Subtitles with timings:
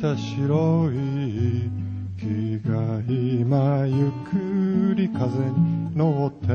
[0.00, 1.68] た白い
[2.16, 6.46] 木が今ゆっくり風に乗って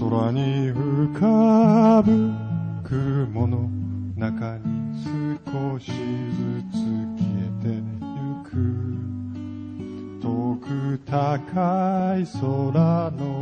[0.00, 2.32] 空に浮かぶ
[2.84, 3.68] 雲の
[4.16, 5.04] 中に
[5.52, 5.92] 少しず
[6.72, 7.82] つ消えてゆ
[8.44, 8.50] く。
[10.22, 13.33] 遠く高い空の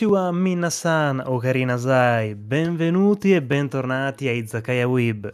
[0.00, 5.30] Konnichiwa minasan o karinasai, benvenuti e bentornati a Izakaya Web.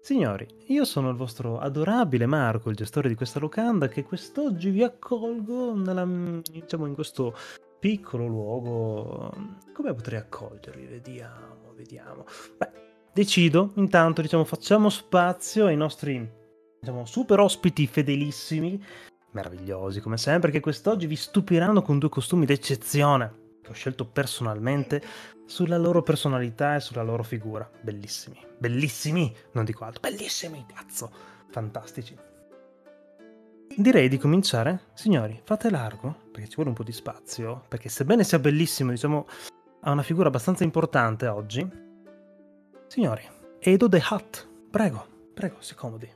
[0.00, 4.82] Signori, io sono il vostro adorabile Marco, il gestore di questa locanda, che quest'oggi vi
[4.82, 6.04] accolgo nella,
[6.50, 7.36] diciamo, in questo
[7.78, 9.32] piccolo luogo.
[9.72, 10.86] Come potrei accogliervi?
[10.86, 12.24] Vediamo, vediamo.
[12.56, 12.70] Beh,
[13.14, 16.28] decido, intanto, diciamo, facciamo spazio ai nostri,
[16.80, 18.84] diciamo, super ospiti fedelissimi
[19.30, 25.02] meravigliosi come sempre, che quest'oggi vi stupiranno con due costumi d'eccezione che ho scelto personalmente
[25.46, 27.68] sulla loro personalità e sulla loro figura.
[27.80, 31.10] Bellissimi, bellissimi, non dico altro, bellissimi, cazzo,
[31.50, 32.16] fantastici.
[33.76, 34.86] Direi di cominciare?
[34.94, 39.26] Signori, fate largo, perché ci vuole un po' di spazio, perché sebbene sia bellissimo, diciamo,
[39.80, 41.68] ha una figura abbastanza importante oggi.
[42.88, 43.22] Signori,
[43.60, 46.10] Edo the Hut, prego, prego, si comodi.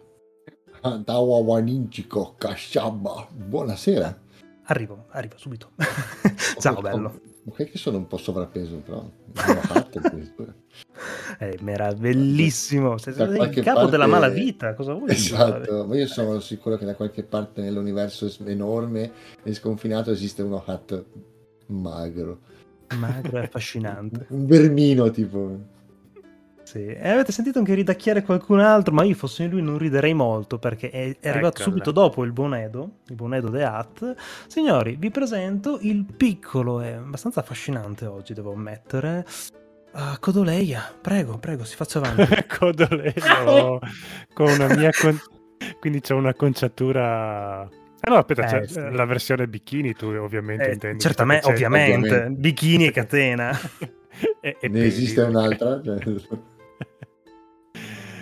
[2.38, 3.28] Kashaba.
[3.30, 4.18] Buonasera.
[4.64, 5.70] Arrivo, arrivo subito.
[6.58, 7.20] Ciao, bello.
[7.44, 9.04] Ok, che sono un po' sovrappeso, però.
[11.38, 12.98] eh, meravellissimo.
[12.98, 13.90] Sei da il capo parte...
[13.90, 19.10] della malavita, cosa vuoi Esatto, ma io sono sicuro che da qualche parte nell'universo enorme
[19.42, 21.04] e sconfinato esiste uno hat
[21.66, 22.38] magro.
[22.96, 24.26] Magro e affascinante.
[24.30, 25.58] un vermino, tipo.
[26.72, 26.86] Sì.
[26.86, 30.58] E avete sentito anche ridacchiare qualcun altro, ma io fossi in lui non riderei molto
[30.58, 31.64] perché è, è arrivato Eccola.
[31.64, 34.14] subito dopo il buon Edo, il buon Edo The Hat.
[34.46, 39.26] Signori, vi presento il piccolo e abbastanza affascinante oggi, devo ammettere.
[39.92, 42.26] Uh, Codoleia, prego, prego, si faccia avanti.
[42.58, 43.78] Codoleia, oh,
[44.32, 44.88] con una mia...
[44.98, 45.20] Con...
[45.78, 47.68] Quindi c'è una conciatura
[48.04, 48.80] Ah no, aspetta, eh, c'è sì.
[48.90, 51.00] la versione bikini, tu ovviamente eh, intendi.
[51.00, 53.56] Certamente, ovviamente, ovviamente, bikini e catena.
[54.40, 55.80] e, e ne esiste un'altra?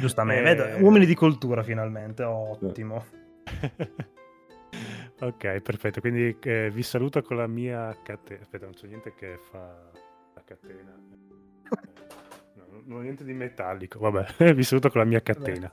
[0.01, 0.55] Giustamente, eh...
[0.55, 3.05] Vedo, uomini di cultura finalmente, ottimo.
[5.21, 8.41] ok, perfetto, quindi eh, vi saluto con la mia catena.
[8.41, 9.91] Aspetta, non c'è niente che fa
[10.35, 10.99] la catena.
[12.53, 15.73] No, non ho niente di metallico, vabbè, vi saluto con la mia catena.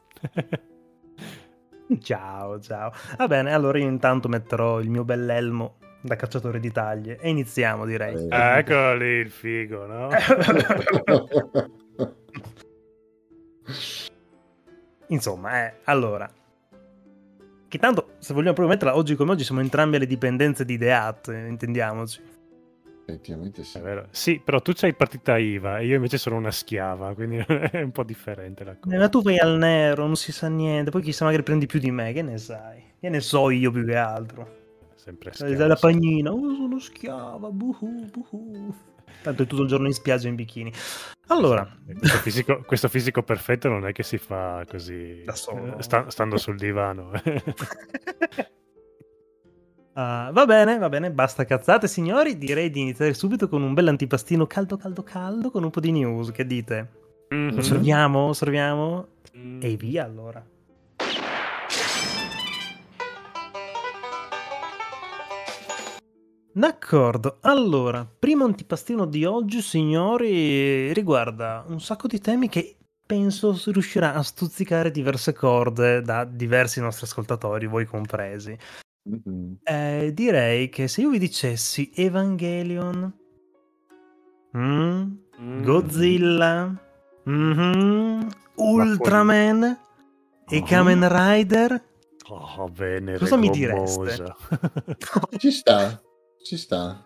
[1.99, 2.91] ciao, ciao.
[3.17, 7.85] Va bene, allora io intanto metterò il mio bell'elmo da cacciatore di taglie e iniziamo
[7.85, 8.27] direi.
[8.29, 10.09] Ah, eccolo lì il figo, no?
[15.07, 16.29] Insomma, eh, allora.
[17.69, 21.27] Che tanto, se vogliamo proprio metterla oggi come oggi, siamo entrambi alle dipendenze di Deat,
[21.27, 22.21] intendiamoci.
[23.09, 23.79] Effettivamente sì.
[24.09, 27.37] Sì, però tu c'hai partita IVA e io invece sono una schiava, quindi
[27.71, 28.93] è un po' differente la cosa.
[28.93, 31.79] Eh, ma tu vai al nero, non si sa niente, poi chissà magari prendi più
[31.79, 32.83] di me, che ne sai?
[32.99, 34.55] Che ne so io più che altro.
[34.95, 35.67] Sempre schiava.
[35.67, 38.75] La pagnina, oh, sono schiava, buhu, buhu.
[39.21, 40.71] Tanto è tutto il giorno in spiaggia in bikini.
[41.27, 45.77] Allora, questo fisico, questo fisico perfetto non è che si fa così da solo.
[45.77, 47.11] Eh, sta, stando sul divano.
[49.93, 53.89] Uh, va bene, va bene, basta cazzate signori, direi di iniziare subito con un bel
[53.89, 56.91] antipastino caldo caldo caldo con un po' di news, che dite?
[57.33, 57.57] Mm-hmm.
[57.57, 59.59] Osserviamo, osserviamo mm.
[59.61, 60.45] e via allora.
[66.57, 73.71] D'accordo, allora, primo antipastino di oggi, signori, riguarda un sacco di temi che penso si
[73.71, 78.57] riuscirà a stuzzicare diverse corde da diversi nostri ascoltatori, voi compresi.
[79.07, 79.57] Mm-mm.
[79.61, 83.13] Eh, direi che se io vi dicessi Evangelion,
[84.57, 85.61] mm, Mm.
[85.63, 86.75] Godzilla,
[87.25, 89.79] mhm, Ultraman
[90.49, 90.63] e Oh.
[90.63, 91.85] Kamen Rider,
[92.29, 94.35] Oh, bene, Cosa mi gommosa.
[95.37, 96.01] Ci sta,
[96.47, 97.03] ci sta.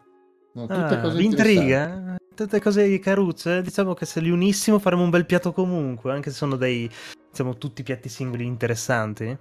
[0.54, 2.16] No, tutte Ah, cose intriga?
[2.36, 3.62] Tutte cose carucce?
[3.62, 6.90] Diciamo che se li unissimo faremo un bel piatto comunque, anche se sono dei,
[7.30, 9.38] diciamo, tutti piatti singoli interessanti.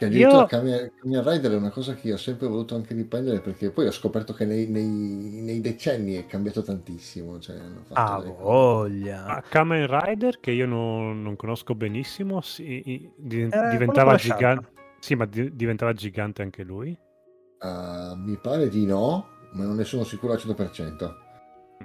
[0.00, 3.70] Addirittura Io- Kamen Rider è una cosa che io ho sempre voluto anche riprendere perché
[3.70, 7.38] poi ho scoperto che nei, nei- nei decenni è cambiato tantissimo.
[7.38, 9.24] Cioè, hanno fatto Ah, voglia.
[9.26, 14.68] Ah, Kamen Rider, che io non, non conosco benissimo, si- i- di- quello diventava gigante.
[15.00, 16.96] Sì, ma di- diventava gigante anche lui.
[17.64, 21.14] Ah, mi pare di no, ma non ne sono sicuro al 100%.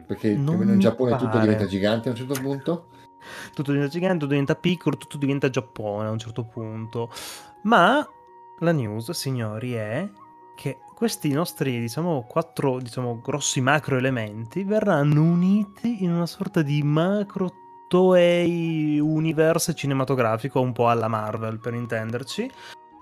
[0.06, 1.42] Perché più o Non meno in Giappone tutto pare.
[1.42, 2.88] diventa gigante a un certo punto.
[3.54, 7.10] Tutto diventa gigante, tutto diventa piccolo, tutto diventa Giappone a un certo punto.
[7.64, 8.06] Ma
[8.60, 10.10] la news, signori, è
[10.58, 16.84] che questi nostri, diciamo, quattro, diciamo, grossi macro elementi verranno uniti in una sorta di
[16.84, 17.54] macro
[17.88, 22.52] Toei universe cinematografico, un po' alla Marvel per intenderci,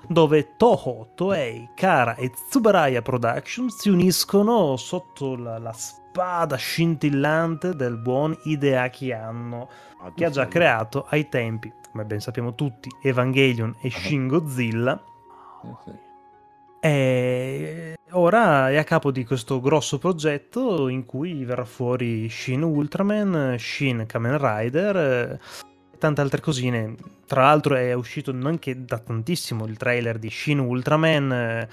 [0.08, 7.98] dove Toho, Toei, Kara e Tsubaraya Productions si uniscono sotto la, la spada scintillante del
[7.98, 9.70] buon Hideaki Anno,
[10.16, 15.02] che ha già creato ai tempi, come ben sappiamo tutti, Evangelion e Shin Godzilla.
[15.64, 16.06] Eh, sì.
[16.80, 23.56] E ora è a capo di questo grosso progetto in cui verrà fuori Shin Ultraman,
[23.58, 25.40] Shin Kamen Rider
[25.98, 26.96] tante altre cosine.
[27.26, 31.68] Tra l'altro è uscito anche da tantissimo il trailer di Shin Ultraman eh,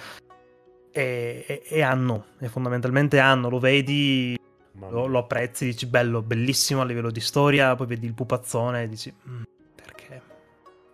[0.91, 4.38] e, e- e Anno, e fondamentalmente Anno, lo vedi,
[4.91, 8.88] lo, lo apprezzi, dici bello, bellissimo a livello di storia, poi vedi il pupazzone e
[8.88, 9.43] dici "Mm?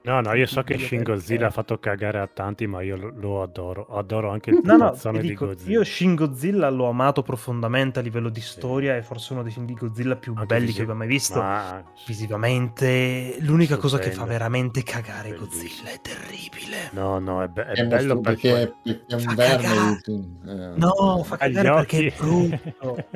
[0.02, 3.12] No, no, io so che Shin Godzilla ha fatto cagare a tanti, ma io lo,
[3.14, 3.86] lo adoro.
[3.90, 5.70] Adoro anche il No, no, di dico, Godzilla.
[5.72, 9.66] io Shin Godzilla l'ho amato profondamente a livello di storia, è forse uno dei film
[9.66, 11.38] di Godzilla più Anche belli visi- che abbia mai visto.
[11.38, 14.32] Ma- Visivamente, l'unica cosa che fa Stupendo.
[14.32, 15.50] veramente cagare Bellissimo.
[15.50, 16.76] Godzilla è terribile.
[16.92, 19.62] No, no, è, be- è È bello perché, perché è un Fa verme.
[19.62, 20.00] cagare.
[20.06, 23.06] eh, No, fa cagare perché è brutto.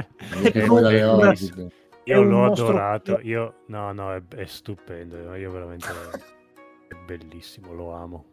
[0.42, 1.70] perché è brutto.
[2.06, 3.20] Io l'ho mostro- adorato.
[3.22, 5.34] Io, no, no, è, è stupendo.
[5.34, 5.86] Io veramente.
[6.94, 8.24] È bellissimo, lo amo.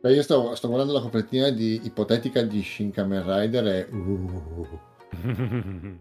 [0.00, 3.88] Beh, io sto, sto guardando la copertina di, ipotetica di Shin Kamen Rider e...
[3.90, 4.78] uh,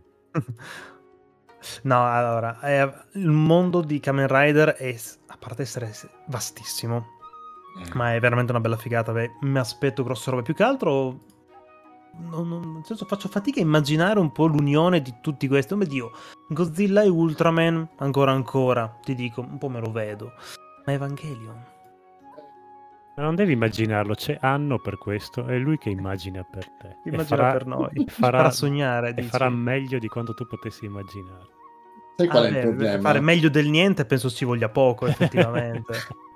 [1.84, 4.96] No, allora, eh, il mondo di Kamen Rider è,
[5.28, 5.92] a parte essere
[6.28, 7.06] vastissimo,
[7.86, 9.12] eh, ma è veramente una bella figata.
[9.12, 11.20] beh, mi aspetto grosse robe più che altro.
[12.22, 15.74] non- non- nel senso, faccio fatica a immaginare un po' l'unione di tutti questi.
[15.74, 16.12] Oh mio Dio,
[16.48, 20.32] Godzilla e Ultraman, ancora ancora, ti dico, un po' me lo vedo.
[20.90, 21.64] Ma Evangelion?
[23.16, 26.98] Ma non devi immaginarlo, c'è Anno per questo, è lui che immagina per te.
[27.04, 28.06] Immagina farà- per noi.
[28.08, 29.14] Farà, farà, sognare.
[29.16, 31.46] e farà meglio di quanto tu potessi immaginare.
[32.16, 33.02] Sai qual Ah, è il beh, problema?
[33.02, 35.94] Fare meglio del niente penso ci voglia poco, effettivamente.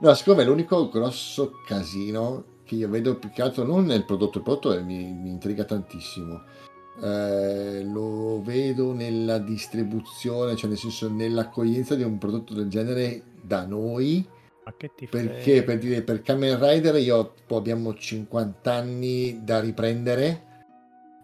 [0.00, 4.38] No, secondo me l'unico grosso casino che io vedo più che altro non nel prodotto,
[4.38, 6.42] il prodotto eh, mi, mi intriga tantissimo.
[7.02, 13.66] Eh, lo vedo nella distribuzione, cioè nel senso nell'accoglienza di un prodotto del genere da
[13.66, 14.26] noi,
[14.64, 20.42] Ma che ti perché per dire per Kamen Rider io abbiamo 50 anni da riprendere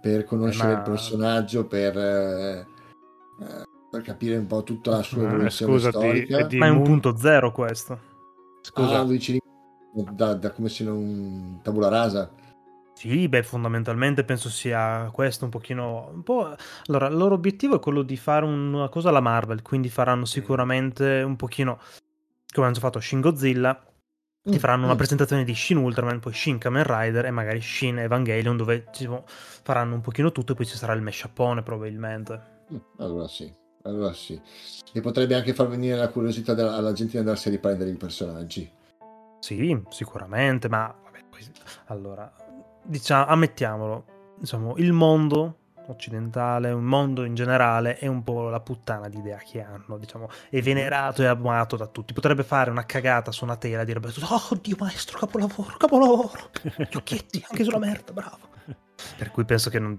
[0.01, 2.59] per conoscere Eh, ma- il personaggio, per, eh,
[3.41, 6.39] eh, per capire un po' tutta la sua Eh, evoluzione scusati, storica.
[6.39, 7.99] è di Ma è un punto zero questo.
[8.63, 9.39] Scusa, Ah, lui ci
[10.13, 12.31] da, da come se non tabula rasa.
[13.03, 16.09] Sì, beh, fondamentalmente penso sia questo un pochino...
[16.15, 16.55] Un po'...
[16.87, 21.21] Allora, il loro obiettivo è quello di fare una cosa alla Marvel, quindi faranno sicuramente
[21.23, 21.81] un pochino,
[22.55, 23.77] come hanno fatto Shin Godzilla,
[24.41, 24.99] ti faranno una Mm.
[24.99, 29.95] presentazione di Shin Ultraman, poi Shin Kamen Rider e magari Shin Evangelion, dove diciamo, faranno
[29.97, 32.41] un pochino tutto e poi ci sarà il mashupone probabilmente.
[32.73, 34.41] Mm, Allora sì, allora sì.
[34.93, 37.97] E potrebbe anche far venire la curiosità della- alla gente di andarsi a riprendere i
[37.97, 38.71] personaggi.
[39.41, 41.51] Sì, sicuramente, ma vabbè, poi-
[41.87, 42.33] allora,
[42.83, 44.05] diciamo, ammettiamolo,
[44.39, 45.57] diciamo, il mondo
[45.89, 50.29] occidentale, un mondo in generale è un po' la puttana di idea che hanno, diciamo,
[50.49, 52.13] è venerato e amato da tutti.
[52.13, 56.51] Potrebbe fare una cagata su una tela, direbbe "Oh, Dio maestro, capolavoro, capolavoro".
[56.89, 58.51] Gli occhietti anche sulla merda, bravo.
[59.17, 59.99] Per cui penso che non,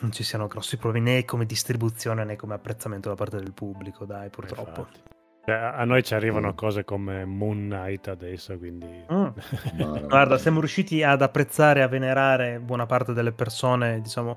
[0.00, 4.06] non ci siano grossi problemi né come distribuzione né come apprezzamento da parte del pubblico,
[4.06, 4.80] dai, purtroppo.
[4.80, 5.00] infatti.
[5.44, 6.54] Cioè, a noi ci arrivano Mm.
[6.54, 8.86] cose come Moon Knight adesso, quindi...
[9.12, 9.26] Mm.
[10.06, 14.36] Guarda, siamo riusciti ad apprezzare e a venerare buona parte delle persone, diciamo,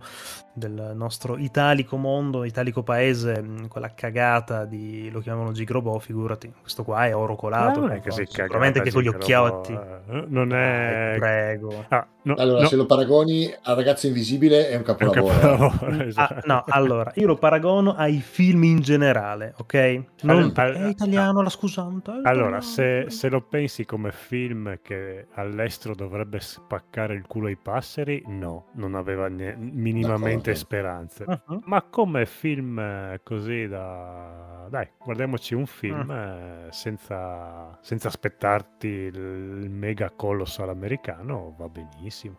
[0.54, 6.84] del nostro italico mondo, italico paese, mh, quella cagata di lo chiamavano Gigrobò, figurati, questo
[6.84, 7.80] qua è oro colato.
[7.82, 9.74] non è così sicuramente cagata, che con gli occhiotti.
[9.74, 11.14] eh, Non Dai, è...
[11.14, 11.86] prego.
[11.90, 15.34] Ah, no, Allora, no, se lo paragoni al ragazzo invisibile è un è un capolavoro.
[15.34, 16.48] capolavoro, Ah, esatto.
[16.48, 20.04] no, allora, io lo paragono ai film in generale, ok?
[20.22, 22.12] Non Allora, è italiano la scusante.
[22.22, 22.62] Allora, italiano.
[22.62, 28.68] se, se lo pensi come film che all'estero dovrebbe spaccare il culo ai passeri, no,
[28.74, 30.43] non aveva ne- minimamente D'accordo.
[30.54, 31.26] Speranze.
[31.28, 31.62] Mhm.
[31.66, 34.68] Ma come film eh, così da...
[34.70, 42.38] Dai, guardiamoci un film eh, senza, senza aspettarti il, mega colossal americano, va benissimo.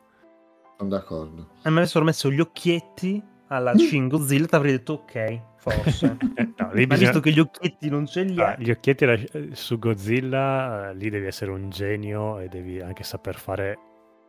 [0.77, 1.49] Sono d'accordo.
[1.63, 3.77] E mi avessero messo gli occhietti alla Mm.
[3.77, 6.17] Shin Godzilla, ti avrei detto ok, forse.
[6.35, 8.71] Eh, no, lì Ma bisogna- visto che gli occhietti non ce li Ah, ha, gli
[8.71, 9.19] occhietti la-
[9.53, 13.79] su Godzilla, lì devi essere un genio e devi anche saper fare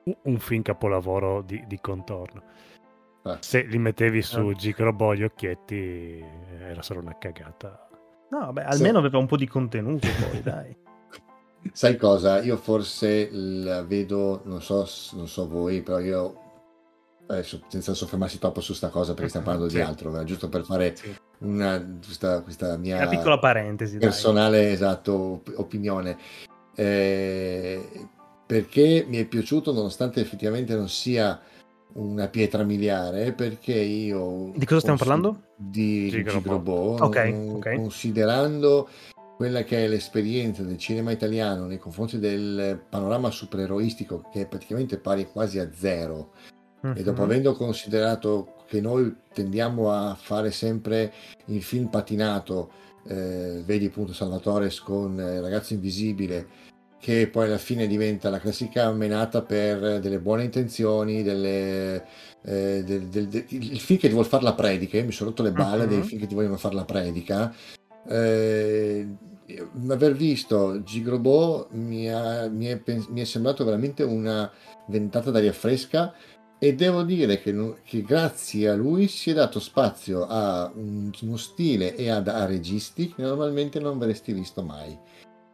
[0.04, 2.44] un, un film capolavoro di, di contorno.
[3.26, 3.38] Eh.
[3.40, 4.56] Se li mettevi su Eh.
[4.56, 6.24] Gigrobo gli occhietti eh,
[6.70, 7.88] era solo una cagata.
[8.30, 10.76] no, beh, almeno aveva un po' di contenuto poi, dai.
[11.74, 12.42] Sai cosa?
[12.44, 16.42] Io forse la vedo, non so, non so voi, però io
[17.28, 19.78] adesso senza soffermarsi troppo su sta cosa perché stiamo parlando Sì.
[19.78, 21.16] di altro, ma giusto per fare Sì.
[21.40, 24.08] una, questa, questa mia Una piccola parentesi, dai.
[24.10, 26.18] personale esatto, op- opinione.
[26.76, 28.08] Eh,
[28.46, 31.42] perché mi è piaciuto nonostante effettivamente non sia
[31.96, 34.52] una pietra miliare, perché io...
[34.56, 35.44] Di cosa stiamo parlando?
[35.56, 36.40] Di Gigrobò.
[36.40, 37.76] Gigrobò, Ok, non- ok.
[37.76, 38.90] considerando
[39.38, 44.98] quella che è l'esperienza del cinema italiano nei confronti del panorama supereroistico che è praticamente
[44.98, 46.32] pari quasi a zero
[46.96, 47.28] e dopo Mhm.
[47.30, 51.12] avendo considerato che noi tendiamo a fare sempre
[51.48, 52.70] il film patinato,
[53.08, 56.48] eh, vedi appunto Salvatore con eh, Ragazzo Invisibile,
[57.06, 62.04] che poi alla fine diventa la classica menata per delle buone intenzioni, delle,
[62.44, 65.44] eh, del- del- del- il film che ti vuol fare la predica, mi sono rotto
[65.44, 65.90] le balle Mhm.
[65.90, 67.54] dei film che ti vogliono fare la predica.
[68.08, 69.08] Eh,
[69.88, 74.52] aver visto Gigrobò mi, ha- mi è, mi è sembrato veramente una
[74.88, 76.12] ventata d'aria fresca
[76.58, 81.38] e devo dire che, che grazie a lui si è dato spazio a un- uno
[81.38, 84.98] stile e ad- a registi che normalmente non avresti visto mai.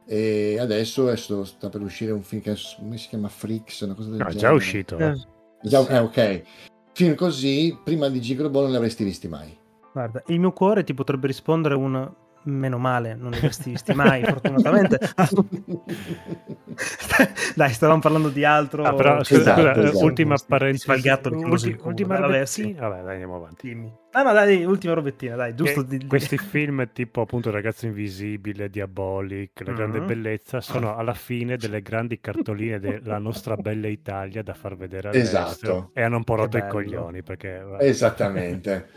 [0.06, 4.10] E adesso, adesso sta per uscire un film che come si chiama Freaks, una cosa
[4.10, 4.48] del No, è genere.
[4.48, 4.98] già uscito.
[4.98, 5.16] eh.
[5.64, 6.42] Già- eh, ok.
[6.94, 9.58] Film così, prima di Gigrobò non li avresti visti mai.
[9.94, 12.12] Guarda, il mio cuore ti potrebbe rispondere un
[12.44, 15.00] meno male, non li avresti visti mai, fortunatamente.
[17.56, 18.84] Dai, stavamo parlando di altro.
[18.84, 20.06] Ah, però, scusa, Esatto, scusa, esatto.
[20.06, 20.92] ultima Ti parentesi.
[20.92, 22.46] il gatto Ulti- ultima vabbè, robettina.
[22.46, 22.74] sì.
[22.74, 23.68] Vabbè, dai, andiamo avanti.
[23.68, 23.94] Dimmi.
[24.12, 25.82] Ah, no, dai, ultima robettina, dai, giusto.
[25.84, 30.08] Di- questi film tipo appunto Ragazzo Invisibile, Diabolic, La Grande Mhm.
[30.08, 35.46] Bellezza sono alla fine delle grandi cartoline della nostra bella Italia da far vedere all'estero
[35.48, 35.92] Esatto.
[35.94, 38.88] e hanno un po' rotto i coglioni perché Esattamente.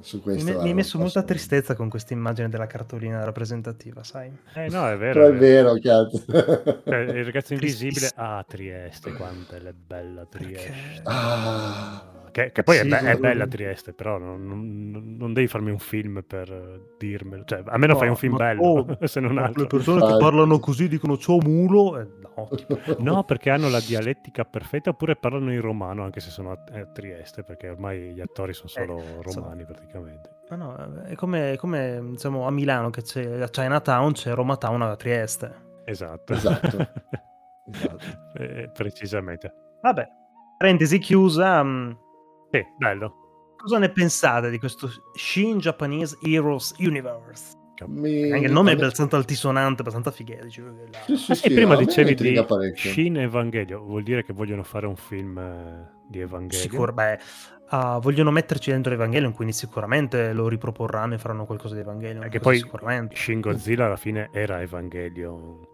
[0.00, 3.24] Su Mi, questo mi hai allora, messo molta posso- tristezza con questa immagine della cartolina
[3.24, 4.30] rappresentativa, sai?
[4.54, 5.78] eh no è vero, Però è è vero.
[5.80, 6.24] cazzo.
[6.84, 8.26] Cioè, il ragazzo invisibile Tristissimo.
[8.26, 12.28] ah Trieste quanto è bella Trieste Perché- Ah.
[12.30, 15.70] che, che poi è, Sì, be- è bella Trieste però non, non- non devi farmi
[15.70, 19.62] un film per dirmelo cioè almeno fai un film ma- bello oh, se non altro
[19.62, 21.96] le persone che parlano così dicono ciao mulo,
[22.36, 26.50] no, tipo, No, perché hanno la dialettica perfetta oppure parlano in romano anche se sono
[26.52, 26.58] a,
[26.92, 30.30] Trieste, perché ormai gli attori sono solo so- romani praticamente.
[30.50, 34.56] Ma no, è come, è come, diciamo, a Milano che c'è a Chinatown, c'è Roma
[34.56, 35.62] Town a Trieste.
[35.86, 36.32] Esatto.
[36.32, 36.76] Esatto.
[37.70, 38.22] Esatto.
[38.36, 39.54] Eh, precisamente.
[39.80, 40.06] Vabbè,
[40.58, 41.62] parentesi chiusa.
[41.62, 41.90] mm,
[42.50, 43.14] Sì, bello.
[43.56, 47.56] Cosa ne pensate di questo Shin Japanese Heroes Universe?
[47.86, 50.44] Mi- Anche il nome è abbastanza altisonante, abbastanza fighetto.
[50.44, 50.98] dice, là.
[51.06, 52.90] Sì, sì, e sì, prima a me dicevi di parecchio.
[52.90, 56.62] Shin Evangelio, vuol dire che vogliono fare un film eh, di Evangelio?
[56.62, 57.18] Sicuro, beh,
[57.68, 62.20] ah, vogliono metterci dentro Evangelion, quindi sicuramente lo riproporranno e faranno qualcosa di Evangelion.
[62.20, 63.16] Perché poi sicuramente.
[63.16, 65.68] Shin Godzilla alla fine era Evangelio.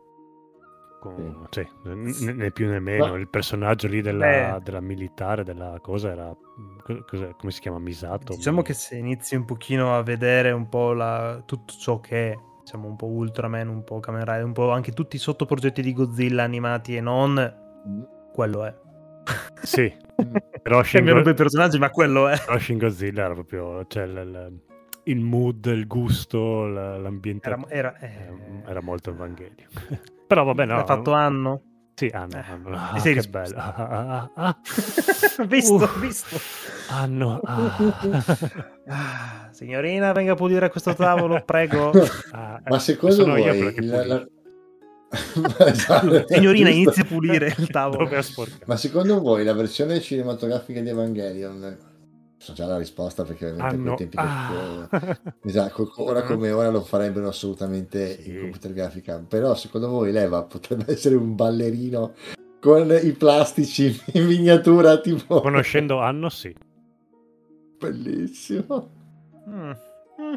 [1.01, 3.09] Con, sì, né, né più né meno.
[3.09, 6.37] Ma- Il personaggio lì della, della militare, della cosa era.
[7.07, 7.79] Cos'è- come si chiama?
[7.79, 8.35] Misato?
[8.35, 12.39] Diciamo che se inizi un pochino a vedere un po' la- tutto ciò che è,
[12.61, 15.93] diciamo un po' Ultraman, un po' Kamen Rider, un po' anche tutti i sottoprogetti di
[15.93, 17.33] Godzilla animati e non,
[17.89, 18.03] Mm.
[18.33, 18.75] quello è.
[19.63, 19.93] Sì,
[20.63, 22.39] però Shin, Cambiano i personaggi, ma quello è.
[22.45, 23.85] però Shin Godzilla era proprio.
[23.87, 24.61] Cioè, l- l-
[25.05, 27.49] il mood, il gusto, l- l'ambiente.
[27.49, 28.29] Era, era, eh,
[28.67, 29.67] era- molto Evangelio.
[30.27, 30.77] però vabbè, no.
[30.77, 31.63] l'ha fatto Anno.
[32.01, 32.37] Sì, hanno.
[32.39, 32.71] Eh, hanno.
[32.71, 33.57] ti Ah, sei che bello.
[33.59, 34.57] Ah, ah, ah, ah.
[35.47, 35.99] visto, Uff.
[36.01, 36.41] visto.
[36.89, 37.41] Hanno.
[37.45, 37.77] ah.
[38.89, 41.93] Ah, signorina, venga a pulire questo tavolo, prego.
[42.33, 44.27] Ah, eh, Ma secondo sono voi io quello che la- la-
[45.67, 46.81] Esatto, Signorina, giusto.
[46.83, 48.09] inizi a pulire il tavolo.
[48.65, 51.77] Ma secondo voi la versione cinematografica di Evangelion
[52.41, 53.95] so già la risposta perché ovviamente Hanno...
[53.95, 55.21] quei tempi che- Ah.
[55.45, 58.31] Esatto, co- ora come ora lo farebbero assolutamente Sì.
[58.31, 59.23] in computer grafica.
[59.29, 62.15] Però secondo voi Leva potrebbe essere un ballerino
[62.61, 66.55] con i plastici in miniatura, tipo Conoscendo Anno, sì.
[67.79, 68.99] bellissimo.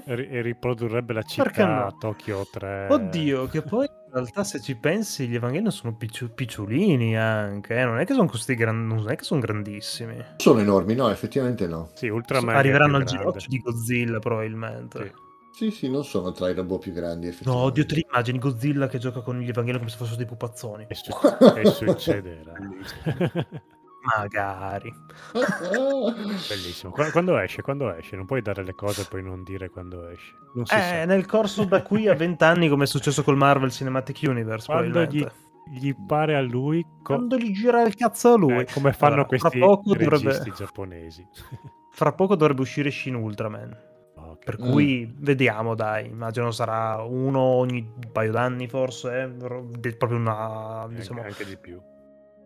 [0.05, 1.97] E riprodurrebbe la città no?
[1.97, 2.88] Tokyo 3.
[2.89, 7.83] Oddio, che poi in realtà se ci pensi gli Evangelion sono piccio- picciolini anche, eh,
[7.85, 10.23] non è che sono questi gran- non è che sono grandissimi.
[10.38, 11.89] Sono enormi, no, effettivamente no.
[11.93, 15.03] Sì, Ultraman Arriveranno al giroccio di Godzilla probabilmente.
[15.03, 15.12] Sì.
[15.53, 18.88] Sì, sì, non sono tra i robot più grandi, No, oddio, te li immagini Godzilla
[18.88, 20.85] che gioca con gli Evangelion come se fossero dei pupazzoni.
[20.88, 21.12] E, su-
[21.55, 22.53] e succederà.
[24.03, 24.93] Magari.
[26.50, 26.91] Bellissimo.
[26.91, 27.62] Qua- Quando esce?
[27.62, 28.15] Quando esce?
[28.15, 30.33] Non puoi dare le cose e poi non dire quando esce.
[30.55, 31.05] Non si Eh, sa.
[31.05, 34.91] nel corso da qui a vent'anni, come è successo col Marvel Cinematic Universe, Quando gli,
[35.22, 35.33] probabilmente.
[35.72, 38.57] gli pare a lui, co- Quando gli gira il cazzo a lui.
[38.60, 41.27] eh, come fanno Allora, fra questi poco registi dovrebbe- giapponesi.
[41.95, 43.77] Fra poco dovrebbe uscire Shin Ultraman.
[44.15, 44.43] Ok.
[44.45, 44.72] Per Mm.
[44.72, 46.07] cui vediamo, dai.
[46.07, 49.12] Immagino sarà uno ogni paio d'anni, forse.
[49.22, 51.79] eh, ro- de- proprio una Anche- diciamo, anche di più.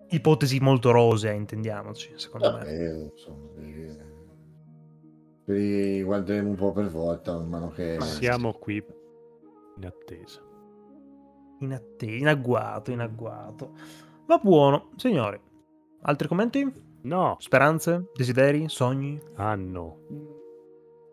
[0.10, 2.14] Ipotesi molto rosea, intendiamoci.
[2.16, 2.58] Secondo me.
[2.60, 4.06] Vabbè, insomma, eh,
[5.50, 7.98] li guarderemo un po' per volta, man mano che...
[8.02, 8.84] Siamo qui
[9.78, 10.42] in attesa.
[11.60, 13.72] In, atte- in agguato, in agguato.
[14.26, 15.40] Va buono, signori.
[16.02, 16.86] Altri commenti?
[17.04, 18.10] No, Speranze?
[18.14, 18.68] Desideri?
[18.68, 19.20] Sogni?
[19.36, 20.00] hanno.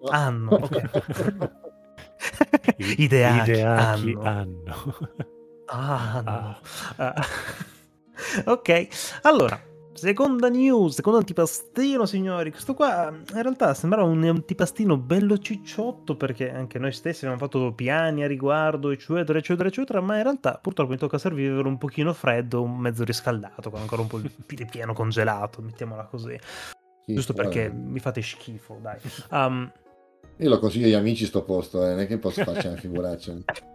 [0.09, 1.51] Hanno, ok.
[2.77, 4.23] Ideachi, ideachi hanno.
[4.23, 4.75] hanno.
[5.67, 6.59] Ah, no.
[6.97, 7.15] Ah.
[8.45, 8.87] ok,
[9.23, 9.61] allora,
[9.93, 12.51] seconda news, secondo antipastino, signori.
[12.51, 17.73] Questo qua in realtà sembrava un antipastino bello cicciotto perché anche noi stessi abbiamo fatto
[17.73, 22.13] piani a riguardo, eccetera, eccetera, eccetera, ma in realtà purtroppo mi tocca servire un pochino
[22.13, 26.39] freddo, mezzo riscaldato, con ancora un po' il ripieno congelato, mettiamola così.
[27.05, 28.99] Sì, Giusto perché guarda, mi fate schifo, dai.
[29.31, 29.71] Um,
[30.39, 33.35] Io lo consiglio agli amici sto posto, eh, non è che posso farci una figuraccia.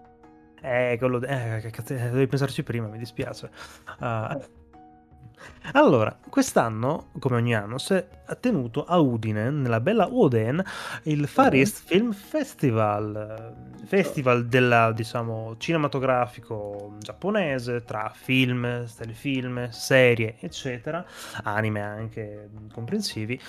[0.61, 1.21] Eh, quello...
[1.21, 3.49] Eh, cazzo, eh, dovevi pensarci prima, mi dispiace.
[3.99, 4.39] Ah,
[5.73, 8.07] allora, quest'anno, come ogni anno, si è
[8.39, 10.63] tenuto a Udine, nella bella Oden,
[11.03, 11.53] il Far.
[11.53, 21.05] East Film Festival, festival della, diciamo, cinematografico giapponese, tra film, telefilm, serie, eccetera,
[21.43, 23.39] anime anche comprensivi,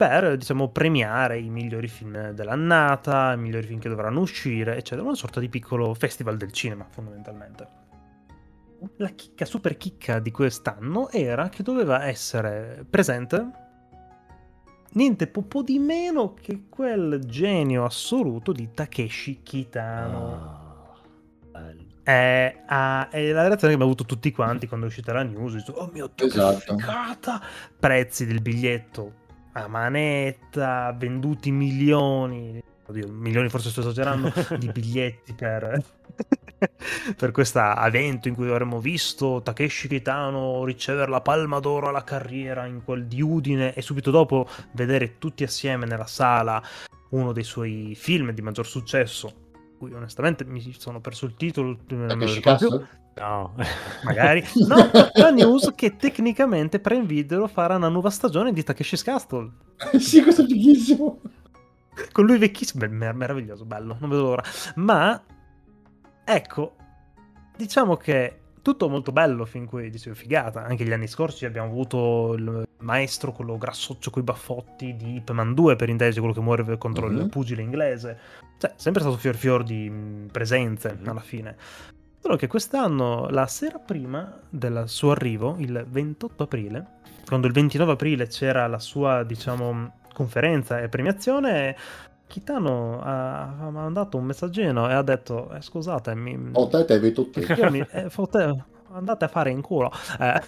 [0.00, 5.02] per, diciamo, premiare i migliori film dell'annata, i migliori film che dovranno uscire, eccetera.
[5.02, 7.68] Una sorta di piccolo festival del cinema, fondamentalmente.
[8.96, 13.50] La chicca, super chicca di quest'anno era che doveva essere presente
[14.92, 20.96] niente po', di meno che quel genio assoluto di Takeshi Kitano.
[21.50, 21.88] Bello.
[22.04, 25.56] Eh, ah, è la reazione che abbiamo avuto tutti quanti quando è uscita la news.
[25.56, 26.74] dico, Oh mio Dio, Esatto.
[26.74, 27.42] che figata!
[27.78, 29.19] Prezzi del biglietto
[29.52, 35.82] a manetta, venduti milioni, oddio, milioni forse sto esagerando, di biglietti per,
[37.16, 42.66] per questo evento in cui avremmo visto Takeshi Kitano ricevere la palma d'oro alla carriera
[42.66, 46.62] in quel di Udine e subito dopo vedere tutti assieme nella sala
[47.10, 49.48] uno dei suoi film di maggior successo
[49.80, 52.86] cui onestamente mi sono perso il titolo non me lo ricordo più?
[53.16, 53.54] No.
[54.04, 54.76] magari no
[55.14, 59.50] la news che tecnicamente Prime farà una nuova stagione di Takeshi's Castle
[59.98, 61.20] sì, questo è fighissimo.
[62.12, 64.42] con lui vecchissimo Beh, mer- meraviglioso bello non vedo l'ora
[64.76, 65.20] ma
[66.24, 66.76] ecco
[67.56, 72.34] diciamo che tutto molto bello fin qui dicevo figata anche gli anni scorsi abbiamo avuto
[72.34, 76.78] il maestro quello grassoccio coi baffotti di Ip Man 2 per intenderci quello che muore
[76.78, 77.28] contro il Mhm.
[77.28, 78.18] pugile inglese
[78.58, 81.08] cioè sempre stato fior fior di mh, presenze Mhm.
[81.08, 81.56] alla fine
[82.20, 86.86] solo che quest'anno la sera prima del suo arrivo il 28 aprile
[87.26, 91.76] quando il 29 aprile c'era la sua diciamo conferenza e premiazione
[92.26, 96.98] Kitano ha, ha mandato un messaggino e ha detto eh, scusate mi, Oh, te, te,
[97.00, 97.40] vedo te.
[97.40, 99.90] io mi- eh, fote- andate a fare in culo.
[100.20, 100.40] Eh,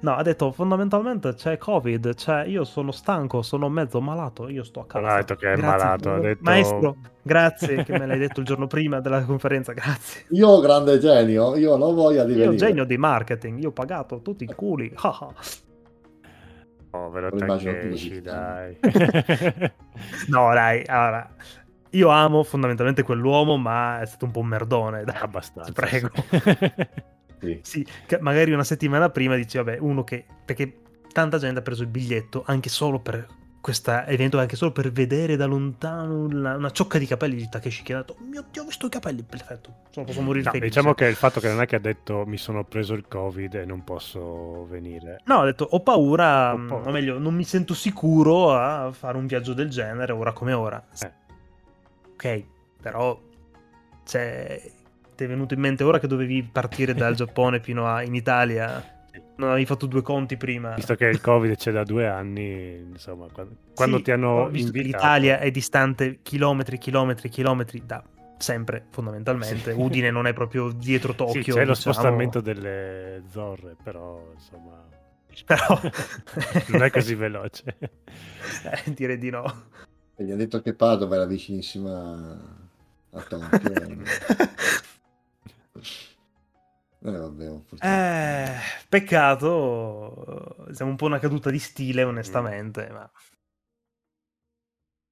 [0.00, 4.80] no, ha detto fondamentalmente c'è Covid, cioè io sono stanco, sono mezzo malato, io sto
[4.80, 5.04] a casa.
[5.06, 5.70] Non ha detto che è Grazie.
[5.70, 10.24] malato, ha detto- Maestro, grazie che me l'hai detto il giorno prima della conferenza, grazie.
[10.30, 14.44] Io, grande genio, io non voglio di Io genio di marketing, io ho pagato tutti
[14.44, 14.92] i culi.
[16.90, 18.76] Povero più Takeshi, dai.
[20.28, 21.30] no, dai, allora,
[21.90, 25.16] io amo fondamentalmente quell'uomo, ma è stato un po' un merdone, dai.
[25.20, 25.70] Abbastanza.
[25.70, 26.10] Ti prego.
[27.40, 27.58] Sì.
[27.62, 27.86] Sì,
[28.20, 30.24] magari una settimana prima dici, vabbè, uno che...
[30.44, 30.78] perché
[31.12, 33.26] tanta gente ha preso il biglietto anche solo per
[33.60, 37.82] questo evento anche solo per vedere da lontano una, una ciocca di capelli di Takeshi
[37.82, 40.68] che ha detto, mio Dio, ho visto i capelli, perfetto, Sono, posso morire No, felice.
[40.68, 43.54] diciamo che il fatto che non è che ha detto mi sono preso il covid
[43.56, 45.20] e non posso venire.
[45.26, 46.88] No, ha detto ho paura, Ho mh, paura.
[46.88, 50.82] o meglio, non mi sento sicuro a fare un viaggio del genere ora come ora.
[51.02, 51.12] Eh.
[52.14, 52.44] Ok,
[52.80, 53.20] però
[54.06, 54.58] cioè,
[55.20, 58.98] ti è venuto in mente ora che dovevi partire dal Giappone fino a in Italia?
[59.36, 60.74] Non avevi fatto due conti prima?
[60.74, 64.70] Visto che il covid c'è da due anni, insomma, quando, quando Sì, ti hanno visto
[64.70, 65.04] che invitato...
[65.04, 68.02] l'Italia è distante chilometri, chilometri, chilometri da
[68.38, 69.72] sempre, fondamentalmente.
[69.72, 69.78] Sì.
[69.78, 71.42] Udine non è proprio dietro Tokyo.
[71.42, 71.94] Sì, c'è lo diciamo.
[71.94, 74.84] spostamento delle zorre, però insomma
[75.44, 75.80] Però...
[76.68, 77.62] non è così veloce.
[77.78, 79.64] Eh, direi di no.
[80.16, 82.58] E gli ha detto che Padova era vicinissima
[83.12, 84.02] a Tokyo.
[87.02, 87.62] Eh, vabbè.
[87.80, 88.54] Eh,
[88.88, 92.88] peccato, siamo un po' una caduta di stile, onestamente.
[92.90, 93.10] Ma...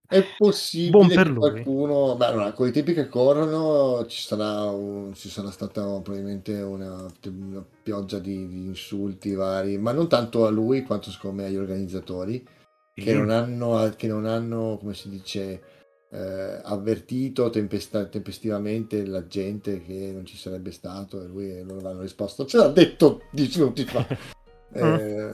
[0.06, 4.64] È possibile Buon per che qualcuno, beh, allora, con i tempi che corrono ci sarà,
[4.70, 10.46] un- ci sarà stata probabilmente una, una pioggia di, di insulti vari, ma non tanto
[10.46, 12.46] a lui quanto secondo me agli organizzatori
[12.94, 15.62] che non hanno, che non hanno come si dice,
[16.10, 22.00] eh, avvertito tempesta- tempestivamente la gente che non ci sarebbe stato e lui loro hanno
[22.00, 22.46] risposto.
[22.46, 24.06] Ce l'ha detto dieci minuti fa.
[24.70, 25.32] Eh,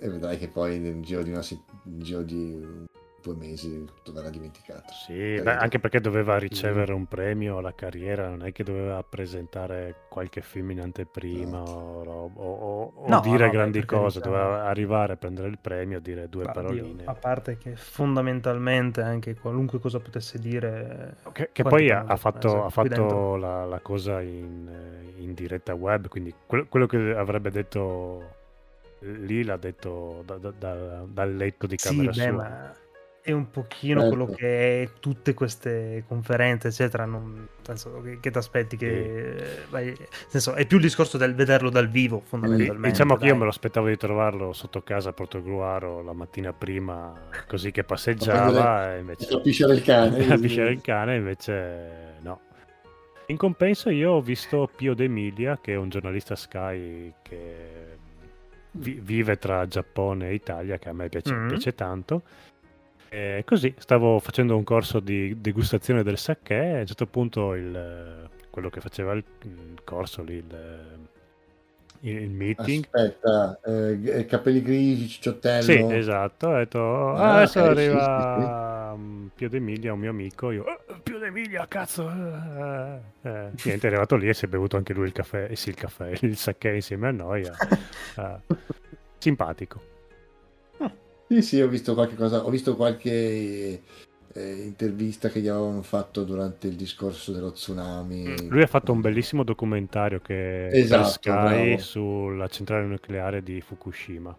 [0.00, 1.44] e vedrai che poi nel giro di, una,
[1.84, 2.60] nel giro di
[3.24, 8.28] due mesi tutto verrà dimenticato Sì, beh, anche perché doveva ricevere un premio alla carriera,
[8.28, 13.20] non è che doveva presentare qualche film in anteprima o, rob- o- o- o No,
[13.20, 14.30] dire no, grandi beh, cose, carità.
[14.30, 17.04] doveva arrivare a prendere il premio, dire due Oddio, paroline.
[17.04, 21.16] a parte che fondamentalmente anche qualunque cosa potesse dire...
[21.32, 24.68] Che, che poi ha, ha fatto, giapponesi ha fatto la, la cosa in,
[25.16, 28.36] in diretta web, quindi quello, quello che avrebbe detto
[29.00, 32.32] lì l'ha detto da- da- da- dal letto di Sì, camera beh, sua.
[32.32, 32.76] ma
[33.26, 34.14] è un pochino Certo.
[34.16, 37.06] quello che è tutte queste conferenze, eccetera.
[37.06, 39.64] Non, senso, che, che ti aspetti che.
[39.70, 39.96] vai- nel
[40.28, 42.88] senso, è più il discorso del vederlo dal vivo, fondamentalmente.
[42.90, 47.14] Diciamo che io me lo aspettavo di trovarlo sotto casa a Portogruaro la mattina prima,
[47.48, 52.40] così che passeggiava e a invece il cane a pisciare il cane, invece no.
[53.28, 57.96] In compenso io ho visto Pio D'Emilia, che è un giornalista Sky che
[58.72, 61.48] vi- vive tra Giappone e Italia, che a me piace, Mm.
[61.48, 62.22] piace tanto.
[63.08, 67.54] E così stavo facendo un corso di degustazione del sake e a un certo punto
[67.54, 71.08] il, quello che faceva il, il corso lì, il,
[72.00, 76.48] il meeting, aspetta eh, capelli grigi cicciottello Sì, esatto.
[76.48, 80.50] Ho detto, Ah, "Ah, adesso ok, arriva mm, Pio D'Emilia, un mio amico.
[80.50, 82.10] Io, "Eh, Pio D'Emilia, cazzo!
[82.10, 85.46] eh, eh." Eh, Niente, è arrivato lì e si è bevuto anche lui il caffè,
[85.50, 87.42] eh sì, il caffè, il sake insieme a noi.
[87.42, 87.52] eh.
[88.20, 88.36] Eh,
[89.18, 89.92] simpatico.
[91.28, 93.82] Sì, sì, ho visto qualche cosa, ho visto qualche
[94.32, 98.48] eh, intervista che gli avevano fatto durante il discorso dello tsunami.
[98.48, 101.78] Lui ha fatto un bellissimo documentario che Esatto, per Sky bravo.
[101.78, 104.36] sulla centrale nucleare di Fukushima.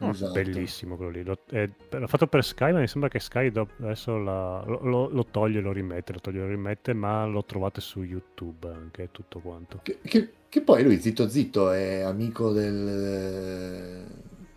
[0.00, 0.32] Esatto.
[0.32, 1.24] Bellissimo quello lì.
[1.24, 5.08] L'ho, è- l'ha fatto per Sky, ma mi sembra che Sky adesso la- lo, lo-
[5.08, 8.68] lo toglie e lo rimette, lo toglie e lo rimette, ma lo trovate su YouTube
[8.68, 9.80] anche tutto quanto.
[9.82, 14.04] Che, che- che poi lui, zitto zitto, è amico del,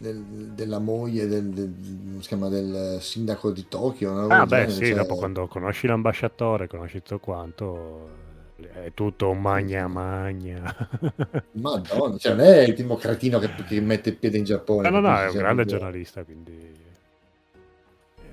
[0.02, 4.20] del- della moglie del, del- chiama, del sindaco di Tokyo.
[4.22, 8.10] roba Ah, beh, genere, sì, cioè- dopo quando conosci l'ambasciatore, conosci tutto quanto,
[8.58, 10.76] è tutto magna magna.
[11.54, 14.90] Madonna, cioè non è il primo cretino che, che mette il piede in Giappone.
[14.90, 16.80] No, no, no, è un grande giornalista, quindi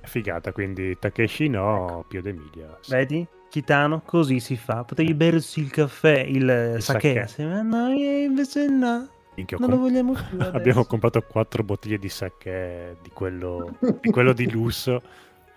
[0.01, 2.79] è figata, quindi Takeshi no, Pio D'Emilia.
[2.81, 2.91] sì.
[2.93, 3.27] Vedi?
[3.51, 4.85] Kitano, così si fa.
[4.85, 7.27] Potevi bersi il caffè, il, Il sake.
[7.27, 7.45] sake.
[7.45, 9.09] Ma no, invece no.
[9.39, 10.57] Minchia, Non lo vogliamo più adesso.
[10.57, 15.01] Abbiamo comprato quattro bottiglie di sake di quello di, quello di lusso.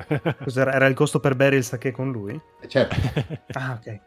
[0.43, 0.73] Cos'era?
[0.73, 2.39] Era il costo per bere il sake con lui?
[2.67, 2.95] Certo,
[3.53, 3.99] Ah, ok.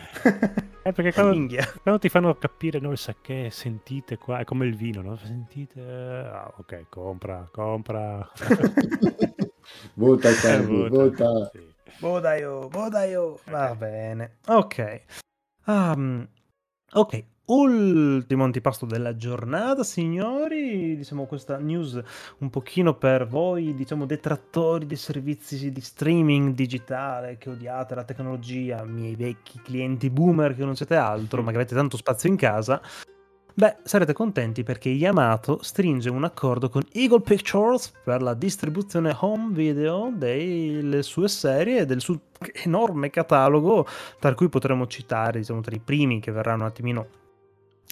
[0.82, 4.76] Eh, perché quando, quando ti fanno capire no, il sake, sentite qua, è come il
[4.76, 5.16] vino, no?
[5.16, 8.28] Sentite, ah, ok, compra, compra.
[9.94, 11.50] vota Eh, vota, vota.
[11.52, 11.72] sì.
[11.98, 13.38] Bodaio, bodaio.
[13.46, 14.38] Va bene.
[14.46, 15.02] Ok.
[15.66, 16.28] Um,
[16.92, 17.24] ok.
[17.46, 20.96] Ultimo antipasto della giornata, signori.
[20.96, 22.00] Diciamo questa news
[22.38, 28.82] un pochino per voi, diciamo, detrattori dei servizi di streaming digitale che odiate la tecnologia,
[28.84, 32.80] miei vecchi clienti boomer che non siete altro, ma che avete tanto spazio in casa.
[33.52, 39.52] Beh, sarete contenti perché Yamato stringe un accordo con Eagle Pictures per la distribuzione home
[39.52, 42.18] video delle sue serie e del suo
[42.64, 43.86] enorme catalogo,
[44.18, 47.06] tra cui potremmo citare, diciamo, tra i primi che verranno un attimino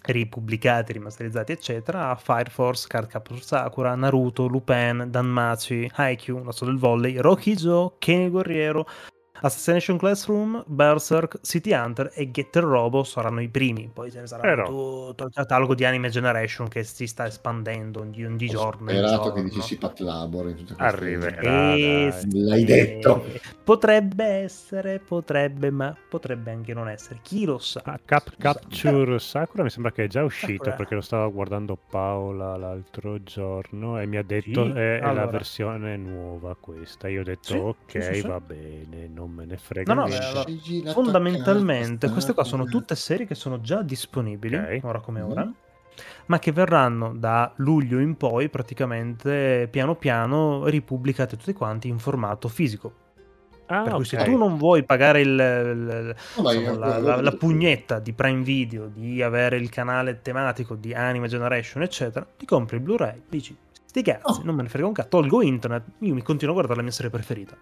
[0.04, 7.16] ripubblicati, rimasterizzati, eccetera, Fire Force, Card Captor Sakura, Naruto, Lupin, Danmachi, Haikyuu, Lasso del Volley,
[7.18, 8.86] Rocky Joe, Kenny Guerriero,
[9.44, 13.90] Assassination Classroom, Berserk, City Hunter e Getter Robo saranno i primi.
[13.92, 14.64] Poi ce ne sarà Però.
[14.66, 19.22] tutto il catalogo di Anime Generation che si sta espandendo di, di giorno in Sperato
[19.24, 19.32] giorno.
[19.34, 21.40] che dicessi Pat Labor in tutte queste Arriverà.
[21.42, 22.40] E dai.
[22.42, 23.24] L'hai detto.
[23.64, 27.18] Potrebbe essere, potrebbe, ma potrebbe anche non essere.
[27.22, 27.80] Chi lo sa?
[27.84, 30.76] Ah, Cap- Capture Sakura mi sembra che è già uscito Sakura.
[30.76, 34.70] perché lo stava guardando Paola l'altro giorno e mi ha detto Sì?
[34.72, 35.26] è, è la Allora.
[35.26, 37.08] versione nuova questa.
[37.08, 38.26] Io ho detto Sì, ok, sì, sì, sì.
[38.26, 40.26] va bene, non me ne frega No, no, niente.
[40.26, 44.78] beh, allora, Fondamentalmente, queste qua sono tutte serie che sono già disponibili, Ok.
[44.82, 45.30] ora come Mhm.
[45.30, 45.52] ora,
[46.26, 52.48] ma che verranno da luglio in poi praticamente piano piano ripubblicate tutte quanti in formato
[52.48, 52.94] fisico.
[53.66, 54.06] Ah, per cui ok.
[54.06, 56.14] se tu non vuoi pagare il- il-
[56.44, 60.92] io- insomma, la, la- la pugnetta di Prime Video, di avere il canale tematico di
[60.92, 64.44] Anime Generation, eccetera, ti compri il Blu-ray, dici, sti cazzi, Oh.
[64.44, 66.92] non me ne frega un cazzo, tolgo internet, io mi continuo a guardare la mia
[66.92, 67.56] serie preferita.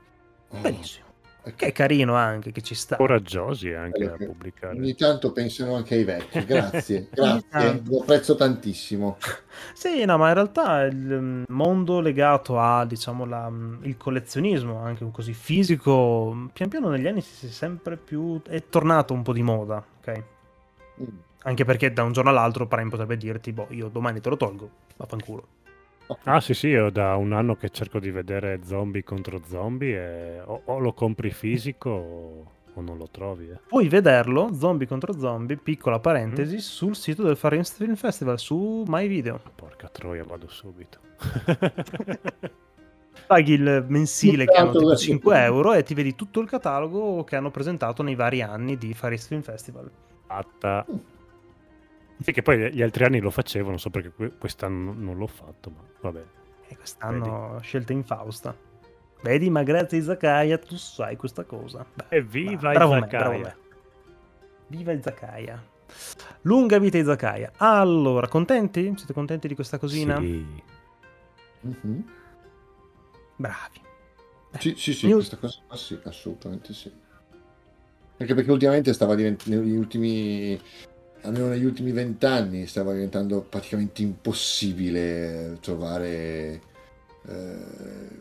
[0.52, 1.06] Oh, Benissimo.
[1.42, 2.96] Che è carino anche, che ci sta.
[2.96, 4.76] Coraggiosi anche a pubblicare.
[4.76, 6.44] Ogni tanto pensano anche ai vecchi.
[6.44, 9.16] Grazie, grazie, lo apprezzo tantissimo.
[9.72, 14.79] Sì, no, ma in realtà il mm, mondo legato a, diciamo, la, mm, il collezionismo,
[14.79, 18.40] anche così fisico, mm, pian piano negli anni si è sempre più...
[18.42, 20.22] è tornato un po' di moda, ok?
[21.03, 21.07] Mm.
[21.42, 24.70] Anche perché da un giorno all'altro Prime potrebbe dirti, boh, io domani te lo tolgo,
[24.96, 25.46] vaffanculo.
[26.25, 30.40] Ah sì sì, io da un anno che cerco di vedere zombie contro zombie e
[30.40, 33.49] o, o lo compri fisico o, o non lo trovi.
[33.51, 33.59] eh.
[33.66, 36.59] Puoi vederlo, zombie contro zombie, piccola parentesi, Mm.
[36.59, 39.40] sul sito del Far East Film Festival, su My Video.
[39.55, 40.99] Porca troia, vado subito.
[43.27, 47.23] Paghi il mensile che hanno tipo Tanto, 5 euro e ti vedi tutto il catalogo
[47.25, 49.88] che hanno presentato nei vari anni di Far East Film Festival.
[50.27, 50.85] Fatta.
[52.23, 55.27] Sì, che poi gli altri anni lo facevo, non so perché que- quest'anno non l'ho
[55.29, 56.22] fatto, ma vabbè.
[56.68, 58.56] E quest'anno scelta infausta.
[59.22, 61.84] Vedi, ma grazie a Izakaya tu sai questa cosa.
[61.92, 63.18] Beh, Evviva bravo me, Izakaya.
[63.28, 63.56] bravo me.
[64.68, 65.62] Viva Izakaya.
[66.42, 67.52] Lunga vita Izakaya.
[67.56, 68.92] Allora, contenti?
[68.96, 70.16] Siete contenti di questa cosina?
[70.18, 70.62] Sì.
[71.62, 72.04] Mhm.
[73.36, 73.80] Bravi.
[74.58, 76.90] Sì, sì, sì, Io- questa cosa sì, assolutamente sì.
[78.18, 80.60] Anche perché ultimamente stava diventando, negli ultimi,
[81.22, 86.62] almeno negli ultimi vent'anni, stava diventando praticamente impossibile trovare
[87.26, 87.56] eh,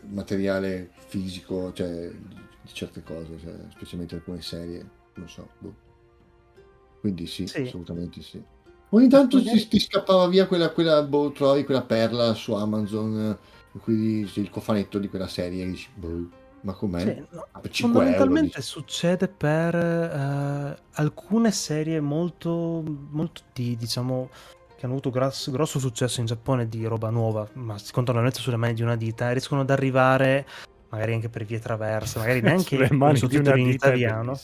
[0.08, 5.48] materiale fisico, cioè di certe cose, cioè, specialmente alcune serie, non so.
[5.58, 5.74] boh.
[7.00, 7.62] Quindi sì, Sì.
[7.62, 8.42] assolutamente sì.
[8.90, 13.38] Ogni tanto Magari- ti, ti scappava via quella, quella boh, trovi quella perla su Amazon,
[13.74, 16.28] eh, qui dici il cofanetto di quella serie, e dici, boh,
[16.62, 17.00] ma com'è?
[17.00, 23.76] Sì, no, Ah, per 5 Fondamentalmente euro, succede per eh, alcune serie molto, molto di,
[23.76, 24.28] diciamo,
[24.76, 28.40] che hanno avuto grosso, grosso successo in Giappone di roba nuova, ma si contano veramente
[28.40, 30.46] sulle mani di una dita, e riescono ad arrivare
[30.90, 34.38] magari anche per vie traverse, magari neanche Sulle mani di una in italiano.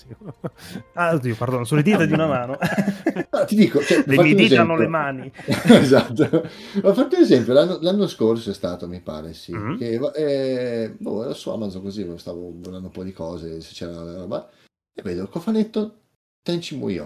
[0.94, 2.58] Ah, oddio, perdono, sulle dita di una mano.
[3.46, 5.30] Ti dico, cioè, Le mie dita hanno le mani.
[5.68, 6.48] esatto.
[6.82, 9.76] Ho fatto un esempio, l'anno, l'anno scorso è stato, mi pare, sì, Mm.
[9.76, 14.02] che eh, boh, ero su Amazon così, stavo guardando un po' di cose, se c'era
[14.02, 14.48] la roba,
[14.94, 16.00] e vedo il cofanetto
[16.42, 17.04] Tenchi Muyo.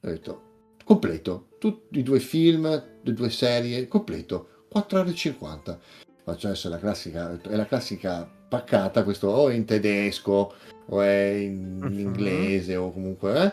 [0.00, 0.42] Ho detto,
[0.84, 2.68] completo, tutti i due film,
[3.02, 5.80] le due serie, completo, 4,50 euro.
[6.22, 10.54] Faccio adesso la classica, è la classica paccata, questo o è in tedesco,
[10.86, 11.98] o è in Mhm.
[11.98, 13.52] inglese, o comunque, eh,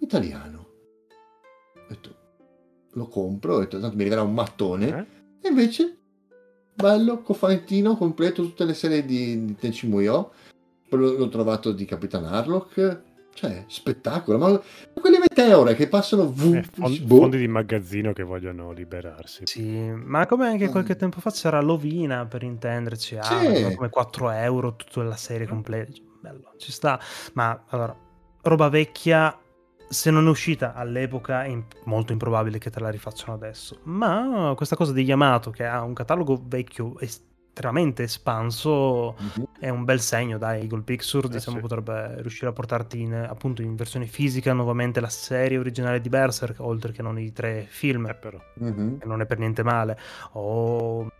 [0.00, 0.66] italiano.
[1.74, 2.14] Ho detto,
[2.92, 4.88] lo compro, ho detto, tanto mi arriverà un mattone,
[5.40, 5.46] Eh?
[5.46, 5.96] e invece,
[6.74, 10.32] bello, cofanettino completo, tutte le serie di, di Tenchi Muyo.
[10.90, 13.02] L'ho trovato di Capitan Harlock.
[13.36, 14.38] Cioè, spettacolo.
[14.38, 14.58] Ma
[14.98, 16.32] quelle meteore che passano...
[16.32, 17.16] vu- Eh, fon- boh.
[17.16, 19.42] fondi di magazzino che vogliono liberarsi.
[19.44, 20.98] Sì, ma come anche qualche Mm.
[20.98, 23.74] tempo fa c'era Lovina per intenderci, ah, Sì.
[23.74, 25.92] come 4 euro tutta la serie completa.
[26.18, 26.98] Bello, ci sta.
[27.34, 27.94] Ma allora,
[28.40, 29.38] roba vecchia,
[29.86, 33.80] se non è uscita all'epoca, è molto improbabile che te la rifacciano adesso.
[33.82, 36.98] Ma questa cosa di Yamato, che ha un catalogo vecchio
[37.60, 39.44] estremamente espanso, Mhm.
[39.58, 40.60] è un bel segno, dai.
[40.60, 41.62] Eagle Pictures, Eh, diciamo, sì.
[41.62, 46.60] potrebbe riuscire a portarti in, appunto in versione fisica nuovamente la serie originale di Berserk,
[46.60, 48.38] oltre che non i tre film Eh, però.
[48.56, 48.98] Mhm.
[48.98, 49.98] che non è per niente male,
[50.32, 51.10] o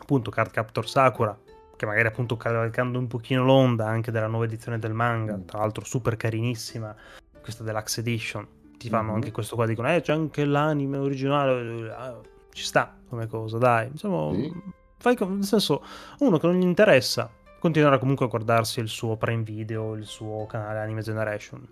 [0.00, 1.38] appunto Card Captor Sakura,
[1.76, 5.44] che magari appunto cavalcando un pochino l'onda anche della nuova edizione del manga, Mm.
[5.44, 6.94] tra l'altro super carinissima,
[7.42, 8.46] questa deluxe edition,
[8.78, 9.14] ti fanno Mhm.
[9.16, 12.18] anche questo qua, dicono, eh c'è anche l'anime originale, Ah,
[12.52, 14.52] ci sta come cosa, dai, diciamo, Sì.
[14.98, 15.82] Fai com- nel senso,
[16.20, 20.46] uno che non gli interessa, continuerà comunque a guardarsi il suo Prime Video, il suo
[20.46, 21.66] canale Anime Generation.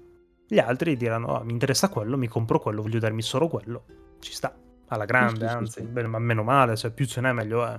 [0.46, 3.84] Gli altri diranno, "Ah, mi interessa quello, mi compro quello, voglio darmi solo quello.
[4.20, 4.54] ci sta,
[4.88, 5.86] alla grande, Sì, sì, sì, anzi, sì.
[5.86, 7.78] bene, ma meno male, cioè più ce n'è meglio è.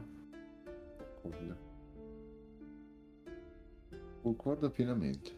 [4.22, 5.32] Concordo pienamente.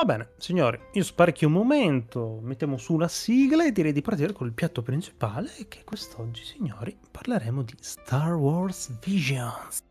[0.00, 4.32] Va bene, signori, io sparecchio un momento, mettiamo su la sigla e direi di partire
[4.32, 9.84] col piatto principale che quest'oggi, signori, parleremo di Star Wars Visions.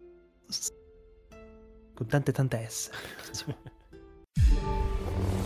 [1.93, 2.89] Con tante tante S.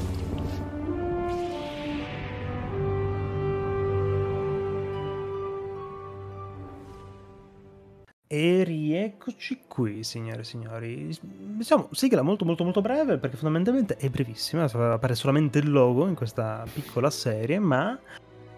[8.33, 11.13] E rieccoci qui, signore e signori.
[11.21, 16.15] Diciamo, sigla molto molto molto breve perché fondamentalmente è brevissima, appare solamente il logo in
[16.15, 17.99] questa piccola serie, ma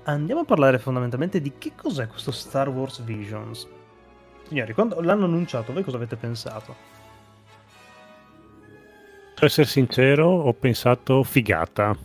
[0.03, 3.67] andiamo a parlare fondamentalmente di che cos'è questo Star Wars Visions.
[4.47, 6.75] Signori, quando l'hanno annunciato, voi cosa avete pensato?
[9.33, 11.97] Per essere sincero, ho pensato figata.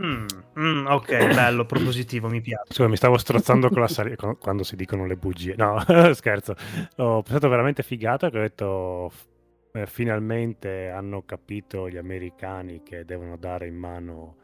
[0.00, 0.26] Mm,
[0.58, 2.72] mm, ok, bello, propositivo, mi piace.
[2.72, 5.54] Scusa, mi stavo strozzando con la con- quando si dicono le bugie.
[5.56, 5.78] No,
[6.14, 6.54] scherzo.
[6.96, 9.10] Ho pensato veramente figata che ho detto
[9.72, 14.36] eh, finalmente hanno capito gli americani che devono dare in mano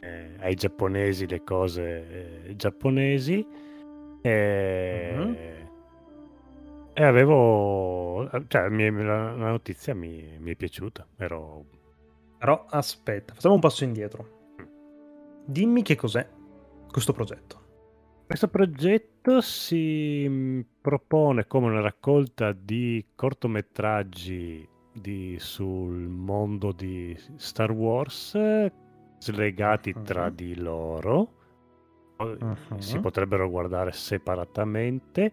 [0.00, 3.44] eh, ai giapponesi le cose eh, giapponesi.
[4.22, 5.68] E, Mhm.
[6.94, 8.28] e avevo...
[8.48, 11.06] Cioè, mi- la, la notizia mi, mi è piaciuta.
[11.16, 11.64] Ero...
[12.38, 14.37] Però aspetta, facciamo un passo indietro.
[15.50, 16.28] Dimmi che cos'è
[16.90, 17.56] questo progetto.
[18.26, 27.70] Questo progetto si mh, propone come una raccolta di cortometraggi di- sul mondo di Star
[27.70, 28.36] Wars
[29.20, 30.34] slegati tra Mhm.
[30.34, 31.32] di loro.
[32.18, 32.76] Mhm.
[32.78, 35.32] Si potrebbero guardare separatamente.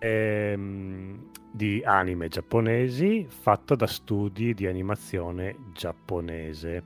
[0.00, 6.82] ehm, di anime giapponesi fatto da studi di animazione giapponese.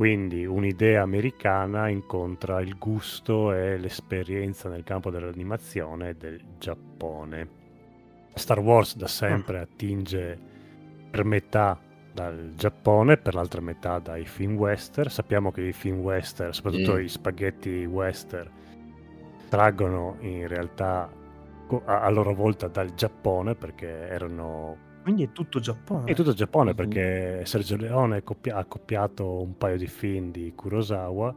[0.00, 7.48] Quindi un'idea americana incontra il gusto e l'esperienza nel campo dell'animazione del Giappone.
[8.32, 10.38] Star Wars da sempre attinge
[11.10, 11.78] per metà
[12.14, 15.10] dal Giappone, per l'altra metà dai film western.
[15.10, 17.00] Sappiamo che i film western, soprattutto Mm.
[17.00, 18.50] i spaghetti western,
[19.50, 21.10] traggono in realtà
[21.84, 26.10] a loro volta dal Giappone perché erano Quindi è tutto Giappone.
[26.10, 26.76] è tutto Giappone Mhm.
[26.76, 31.34] perché Sergio Leone coppia- ha copiato un paio di film di Kurosawa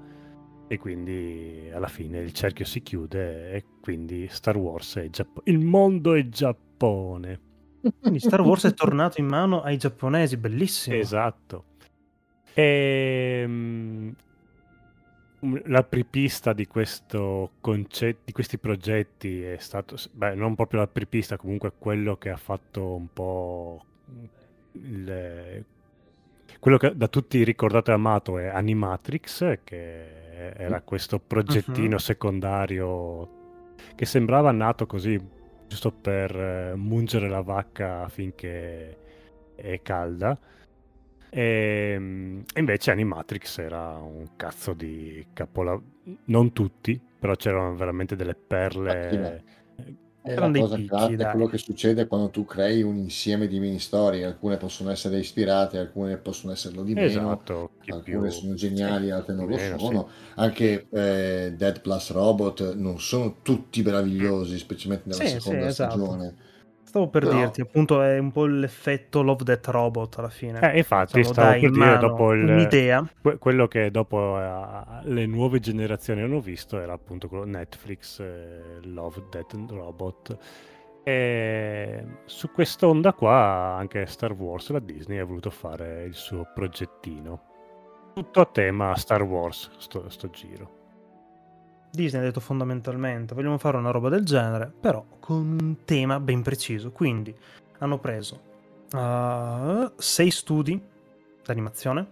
[0.67, 5.43] e quindi alla fine il cerchio si chiude e quindi Star Wars è Giappone.
[5.45, 7.39] Il mondo è Giappone.
[7.99, 10.95] Quindi Star Wars è tornato in mano ai giapponesi, bellissimo.
[10.95, 11.65] Esatto.
[12.53, 14.13] Ehm,
[15.65, 22.15] L'apripista di questo concetto, di questi progetti è stato, beh, non proprio l'apripista, comunque quello
[22.17, 23.83] che ha fatto un po'
[24.73, 25.65] il,
[26.59, 31.97] quello che da tutti ricordato e amato è Animatrix, che era questo progettino Mhm.
[31.97, 33.29] secondario
[33.95, 35.19] che sembrava nato così,
[35.67, 38.97] giusto per eh, mungere la vacca finché
[39.55, 40.37] è calda.
[41.35, 45.83] E mm, invece Animatrix era un cazzo di capolavoro.
[46.25, 49.43] Non tutti, però c'erano veramente delle perle.
[50.21, 53.59] È Erano la cosa picchi, è quello che succede quando tu crei un insieme di
[53.59, 54.23] mini storie.
[54.23, 57.07] Alcune possono essere ispirate, alcune possono esserlo di meno.
[57.07, 59.85] Esatto, Alcune più- sono geniali, altre non lo meno, sì.
[59.85, 60.09] sono.
[60.35, 65.97] Anche eh, Dead Plus Robot non sono tutti meravigliosi, specialmente nella Sì, sì, seconda esatto.
[65.97, 66.35] stagione.
[66.93, 70.59] Stavo per Però- dirti, appunto, è un po' l'effetto Love Death Robot alla fine.
[70.71, 73.03] Eh, infatti, Diciamo, stavo dai per dire dopo il, un'idea.
[73.19, 78.77] que- quello che dopo eh, le nuove generazioni hanno visto era appunto quello Netflix, eh,
[78.83, 80.37] Love, Death Robot.
[81.01, 87.41] E su quest'onda qua anche Star Wars, la Disney ha voluto fare il suo progettino.
[88.13, 90.81] Tutto a tema Star Wars, sto, sto giro.
[91.93, 96.41] Disney ha detto fondamentalmente vogliamo fare una roba del genere, però con un tema ben
[96.41, 96.91] preciso.
[96.91, 97.33] Quindi
[97.77, 98.41] hanno preso
[98.93, 100.81] uh, sei studi
[101.45, 102.07] d'animazione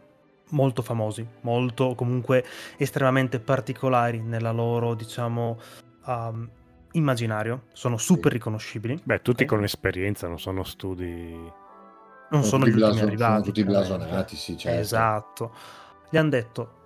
[0.49, 2.45] molto famosi, molto comunque
[2.77, 5.57] estremamente particolari nella loro, diciamo,
[6.05, 6.47] um,
[6.91, 7.63] immaginario.
[7.71, 8.99] Sono super riconoscibili.
[9.03, 9.49] Beh, tutti ok?
[9.49, 11.31] con esperienza, non sono studi...
[12.29, 13.31] non sono, tutti gli ultimi blason- arrivati.
[13.31, 14.79] sono tutti blasonati, sì, certo.
[14.79, 15.55] Esatto.
[16.09, 16.80] Gli hanno detto: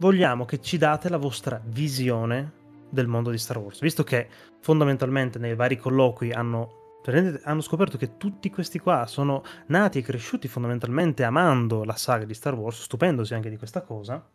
[0.00, 2.52] Vogliamo che ci date la vostra visione
[2.88, 3.80] del mondo di Star Wars.
[3.80, 4.28] Visto che
[4.60, 7.00] fondamentalmente nei vari colloqui hanno,
[7.42, 12.32] hanno scoperto che tutti questi qua sono nati e cresciuti fondamentalmente amando la saga di
[12.32, 14.26] Star Wars, stupendosi anche di questa cosa.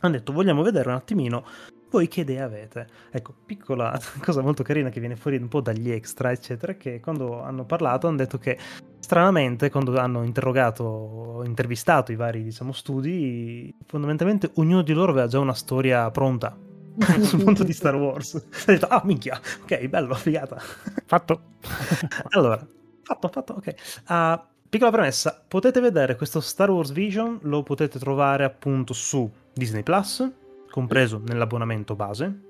[0.00, 1.46] Hanno detto: Vogliamo vedere un attimino
[1.94, 2.88] voi che idea avete?
[3.10, 7.40] Ecco, piccola cosa molto carina che viene fuori un po' dagli extra, eccetera, che quando
[7.40, 8.58] hanno parlato hanno detto che
[8.98, 15.38] stranamente quando hanno interrogato, intervistato i vari, diciamo, studi, fondamentalmente ognuno di loro aveva già
[15.38, 16.56] una storia pronta
[17.22, 18.34] sul mondo di Star Wars.
[18.34, 20.60] Ha detto, ah minchia, ok, bello, figata.
[21.06, 21.40] Fatto.
[22.30, 22.66] allora,
[23.02, 23.74] fatto, fatto, ok.
[24.08, 29.84] Uh, piccola premessa, potete vedere questo Star Wars Vision, lo potete trovare appunto su Disney
[29.84, 30.28] Plus,
[30.74, 32.40] compreso nell'abbonamento base,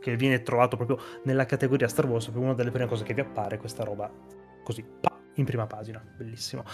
[0.00, 3.20] che viene trovato proprio nella categoria Star Wars, proprio una delle prime cose che vi
[3.20, 4.10] appare questa roba
[4.64, 6.64] così, pa, in prima pagina, bellissimo.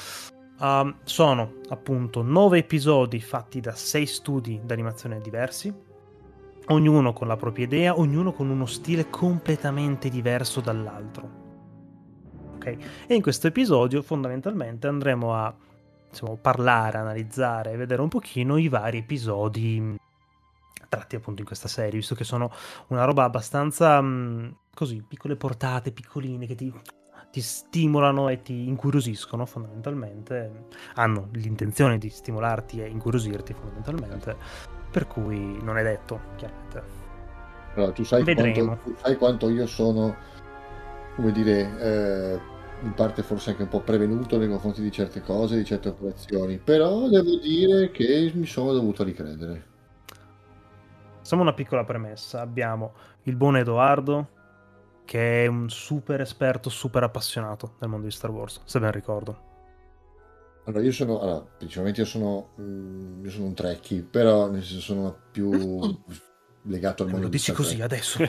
[0.61, 5.71] Um, sono appunto nove episodi fatti da sei studi d'animazione diversi,
[6.69, 11.43] ognuno con la propria idea, ognuno con uno stile completamente diverso dall'altro.
[12.55, 12.77] Ok?
[13.07, 15.55] E in questo episodio fondamentalmente andremo a
[16.09, 19.99] diciamo, parlare, analizzare, vedere un pochino i vari episodi
[20.95, 22.51] tratti appunto in questa serie, visto che sono
[22.89, 26.73] una roba abbastanza mh, così, piccole portate, piccoline, che ti,
[27.31, 34.37] ti, stimolano e ti incuriosiscono fondamentalmente, hanno l'intenzione di stimolarti e incuriosirti fondamentalmente,
[34.91, 37.03] per cui non è detto, chiaramente.
[37.75, 40.15] Allora, tu sai, quanto, tu sai quanto io sono,
[41.17, 42.41] come dire, eh,
[42.83, 46.59] in parte forse anche un po' prevenuto nei confronti di certe cose, di certe operazioni,
[46.59, 49.73] però devo dire che mi sono dovuto ricredere.
[51.25, 52.43] Facciamo una piccola premessa.
[52.43, 54.29] Abbiamo il buon Edoardo,
[55.07, 59.53] che è un super esperto, super appassionato del mondo di Star Wars, se ben ricordo.
[60.67, 64.83] Allora, io sono, allora, principalmente io sono, mm, io sono un trekkie, però nel senso
[64.83, 65.49] sono più
[66.69, 68.19] legato al mondo Lo di dici così adesso?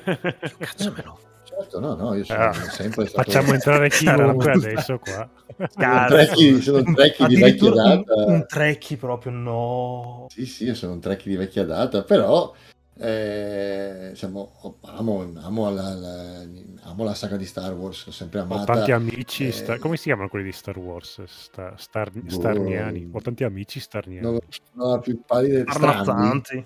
[0.58, 1.20] Cacciamelo.
[1.44, 5.30] Certo, no, no, io sono Ah, sempre stato Facciamo entrare chiunque adesso qua.
[5.48, 6.14] sono un Cazzo.
[6.16, 8.26] trekkie, sono un trekkie di vecchia Addirittura un, data.
[8.32, 10.26] un trekkie proprio, no.
[10.30, 12.54] Sì, sì, io sono un trekkie di vecchia data, però
[12.98, 16.46] eh, diciamo, amo, amo, la, la,
[16.84, 18.74] amo la saga di Star Wars, l'ho sempre Ho amata.
[18.74, 21.24] tanti amici, eh, sta- come si chiamano quelli di Star Wars?
[21.26, 22.30] Sta- star- Boh.
[22.30, 23.10] starniani.
[23.12, 24.26] Ho tanti amici starniani.
[24.26, 24.40] Non
[24.88, 26.22] ho la più pallida Parla strambi.
[26.42, 26.66] tanti.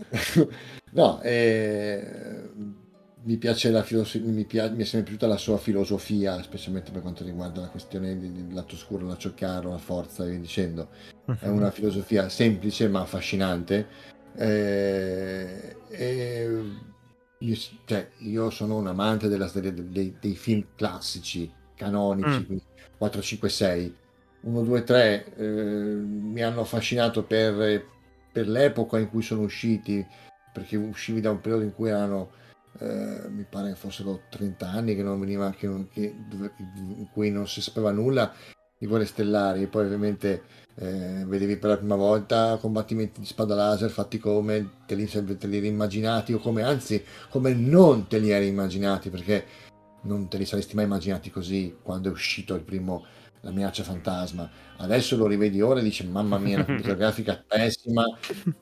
[0.92, 2.50] no, eh,
[3.22, 7.02] mi piace la filosofia, mi, pia- mi è sempre piaciuta la sua filosofia, specialmente per
[7.02, 10.88] quanto riguarda la questione del lato scuro, lato chiaro, la forza e via dicendo.
[11.38, 14.18] È una filosofia semplice ma affascinante.
[14.36, 16.62] Eh, e
[17.38, 22.44] io, cioè, io sono un amante della serie dei, dei film classici, canonici, Mm.
[22.44, 22.64] quindi
[22.96, 23.96] 4, 5, 6.
[24.42, 27.84] 1, 2, 3 eh, mi hanno affascinato per,
[28.32, 30.06] per l'epoca in cui sono usciti,
[30.52, 32.30] perché uscivi da un periodo in cui erano,
[32.78, 36.14] eh, mi pare che fossero 30 anni che non veniva, che non- che-
[36.78, 38.32] in cui non si sapeva nulla
[38.78, 40.42] di Guerre Stellari, poi ovviamente
[40.76, 45.46] eh, vedevi per la prima volta combattimenti di spada laser fatti come te li, te
[45.46, 49.44] li eri immaginati o come anzi come non te li eri immaginati perché
[50.02, 53.04] non te li saresti mai immaginati così quando è uscito il primo
[53.42, 54.50] la minaccia fantasma.
[54.76, 58.04] Adesso lo rivedi ora e dici mamma mia la computer grafica pessima.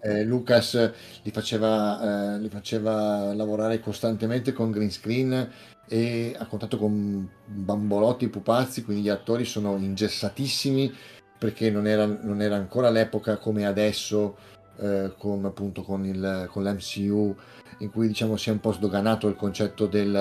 [0.01, 0.93] Eh, Lucas
[1.23, 5.51] li faceva, eh, li faceva lavorare costantemente con green screen
[5.89, 10.93] e a contatto con bambolotti e pupazzi quindi gli attori sono ingessatissimi
[11.39, 14.37] perché non era, non era ancora l'epoca come adesso
[14.81, 17.35] eh, con, appunto con, il, con l'MCU
[17.79, 20.17] in cui diciamo si è un po' sdoganato il concetto del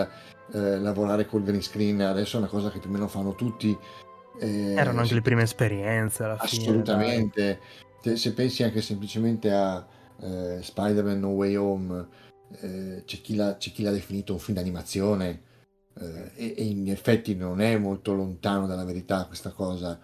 [0.53, 2.01] eh, lavorare col green screen.
[2.01, 3.75] Adesso è una cosa che più o meno fanno tutti
[4.39, 6.61] eh, Erano anche se- le prime esperienze alla fine.
[6.63, 7.59] assolutamente.
[8.01, 9.85] Se- se pensi anche semplicemente a
[10.21, 12.07] eh, Spider-Man No Way Home
[12.61, 15.41] eh, c'è, chi l'ha, c'è chi l'ha definito un film d'animazione
[15.99, 19.99] eh, e, e in effetti non è molto lontano dalla verità questa cosa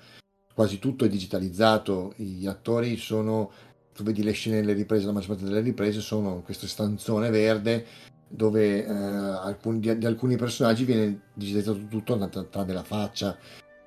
[0.54, 3.52] quasi tutto è digitalizzato, gli attori sono,
[3.94, 7.30] tu vedi le scene delle riprese, la maggior parte delle riprese sono in questo stanzone
[7.30, 7.86] verde
[8.28, 13.38] dove eh, alcuni, di, di alcuni personaggi viene digitalizzato tutto tra- tranne la faccia,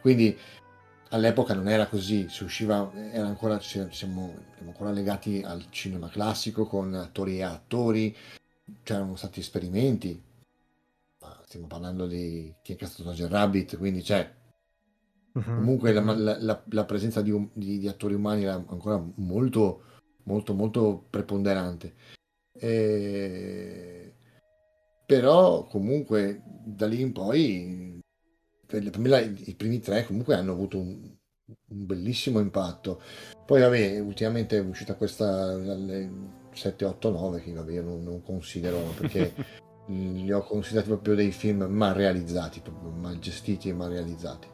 [0.01, 0.37] quindi
[1.11, 6.67] all'epoca non era così, si usciva, era ancora, siamo, siamo ancora legati al cinema classico
[6.67, 8.17] con attori e attori,
[8.83, 10.21] c'erano stati esperimenti,
[11.45, 14.31] stiamo parlando di chi è stato Roger Rabbit, quindi c'è
[15.37, 15.57] Mhm.
[15.57, 19.83] comunque la, la- la- presenza di, um- di- di attori umani era ancora molto
[20.25, 21.95] molto molto preponderante.
[22.59, 24.15] E-
[25.05, 28.01] però comunque da lì in poi
[28.67, 31.15] per me la- i primi tre comunque hanno avuto un,
[31.69, 33.01] un bellissimo impatto.
[33.45, 36.11] Poi vabbè ultimamente è uscita questa alle
[36.53, 39.33] 7, 8, 9 che vabbè io non, non considero perché
[39.89, 44.49] li ho considerati proprio dei film mal realizzati proprio mal gestiti e mal realizzati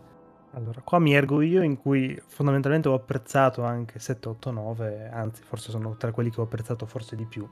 [0.55, 5.43] Allora, qua mi ergo io in cui fondamentalmente ho apprezzato anche 7, 8, 9, anzi
[5.43, 7.49] forse sono tra quelli che ho apprezzato forse di più.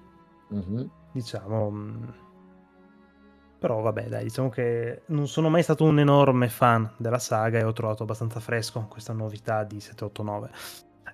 [0.48, 0.90] Mhm.
[1.12, 1.70] diciamo.
[1.70, 2.14] mh.
[3.59, 7.62] Però vabbè, dai, diciamo che non sono mai stato un enorme fan della saga e
[7.64, 10.51] ho trovato abbastanza fresco questa novità di 789.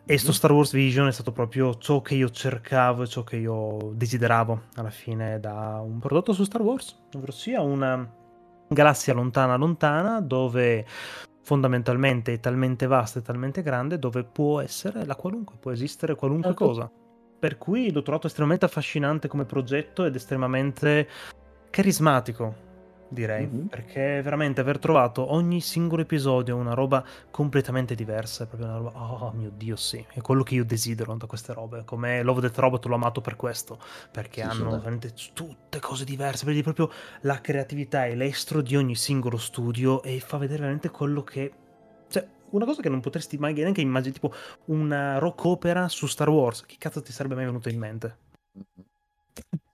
[0.05, 0.35] E sto Mhm.
[0.35, 4.63] Star Wars Vision è stato proprio ciò che io cercavo e ciò che io desideravo
[4.77, 8.09] alla fine da un prodotto su Star Wars, ovvero sia una
[8.69, 10.85] galassia lontana lontana dove
[11.47, 16.49] fondamentalmente è talmente vasta e talmente grande dove può essere la qualunque, può esistere qualunque
[16.49, 16.65] Certo.
[16.65, 16.91] cosa.
[17.39, 21.07] Per cui l'ho trovato estremamente affascinante come progetto ed estremamente
[21.71, 22.66] carismatico,
[23.09, 23.67] direi, Mhm.
[23.69, 28.91] perché veramente aver trovato ogni singolo episodio una roba completamente diversa, è proprio una roba,
[29.01, 32.59] oh mio Dio sì, è quello che io desidero da queste robe, come Love Death
[32.59, 33.79] Robot l'ho amato per questo,
[34.11, 36.91] perché Sì, hanno veramente tutte cose diverse, vedi proprio
[37.23, 41.53] la creatività e l'estro di ogni singolo studio e fa vedere veramente quello che...
[42.09, 44.33] Cioè, una cosa che non potresti mai neanche immaginare, tipo
[44.67, 48.19] una rock opera su Star Wars, che cazzo ti sarebbe mai venuto in mente?
[49.35, 49.66] Sì.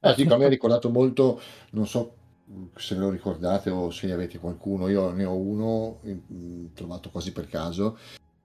[0.00, 1.40] Eh, dico, a me ha ricordato molto,
[1.72, 2.14] non so
[2.76, 7.10] se ve lo ricordate o se ne avete qualcuno, io ne ho uno mm, trovato
[7.10, 7.98] quasi per caso.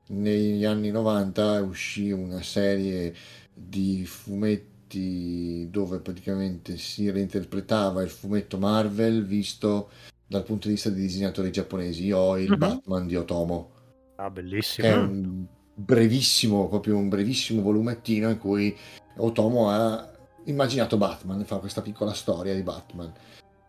[0.07, 3.13] Negli anni 90 uscì una serie
[3.53, 9.89] di fumetti dove praticamente si reinterpretava il fumetto Marvel visto
[10.27, 12.05] dal punto di vista dei disegnatori giapponesi.
[12.05, 12.57] Io ho il Mhm.
[12.57, 13.71] Batman di Otomo
[14.17, 14.87] Ah, bellissimo.
[14.87, 18.75] è un brevissimo, proprio un brevissimo volumettino in cui
[19.17, 20.14] Otomo ha
[20.45, 23.11] immaginato Batman, fa questa piccola storia di Batman.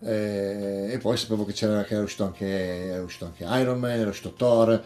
[0.00, 3.90] Eh, e poi sapevo che, c'era, che era, uscito anche, era uscito anche Iron Man,
[3.98, 4.82] era uscito Thor.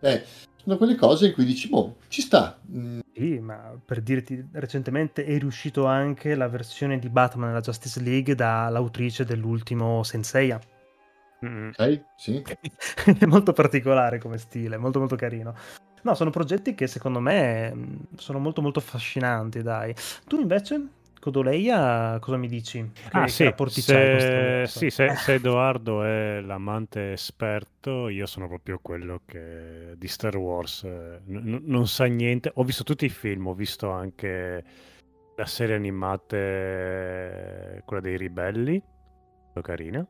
[0.00, 0.24] Eh,
[0.62, 2.58] sono quelle cose in cui dici, boh, ci sta.
[2.70, 8.00] Mm, Sì, ma per dirti, recentemente è riuscito anche la versione di Batman nella Justice
[8.00, 10.58] League dall'autrice dell'ultimo Senseiya.
[11.44, 11.68] Mm.
[11.68, 12.04] ok?
[12.16, 12.42] Sì.
[13.18, 15.54] è molto particolare come stile, molto molto carino.
[16.02, 19.94] No, sono progetti che secondo me mh, sono molto molto affascinanti, dai.
[20.26, 20.86] Tu invece,
[21.24, 22.90] Codoleia, cosa mi dici?
[23.08, 29.22] Che, Ah, sì, se, sì, se, se Edoardo è l'amante esperto, io sono proprio quello
[29.24, 32.50] che di Star Wars eh, n- non sa niente.
[32.54, 34.64] Ho visto tutti i film, ho visto anche
[35.36, 36.36] la serie animata,
[37.84, 38.82] quella dei ribelli,
[39.62, 40.06] carina.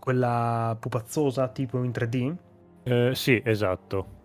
[0.00, 2.34] Quella pupazzosa, tipo in 3D?
[2.84, 4.17] Eh, sì, esatto.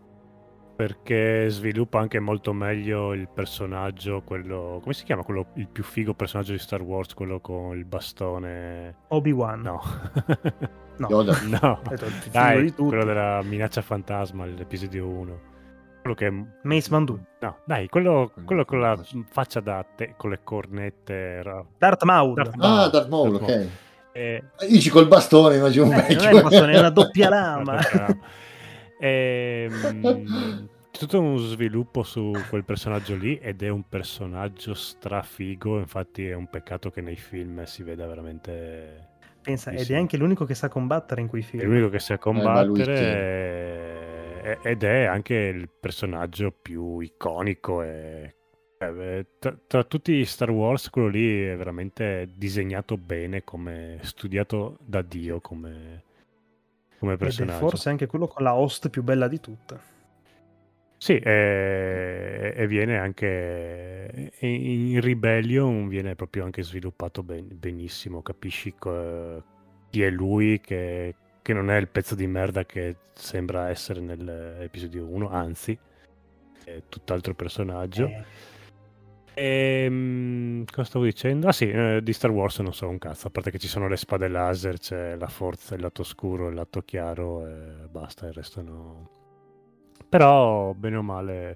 [0.76, 4.80] Perché sviluppa anche molto meglio il personaggio, quello...
[4.82, 5.22] Come si chiama?
[5.24, 8.96] Quello, il più figo personaggio di Star Wars, quello con il bastone...
[9.10, 9.62] Obi-Wan?
[9.62, 9.82] No.
[10.96, 11.08] No.
[11.10, 11.36] Yoda.
[11.50, 11.82] no.
[11.90, 15.40] Il figo Dai, quello della minaccia fantasma, l'episodio 1.
[16.02, 16.46] Quello che...
[16.62, 17.20] Mace Windu.
[17.40, 18.96] No, dai, quello, Quello con la
[19.32, 21.42] faccia da te, con le cornette...
[21.42, 22.36] ra- Darth Maul.
[22.36, 23.68] Darth Ah, Darth Maul, Darth ok.
[24.12, 26.16] Eh, Dici col bastone, immagino un Eh, vecchio.
[26.18, 27.80] non è un bastone, è una doppia lama.
[27.90, 28.20] Ehm,
[29.04, 29.68] c'è
[30.92, 36.48] tutto uno sviluppo su quel personaggio lì ed è un personaggio strafigo, infatti è un
[36.50, 39.10] peccato che nei film si veda veramente...
[39.42, 41.64] Pensa, ed è anche l'unico che sa combattere in quei È film.
[41.64, 43.04] l'unico che sa lui combattere sì.
[43.04, 48.36] eh, ed è anche il personaggio più iconico e...
[48.80, 54.78] eh, Tra, tra tutti i Star Wars quello lì è veramente disegnato bene come studiato
[54.82, 56.04] da Dio come,
[57.04, 59.92] come Ed è personaggio forse anche quello con la host più bella di tutte.
[60.98, 68.74] Sì, e, e viene anche in in Rebellion viene proprio anche sviluppato ben- benissimo, capisci
[68.80, 69.44] co-
[69.90, 75.06] chi è lui, che, che non è il pezzo di merda che sembra essere nell'episodio
[75.06, 75.78] 1, anzi,
[76.64, 78.06] è tutt'altro personaggio.
[78.06, 78.24] Eh,
[79.36, 81.48] Ehm, cosa stavo dicendo?
[81.48, 83.88] Ah sì, eh, di Star Wars non so un cazzo, a parte che ci sono
[83.88, 88.34] le spade laser, c'è la forza, il lato oscuro, il lato chiaro e basta, il
[88.34, 89.10] resto no.
[90.08, 91.56] Però, bene o male,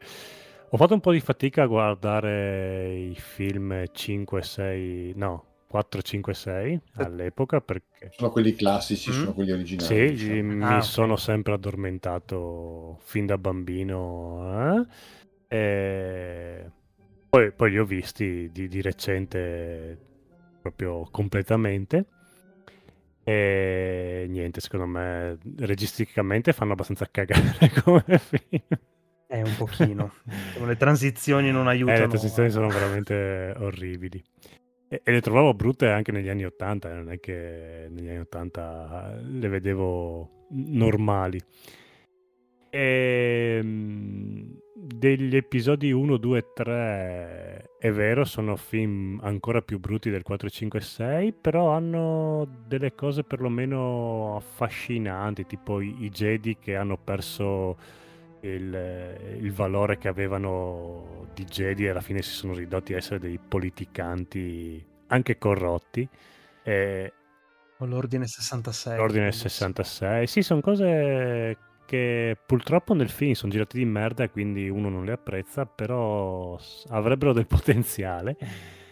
[0.69, 6.34] ho fatto un po' di fatica a guardare i film 5, 6, no, 4, 5,
[6.34, 9.13] 6 all'epoca perché Sono quelli classici, Mm.
[9.13, 10.15] sono quelli originali.
[10.15, 10.41] sì, diciamo.
[10.41, 10.84] mi Ah, ok.
[10.84, 14.75] sono sempre addormentato fin da bambino.
[14.80, 14.86] eh.
[17.38, 19.96] Poi, poi li ho visti di, di recente
[20.60, 22.06] proprio completamente.
[23.24, 28.64] E niente, secondo me registicamente fanno abbastanza cagare come film.
[29.28, 30.14] È un pochino.
[30.26, 31.96] Diciamo, le transizioni non aiutano.
[31.96, 34.20] Eh, le transizioni sono veramente orribili.
[34.90, 38.22] E, e le trovavo brutte anche negli anni 80, eh, non è che negli anni
[38.22, 41.40] 80 le vedevo normali.
[42.70, 50.24] Ehm, degli episodi 1, 2 e 3 è vero, sono film ancora più brutti del
[50.24, 56.76] 4, 5 e 6, però hanno delle cose perlomeno affascinanti, tipo i, i Jedi che
[56.76, 57.78] hanno perso
[58.41, 63.20] il, il valore che avevano di Jedi e alla fine si sono ridotti a essere
[63.20, 66.07] dei politicanti anche corrotti.
[66.63, 67.13] E
[67.78, 68.97] Con l'ordine 66.
[68.97, 69.38] l'ordine credo.
[69.38, 71.57] 66, sì, sono cose
[71.88, 76.60] che purtroppo nel film sono girate di merda e quindi uno non le apprezza, però
[76.90, 78.38] avrebbero del potenziale.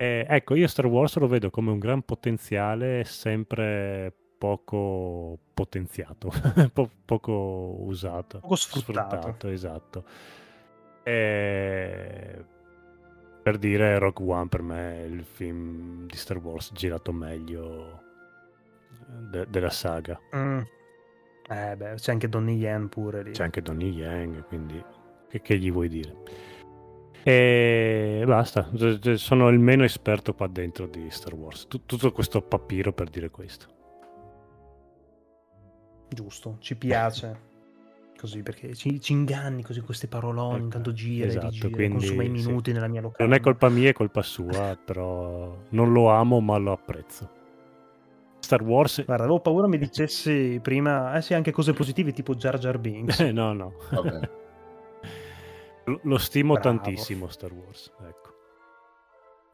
[0.00, 6.32] E, ecco, io Star Wars lo vedo come un gran potenziale sempre poco potenziato,
[6.72, 8.38] po- poco usato.
[8.40, 9.48] Poco sfruttato.
[9.48, 10.04] esatto.
[11.02, 12.44] E
[13.42, 18.00] per dire Rogue One per me è il film di Star Wars girato meglio
[19.30, 20.18] de- della saga.
[20.34, 20.60] Mm.
[21.50, 23.32] Eh beh, c'è anche Donnie Yen pure lì.
[23.32, 24.80] C'è anche Donnie Yang, quindi
[25.28, 26.14] che, che gli vuoi dire?
[27.24, 28.70] E basta,
[29.16, 31.66] sono il meno esperto qua dentro di Star Wars.
[31.66, 33.66] Tu- tutto questo papiro per dire questo.
[36.08, 37.48] Giusto, ci piace.
[38.16, 41.94] Così, perché ci, ci inganni così queste parolone, Ecco, intanto gira esatto, e rigira, quindi,
[41.94, 42.32] consuma i sì.
[42.32, 43.28] minuti nella mia locale.
[43.28, 47.38] Non è colpa mia, è colpa sua, però non lo amo, ma lo apprezzo.
[48.40, 49.04] Star Wars...
[49.04, 53.20] Guarda, avevo paura mi dicessi prima, eh sì, anche cose positive tipo Jar Jar Binks.
[53.20, 53.74] Eh, no, no.
[53.90, 54.30] Vabbè.
[56.02, 56.68] Lo- stimo Bravo.
[56.68, 58.28] tantissimo Star Wars, ecco.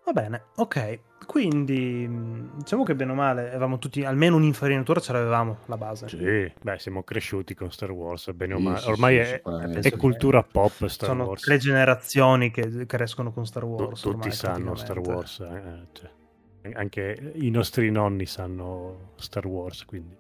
[0.04, 1.00] Va bene, ok.
[1.26, 6.08] Quindi, mh, diciamo che bene o male, avevamo tutti, almeno un'infarinatura ce l'avevamo, la base.
[6.08, 8.78] Sì, beh, siamo cresciuti con Star Wars, bene o male.
[8.78, 11.42] sì, Ormai sì, è, è cultura pop Star Sono Wars.
[11.42, 14.00] tre generazioni che crescono con Star Wars.
[14.00, 14.98] tutti ormai, sanno Star.
[15.00, 16.10] Wars, eh, cioè,
[16.74, 20.16] anche i nostri nonni sanno Star Wars, quindi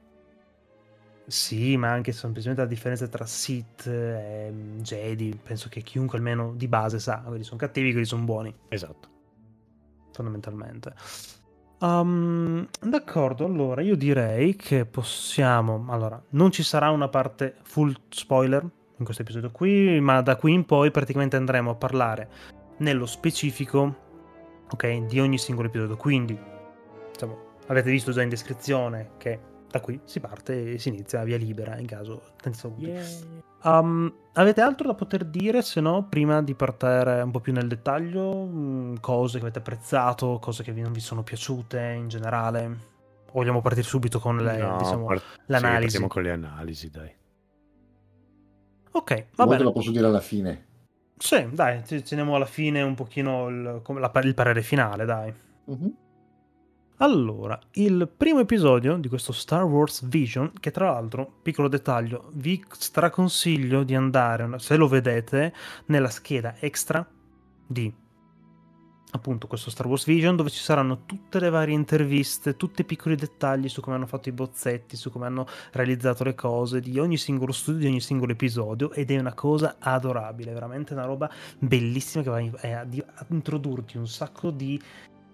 [1.26, 6.52] Sì, ma anche semplicemente la differenza tra Sith e mm, Jedi, penso che chiunque almeno
[6.54, 9.08] di base sa, quelli sono cattivi, quelli sono buoni, esatto.
[10.12, 10.94] fondamentalmente.
[11.78, 15.84] Um, d'accordo, allora io direi che possiamo...
[15.88, 18.62] Allora, non ci sarà una parte full spoiler
[18.98, 22.28] in questo episodio qui, ma da qui in poi praticamente andremo a parlare
[22.78, 24.05] nello specifico,
[24.70, 25.96] ok, di ogni singolo episodio.
[25.96, 26.38] Quindi,
[27.12, 29.38] diciamo, avete visto già in descrizione che
[29.70, 32.92] da qui si parte e si inizia via libera in caso tanti saluti.
[33.62, 37.66] Um, avete altro da poter dire, se no, prima di partire un po' più nel
[37.66, 38.46] dettaglio?
[38.46, 42.94] Mm, Cose che avete apprezzato, cose che non vi sono piaciute in generale?
[43.32, 45.80] Vogliamo partire subito con le, No, diciamo, part- sì, l'analisi?
[45.98, 47.14] partiamo con le analisi, dai.
[48.92, 49.62] Ok, va Molto bene.
[49.64, 50.65] lo posso dire alla fine.
[51.18, 55.34] Sì, dai, ci teniamo alla fine un pochino il, come la- il parere finale, dai.
[55.64, 55.96] Mhm.
[56.98, 62.62] Allora, il primo episodio di questo Star Wars Vision, che tra l'altro, piccolo dettaglio, vi
[62.70, 65.52] straconsiglio di andare, se lo vedete,
[65.86, 67.06] nella scheda extra
[67.66, 67.92] di
[69.12, 73.16] appunto questo Star Wars Vision, dove ci saranno tutte le varie interviste, tutti i piccoli
[73.16, 77.16] dettagli su come hanno fatto i bozzetti, su come hanno realizzato le cose di ogni
[77.16, 82.22] singolo studio, di ogni singolo episodio, ed è una cosa adorabile, veramente una roba bellissima
[82.22, 82.86] che va è a,
[83.28, 84.80] introdurti un sacco di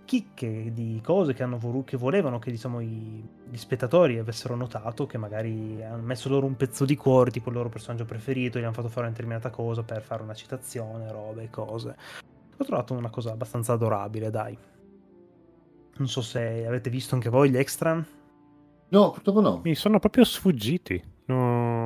[0.04, 5.16] chicche di cose che, volu- che volevano che diciamo i- gli spettatori avessero notato che
[5.16, 8.72] magari hanno messo loro un pezzo di cuore tipo il loro personaggio preferito gli hanno
[8.72, 11.96] fatto fare una determinata cosa per fare una citazione robe cose
[12.57, 14.57] ho trovato una cosa abbastanza adorabile dai
[15.94, 18.05] non so se avete visto anche voi gli extra
[18.92, 19.61] No, purtroppo no.
[19.64, 21.03] Mi sono proprio sfuggiti.
[21.26, 21.81] No.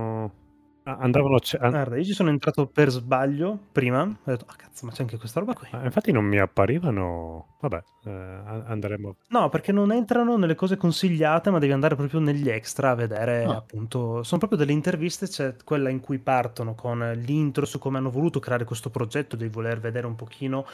[0.88, 1.40] Andavano.
[1.40, 4.92] ce- an- guarda io ci sono entrato per sbaglio prima ho detto ah cazzo ma
[4.92, 7.56] c'è anche questa roba qui ah, infatti non mi apparivano.
[7.60, 9.16] Vabbè, eh, a- andremo.
[9.28, 13.44] No, perché non entrano nelle cose consigliate, ma devi andare proprio negli extra a vedere,
[13.44, 13.56] Ah.
[13.56, 14.22] appunto.
[14.22, 18.38] Sono proprio delle interviste, c'è quella in cui partono con l'intro su come hanno voluto
[18.38, 20.66] creare questo progetto, di voler vedere un pochino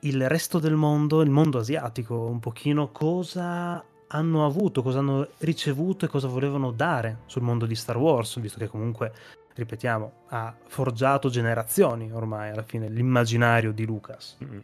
[0.00, 6.04] il resto del mondo, il mondo asiatico, un pochino cosa hanno avuto, cosa hanno ricevuto
[6.04, 9.12] e cosa volevano dare sul mondo di Star Wars, visto che comunque,
[9.54, 14.36] ripetiamo, ha forgiato generazioni ormai alla fine l'immaginario di Lucas.
[14.44, 14.58] Mm.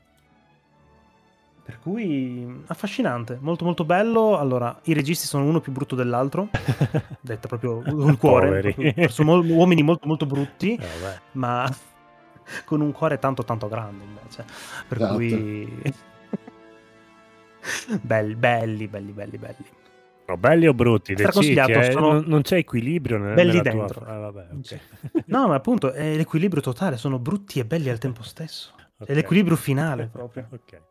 [1.63, 4.37] Per cui affascinante, molto molto bello.
[4.37, 6.49] Allora, i registi sono uno più brutto dell'altro,
[7.21, 11.73] detta proprio col cuore, proprio sono uomini molto molto brutti, Eh, ma
[12.65, 14.45] con un cuore tanto tanto grande invece.
[14.89, 15.15] Per Esatto.
[15.15, 15.83] cui
[18.03, 19.65] belli, belli, belli, belli, belli.
[20.31, 21.15] No, belli o brutti?
[21.15, 24.01] Decidi, eh, sono non, non c'è equilibrio nel, belli nella dentro.
[24.01, 24.07] tua...
[24.07, 24.81] Ah, vabbè, ok.
[25.27, 28.73] No, ma appunto è l'equilibrio totale, sono brutti e belli al tempo stesso.
[28.99, 29.09] Ok.
[29.09, 30.47] È l'equilibrio finale proprio.
[30.51, 30.83] Ok.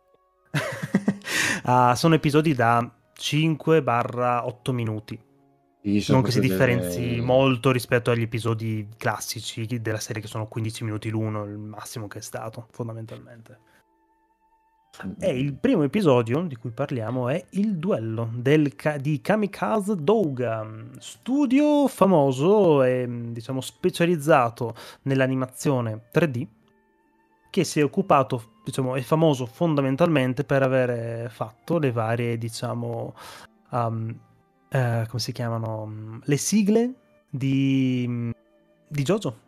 [1.63, 5.19] Ah, sono episodi da 5-8 minuti.
[5.81, 10.47] Sì, non che si differenzi delle- molto rispetto agli episodi classici della serie che sono
[10.47, 13.59] 15 minuti l'uno, il massimo che è stato, fondamentalmente.
[15.19, 21.87] E il primo episodio di cui parliamo è Il duello del di Kamikaze Douga, studio
[21.87, 26.47] famoso e diciamo specializzato nell'animazione 3D
[27.49, 33.15] che si è occupato, diciamo, è famoso fondamentalmente per avere fatto le varie, diciamo,
[33.71, 34.15] um,
[34.69, 36.93] eh, come si chiamano, le sigle
[37.29, 38.31] di,
[38.87, 39.47] di JoJo.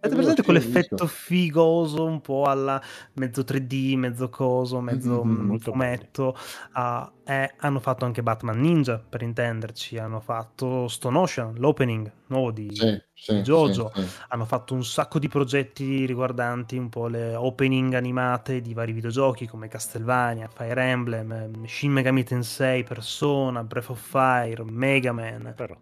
[0.00, 2.80] Avete presente quell'effetto figoso un po' alla
[3.14, 6.36] mezzo 3D, mezzo coso, mezzo Mhm, mm, molto fumetto?
[6.72, 12.52] Ah, eh, hanno fatto anche Batman Ninja, per intenderci, hanno fatto Stone Ocean, l'opening nuovo
[12.52, 14.08] di, Sì, sì, di JoJo, sì, sì.
[14.28, 19.48] hanno fatto un sacco di progetti riguardanti un po' le opening animate di vari videogiochi
[19.48, 25.76] come Castlevania, Fire Emblem, Shin Megami Tensei, Persona, Breath of Fire, Mega Man Però.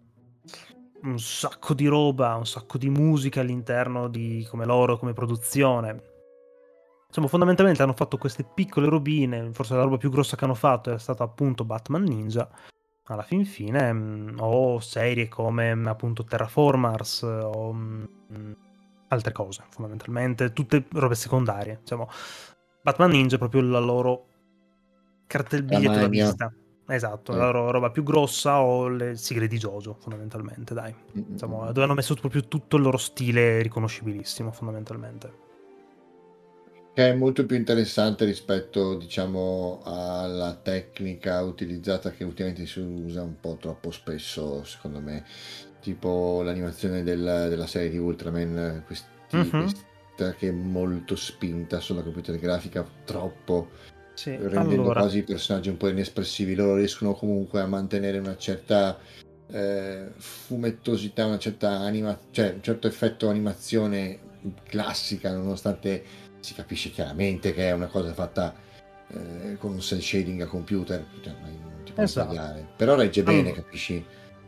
[1.03, 6.15] Un sacco di roba, un sacco di musica all'interno di come loro, come produzione.
[7.07, 9.51] Insomma, fondamentalmente hanno fatto queste piccole robine.
[9.53, 12.49] Forse la roba più grossa che hanno fatto è stata appunto Batman Ninja.
[13.09, 18.57] Alla fin fine, mh, o serie come mh, appunto Terraformars o mh,
[19.07, 21.77] altre cose, fondamentalmente, tutte robe secondarie.
[21.79, 22.09] Diciamo,
[22.81, 24.25] Batman Ninja è proprio la loro
[25.25, 26.66] carta del La biglietto da magna.
[26.89, 27.37] Esatto, Sì.
[27.37, 30.93] la loro roba più grossa o le sigle di JoJo, fondamentalmente, dai.
[30.93, 35.45] Mm, Diciamo, mm, dove hanno messo proprio tutto il loro stile riconoscibilissimo, fondamentalmente.
[36.93, 43.39] Che è molto più interessante rispetto, diciamo, alla tecnica utilizzata che ultimamente si usa un
[43.39, 45.23] po' troppo spesso, secondo me.
[45.79, 49.49] Tipo l'animazione del- della serie di Ultraman, questi, Mhm.
[49.49, 53.69] questa che è molto spinta sulla computer grafica, troppo,
[54.17, 56.55] Sì, rendendo allora, quasi i personaggi un po' inespressivi.
[56.55, 58.97] Loro riescono comunque a mantenere una certa
[59.51, 64.19] eh, fumettosità, una certa anima, cioè un certo effetto animazione
[64.63, 66.03] classica, nonostante
[66.39, 68.55] si capisce chiaramente che è una cosa fatta
[69.09, 72.65] eh, con un cel shading a computer, cioè, non ti puoi Esatto.
[72.75, 73.61] Però regge bene, Allora.
[73.61, 74.05] capisci?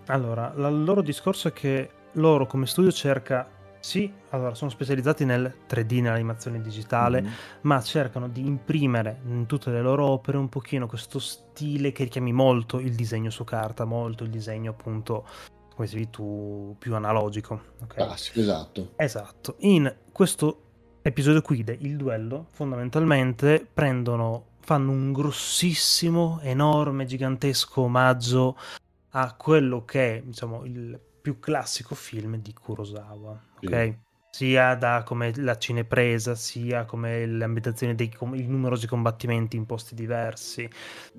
[0.07, 3.47] allora, il loro discorso è che loro come studio cerca,
[3.80, 7.30] sì, allora sono specializzati nel 3D, nell'animazione digitale, Mhm.
[7.61, 12.34] ma cercano di imprimere in tutte le loro opere un pochino questo stile che richiami
[12.34, 15.25] molto il disegno su carta, molto il disegno appunto,
[15.73, 17.61] come dicevi tu, più analogico.
[17.84, 17.93] ok?
[17.93, 18.91] Classico, esatto.
[18.97, 19.55] Esatto.
[19.59, 20.61] In questo
[21.01, 28.57] episodio qui, de- il duello, fondamentalmente prendono, fanno un grossissimo, enorme, gigantesco omaggio
[29.11, 33.84] a quello che è, diciamo, il più classico film di Kurosawa, ok?
[33.84, 33.97] Sì.
[34.32, 39.65] Sia da come la cinepresa, sia come le ambientazioni dei com- i numerosi combattimenti in
[39.65, 40.70] posti diversi,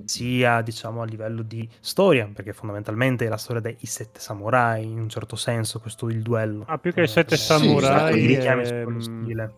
[0.04, 4.98] sia diciamo a livello di storia, perché fondamentalmente è la storia dei sette samurai, in
[5.00, 6.64] un certo senso, questo il duello.
[6.66, 9.54] Ah, più che i sette Sì, samurai, i richiami su ehm, quello stile.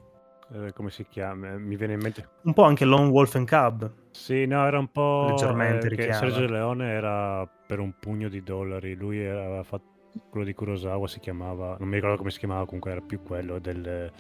[0.53, 1.57] eh, come si chiama?
[1.59, 2.28] Mi viene in mente.
[2.43, 3.93] Un po' anche Lone Wolf and Cub.
[4.12, 5.26] Sì, no, era un po'.
[5.26, 6.12] Leggermente eh.
[6.12, 8.95] Sergio Leone era per un pugno di dollari.
[8.95, 9.91] Lui aveva fatto
[10.30, 11.76] quello di Kurosawa, si chiamava.
[11.78, 14.10] Non mi ricordo come si chiamava, comunque era più quello del.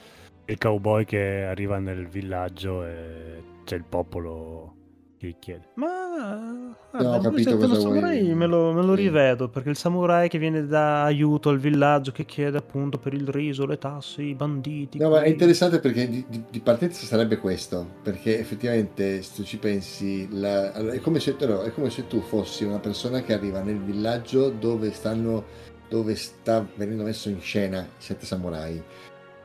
[0.44, 4.74] Il cowboy che arriva nel villaggio e c'è il popolo
[5.16, 5.68] che gli chiede.
[5.74, 9.02] Ma ho guarda, capito invece dello cosa vuoi- samurai me lo, me lo sì.
[9.02, 13.28] rivedo perché il samurai che viene da aiuto al villaggio che chiede appunto per il
[13.28, 14.98] riso, le tasse, i banditi.
[14.98, 19.42] No, ma è interessante perché di, di- di partenza sarebbe questo, perché effettivamente se tu
[19.44, 23.22] ci pensi, la- allora, è, come se, no, è come se tu fossi una persona
[23.22, 25.44] che arriva nel villaggio dove stanno,
[25.92, 28.82] dove sta venendo messo in scena i sette samurai.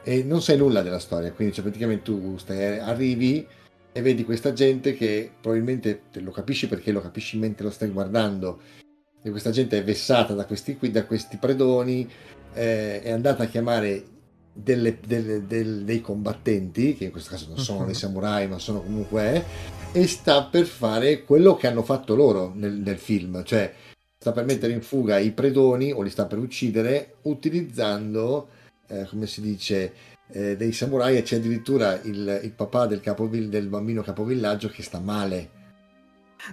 [0.01, 3.45] E non sai nulla della storia, quindi cioè, praticamente tu stai- arrivi
[3.91, 7.89] e vedi questa gente che probabilmente te lo capisci perché lo capisci mentre lo stai
[7.89, 8.61] guardando.
[9.21, 12.09] E questa gente è vessata da questi qui, da questi predoni,
[12.53, 14.05] eh, è andata a chiamare
[14.53, 17.85] delle- delle- del- dei combattenti, che in questo caso non sono Mhm.
[17.87, 22.53] dei samurai, ma sono comunque, eh, e sta per fare quello che hanno fatto loro
[22.55, 23.73] nel, nel film, cioè
[24.28, 28.49] sta per mettere in fuga i predoni o li sta per uccidere utilizzando,
[28.88, 29.93] eh, come si dice,
[30.30, 34.84] eh, dei samurai e c'è addirittura il, il papà del, capovill- del bambino capovillaggio che
[34.84, 35.49] sta male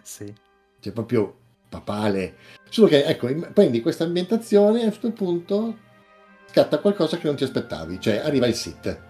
[0.03, 0.33] Sì.
[0.79, 1.35] cioè proprio
[1.69, 2.35] papale.
[2.71, 5.79] Solo che, ecco, prendi questa ambientazione e a questo punto
[6.51, 9.01] scatta qualcosa che non ti aspettavi, cioè arriva il Sith,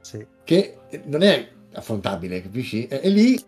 [0.00, 0.26] Sì.
[0.44, 2.86] che non è affrontabile, capisci?
[2.86, 3.38] E, e lì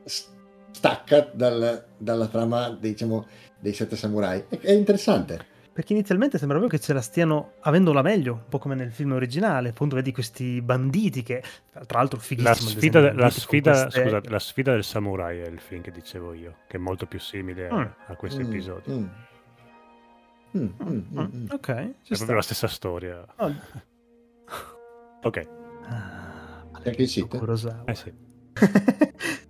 [0.71, 3.27] stacca dal- dalla trama diciamo,
[3.59, 4.45] dei sette samurai.
[4.49, 5.57] È, è interessante.
[5.79, 9.69] Perché inizialmente sembrava che ce la stiano avendola meglio, un po' come nel film originale.
[9.69, 11.41] Appunto, vedi questi banditi che,
[11.87, 12.49] tra l'altro, fighissimo.
[12.49, 15.93] La sfida, dei la, sfida, queste- scusate, la sfida del samurai è il film che
[15.93, 17.87] dicevo io, che è molto più simile a, Mm.
[18.09, 18.93] a questo Mm, episodio.
[18.93, 19.07] mm.
[20.57, 21.47] Mm, mm, Mm, mm.
[21.53, 21.67] Ok,
[22.03, 22.17] ci È sta.
[22.17, 23.25] proprio la stessa storia.
[23.37, 23.55] Oh.
[25.23, 25.49] Ok,
[25.91, 26.65] Ah,
[27.07, 27.27] Sith?
[27.37, 27.83] Kurosawa.
[27.87, 28.13] eh sì.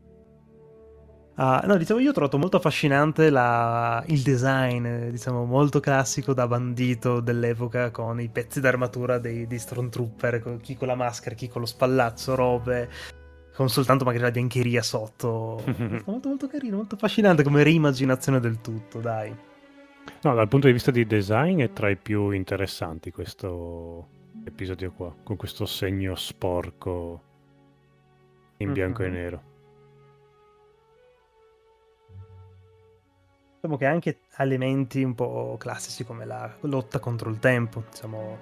[1.41, 6.49] Ah, no, diciamo, io ho trovato molto affascinante la- il design, diciamo, molto classico da
[6.49, 11.49] bandito dell'epoca, con i pezzi d'armatura dei, dei Stormtrooper, con- chi con la maschera, chi
[11.49, 12.89] con lo spallazzo, robe,
[13.55, 15.63] con soltanto magari la biancheria sotto.
[16.07, 19.33] molto, molto carino, molto affascinante come reimmaginazione del tutto, dai.
[20.23, 24.09] No, dal punto di vista di design è tra i più interessanti questo
[24.45, 27.23] episodio qua, con questo segno sporco
[28.57, 29.15] in bianco e Mhm.
[29.15, 29.43] nero.
[33.61, 37.83] Diciamo che anche elementi un po' classici come la lotta contro il tempo.
[37.91, 38.39] Diciamo,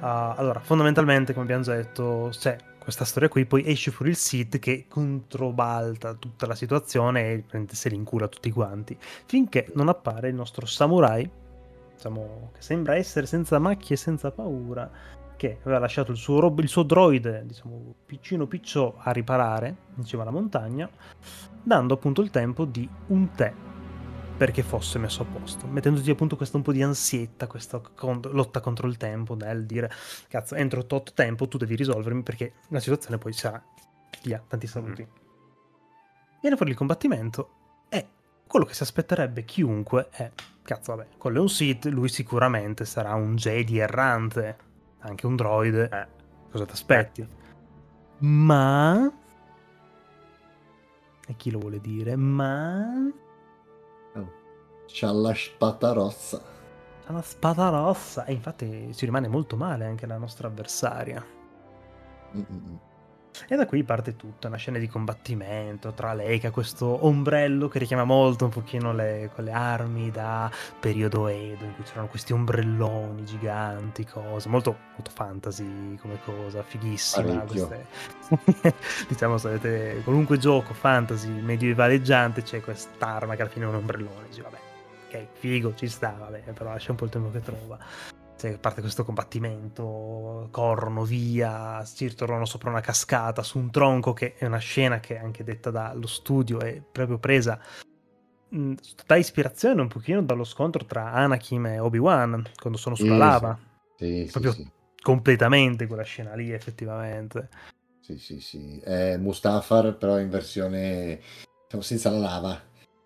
[0.00, 4.16] Ah, allora, fondamentalmente, come abbiamo già detto, c'è questa storia qui, poi esce fuori il
[4.16, 8.96] Sith che controbalta tutta la situazione e se li incula tutti quanti.
[9.26, 11.28] Finché non appare il nostro samurai,
[11.94, 14.88] diciamo, che sembra essere senza macchie e senza paura,
[15.36, 20.04] che aveva lasciato il suo, rob- il suo droide, diciamo, piccino piccio a riparare in
[20.04, 20.88] cima alla montagna,
[21.60, 23.52] dando appunto il tempo di un tè
[24.38, 28.60] perché fosse messo a posto, mettendoti appunto questa un po' di ansietta, questa con- lotta
[28.60, 29.90] contro il tempo nel dire
[30.28, 33.60] cazzo, entro tot tempo tu devi risolvermi perché la situazione poi sarà
[34.22, 35.06] via, tanti saluti.
[36.40, 37.50] Viene fuori il combattimento
[37.88, 38.06] e
[38.46, 40.30] quello che si aspetterebbe chiunque è
[40.62, 44.56] cazzo, vabbè, è un Sith, lui sicuramente sarà un Jedi errante,
[45.00, 45.88] anche un droide.
[45.92, 46.06] Eh.
[46.52, 47.26] Cosa ti aspetti?
[48.18, 49.12] Ma
[51.26, 52.14] e chi lo vuole dire?
[52.14, 53.10] Ma
[54.90, 56.40] C'ha la spada rossa.
[57.06, 61.24] ha la spada rossa e infatti ci rimane molto male anche la nostra avversaria.
[62.34, 62.78] Mm-mm.
[63.46, 67.68] E da qui parte tutta una scena di combattimento tra lei che ha questo ombrello
[67.68, 72.32] che richiama molto un pochino le, quelle armi da periodo Edo in cui c'erano questi
[72.32, 77.40] ombrelloni giganti, cose, molto, molto fantasy come cosa, fighissima.
[77.42, 77.86] Queste-
[79.08, 84.26] diciamo se avete qualunque gioco fantasy medievaleggiante c'è quest'arma che alla fine è un ombrellone,
[84.28, 84.58] dici vabbè,
[85.08, 87.78] ok, figo, ci sta, vabbè, però lascia un po' il tempo che trova.
[88.36, 94.36] Cioè, parte questo combattimento, corrono via, si ritornano sopra una cascata su un tronco, che
[94.36, 97.58] è una scena che è anche detta dallo studio, è proprio presa
[98.50, 98.74] mh,
[99.06, 103.58] da ispirazione un pochino dallo scontro tra Anakin e Obi-Wan, quando sono sulla Sì, lava.
[103.96, 104.70] Sì, sì, Proprio- sì.
[105.00, 107.48] Completamente quella scena lì, effettivamente.
[108.00, 108.78] Sì, sì, sì.
[108.80, 111.20] È Mustafar, però in versione
[111.64, 112.60] diciamo, senza la lava.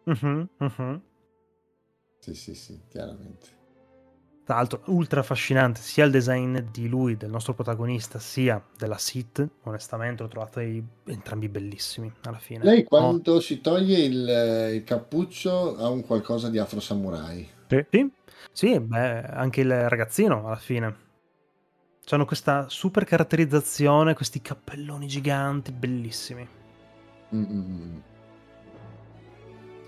[0.04, 1.02] Mhm, mhm.
[2.22, 3.48] Sì, sì, sì, chiaramente.
[4.44, 9.44] Tra l'altro, ultra affascinante sia il design di lui, del nostro protagonista, sia della Sith.
[9.64, 12.62] Onestamente, l'ho trovato entrambi bellissimi alla fine.
[12.62, 17.48] Lei Oh, quando si toglie il, il cappuccio ha un qualcosa di afro samurai.
[17.66, 18.12] Sì,
[18.52, 20.96] sì, beh, anche il ragazzino alla fine.
[22.08, 26.48] Hanno questa super caratterizzazione, questi cappelloni giganti, bellissimi.
[27.34, 28.02] Mm-mm.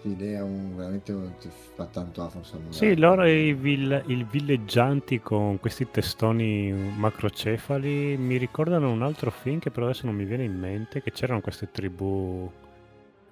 [0.07, 1.33] Ha un, veramente un-
[1.75, 2.73] fa tanto afro samurai.
[2.75, 9.31] Sì, loro e i, vill- i villeggianti con questi testoni macrocefali mi ricordano un altro
[9.31, 12.51] film che però adesso non mi viene in mente, che c'erano queste tribù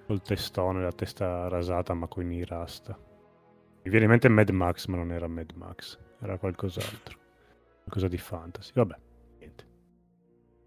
[0.07, 2.97] col testone, la testa rasata ma con i rasta.
[3.83, 7.19] Mi viene in mente Mad Max, ma non era Mad Max, era qualcos'altro.
[7.83, 8.71] Qualcosa di fantasy.
[8.73, 8.95] Vabbè,
[9.39, 9.65] niente.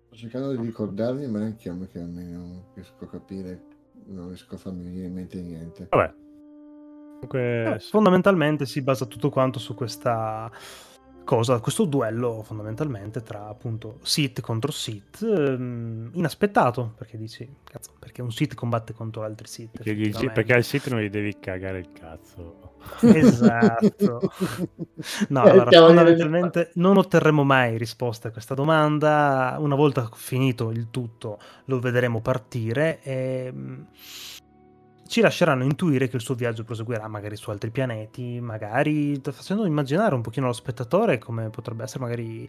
[0.06, 3.62] Sto cercando di ricordarmi, ma neanche io perché non riesco a capire,
[4.06, 5.86] non riesco a farmi venire in mente niente.
[5.90, 6.14] Vabbè.
[7.16, 10.50] Comunque, Eh, fondamentalmente si basa tutto quanto su questa
[11.26, 18.22] cosa, questo duello fondamentalmente tra appunto Sith contro Sith, ehm, inaspettato, perché dici, cazzo, perché
[18.22, 19.82] un Sith combatte contro altri Sith.
[19.82, 22.76] perché, perché al sito non gli devi cagare il cazzo.
[23.02, 24.20] Esatto.
[25.28, 29.56] No, Eh, allora, fondamentalmente non otterremo mai risposta a questa domanda.
[29.58, 33.80] Una volta finito il tutto, lo vedremo partire e mm,
[35.06, 40.14] ci lasceranno intuire che il suo viaggio proseguirà magari su altri pianeti, magari facendo immaginare
[40.14, 42.48] un pochino allo spettatore come potrebbe essere magari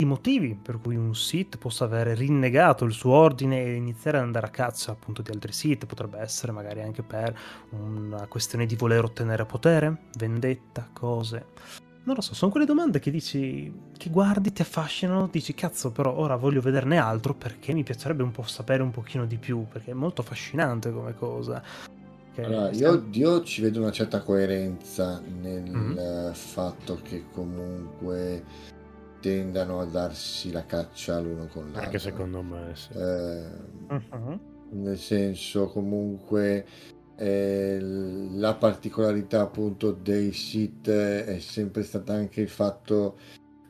[0.00, 4.24] i motivi per cui un Sith possa aver rinnegato il suo ordine e iniziare ad
[4.24, 7.36] andare a caccia appunto di altri Sith, potrebbe essere magari anche per
[7.70, 11.87] una questione di voler ottenere potere, vendetta, cose.
[12.08, 16.16] Non lo so, sono quelle domande che dici, che guardi, ti affascinano, dici cazzo, però
[16.16, 19.90] ora voglio vederne altro perché mi piacerebbe un po' sapere un pochino di più, perché
[19.90, 21.62] è molto affascinante come cosa.
[22.36, 25.98] Allora, io, io ci vedo una certa coerenza nel Mhm.
[25.98, 28.42] eh, fatto che comunque
[29.20, 31.82] tendano a darsi la caccia l'uno con l'altro.
[31.82, 32.88] Anche secondo me, sì.
[32.94, 33.46] Eh,
[33.90, 34.40] Mhm.
[34.70, 36.64] nel senso comunque
[37.18, 43.18] eh, la particolarità appunto dei sit è sempre stata anche il fatto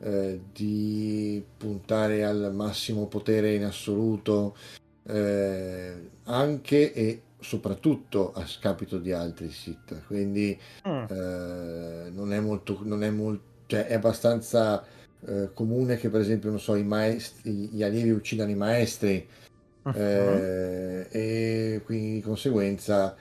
[0.01, 4.55] eh, di puntare al massimo potere in assoluto
[5.07, 10.05] eh, anche e soprattutto a scapito di altri Sith.
[10.05, 11.05] Quindi Mm.
[11.09, 14.83] eh, non è molto, non è molto, cioè è abbastanza
[15.25, 19.27] eh, comune che per esempio, non so, i maestri, gli allievi uccidano i maestri
[19.93, 23.15] eh, e quindi di conseguenza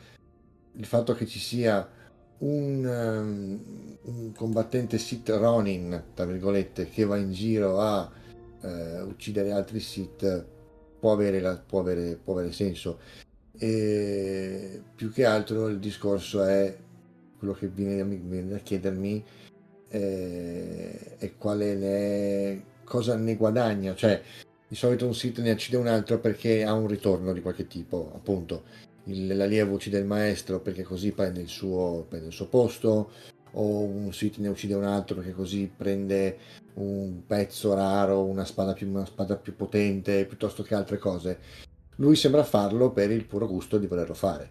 [0.78, 1.86] il fatto che ci sia
[2.38, 8.10] un, um, un combattente Sith Ronin, tra virgolette, che va in giro a
[8.62, 10.46] eh, uccidere altri Sith
[10.98, 13.00] può avere, la- può avere- può avere senso.
[13.58, 16.76] E più che altro il discorso è
[17.38, 19.24] quello che viene, viene da chiedermi
[19.88, 23.94] eh, è quale ne, cosa ne guadagna.
[23.96, 24.22] Cioè,
[24.68, 28.12] di solito un Sith ne uccide un altro perché ha un ritorno di qualche tipo,
[28.14, 28.86] appunto.
[29.10, 33.10] L'allievo uccide il maestro perché così prende il suo, prende il suo posto,
[33.52, 36.38] o un Sith ne uccide un altro perché così prende
[36.74, 41.38] un pezzo raro, una spada più, una spada più potente, piuttosto che altre cose.
[41.96, 44.50] Lui sembra farlo per il puro gusto di volerlo fare.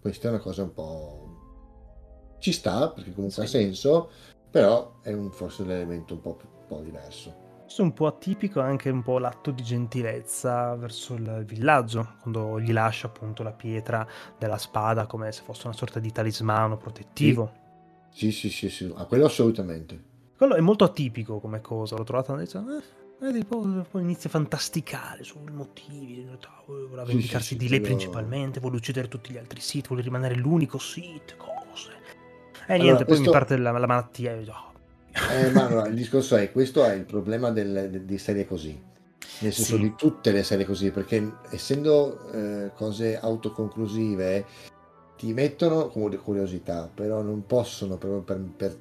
[0.00, 2.36] Questa è una cosa un po'...
[2.38, 3.56] Ci sta, perché comunque Sì.
[3.56, 4.10] ha senso,
[4.50, 7.47] però è un, forse un elemento un po', un po' diverso.
[7.68, 12.58] Questo è un po' atipico anche un po' l'atto di gentilezza verso il villaggio, quando
[12.58, 14.08] gli lascia appunto la pietra
[14.38, 17.52] della spada come se fosse una sorta di talismano protettivo.
[18.10, 20.02] Sì, sì, sì, sì, a quello assolutamente.
[20.34, 22.58] Quello è molto atipico come cosa, l'ho trovato adesso.
[22.58, 22.82] Eh,
[23.20, 27.80] vedi, poi, poi inizia a fantasticare sui motivi, eh, Sì, vendicarsi sì, sì, di lei
[27.80, 31.90] quello- principalmente, vuole uccidere tutti gli altri Sith, vuole rimanere l'unico Sith, cose.
[32.66, 34.67] E Allora, niente, poi questo- mi parte la, la malattia e oh,
[35.30, 38.80] Eh, ma allora, il discorso è, questo è il problema del- de- di serie così,
[39.40, 39.82] nel senso Sì.
[39.82, 44.44] di tutte le serie così, perché essendo eh, cose autoconclusive
[45.16, 48.76] ti mettono come curiosità, però non possono proprio per, per-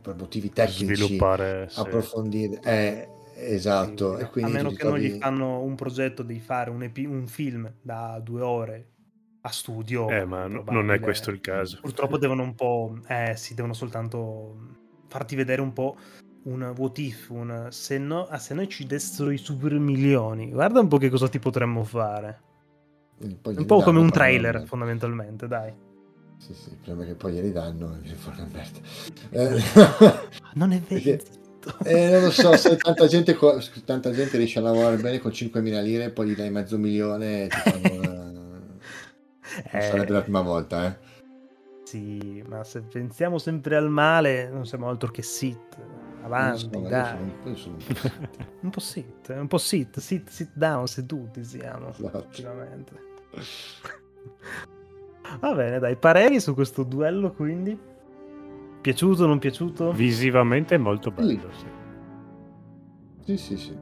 [0.00, 1.68] per motivi tecnici Sviluppare...
[1.68, 1.78] sì.
[1.80, 2.60] approfondire.
[2.64, 6.70] Eh, esatto, Sì, e quindi a meno che non gli fanno un progetto di fare
[6.70, 8.86] un, epi- un film da due ore
[9.42, 10.08] a studio.
[10.08, 11.78] Eh, ma no- non è questo il caso.
[11.80, 12.98] Purtroppo devono un po'.
[13.06, 14.56] Eh sì, devono soltanto
[15.12, 15.96] farti vedere un po'
[16.44, 20.80] un what if, un se, no, ah, se noi ci dessero i super milioni, guarda
[20.80, 22.40] un po' che cosa ti potremmo fare.
[23.20, 25.72] Un po' come un trailer, non- fondamentalmente, dai.
[26.38, 28.80] Sì, sì, prima che poi glieli danno e una merda.
[29.30, 29.62] Eh,
[30.54, 31.00] Non è vero.
[31.02, 31.22] Perché-.
[31.84, 33.38] Eh, non lo so, se tanta gente,
[33.84, 37.46] tanta gente riesce a lavorare bene con 5.000 lire e poi gli dai mezzo milione,
[37.46, 38.78] ti fanno una- non
[39.70, 41.10] Eh, sarebbe la prima volta, eh.
[41.92, 45.76] Sì, ma se pensiamo sempre al male, non siamo altro che sit.
[46.22, 47.06] Avanti, Non so, io dai.
[47.18, 48.40] sono- io sono un po' scettico.
[48.62, 51.88] Un po' sit, un po' sit, sit, sit down, seduti siamo.
[51.90, 52.26] Esatto.
[55.40, 57.78] Va bene, dai, pareri su questo duello quindi?
[58.80, 59.92] Piaciuto, non piaciuto?
[59.92, 61.66] Visivamente è molto bello, sì.
[63.24, 63.76] Sì, sì, sì.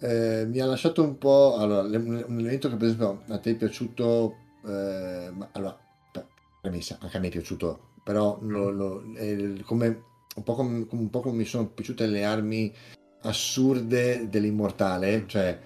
[0.00, 1.56] Eh, mi ha lasciato un po'.
[1.56, 4.34] Allora, un elemento che per esempio a te è piaciuto.
[4.66, 5.78] eh, ma- allora,
[6.62, 10.02] anche a me è piaciuto, però lo- lo- eh, come,
[10.36, 12.72] un, po come, un po' come mi sono piaciute le armi
[13.22, 15.58] assurde dell'immortale, cioè,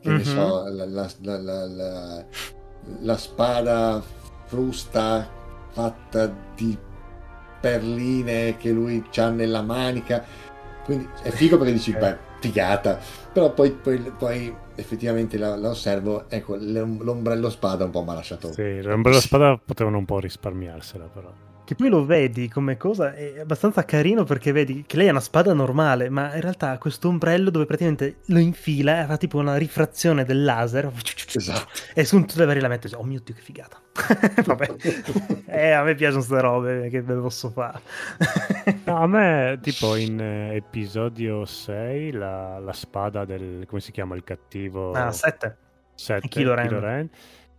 [0.00, 0.22] che ne Mhm.
[0.24, 2.26] so, la, la- la- la-
[3.00, 4.02] la- spada
[4.46, 5.30] frusta
[5.70, 6.76] fatta di
[7.60, 10.24] perline che lui ha nella manica.
[10.84, 11.98] Quindi è figo perché dici, Ok.
[11.98, 12.98] beh, figata.
[13.32, 18.10] Però poi, poi, poi effettivamente la, la osservo, ecco, l'om- l'ombrello spada un po' mi
[18.10, 18.52] ha lasciato.
[18.52, 21.32] Sì, l'ombrello spada potevano un po' risparmiarsela, però.
[21.64, 25.20] Che poi lo vedi come cosa, è abbastanza carino perché vedi che lei ha una
[25.20, 29.38] spada normale, ma in realtà ha questo ombrello dove praticamente lo infila e fa tipo
[29.38, 30.90] una rifrazione del laser.
[31.34, 31.68] Esatto.
[31.94, 33.80] E su tutte le varie la mette oh mio dio che figata.
[34.44, 34.74] Vabbè,
[35.46, 37.80] eh, a me piacciono queste robe, che ve le posso fare.
[38.84, 43.64] No, a me, tipo in eh, episodio 6, la, la spada del...
[43.66, 44.92] come si chiama il cattivo?
[44.92, 45.56] ah, 7.
[45.94, 47.08] 7, Kylo Ren.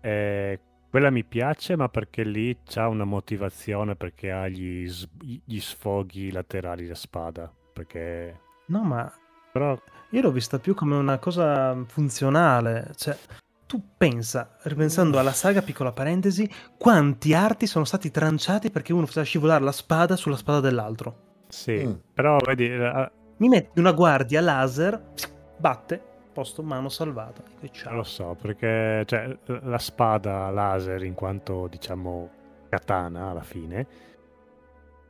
[0.01, 0.59] eh,
[0.93, 5.09] quella mi piace, ma perché lì c'ha una motivazione, perché ha gli, s-
[5.43, 7.51] gli sfoghi laterali la spada.
[7.73, 8.39] Perché...
[8.67, 9.11] No, ma
[9.51, 9.75] Però
[10.11, 12.91] io l'ho vista più come una cosa funzionale.
[12.95, 13.17] Cioè,
[13.65, 19.25] tu pensa, ripensando alla saga, piccola parentesi, quanti arti sono stati tranciati perché uno faceva
[19.25, 21.45] scivolare la spada sulla spada dell'altro.
[21.47, 21.93] sì, Mm.
[22.13, 25.11] però vedi, eh, Mi metti una guardia laser,
[25.57, 27.41] batte, posto, mano salvata.
[27.59, 32.29] Dico, lo so, perché cioè, la spada laser, in quanto diciamo
[32.69, 33.87] katana alla fine,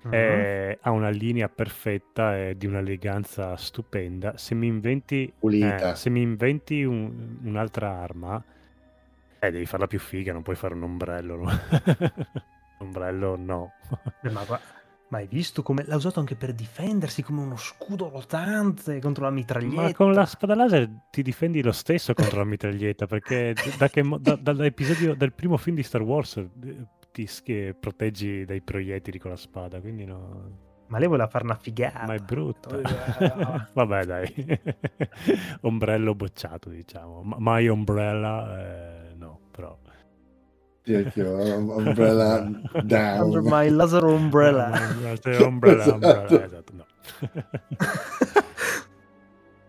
[0.04, 0.12] Mhm.
[0.12, 4.38] è- ha una linea perfetta e di un'eleganza stupenda.
[4.38, 5.92] Se mi inventi, Pulita.
[5.92, 8.44] eh, se mi inventi un- un'altra arma,
[9.40, 11.36] eh, devi farla più figa, non puoi fare un ombrello.
[11.38, 11.50] no?
[12.80, 13.72] ombrello no.
[14.24, 14.60] Eh, Ma, gua-
[15.14, 19.30] Ma hai visto come l'ha usato anche per difendersi come uno scudo rotante contro la
[19.30, 19.82] mitraglietta?
[19.82, 24.02] Ma con la spada laser ti difendi lo stesso contro la mitraglietta, perché da che
[24.20, 26.50] da- dall'episodio del primo film di Star Wars eh,
[27.12, 30.72] ti sch- proteggi dai proiettili con la spada, quindi no...
[30.88, 32.08] Ma lei voleva fare una figata.
[32.08, 32.80] Ma è brutto.
[32.80, 32.82] Eh,
[33.72, 34.34] Vabbè, dai.
[35.62, 37.22] Ombrello bocciato, diciamo.
[37.22, 38.60] Ma- My Umbrella,
[39.10, 39.78] eh, no, però.
[40.84, 42.40] Sì, anch'io, umbrella
[42.84, 43.22] down.
[43.26, 44.70] Under my laser umbrella.
[45.40, 46.42] umbrella, umbrella, Esatto.
[46.44, 46.86] esatto, no.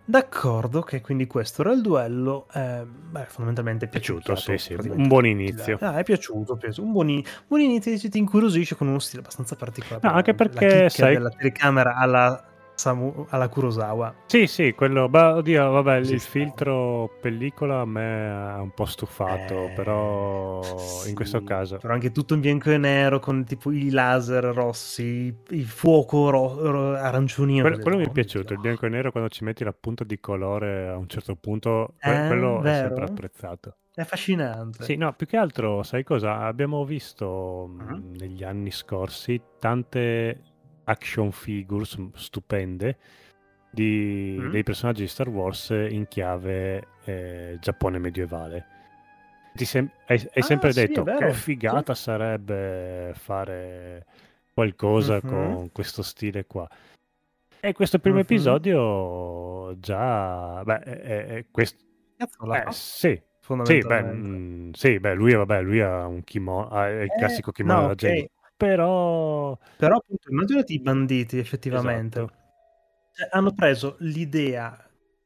[0.06, 2.46] D'accordo, che quindi questo era il duello.
[2.52, 5.78] eh, beh, fondamentalmente è Piaciuto, sì, sì, un buon inizio.
[5.80, 6.86] Ah, è piaciuto, è piaciuto.
[6.86, 10.06] Un buon, in- buon inizio che ti incuriosisce con uno stile abbastanza particolare.
[10.06, 12.44] No, anche perché, sai- della telecamera alla,
[12.76, 14.14] Samu- alla Kurosawa.
[14.26, 19.66] Sì, sì, quello, beh, oddio, vabbè, il filtro pellicola a me ha un po' stufato,
[19.66, 21.78] Eh, però sì, in questo caso...
[21.78, 26.70] Però anche tutto in bianco e nero con tipo i laser rossi, il fuoco ro-
[26.70, 27.60] ro- arancione.
[27.60, 30.18] Quello, quello mi è piaciuto, il bianco e nero quando ci metti la punta di
[30.18, 32.88] colore a un certo punto, Eh, quello è vero?
[32.88, 33.76] sempre apprezzato.
[33.94, 34.82] È affascinante.
[34.82, 36.40] Sì, no, più che altro, sai cosa?
[36.40, 38.16] Abbiamo visto Mhm.
[38.16, 40.42] negli anni scorsi tante
[40.84, 42.96] action figures stupende
[43.70, 44.50] di- Mhm.
[44.50, 48.66] dei personaggi di Star Wars in chiave eh, Giappone medievale.
[49.54, 54.06] Ti sem- hai, hai Ah, sempre sì, detto che figata sarebbe fare
[54.52, 55.28] qualcosa Mhm.
[55.28, 56.68] con questo stile qua.
[57.60, 58.22] E questo primo Mhm.
[58.22, 60.62] episodio già...
[60.64, 61.82] Beh, è, è- è quest-
[62.16, 64.28] Cazzo, la eh, sì, sì, beh, fondamentalmente.
[64.28, 67.86] mm, sì, beh, lui, vabbè, lui ha un kimono, ha il Eh, classico kimono no,
[67.88, 68.30] da Jedi, ok.
[68.56, 69.56] Però...
[69.76, 72.18] Però appunto immaginati i banditi effettivamente.
[72.20, 72.42] Esatto.
[73.12, 74.76] Cioè, hanno preso l'idea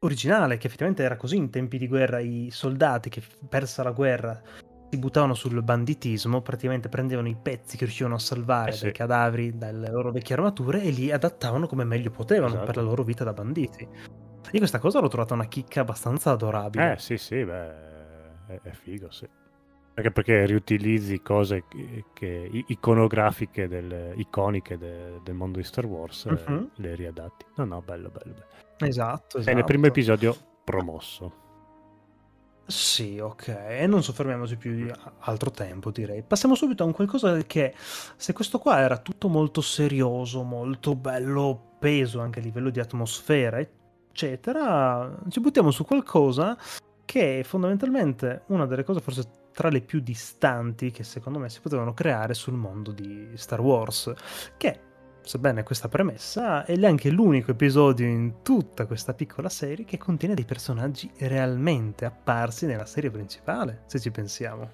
[0.01, 4.41] originale, che effettivamente era così in tempi di guerra, i soldati che persa la guerra
[4.91, 8.83] si buttavano sul banditismo, praticamente prendevano i pezzi che riuscivano a salvare Eh sì.
[8.85, 12.67] dai cadaveri, dalle loro vecchie armature e li adattavano come meglio potevano Esatto.
[12.67, 13.87] per la loro vita da banditi.
[14.51, 16.93] Io questa cosa l'ho trovata una chicca abbastanza adorabile.
[16.93, 19.29] Eh, sì, sì, beh, è, è figo, sì.
[19.99, 26.27] Anche perché riutilizzi cose che, che- iconografiche, del- iconiche de- del mondo di Star Wars,
[26.27, 26.71] e Mhm.
[26.77, 27.45] le riadatti.
[27.57, 28.33] No, no, bello, bello.
[28.35, 28.47] bello.
[28.89, 29.57] Esatto, E esatto.
[29.57, 31.33] nel primo episodio promosso.
[32.65, 36.23] Sì, ok, e non soffermiamoci più di altro tempo, direi.
[36.23, 41.73] Passiamo subito a un qualcosa che, se questo qua era tutto molto serioso, molto bello
[41.81, 46.57] peso anche a livello di atmosfera, eccetera, ci buttiamo su qualcosa
[47.05, 49.25] che è fondamentalmente una delle cose forse
[49.59, 54.13] tra le più distanti che secondo me si potevano creare sul mondo di Star Wars,
[54.57, 54.79] che
[55.21, 60.45] sebbene questa premessa, è anche l'unico episodio in tutta questa piccola serie che contiene dei
[60.45, 64.71] personaggi realmente apparsi nella serie principale, se ci pensiamo.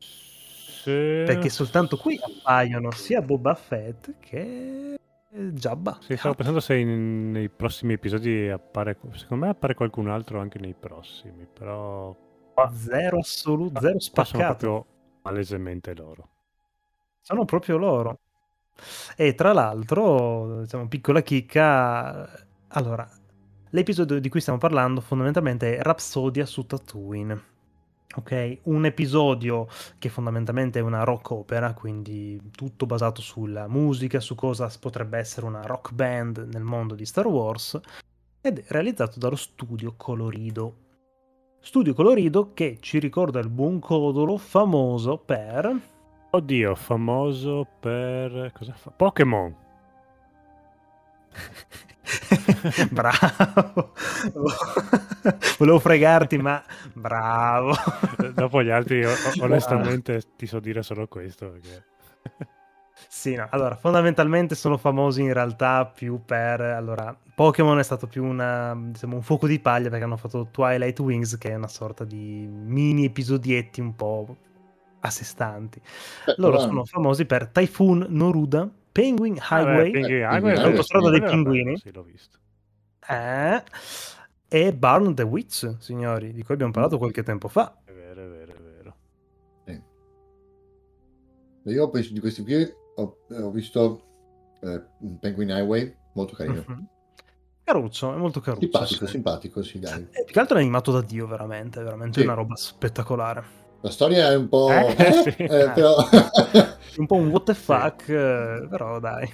[0.00, 1.22] Sì.
[1.24, 4.98] Perché soltanto qui appaiono sia Boba Fett che
[5.30, 5.98] Jabba.
[6.00, 8.98] Sì, stavo pensando se in- nei prossimi episodi appare...
[9.12, 12.26] Secondo me appare qualcun altro anche nei prossimi, però...
[12.74, 14.56] Zero assoluto, zero Qua sono spaccato.
[14.56, 14.86] proprio
[15.22, 16.28] palesemente loro.
[17.20, 18.18] Sono proprio loro.
[19.16, 22.46] E tra l'altro, diciamo, piccola chicca.
[22.68, 23.08] Allora,
[23.70, 27.56] l'episodio di cui stiamo parlando fondamentalmente è Rapsodia su Tatooine.
[28.16, 34.34] Ok, un episodio che fondamentalmente è una rock opera, quindi tutto basato sulla musica, su
[34.34, 37.78] cosa potrebbe essere una rock band nel mondo di Star Wars,
[38.40, 40.86] ed è realizzato dallo studio Colorido.
[41.60, 45.80] Studio Colorido che ci ricorda il buon Codolo, famoso per...
[46.30, 48.52] Oddio, famoso per...
[48.54, 48.90] Cosa fa?
[48.90, 49.54] Pokémon!
[52.90, 53.92] bravo.
[55.58, 56.62] Volevo fregarti, ma
[56.94, 57.74] bravo.
[58.34, 59.04] Dopo gli altri,
[59.40, 61.50] onestamente, ti so dire solo questo.
[61.50, 61.84] Perché...
[63.06, 66.60] Sì, no, allora, fondamentalmente sono famosi in realtà più per...
[66.60, 70.98] Allora, Pokémon è stato più una, diciamo, un fuoco di paglia perché hanno fatto Twilight
[70.98, 74.36] Wings, che è una sorta di mini episodietti un po'
[75.00, 75.80] a sé stanti.
[76.26, 81.22] Beh, Loro sono famosi per Typhoon Noruda, Penguin Highway, Ah, beh, Eh, Highway, l'autostrada dei
[81.22, 81.76] pinguini.
[81.78, 82.38] Sì, l'ho visto.
[83.08, 83.62] eh,
[84.48, 87.78] e Barn the Witch, signori, di cui abbiamo parlato qualche tempo fa.
[87.84, 88.96] È vero, è vero, è vero.
[91.64, 92.66] Io penso di questi qui
[93.00, 94.02] ho, ho visto
[94.60, 94.82] eh,
[95.20, 96.64] Penguin Highway, molto carino.
[96.66, 96.86] Mhm.
[97.64, 98.62] Caruccio, è molto caruccio.
[98.64, 99.12] Simpatico, sì.
[99.12, 100.06] simpatico, sì, dai.
[100.10, 102.26] Eh, più che altro è animato da Dio, veramente, veramente Sì.
[102.26, 103.44] una roba spettacolare.
[103.82, 104.70] La storia è un po'...
[104.70, 105.42] Eh, eh, sì.
[105.42, 105.96] eh, però...
[106.98, 109.32] Un po' un what the fuck, eh, però dai.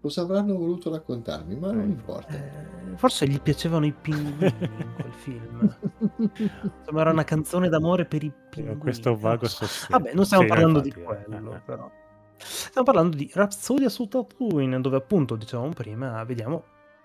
[0.00, 1.56] Cosa avranno voluto raccontarmi?
[1.56, 2.34] Ma non importa.
[2.34, 5.78] Eh, forse gli piacevano i pinguini in quel film.
[6.78, 8.78] Insomma, era una canzone d'amore per i Ho pinguini.
[8.78, 9.66] questo vago lo so.
[9.66, 9.98] sospetto.
[9.98, 11.60] Vabbè, non stiamo Sì, parlando infatti, di eh, quello, eh, eh.
[11.60, 11.90] però.
[12.36, 16.64] Stiamo parlando di Rhapsodia su Tatooine, dove appunto, dicevamo prima, vediamo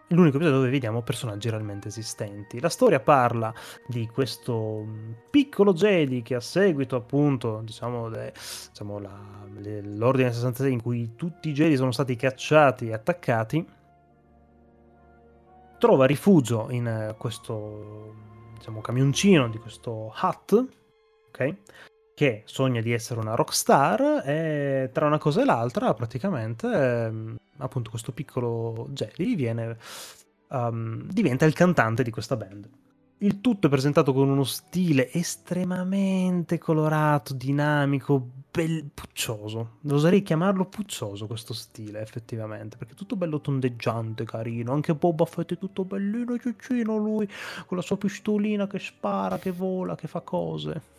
[0.09, 2.59] l'unico episodio dove vediamo personaggi realmente esistenti.
[2.59, 3.53] La storia parla
[3.87, 8.33] di questo mm, piccolo Jedi che a seguito appunto, diciamo, de,
[8.69, 9.19] diciamo la,
[9.57, 13.65] le, l'ordine 66 in cui tutti i Jedi sono stati cacciati e attaccati,
[15.77, 18.13] trova rifugio in eh, questo
[18.57, 20.65] diciamo camioncino di questo Hut,
[21.29, 21.55] ok?
[22.15, 27.89] Che sogna di essere una rockstar e tra una cosa e l'altra praticamente ehm, appunto
[27.89, 29.77] questo piccolo Jedi viene,
[30.47, 32.69] um, diventa il cantante di questa band.
[33.17, 38.89] Il tutto è presentato con uno stile estremamente colorato, dinamico, bel...
[38.93, 39.79] puccioso.
[39.89, 44.71] Oserei chiamarlo puccioso questo stile, effettivamente, perché è tutto bello tondeggiante, carino.
[44.73, 47.27] Anche Boba Fett è tutto bellino, ciccino lui,
[47.65, 50.93] con la sua pistolina che spara, che vola, che fa cose.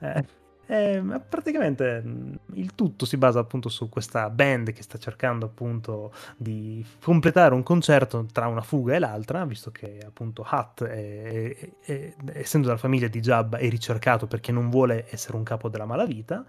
[0.00, 0.42] Eh.
[0.66, 5.46] E ehm, praticamente mm, il tutto si basa appunto su questa band che sta cercando
[5.46, 11.54] appunto di completare un concerto tra una fuga e l'altra, visto che appunto Hutt, è,
[11.56, 15.68] è, è, essendo della famiglia di Jabba, è ricercato perché non vuole essere un capo
[15.68, 16.44] della malavita,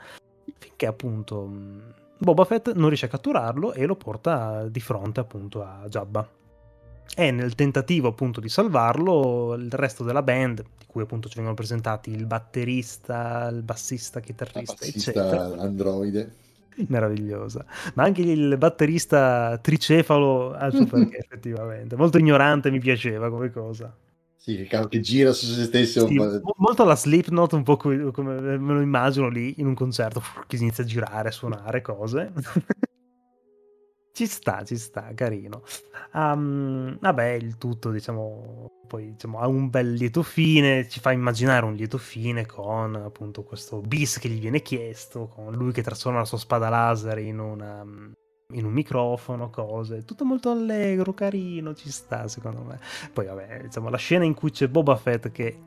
[0.57, 1.79] finché appunto mm,
[2.17, 6.27] Boba Fett non riesce a catturarlo e lo porta di fronte appunto a Jabba
[7.15, 11.55] e nel tentativo appunto di salvarlo il resto della band di cui appunto ci vengono
[11.55, 16.33] presentati il batterista il bassista chitarrista bassista eccetera androide
[16.87, 23.51] meravigliosa ma anche il batterista tricefalo al suo perché effettivamente molto ignorante mi piaceva come
[23.51, 23.95] cosa
[24.45, 26.05] sì, che, gira su se stesso.
[26.05, 26.21] Sì,
[26.57, 30.57] molto la Slipknot, un po' come, come me lo immagino lì in un concerto che
[30.57, 32.31] inizia a girare, a suonare cose.
[34.15, 35.61] Ci sta, ci sta, carino.
[36.13, 41.65] Um, vabbè, il tutto, diciamo, poi diciamo, ha un bel lieto fine, ci fa immaginare
[41.65, 46.19] un lieto fine con appunto questo bis che gli viene chiesto, con lui che trasforma
[46.19, 47.81] la sua spada laser in, una,
[48.53, 50.05] in un microfono, cose.
[50.05, 52.79] Tutto molto allegro, carino, ci sta secondo me.
[53.11, 55.59] Poi vabbè, diciamo, la scena in cui c'è Boba Fett che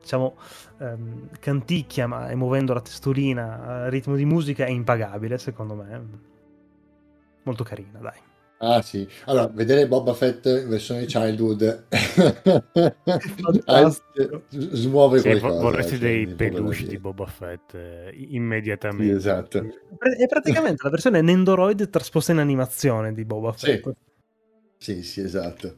[0.00, 0.36] diciamo,
[0.78, 6.28] um, canticchia ma, e muovendo la testolina a ritmo di musica è impagabile secondo me
[7.50, 8.28] molto carina, dai.
[8.62, 11.86] Ah sì, allora vedere Boba Fett in versione childhood
[14.50, 15.60] smuove sì, qualcosa.
[15.62, 19.12] Vorresti dei peluche di Boba Fett eh, immediatamente.
[19.12, 19.58] Sì, esatto.
[19.58, 23.90] È praticamente la versione Nendoroid trasposta in animazione di Boba Fett.
[24.76, 25.76] Sì, sì, sì esatto.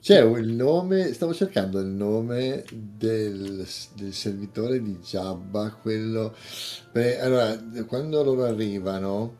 [0.00, 6.36] C'è il nome, stavo cercando il nome del, del servitore di Jabba, quello...
[6.92, 7.56] Beh, allora,
[7.86, 9.38] quando loro arrivano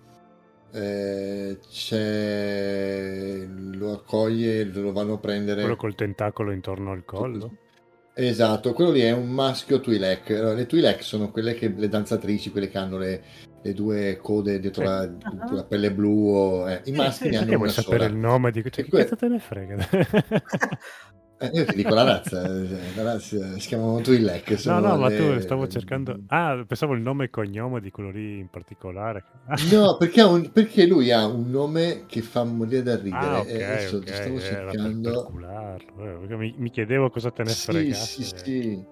[0.75, 7.59] eh, c'è lo accoglie lo vanno a prendere quello col tentacolo intorno al collo
[8.13, 12.69] esatto quello lì è un maschio Twi'lek le Twi'lek sono quelle che le danzatrici quelle
[12.69, 13.23] che hanno le,
[13.63, 14.89] le due code dietro sì.
[14.89, 15.55] la, uh-huh.
[15.55, 16.81] la, pelle blu o, eh.
[16.85, 18.11] i maschi sì, ne hanno una sapere sola.
[18.11, 18.99] il nome di cioè, che que...
[19.03, 19.77] cazzo te ne frega
[21.39, 24.65] Eh, io ti dico la razza, la razza si chiamano Twi'lek.
[24.67, 26.17] No, no, ma tu stavo cercando...
[26.29, 29.25] Ah, pensavo il nome e cognome di quello lì in particolare.
[29.73, 30.51] no, perché, un...
[30.53, 33.27] perché, lui ha un nome che fa morire da ridere.
[33.27, 35.33] Ah, okay, e adesso okay, stavo cercando...
[35.97, 38.23] Per eh, mi, mi, chiedevo cosa te ne sì, fregasse.
[38.23, 38.85] Sì, sì,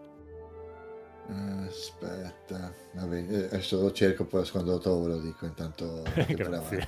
[1.69, 6.03] Aspetta, Vabbè, eh, adesso lo cerco, poi quando lo trovo lo dico, intanto...
[6.29, 6.87] Grazie.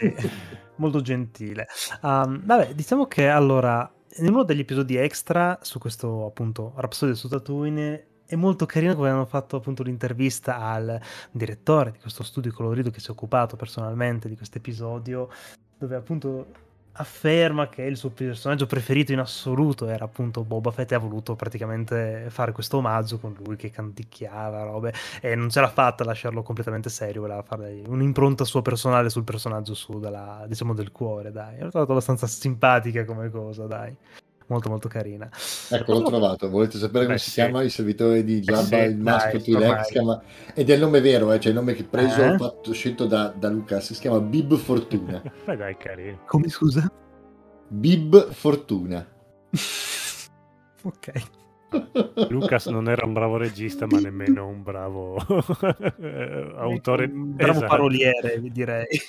[0.76, 1.66] molto gentile.
[2.02, 7.28] Um, vabbè, diciamo che allora, in uno degli episodi extra su questo appunto Rhapsody su
[7.28, 11.00] Tatooine è molto carino come hanno fatto appunto l'intervista al
[11.32, 15.28] direttore di questo studio colorido che si è occupato personalmente di questo episodio,
[15.76, 16.46] dove appunto
[16.92, 21.36] afferma che il suo personaggio preferito in assoluto era appunto Boba Fett e ha voluto
[21.36, 26.06] praticamente fare questo omaggio con lui che canticchiava robe e non ce l'ha fatta a
[26.06, 31.30] lasciarlo completamente serio voleva fare un'impronta sua personale sul personaggio suo della, diciamo del cuore
[31.30, 31.58] dai.
[31.60, 33.96] L'ho trovato abbastanza simpatica come cosa dai
[34.50, 35.28] molto molto carina.
[35.70, 36.50] Ecco, l'ho trovato.
[36.50, 37.40] Volete sapere come Beh, si sì.
[37.40, 39.40] chiama il servitore di Jabba, sì, il maschio?
[39.40, 40.22] Si chiama...
[40.54, 41.40] Ed è il nome vero, eh?
[41.40, 42.36] cioè il nome che preso, eh?
[42.36, 43.92] fatto, scelto da, da Lucas.
[43.92, 45.22] Si chiama Bib Fortuna.
[45.46, 46.20] Ma dai, carino.
[46.26, 46.90] Come scusa?
[47.68, 49.06] Bib Fortuna.
[50.82, 51.12] ok.
[52.30, 55.14] Lucas non era un bravo regista, ma nemmeno un bravo
[56.58, 57.04] autore.
[57.04, 57.66] Un bravo esatto.
[57.66, 59.00] paroliere, direi.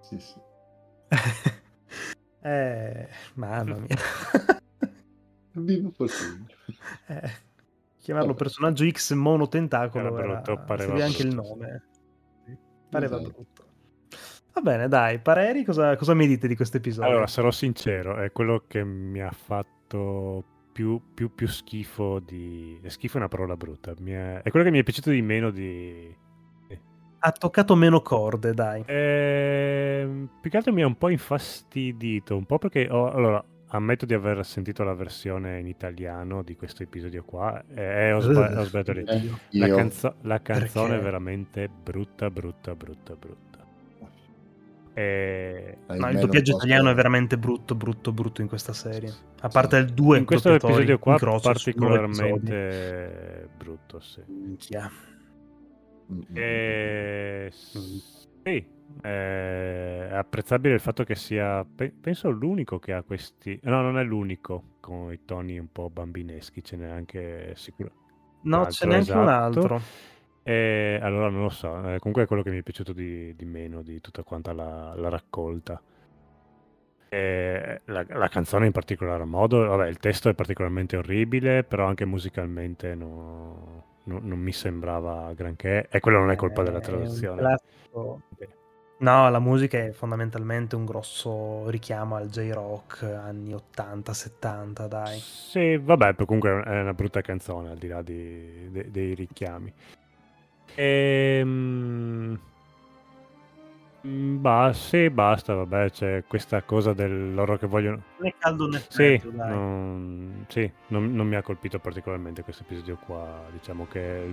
[0.00, 0.40] Sì, sì.
[2.42, 3.96] Eh, mamma mia.
[5.52, 6.46] Vivo fortuna.
[7.06, 7.30] Eh,
[7.98, 10.60] chiamarlo personaggio X monotentacolo era brutto, era...
[10.60, 11.84] pareva anche il nome.
[12.90, 13.30] Pareva esatto.
[13.30, 13.66] brutto.
[14.54, 17.08] Va bene, dai, pareri, cosa, cosa mi dite di questo episodio?
[17.08, 22.78] Allora, sarò sincero, è quello che mi ha fatto più, più, più schifo di...
[22.86, 23.92] Schifo è una parola brutta.
[23.92, 24.42] È...
[24.42, 26.14] è quello che mi è piaciuto di meno di,
[27.24, 28.82] ha toccato meno corde, dai.
[28.86, 34.06] Ehm, più che altro mi ha un po' infastidito, un po' perché ho, allora, ammetto
[34.06, 38.64] di aver sentito la versione in italiano di questo episodio qua e ho, sba- ho
[38.64, 39.04] sbagliato lì.
[39.04, 41.00] Eh, La, canzo- la canzone Perché?
[41.00, 43.50] è veramente brutta, brutta, brutta, brutta.
[44.94, 45.78] E...
[45.86, 49.08] Hai No, il doppiaggio italiano è veramente brutto, brutto, brutto in questa serie.
[49.08, 49.16] Sì.
[49.40, 54.20] A parte il 2 In questo episodio qua particolarmente brutto, sì.
[54.26, 54.90] Minchia.
[56.32, 57.52] E...
[57.78, 57.98] Mm.
[58.42, 58.66] Sì,
[59.00, 63.58] è apprezzabile il fatto che sia, pe- penso, l'unico che ha questi...
[63.62, 67.92] No, non è l'unico con i toni un po' bambineschi, ce n'è anche sicuro.
[68.42, 69.60] No, ce n'è anche un esatto.
[69.60, 69.80] altro.
[70.42, 73.44] E allora non lo so, eh, comunque è quello che mi è piaciuto di, di
[73.44, 75.80] meno di tutta quanta la, la raccolta.
[77.08, 82.04] E la, la canzone in particolar modo, vabbè, il testo è particolarmente orribile, però anche
[82.04, 85.88] musicalmente no- no- non mi sembrava granché.
[85.90, 87.56] E quello non è colpa della Eh, traduzione.
[88.98, 95.18] No, la musica è fondamentalmente un grosso richiamo al J-rock anni 80-70, dai.
[95.18, 99.72] Sì, vabbè, comunque è una brutta canzone al di là di- de- dei richiami.
[100.76, 102.38] Ehm...
[104.06, 108.02] mm, Bah, sì, basta, vabbè, c'è questa cosa del loro che vogliono...
[108.18, 109.50] Non è caldo nel Sì, freddo, dai.
[109.50, 113.44] non, sì, non, non mi ha colpito particolarmente questo episodio qua.
[113.52, 114.32] Diciamo che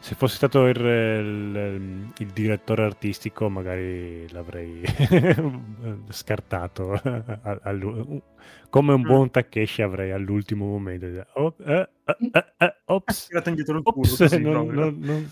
[0.00, 4.82] se fosse stato il, il- il direttore artistico, magari l'avrei
[6.10, 6.92] scartato.
[7.42, 8.22] al- al-
[8.70, 9.04] come un Mm.
[9.04, 11.06] buon Takeshi avrei all'ultimo momento.
[11.06, 14.80] detto, "Oh, eh, eh, eh, eh, ops, Tirato indietro il culo, ops, così non- proprio.
[14.80, 15.30] non- non-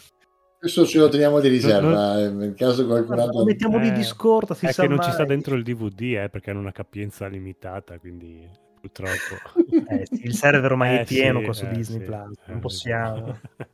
[0.59, 3.39] Questo ce lo teniamo di riserva, No, eh, nel caso qualcun altro...
[3.39, 5.27] lo mettiamo lì Eh, di scorta, si è sa che non ci sta mai.
[5.27, 8.49] dentro il DVD, eh, perché hanno una capienza limitata, quindi
[8.81, 9.41] purtroppo.
[9.91, 12.37] Eh, sì, il server ormai è Eh, pieno sì, qua su eh, Disney sì, Plus,
[12.47, 13.41] eh, non possiamo.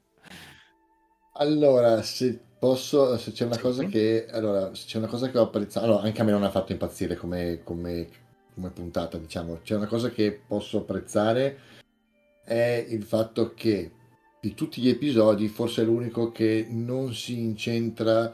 [1.36, 3.58] Allora, se posso, se c'è una Sì.
[3.58, 6.44] cosa che, allora, se c'è una cosa che ho apprezzato, allora, anche a me non
[6.44, 8.08] ha fatto impazzire come, come,
[8.54, 11.58] come puntata, diciamo, c'è una cosa che posso apprezzare
[12.44, 13.90] è il fatto che
[14.44, 18.30] di tutti gli episodi forse è l'unico che non si incentra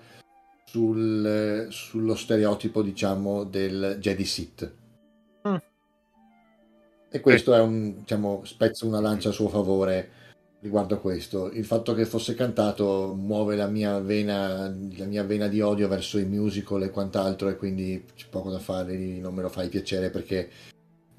[0.64, 4.72] sul, sullo stereotipo, diciamo, del Jedi Sith.
[5.46, 5.54] Mm.
[7.12, 10.10] E questo è un, diciamo, spezzo una lancia a suo favore
[10.58, 11.48] riguardo a questo.
[11.52, 16.18] Il fatto che fosse cantato muove la mia vena, la mia vena di odio verso
[16.18, 20.10] i musical e quant'altro, e quindi c'è poco da fare, non me lo fai piacere
[20.10, 20.50] perché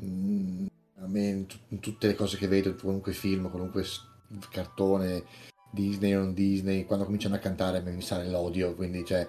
[0.03, 0.65] mm,
[0.95, 4.09] a me in, tu- in tutte le cose che vedo, in qualunque film, qualunque s-
[4.49, 5.23] cartone,
[5.71, 9.27] Disney o non Disney, quando cominciano a cantare mi sale l'odio, quindi cioè.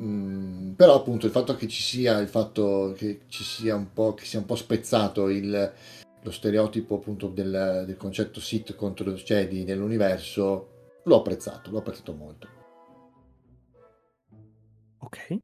[0.00, 4.14] mm, però appunto il fatto che ci sia il fatto che ci sia un po'
[4.14, 5.72] che sia un po' spezzato il,
[6.22, 10.68] lo stereotipo appunto del, del concetto Sith contro Jedi nell'universo
[11.04, 12.48] l'ho apprezzato, l'ho apprezzato molto.
[15.00, 15.38] Ok.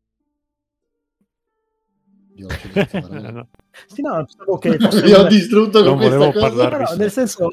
[2.36, 3.32] Io di parlare.
[3.32, 3.48] No,
[3.86, 4.68] Sì, no, pensavo che
[5.14, 6.68] ho distrutto con Non questa volevo cosa.
[6.68, 6.84] parlare.
[6.84, 7.48] No, no, nel senso,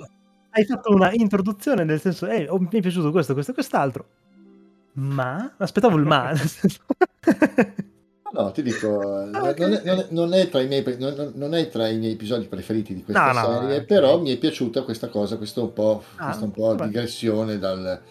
[0.52, 4.06] hai fatto una introduzione, nel senso, eh, oh, mi è piaciuto questo, questo e quest'altro.
[4.94, 5.54] Ma?
[5.58, 6.32] Aspettavo il ma.
[8.34, 11.90] No, ti dico, Ah, non, è, non tra i miei, pre- non- non è tra
[11.90, 14.22] i miei episodi preferiti di questa No, no, serie, eh, però ok.
[14.22, 18.02] mi è piaciuta questa cosa, questo un po', Ah, questa un po' digressione dal,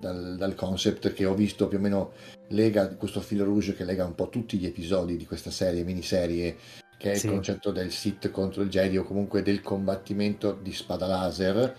[0.00, 2.10] dal, dal concept che ho visto più o meno
[2.48, 6.56] lega questo filo rouge che lega un po' tutti gli episodi di questa serie, miniserie,
[6.98, 7.26] che è Sì.
[7.26, 11.74] il concetto del Sith contro il Jedi o comunque del combattimento di spada laser,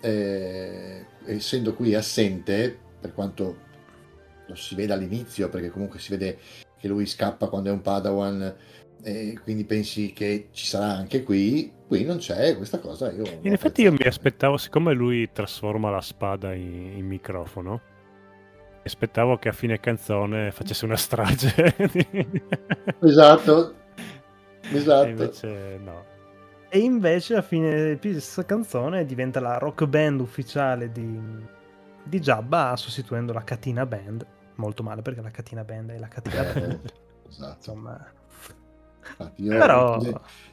[0.00, 3.56] eh, essendo qui assente, per quanto
[4.46, 6.38] lo si vede all'inizio, perché comunque si vede
[6.78, 8.54] che lui scappa quando è un Padawan,
[9.04, 13.10] e quindi pensi che ci sarà anche qui, qui non c'è questa cosa.
[13.10, 19.38] In effetti io mi aspettavo, siccome lui trasforma la spada in, in microfono, mi aspettavo
[19.38, 21.52] che a fine canzone facesse una strage.
[23.00, 23.74] Esatto,
[24.76, 25.06] esatto.
[25.06, 26.04] E invece no.
[26.68, 31.20] E invece a fine di questa canzone diventa la rock band ufficiale di,
[32.04, 34.26] di Jabba, sostituendo la Katina Band.
[34.54, 36.92] Molto male perché la Katina Band è la Katina Eh, Band.
[37.28, 37.54] esatto.
[37.56, 38.12] Insomma,
[39.04, 40.00] Infatti, io- Però-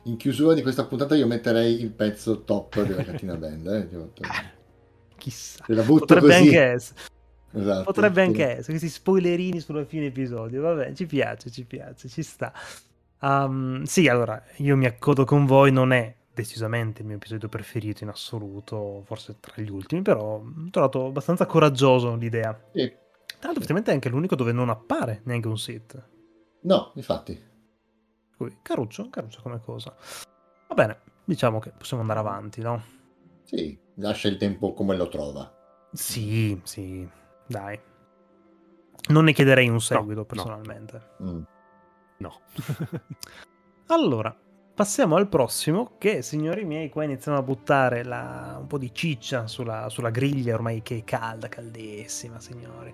[0.03, 3.67] in chiusura di questa puntata io metterei il pezzo top della cattina band.
[3.67, 3.87] Eh?
[3.91, 4.11] Io-
[5.17, 5.63] chissà.
[5.65, 6.39] Te la butto Potrebbe così.
[6.47, 6.99] anche essere.
[7.51, 7.83] Esatto.
[7.83, 10.61] Potrebbe anche essere questi spoilerini sulla fine episodio.
[10.61, 12.51] Vabbè, ci piace, ci piace, ci sta.
[13.21, 18.03] Um, sì, allora, io mi accodo con voi, non è decisamente il mio episodio preferito
[18.03, 22.57] in assoluto, forse tra gli ultimi, però ho trovato abbastanza coraggioso l'idea.
[22.71, 22.87] Sì.
[22.87, 26.07] Tra l'altro, effettivamente è anche l'unico dove non appare neanche un sit.
[26.61, 27.41] No, infatti.
[28.37, 29.95] Cui, caruccio, caruccio come cosa.
[30.67, 32.83] Va bene, diciamo che possiamo andare avanti, no?
[33.43, 35.51] Sì, lascia il tempo come lo trova.
[35.91, 37.07] Sì, sì,
[37.47, 37.79] dai.
[39.09, 41.01] Non ne chiederei un seguito, personalmente.
[41.23, 41.41] Mm.
[42.19, 42.39] No.
[43.91, 44.37] Allora,
[44.75, 49.47] passiamo al prossimo, che signori miei, qua iniziamo a buttare la- un po' di ciccia
[49.47, 52.93] sulla, sulla griglia, ormai che è calda, caldissima, signori.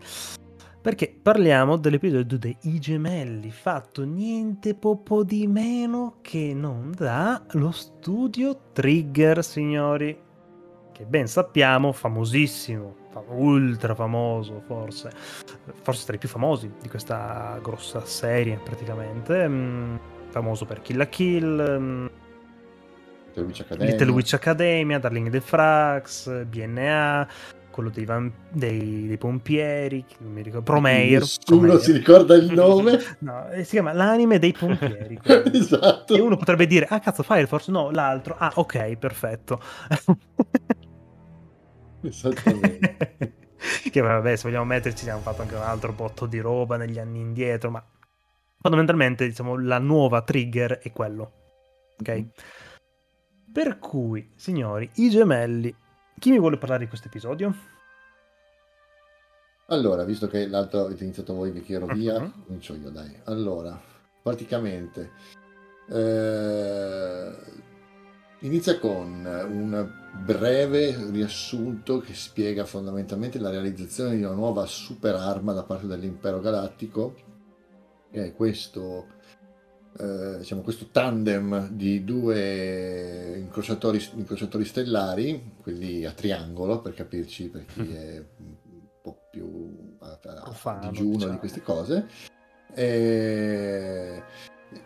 [0.81, 7.71] Perché parliamo dell'episodio dei Gemelli, fatto niente po' po' di meno che non da lo
[7.71, 10.17] studio Trigger, signori.
[10.93, 15.11] Che ben sappiamo, famosissimo, fa- ultra famoso forse,
[15.81, 19.47] forse tra i più famosi di questa grossa serie praticamente.
[19.47, 19.95] mm,
[20.29, 22.05] famoso per Kill la Kill, mm,
[23.27, 23.91] Little Witch Academia.
[23.91, 27.27] Little Witch Academia, Darling in the Frax, BNA,
[27.69, 31.19] quello dei, vam- dei- dei pompieri, mi ricordo, Promeir.
[31.19, 31.79] Nessuno Promeir.
[31.81, 32.97] si ricorda il nome.
[33.19, 35.19] No, eh, si chiama l'anime dei pompieri.
[35.51, 36.15] esatto.
[36.15, 37.69] e uno potrebbe dire, ah cazzo, Fire Force?
[37.71, 38.35] No, l'altro.
[38.37, 39.59] Ah, ok, perfetto.
[42.09, 43.33] Esattamente.
[43.91, 47.19] che vabbè, se vogliamo metterci, abbiamo fatto anche un altro botto di roba negli anni
[47.19, 47.83] indietro, ma
[48.59, 51.31] fondamentalmente, diciamo, la nuova trigger è quello.
[51.99, 52.09] Ok?
[52.09, 52.29] Mhm.
[53.53, 55.73] Per cui, signori, i gemelli.
[56.19, 57.55] Chi mi vuole parlare di questo episodio?
[59.67, 62.43] Allora, visto che l'altro avete iniziato voi che ero via, Mhm.
[62.45, 63.19] comincio io, dai.
[63.25, 63.79] Allora,
[64.21, 65.11] praticamente
[65.89, 67.31] eh,
[68.39, 75.53] inizia con un breve riassunto che spiega fondamentalmente la realizzazione di una nuova super arma
[75.53, 77.15] da parte dell'impero galattico,
[78.11, 79.07] che è questo,
[79.99, 87.65] eh, diciamo, questo tandem di due incrociatori, incrociatori stellari, quelli a triangolo per capirci, per
[87.65, 88.55] chi è un
[89.01, 91.31] po' più a, a- a digiuno diciamo.
[91.33, 92.07] di queste cose.
[92.73, 94.23] eh,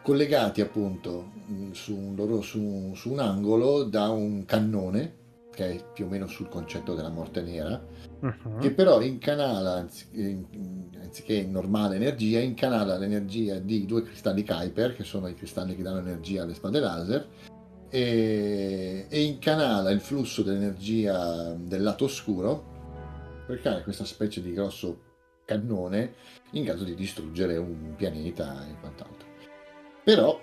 [0.04, 5.18] collegati appunto mh, su un, loro- su- su un angolo da un cannone
[5.60, 7.82] che è più o meno sul concetto della morte nera
[8.22, 8.60] Mhm.
[8.60, 10.46] che però incanala anzi- in-
[11.02, 16.00] anziché normale energia incanala l'energia di due cristalli Kuiper che sono i cristalli che danno
[16.00, 17.28] energia alle spade laser
[17.90, 25.02] e, e incanala il flusso dell'energia del lato oscuro per creare questa specie di grosso
[25.44, 26.14] cannone
[26.52, 29.28] in grado di distruggere un pianeta e quant'altro
[30.04, 30.40] però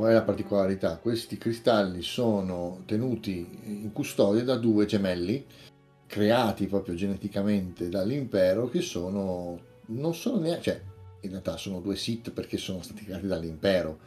[0.00, 0.96] qual è la particolarità?
[0.96, 5.44] questi cristalli sono tenuti in custodia da due gemelli
[6.06, 10.80] creati proprio geneticamente dall'impero che sono non sono neanche cioè
[11.20, 13.98] in realtà sono due Sith perché sono stati creati dall'impero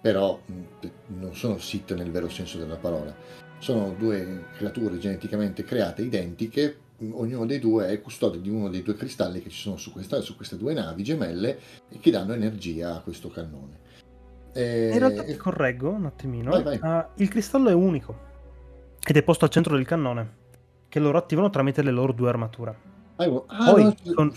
[0.00, 0.40] però
[1.06, 3.14] non sono Sith nel vero senso della parola
[3.58, 6.78] sono due creature geneticamente create identiche
[7.12, 10.20] ognuno dei due è custode di uno dei due cristalli che ci sono su, questa-
[10.20, 13.86] su queste due navi gemelle e che danno energia a questo cannone
[14.52, 16.50] E- In realtà ti correggo un attimino.
[16.50, 16.78] Vai, vai.
[16.82, 18.26] Ah, il cristallo è unico
[19.06, 20.34] ed è posto al centro del cannone,
[20.88, 22.96] che loro attivano tramite le loro due armature.
[23.20, 24.32] Ah, ah, Poi, no, con-.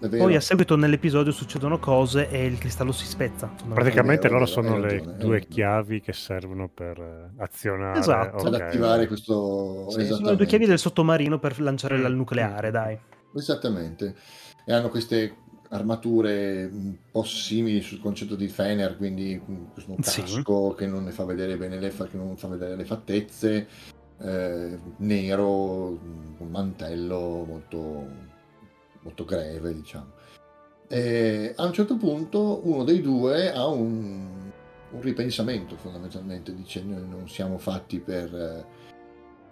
[0.00, 3.48] Poi a seguito nell'episodio succedono cose e il cristallo si spezza.
[3.72, 8.00] Praticamente vero, loro sono le ragione, due chiavi che servono per eh, azionare.
[8.00, 8.46] Esatto.
[8.46, 8.60] ad ok.
[8.60, 12.98] attivare questo Sì, sono le due chiavi del sottomarino per lanciare il nucleare, dai.
[13.36, 14.16] Esattamente.
[14.66, 15.36] E hanno queste
[15.72, 19.40] armature un po' simili sul concetto di Fener, quindi
[19.72, 20.20] questo Sì.
[20.22, 23.68] casco che non ne fa vedere bene le, fa- che non fa vedere le fattezze,
[24.18, 25.98] eh, nero,
[26.38, 28.06] un mantello molto,
[29.02, 30.12] molto greve, diciamo.
[30.88, 34.28] E a un certo punto uno dei due ha un,
[34.90, 38.66] un ripensamento fondamentalmente, dice noi non siamo fatti per...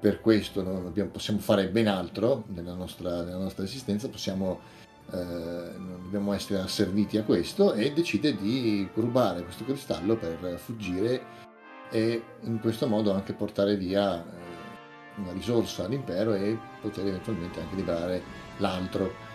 [0.01, 4.61] per questo non abbiamo- possiamo fare ben altro nella nostra, nella nostra esistenza, possiamo,
[5.11, 11.47] non dobbiamo essere asserviti a questo e decide di rubare questo cristallo per fuggire
[11.91, 17.77] e in questo modo anche portare via eh, una risorsa all'impero e poter eventualmente anche
[17.77, 18.23] liberare
[18.59, 19.27] l'altro.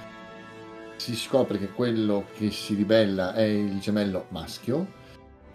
[0.95, 5.01] Si scopre che quello che si ribella è il gemello maschio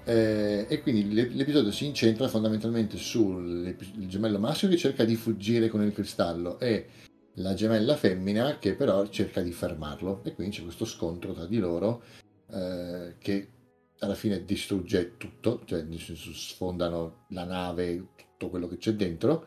[0.04, 3.76] eh, e quindi l'ep- l'episodio si incentra fondamentalmente sul
[4.06, 6.86] gemello maschio che cerca di fuggire con il cristallo e
[7.38, 11.58] la gemella femmina che però cerca di fermarlo e quindi c'è questo scontro tra di
[11.58, 12.02] loro
[12.50, 13.48] eh, che
[14.00, 19.46] alla fine distrugge tutto, cioè sfondano la nave, tutto quello che c'è dentro.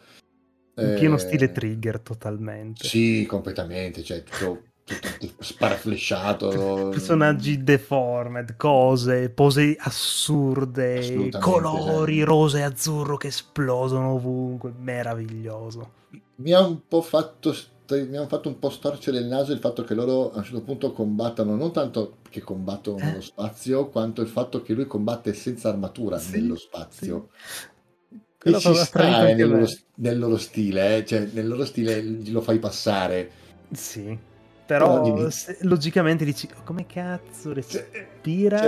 [0.75, 2.87] In pieno Eh, stile trigger totalmente.
[2.87, 6.89] Sì, completamente, cioè tutto, tutto sparaflesciato.
[6.89, 12.25] Personaggi deformed, cose, pose assurde, colori cioè.
[12.25, 15.91] rosa e azzurro che esplodono ovunque, meraviglioso.
[16.37, 17.53] mi ha un po' fatto
[17.97, 20.61] mi hanno fatto un po' storcere il naso il fatto che loro a un certo
[20.61, 23.03] punto combattano non tanto che combattono Eh.
[23.05, 28.49] nello spazio quanto il fatto che lui combatte senza armatura Sì, nello spazio sì.
[28.49, 29.65] e ci sta eh, nel, loro,
[29.95, 33.29] nel loro stile eh, cioè nel loro stile lo fai passare
[33.71, 34.17] Sì.
[34.65, 38.59] Però Però se- logicamente dici, "Oh, come cazzo respira?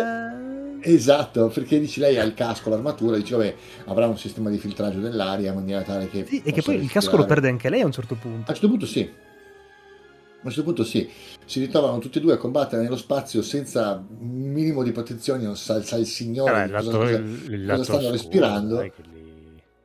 [0.86, 3.56] Esatto, perché dici lei ha il casco, l'armatura, dici vabbè
[3.86, 6.26] avrà un sistema di filtraggio dell'aria in maniera tale che...
[6.26, 8.38] Sì, e che poi il casco lo perde anche lei a un certo A punto.
[8.40, 9.02] un certo punto sì.
[9.02, 11.10] A un certo punto sì.
[11.46, 15.56] Si ritrovano tutti e due a combattere nello spazio senza un minimo di protezioni, non
[15.56, 18.76] sa, sa il signore il cosa, lato, cosa- il, cosa stanno respirando.
[18.76, 18.92] dai,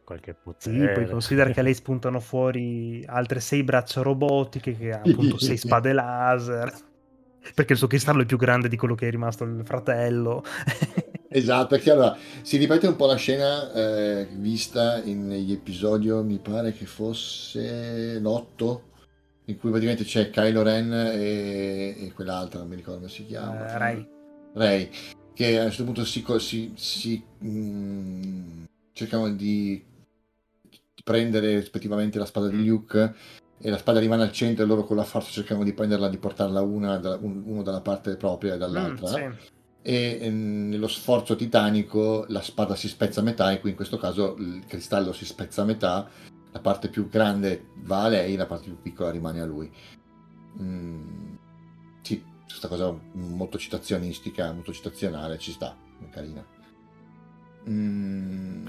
[0.03, 0.93] qualche Sì, potere.
[0.95, 5.57] poi considera che a lei spuntano fuori altre sei braccia robotiche che ha appunto sei
[5.57, 6.73] spade laser.
[7.55, 10.43] Perché il suo cristallo è più grande di quello che è rimasto il fratello.
[11.31, 16.73] Esatto, perché allora si ripete un po' la scena eh, vista negli episodi, mi pare
[16.73, 18.85] che fosse l'otto,
[19.45, 23.75] in cui praticamente c'è Kylo Ren e, e quell'altra, non mi ricordo come si chiama.
[23.75, 24.09] Eh, Rey.
[24.55, 24.91] Rey,
[25.35, 29.85] che a un certo punto si, si- si, mm, cercano di
[31.05, 33.15] prendere rispettivamente la spada di Luke
[33.61, 36.19] e la spada rimane al centro e loro con la forza cercano di prenderla, di
[36.19, 39.51] portarla una, uno dalla parte propria e dall'altra Mm, sì.
[39.83, 43.97] e ehm, nello sforzo titanico la spada si spezza a metà e qui in questo
[43.97, 46.09] caso il cristallo si spezza a metà,
[46.53, 49.71] la parte più grande va a lei, la parte più piccola rimane a lui.
[50.61, 51.35] Mm,
[52.03, 56.45] sì, questa cosa molto citazionistica, molto citazionale, ci sta, è carina.
[57.69, 58.67] Mm.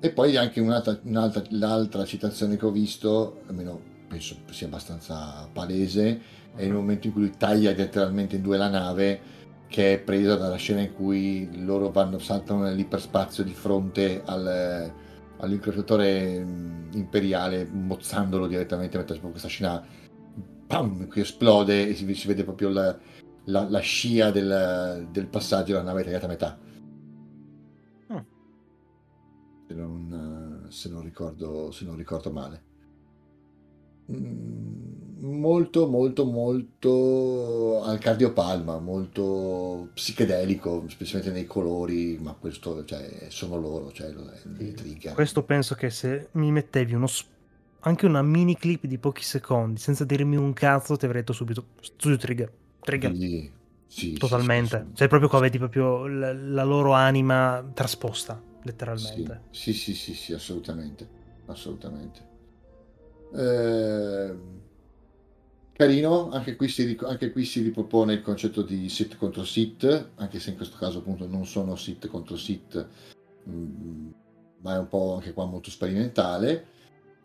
[0.00, 6.20] E poi anche un'altra, un'altra- l'altra citazione che ho visto, almeno penso sia abbastanza palese,
[6.54, 9.20] è il momento in cui taglia letteralmente in due la nave,
[9.66, 14.92] che è presa dalla scena in cui loro vanno, saltano nell'iperspazio di fronte al,
[15.38, 19.84] all'incrociatore mm, imperiale, mozzandolo direttamente, mentre questa scena
[20.66, 22.96] pam, che esplode e si, si vede proprio la,
[23.46, 26.58] la- la scia del, del passaggio della nave tagliata a metà.
[29.68, 32.64] Se non, eh, se non ricordo, se non ricordo male.
[34.10, 43.56] Mm, molto molto molto al cardiopalma molto psichedelico specialmente nei colori ma questo cioè, sono
[43.58, 44.10] loro cioè
[44.56, 47.24] li trigger Questo penso che se mi mettevi uno s-
[47.80, 51.66] anche una mini clip di pochi secondi senza dirmi un cazzo ti avrei detto subito
[51.80, 52.52] studio trigger.
[52.80, 53.16] Trigger.
[53.86, 54.76] Sì, sì, Totalmente.
[54.76, 59.42] sì, sì, Cioè proprio qua vedi proprio la, la loro anima trasposta, letteralmente.
[59.50, 61.08] Sì, sì, sì, sì, assolutamente.
[61.46, 62.20] Assolutamente.
[63.34, 64.36] Eh,
[65.72, 70.38] carino, anche qui, si, anche qui si ripropone il concetto di sit contro sit, anche
[70.40, 72.86] se in questo caso appunto non sono sit contro sit,
[73.48, 74.10] mm,
[74.60, 76.66] ma è un po' anche qua molto sperimentale.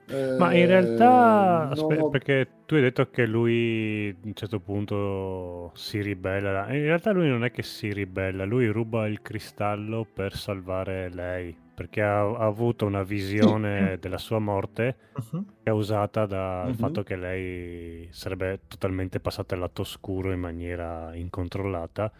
[0.06, 4.34] Ma in Eh, realtà, non aspe- ho- perché tu hai detto che lui a un
[4.34, 6.74] certo punto si ribella.
[6.74, 11.56] In realtà lui non è che si ribella, lui ruba il cristallo per salvare lei,
[11.76, 14.98] perché ha, ha avuto una visione della sua morte
[15.32, 15.46] Mhm.
[15.62, 16.74] causata dal Mhm.
[16.74, 22.12] fatto che lei sarebbe totalmente passata al lato oscuro in maniera incontrollata.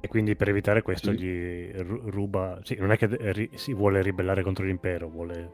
[0.00, 1.18] E quindi per evitare questo Sì.
[1.18, 2.58] gli ru- ruba...
[2.64, 5.52] Sì, non è che ri- si vuole ribellare contro l'impero, vuole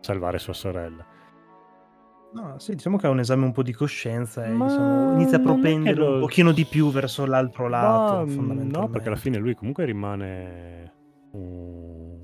[0.00, 1.04] salvare sua sorella.
[2.36, 5.38] No, sì, diciamo che ha un esame un po' di coscienza e Ma diciamo, inizia
[5.38, 8.88] a non è che propendere un lo- pochino di più verso l'altro lato, mm, no,
[8.88, 10.92] perché alla fine lui comunque rimane
[11.30, 12.18] un,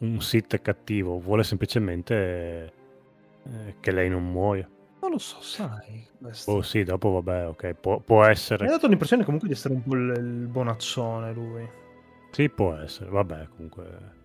[0.00, 2.72] un Sith cattivo, vuole semplicemente
[3.44, 4.68] eh, che lei non muoia.
[5.00, 6.06] Non lo so, sai.
[6.20, 6.50] questo.
[6.52, 8.66] Oh sì, dopo vabbè, ok, può, può Mi ha essere.
[8.66, 11.66] dato l'impressione comunque di essere un po' il, il bonaccione lui.
[12.32, 14.22] Sì, può essere, vabbè, comunque.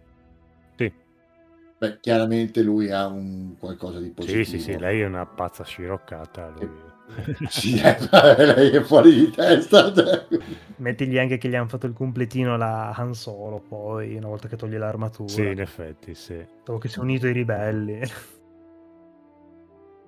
[1.80, 4.44] Sì, Beh, chiaramente lui ha un qualcosa di sì, positivo.
[4.44, 6.54] sì, sì, lei è una pazza sciroccata.
[6.58, 6.88] Lui...
[7.50, 7.98] Sì, eh,
[8.46, 9.92] lei è fuori di testa.
[9.94, 10.28] cioè.
[10.76, 14.58] Mettigli anche che gli hanno fatto il completino la Han Solo poi, una volta che
[14.58, 15.30] toglie l'armatura.
[15.30, 16.46] sì, in effetti, sì.
[16.64, 18.02] Dopo che si è unito ai ribelli.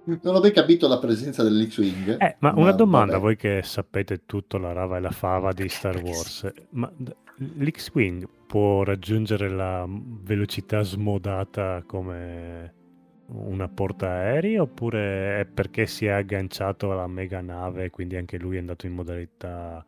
[0.04, 2.22] Non ho ben capito la presenza dell'X-Wing.
[2.22, 3.24] Eh, ma una domanda, vabbè.
[3.24, 6.92] voi che sapete tutto la rava e la fava di Star Wars, ma
[7.42, 12.74] l'X-Wing può raggiungere la velocità smodata come
[13.28, 18.58] una portaerei oppure è perché si è agganciato alla mega nave e quindi anche lui
[18.58, 19.84] è andato in modalità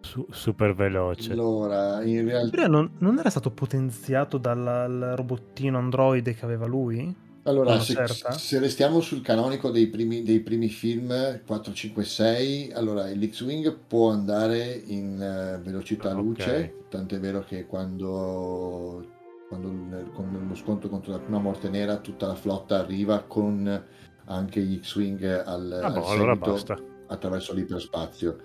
[0.00, 1.32] su- super veloce?
[1.32, 7.26] Allora, in realtà, non, non era stato potenziato dal robottino androide che aveva lui?
[7.48, 8.04] Allora se,
[8.36, 14.10] se restiamo sul canonico dei primi, dei primi film 4, 5, 6, allora l'X-Wing può
[14.10, 16.14] andare in eh, velocità Ok.
[16.16, 19.04] luce, tant'è vero che quando,
[19.48, 23.84] quando il- con lo scontro contro la prima morte nera tutta la flotta arriva con
[24.26, 26.76] anche gli X-Wing al, Ah, al boh, allora basta.
[27.06, 28.36] attraverso l'iperspazio.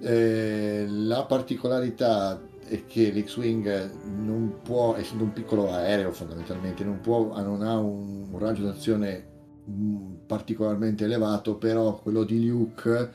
[0.00, 7.34] Eh, la particolarità è che l'X-Wing non può, essendo un piccolo aereo fondamentalmente, non, può,
[7.42, 9.26] non ha un, un raggio d'azione
[9.68, 13.10] mm, particolarmente elevato, però quello di Luke,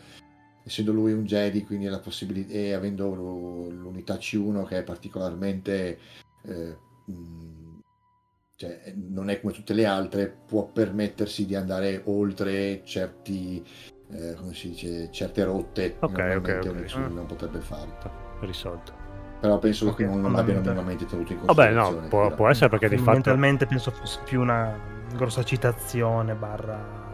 [0.63, 5.99] essendo lui un Jedi, quindi la possibilità, e avendo l'unità C1 che è particolarmente...
[6.43, 6.77] Eh,
[7.11, 7.61] mm,
[8.55, 13.61] cioè, non è come tutte le altre, può permettersi di andare oltre certi,
[14.11, 16.75] eh, come si dice, certe rotte Ok, che ok, normalmente ok.
[16.75, 17.15] nessuno Mm.
[17.15, 17.89] non potrebbe fare.
[18.39, 19.02] Risolto.
[19.43, 22.01] Però penso Ok, che non, non abbiano minimamente tenuto in Vabbè, considerazione.
[22.01, 23.21] no, può, può essere perché di fatto...
[23.21, 24.73] Fondamentalmente penso fosse più una
[25.13, 27.11] grossa citazione barra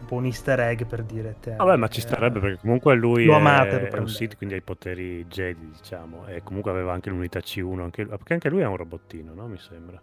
[0.00, 1.54] un po' un easter egg per dire te.
[1.54, 4.08] Vabbè, ma ci starebbe perché comunque lui Lo è, amate, lo è un.
[4.08, 8.32] Sith, quindi ha i poteri Jedi, diciamo, e comunque aveva anche l'unità C1, anche, perché
[8.34, 9.46] anche lui è un robottino, no?
[9.46, 10.02] Mi sembra.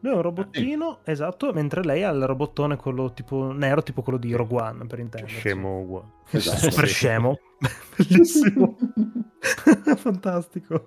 [0.00, 4.18] Lui è un robottino, esatto, mentre lei ha il robottone quello tipo nero, tipo quello
[4.18, 5.38] di Rogue One, per intenderci.
[5.38, 6.12] Scemo.
[6.30, 6.70] Esatto.
[6.70, 7.38] Super scemo.
[7.96, 8.76] Bellissimo.
[9.96, 10.86] Fantastico.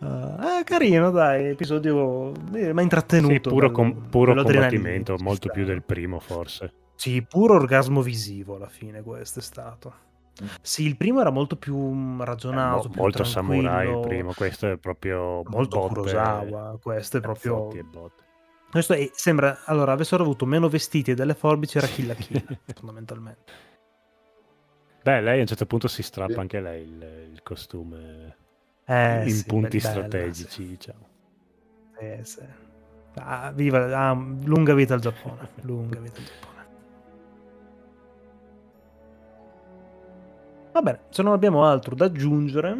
[0.00, 3.32] Ah, carino, dai, episodio eh, mi ha intrattenuto.
[3.32, 6.72] Sì, puro, com- puro combattimento, molto più del primo forse.
[6.96, 10.06] Sì, puro orgasmo visivo alla fine questo è stato.
[10.60, 13.98] Sì, il primo era molto più mm, Eh, ragionato, mo- più molto tranquillo, samurai il
[14.00, 17.54] primo, questo è proprio Molto botte, Kurosawa, questo è proprio...
[17.54, 18.22] cazzotti e botte.
[18.70, 22.44] Questo è- sembra, allora, avessero avuto meno vestiti e delle forbici era Kill la Kill,
[22.74, 23.52] fondamentalmente.
[25.02, 27.02] Beh, lei a un certo punto si strappa anche lei il,
[27.32, 28.36] il costume
[28.84, 30.66] Eh, in sì, punti be- bella, strategici, sì.
[30.66, 31.06] diciamo.
[31.98, 32.44] Sì, sì.
[33.14, 36.47] Ah, viva, ah, lunga vita al Giappone, lunga vita al Giappone.
[40.72, 42.76] Va bene, se non abbiamo altro da aggiungere,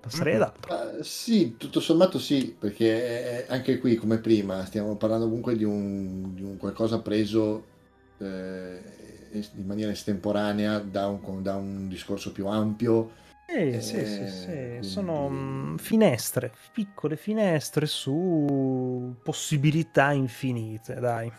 [0.00, 0.74] passerei ad altro.
[0.74, 5.64] Ah, sì, tutto sommato sì, perché eh, anche qui come prima stiamo parlando comunque di
[5.64, 7.64] un, di un qualcosa preso
[8.18, 8.80] eh,
[9.32, 13.12] in maniera estemporanea da un, da un discorso più ampio.
[13.46, 21.30] Eh, sì, sì, Eh, sì, quindi- sono mm, finestre, piccole finestre su possibilità infinite, dai.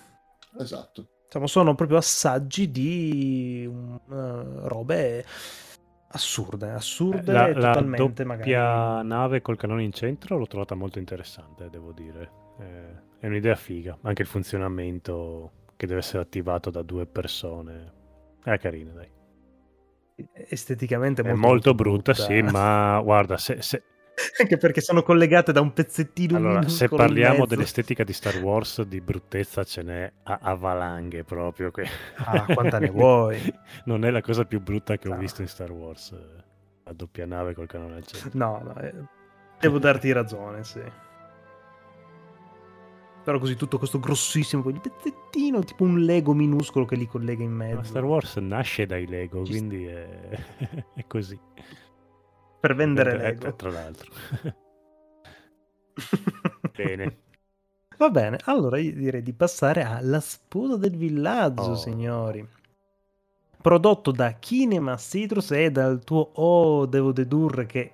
[0.60, 1.07] Esatto.
[1.34, 5.26] Diciamo, sono proprio assaggi di eh, robe
[6.10, 9.07] assurde, assurde La, e la totalmente doppia magari...
[9.07, 12.31] nave col canone in centro l'ho trovata molto interessante, devo dire.
[12.60, 17.93] Eh, è un'idea figa, anche il funzionamento che deve essere attivato da due persone.
[18.43, 19.10] È carina, dai.
[20.49, 23.84] esteticamente È molto, molto brutta, sì, ma guarda, se, se-
[24.40, 27.56] anche perché sono collegate da un pezzettino allora, se parliamo mezzo.
[27.56, 31.72] dell'estetica di Star Wars, di bruttezza ce n'è a, a valanghe proprio.
[32.15, 33.40] Ah, quanta ne vuoi?
[33.85, 35.18] non è la cosa più brutta che ho No.
[35.18, 36.44] visto in Star Wars, eh,
[36.84, 38.30] la doppia nave col canone al centro.
[38.34, 38.94] No, no, eh,
[39.60, 40.81] devo darti ragione, sì.
[43.23, 47.76] Però così tutto questo grossissimo pezzettino, tipo un Lego minuscolo che li collega in mezzo.
[47.77, 50.30] Ma Star Wars nasce dai Lego, Ci quindi è,
[50.94, 51.40] è così.
[52.64, 53.56] Per vendere Eh, Lego.
[53.56, 54.10] Tra l'altro.
[56.73, 57.18] Bene.
[57.98, 61.76] Va bene, allora io direi di passare alla sposa del villaggio, Oh.
[61.76, 62.48] signori.
[63.61, 67.91] Prodotto da Kinema Citrus e dal tuo Oh, devo dedurre che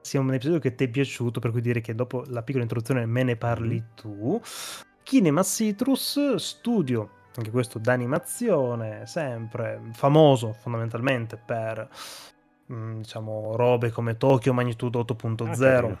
[0.00, 3.04] sia un episodio che ti è piaciuto, per cui dire che dopo la piccola introduzione
[3.04, 4.40] me ne parli tu.
[5.02, 11.86] Kinema Citrus, studio, anche questo d'animazione, sempre famoso fondamentalmente per
[12.72, 15.98] mm, diciamo robe come Tokyo Magnitude 8.0 Ah,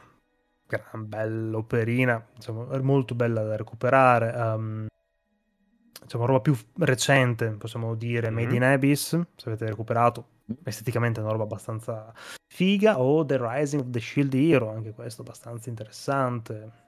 [0.66, 4.32] gran bella operina, diciamo, è molto bella da recuperare.
[4.34, 4.86] ehm,
[6.02, 8.54] diciamo, roba più recente, possiamo dire, Made Mhm.
[8.54, 10.36] in Abyss, se avete recuperato.
[10.64, 12.12] Esteticamente è una roba abbastanza
[12.46, 13.00] figa.
[13.00, 16.86] O The Rising of the Shield Hero, anche questo abbastanza interessante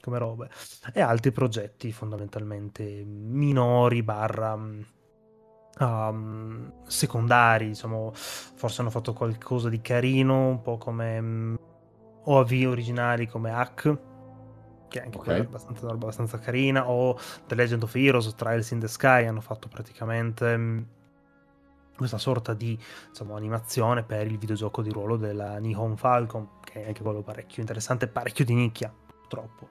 [0.00, 0.48] come robe.
[0.92, 4.80] E altri progetti fondamentalmente minori, barra mm,
[5.78, 11.54] um, secondari, diciamo, forse hanno fatto qualcosa di carino, un po' come mm,
[12.24, 13.98] OAV originali come Hack,
[14.88, 15.24] che anche Ok.
[15.24, 18.88] quella è abbastanza, una roba abbastanza carina, o The Legend of Heroes, Trials in the
[18.88, 20.78] Sky, hanno fatto praticamente mm,
[21.96, 22.78] questa sorta di
[23.08, 27.60] diciamo, animazione per il videogioco di ruolo della Nihon Falcon, che è anche quello parecchio
[27.62, 29.68] interessante, parecchio di nicchia, purtroppo.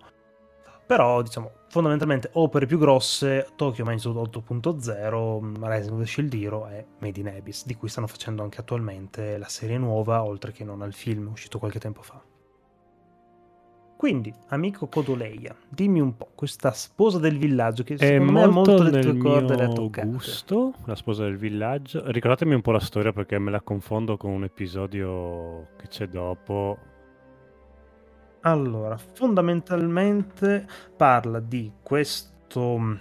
[0.85, 6.67] Però, diciamo, fondamentalmente opere più grosse, Tokyo Magnitude 8.0, mm, Rising of the Shield Hero
[6.67, 10.63] e Made in Abyss, di cui stanno facendo anche attualmente la serie nuova, oltre che
[10.63, 12.21] non al film uscito qualche tempo fa.
[13.97, 18.71] Quindi, amico Codoleia, dimmi un po', questa sposa del villaggio che È secondo me molto
[18.71, 20.07] molto le tue corde toccate.
[20.07, 22.03] gusto, la sposa del villaggio.
[22.05, 26.77] Ricordatemi un po' la storia perché me la confondo con un episodio che c'è dopo.
[28.47, 32.99] Allora, fondamentalmente parla di questo mh,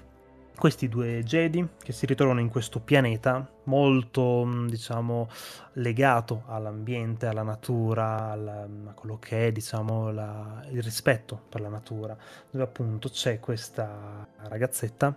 [0.56, 5.28] questi due Jedi che si ritrovano in questo pianeta molto, mh, diciamo,
[5.74, 11.68] legato all'ambiente, alla natura, alla- a quello che è, diciamo, la- il rispetto per la
[11.68, 12.16] natura,
[12.50, 15.14] dove appunto c'è questa ragazzetta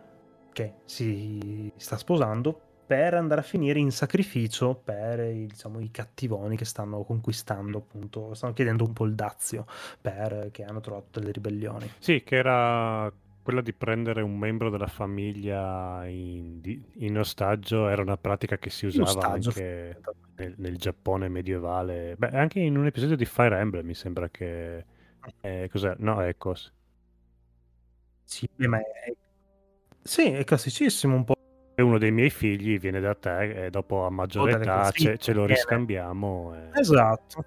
[0.52, 6.56] che si sta sposando per andare a finire in sacrificio per i, diciamo, i cattivoni
[6.56, 9.66] che stanno conquistando, appunto, stanno chiedendo un po' il dazio
[10.00, 11.92] per che hanno trovato delle ribellioni.
[12.00, 13.12] Sì, che era
[13.44, 16.62] quella di prendere un membro della famiglia in,
[16.94, 20.02] in ostaggio, era una pratica che si usava ostaggio, anche
[20.36, 22.16] nel, nel Giappone medievale.
[22.18, 24.86] Beh, anche in un episodio di Fire Emblem mi sembra che...
[25.42, 25.96] eh, cos'è?
[26.00, 26.72] No, Echoes.
[28.24, 29.16] Sì, ma è...
[30.02, 31.37] Sì, è classicissimo un po'.
[31.80, 35.20] E uno dei miei figli viene da te e dopo a maggiore dalle età ce,
[35.20, 36.56] ce lo riscambiamo.
[36.56, 37.46] e- Esatto.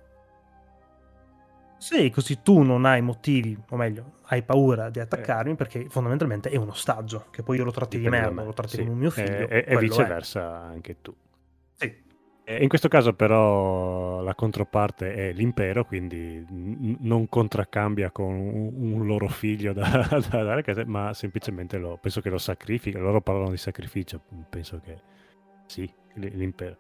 [1.79, 6.57] Sì, così tu non hai motivi, o meglio, hai paura di attaccarmi perché fondamentalmente è
[6.57, 8.79] un ostaggio, che poi io lo tratti di dipende da merda, me, lo tratti sì.
[8.83, 9.49] come un mio figlio.
[9.49, 9.83] E, e- e quello è.
[9.83, 11.13] viceversa anche tu.
[12.51, 12.57] Sì.
[12.57, 18.93] E in questo caso però la controparte è l'impero, quindi n- non contraccambia con un,
[18.93, 22.99] un loro figlio da, da dare, casa, ma semplicemente lo, penso che lo sacrifica.
[22.99, 25.01] Loro parlano di sacrificio, penso che
[25.67, 26.77] sì, l'impero.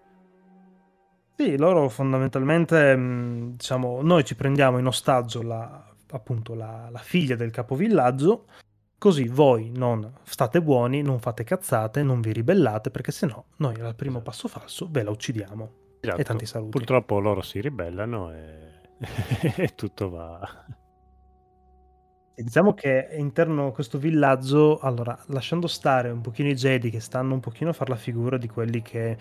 [1.36, 7.36] Sì, loro fondamentalmente, mh, diciamo, noi ci prendiamo in ostaggio la, appunto la, la figlia
[7.36, 8.47] del capovillaggio,
[9.01, 13.94] così voi non state buoni, non fate cazzate, non vi ribellate, perché sennò noi al
[13.97, 15.72] primo passo falso ve la uccidiamo.
[16.01, 16.20] Esatto.
[16.20, 16.70] E tanti saluti.
[16.77, 18.72] Purtroppo loro si ribellano e,
[19.56, 20.66] e tutto va.
[22.35, 27.32] E Diciamo che interno questo villaggio, allora, lasciando stare un pochino i Jedi che stanno
[27.32, 29.16] un pochino a fare la figura di quelli che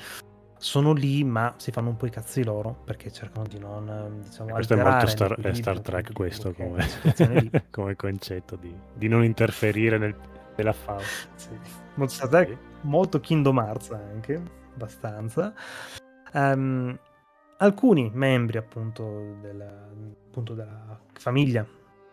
[0.60, 4.28] sono lì, ma si fanno un po' i cazzi loro, perché cercano di non, eh,
[4.28, 6.86] diciamo, Questo è molto Star, è Star Trek questo come,
[7.72, 10.14] come concetto di, di non interferire nel,
[10.58, 11.02] nella fauna.
[11.36, 11.50] Sì.
[11.96, 14.42] Molto Star Trek, molto Kingdom Hearts anche,
[14.74, 15.54] abbastanza.
[16.34, 17.00] Ehm,
[17.58, 19.90] alcuni membri appunto della,
[20.28, 21.66] appunto della famiglia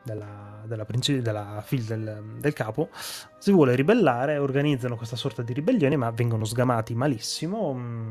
[0.04, 2.90] della, della, princi- della figlia del, del capo
[3.38, 8.10] si vuole ribellare, organizzano questa sorta di ribellione ma vengono sgamati malissimo mh,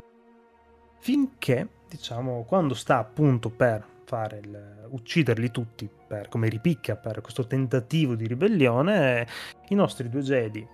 [1.06, 7.45] finché diciamo quando sta appunto per fare il, ucciderli tutti per, come ripicca per questo
[7.45, 9.27] tentativo di ribellione
[9.69, 10.68] i nostri due Jedi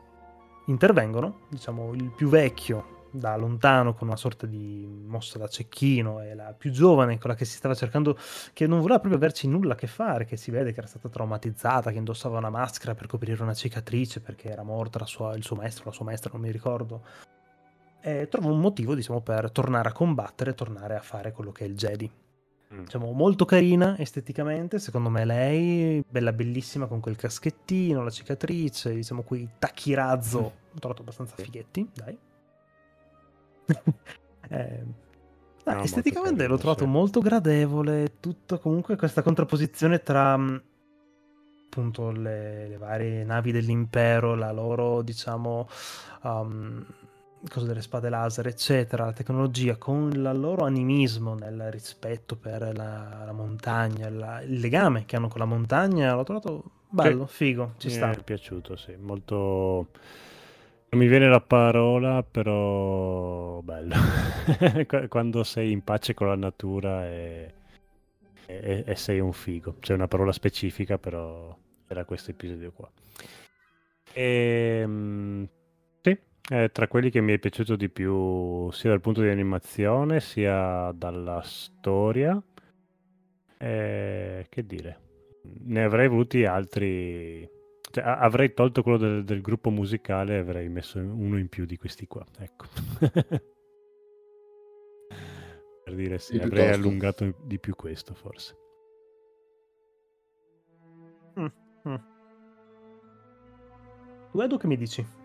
[0.68, 6.34] intervengono, diciamo il più vecchio da lontano con una sorta di mossa da cecchino e
[6.34, 8.18] la più giovane quella che si stava cercando
[8.53, 11.10] che non voleva proprio averci nulla a che fare che si vede che era stata
[11.10, 15.58] traumatizzata che indossava una maschera per coprire una cicatrice perché era morta sua- il suo
[15.58, 17.03] maestro la sua maestra non mi ricordo
[18.02, 21.68] e trova un motivo diciamo per tornare a combattere tornare a fare quello che è
[21.68, 22.11] il Jedi.
[22.73, 22.84] Mm.
[22.84, 29.23] diciamo molto carina esteticamente secondo me lei bella bellissima con quel caschettino la cicatrice diciamo
[29.23, 32.18] quei tacchi razzo ho trovato abbastanza fighetti dai.
[34.49, 34.84] Eh,
[35.64, 36.90] No, molto esteticamente carino, l'ho trovato sì.
[36.90, 40.64] molto gradevole tutto comunque questa contrapposizione tra mh,
[41.65, 45.68] appunto le, le varie navi dell'impero la loro diciamo
[46.23, 46.84] um,
[47.50, 53.24] cosa delle spade laser eccetera la tecnologia con il loro animismo nel rispetto per la,
[53.26, 57.88] la montagna la- il legame che hanno con la montagna l'ho trovato bello figo ci
[57.88, 59.88] Mi sta è piaciuto, sì, molto...
[60.90, 63.96] Non mi viene la parola, però bello.
[64.88, 67.54] Qu- Quando sei in pace con la natura e,
[68.46, 69.78] e- e sei un figo.
[69.80, 71.56] C'è una parola specifica, però
[71.88, 72.92] era questo episodio qua.
[74.14, 75.61] E, sì,
[76.52, 80.91] è tra quelli che mi è piaciuto di più, sia dal punto di animazione, sia
[80.94, 82.41] dalla storia.
[83.57, 84.99] E, che dire,
[85.44, 87.49] ne avrei voluti altri.
[87.90, 91.78] Cioè, avrei tolto quello del, del gruppo musicale e avrei messo uno in più di
[91.78, 92.26] questi qua.
[92.40, 92.65] Ecco.
[95.86, 96.88] per dire sì, Sì, avrei piuttosto.
[96.88, 98.57] allungato di più questo forse.
[101.40, 101.45] Mm,
[101.88, 101.95] mm.
[104.32, 105.19] tu Edo che mi dici?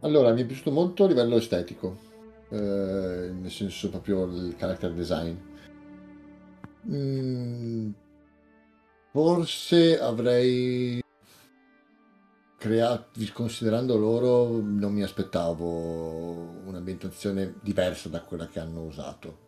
[0.00, 1.98] Allora, mi è piaciuto molto a livello estetico,
[2.50, 5.34] eh, nel senso proprio il character design.
[6.88, 7.90] Mm,
[9.10, 11.02] forse avrei
[12.56, 15.66] creato, considerando loro, non mi aspettavo
[16.64, 19.46] un'ambientazione diversa da quella che hanno usato.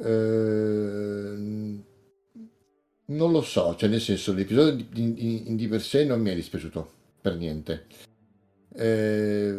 [0.00, 1.82] Eh,
[3.06, 6.30] non lo so, cioè nel senso l'episodio di, di- in di per sé non mi
[6.30, 6.88] è dispiaciuto
[7.20, 7.86] per niente.
[8.76, 9.52] Eh,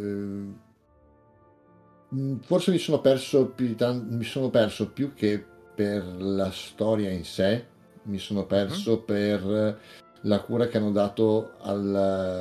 [2.13, 3.75] mm, forse mi sono perso più,
[4.09, 5.43] mi sono perso più che
[5.75, 7.65] per la storia in sé,
[8.03, 9.79] mi sono perso per
[10.21, 11.95] la cura che hanno dato al,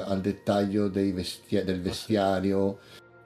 [0.07, 2.79] al dettaglio dei vestia- del vestiario,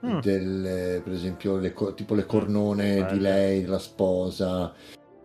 [0.06, 0.20] Mm.
[0.20, 4.72] del, per esempio le, tipo le cornone di lei, della sposa,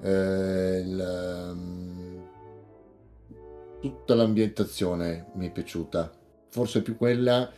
[0.01, 2.27] eh, il, um,
[3.79, 6.11] tutta l'ambientazione mi è piaciuta.
[6.49, 7.51] Forse più quella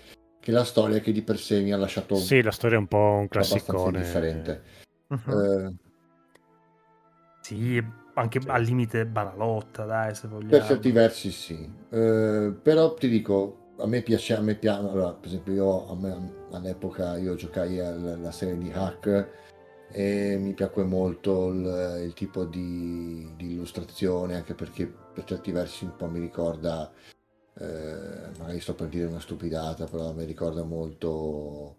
[0.45, 2.85] che la storia che di per sé mi ha lasciato Sì, la storia è un
[2.87, 3.97] po' un classicone.
[3.97, 4.61] indifferente.
[5.07, 5.31] Mhm.
[5.31, 5.75] Eh,
[7.41, 8.47] Sì, anche Sì.
[8.47, 10.49] al limite banalotta, dai, se vogliamo.
[10.51, 15.13] Per certi versi sì, Eh, però ti dico, a me piace, a me piace, allora,
[15.13, 19.29] per esempio io a me- all'epoca io giocai alla serie di Hack
[19.91, 25.85] e mi piacque molto il, il tipo di, di illustrazione, anche perché per certi versi
[25.85, 26.91] un po' mi ricorda,
[27.59, 31.77] eh, magari sto per dire una stupidata, però mi ricorda molto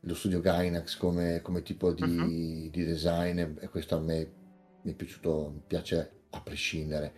[0.00, 2.70] lo studio Gainax come, come tipo di, Mhm.
[2.70, 4.30] di design e, questo a me
[4.82, 7.12] mi è piaciuto, mi piace a prescindere.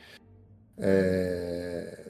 [0.77, 2.05] Eh,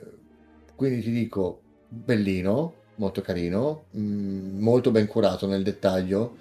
[0.77, 6.37] quindi ti dico, bellino, molto carino, mm, molto ben curato nel dettaglio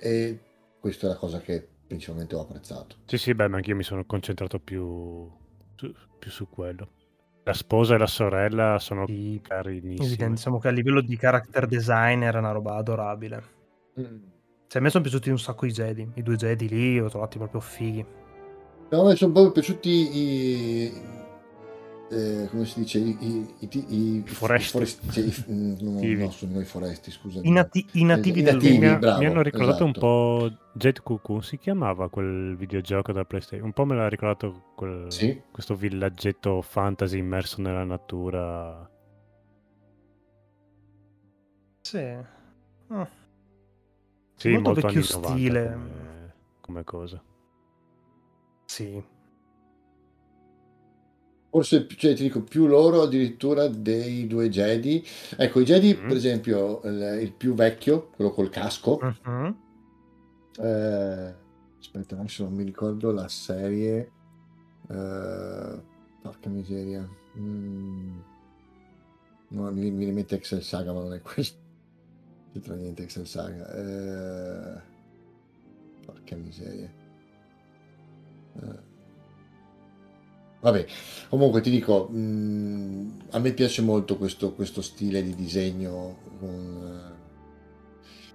[0.00, 0.38] e
[0.78, 2.96] questa è la cosa che principalmente ho apprezzato.
[3.06, 5.28] Sì, sì, beh, ma anch'io mi sono concentrato più
[5.74, 6.98] su, più su quello.
[7.50, 10.06] La sposa e la sorella sono Sì, carinissime.
[10.06, 13.42] evidente, diciamo che a livello di character design era una roba adorabile.
[14.68, 16.08] Cioè, a me sono piaciuti un sacco i Jedi.
[16.14, 18.06] I due Jedi lì, li ho trovati proprio fighi.
[18.90, 20.92] No, mi sono proprio piaciuti i...
[22.10, 22.98] eh, come si dice?
[22.98, 24.84] I, i, i, i- i- foresti.
[25.10, 26.22] cioè, i- mm, no, Nativi.
[26.24, 27.40] no, sono i foresti, scusa.
[27.42, 29.06] I, nati- i nativi I del nativi, mi, ha- mondo.
[29.06, 30.06] bravo, mi hanno ricordato un esatto.
[30.06, 33.66] po' Jet Cuckoo, si chiamava quel videogioco da PlayStation?
[33.66, 35.40] Un po' me l'ha ricordato quel- Sì.
[35.50, 38.88] questo villaggetto fantasy immerso nella natura.
[41.82, 41.98] Sì.
[42.88, 43.08] Ah,
[44.36, 45.62] Sì, Molto molto, vecchio anni 90 stile.
[45.72, 47.22] come, come cosa.
[48.66, 49.02] sì.
[51.50, 55.04] Forse cioè, ti dico più loro addirittura dei due Jedi.
[55.36, 56.06] Ecco, i Jedi, Mm.
[56.08, 58.98] per esempio, il, il più vecchio, quello col casco.
[59.02, 59.56] Mhm.
[60.58, 61.34] eh,
[61.78, 64.10] aspetta, adesso non mi ricordo la serie.
[64.90, 65.80] eh,
[66.22, 67.08] porca miseria.
[67.38, 68.18] Mm,
[69.48, 71.58] no, mi, mi rimette Excel Saga, ma non è questo.
[71.58, 73.72] Non c'entra niente Excel Saga.
[73.74, 74.80] eh,
[76.04, 76.92] porca miseria.
[78.62, 78.88] Eh,
[80.60, 80.86] Vabbè,
[81.28, 86.18] comunque ti dico, mh, a me piace molto questo, questo stile di disegno.
[86.38, 87.18] con, eh,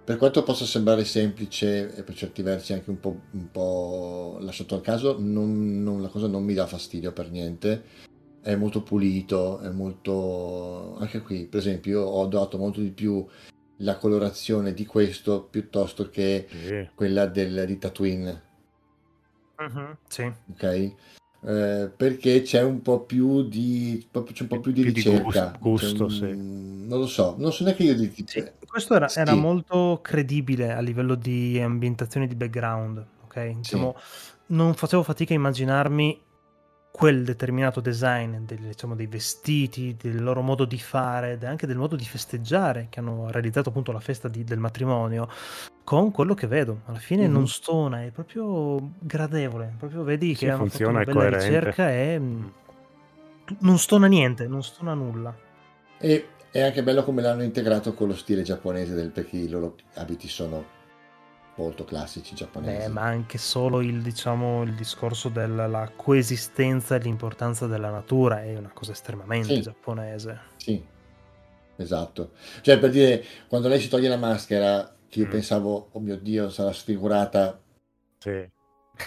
[0.04, 4.76] per quanto possa sembrare semplice e per certi versi anche un po', un po' lasciato
[4.76, 7.84] al caso, non- non- la cosa non mi dà fastidio per niente.
[8.42, 10.96] È molto pulito, è molto...
[10.98, 13.26] Anche qui, per esempio, io ho dato molto di più
[13.80, 16.88] la colorazione di questo piuttosto che Sì.
[16.94, 18.44] quella del, di Tatooine
[19.58, 20.32] Mhm, Sì.
[20.52, 20.96] ok?
[21.48, 25.56] Eh, perché c'è un po' più di c'è un po' più di Più di ricerca,
[25.60, 26.34] gusto, C'è sì.
[26.36, 29.38] non lo so, non so neanche io di Sì, questo era, era Sì.
[29.40, 33.50] molto credibile a livello di ambientazione di background, ok?
[33.58, 33.96] Diciamo,
[34.48, 36.25] non facevo fatica a immaginarmi
[36.96, 41.76] quel determinato design del- diciamo, dei vestiti, del loro modo di fare, ed anche del
[41.76, 45.28] modo di festeggiare che hanno realizzato appunto la festa di- del matrimonio
[45.84, 46.84] con quello che vedo.
[46.86, 47.34] Alla fine Mhm.
[47.34, 51.48] non stona, è proprio gradevole, proprio vedi Sì, che hanno funziona, fatto una bella coerente.
[51.60, 52.44] ricerca e mm,
[53.60, 55.36] non stona niente, non stona nulla.
[55.98, 59.76] E è anche bello come l'hanno integrato con lo stile giapponese del perché i loro
[59.96, 60.64] abiti sono
[61.56, 62.88] molto classici giapponesi.
[62.88, 68.58] Beh, ma anche solo il, diciamo, il discorso della coesistenza e l'importanza della natura è
[68.58, 69.62] una cosa estremamente Sì.
[69.62, 70.40] giapponese.
[70.58, 70.84] Sì,
[71.78, 72.32] esatto.
[72.62, 75.32] Cioè, per dire, quando lei si toglie la maschera, che io Mm.
[75.32, 77.60] pensavo, oh mio Dio, sarà sfigurata,
[78.18, 78.50] Sì.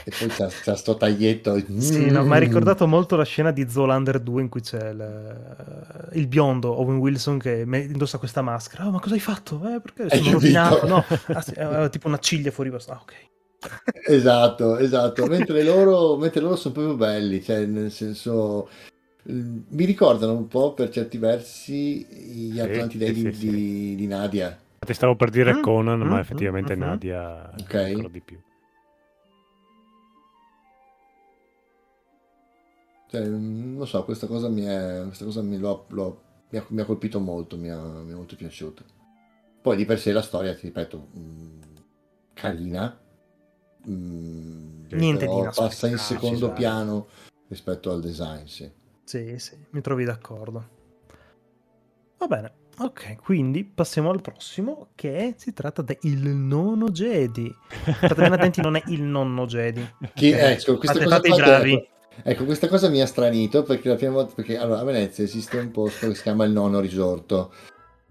[0.04, 1.56] E poi c'ha, c'ha sto taglietto.
[1.80, 2.38] Sì, no, mi ha Mm.
[2.38, 7.38] ricordato molto la scena di Zoolander 2 in cui c'è il, il biondo Owen Wilson
[7.38, 8.86] che indossa questa maschera.
[8.86, 9.60] Oh, ma cosa hai fatto?
[9.74, 10.86] Eh, perché Hai sono rovinato?
[10.86, 11.54] No, ah, sì,
[11.90, 12.70] tipo una ciglia fuori.
[12.70, 12.94] basta.
[12.94, 13.14] Ah, ok.
[14.10, 18.68] Esatto, esatto, mentre loro, mentre loro sono proprio belli, cioè nel senso
[19.30, 22.04] mm, mi ricordano un po' per certi versi
[22.52, 24.58] gli Sì, Atlantidei sì, di, sì, di- di Nadia.
[24.78, 26.74] Ti stavo per dire Mm, Conan, mm, ma mm, effettivamente mhm.
[26.74, 27.74] Nadia Ok.
[27.84, 28.40] ancora di più.
[33.10, 36.80] Cioè, non so, questa cosa mi, è, questa cosa mi, l'ho- l'ho- mi ha, mi
[36.82, 38.84] ha colpito molto, mi, ha- mi è molto piaciuta.
[39.62, 41.60] Poi di per sé la storia, ti ripeto, mm,
[42.34, 43.00] carina,
[43.88, 47.08] mm, Niente di passa in secondo piano
[47.48, 48.70] rispetto al design, sì.
[49.04, 50.76] Sì, sì, mi trovi d'accordo.
[52.18, 57.50] Va bene, ok, quindi passiamo al prossimo che si tratta del nono Jedi.
[57.96, 59.80] State ben attenti, non è il nonno Jedi.
[60.14, 60.38] Chi- Ok?
[60.38, 61.88] ecco, questa cosa i bravi.
[62.22, 65.58] Ecco, questa cosa mi ha stranito perché la prima volta, perché allora a Venezia esiste
[65.58, 67.52] un posto che si chiama il Nono Risorto.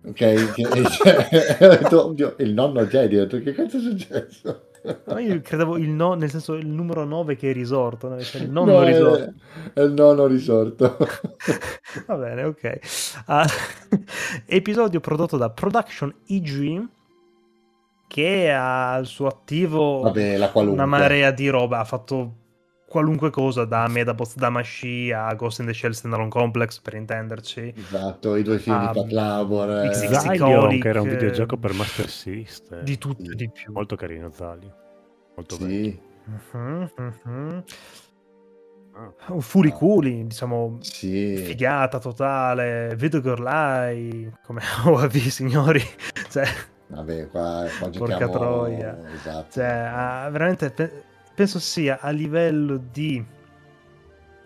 [0.05, 0.37] Ok, e
[0.89, 4.61] cioè, ho detto, oddio, il nonno Jedi, ho detto che cazzo è successo?
[5.05, 8.21] No, io credevo il no, nel senso il numero 9 che è risorto, no?
[8.21, 9.33] Cioè, il nonno No, è, risorto.
[9.73, 10.97] è il nono risorto.
[12.07, 12.79] Va bene, ok.
[13.25, 13.45] Ah,
[14.45, 16.87] episodio prodotto da Production EG
[18.07, 22.33] che ha al suo attivo Vabbè, una marea di roba, ha fatto
[22.87, 27.73] qualunque cosa da Medabots Damashi a Ghost in the Shell Standalone Complex per intenderci.
[27.75, 29.85] Esatto, i due film Ah, di Pat Labor.
[29.85, 32.81] eh, Zalion, che era un videogioco per Master System.
[32.83, 33.31] Di tutto Sì.
[33.31, 33.71] e di più.
[33.73, 34.73] Molto carino Zalio.
[35.35, 35.55] Molto.
[35.55, 37.63] Sì, mhm.
[38.99, 39.31] Ah.
[39.33, 41.37] Un furiculi, diciamo, sì.
[41.37, 45.81] figata totale, Video Girlai, come OAV signori,
[46.31, 46.45] cioè,
[46.87, 48.31] Vabbè, qua, qua Porca giochiamo...
[48.31, 48.97] troia.
[49.13, 49.51] Esatto.
[49.51, 51.03] cioè ha- veramente pe-
[51.37, 53.23] penso sia a livello di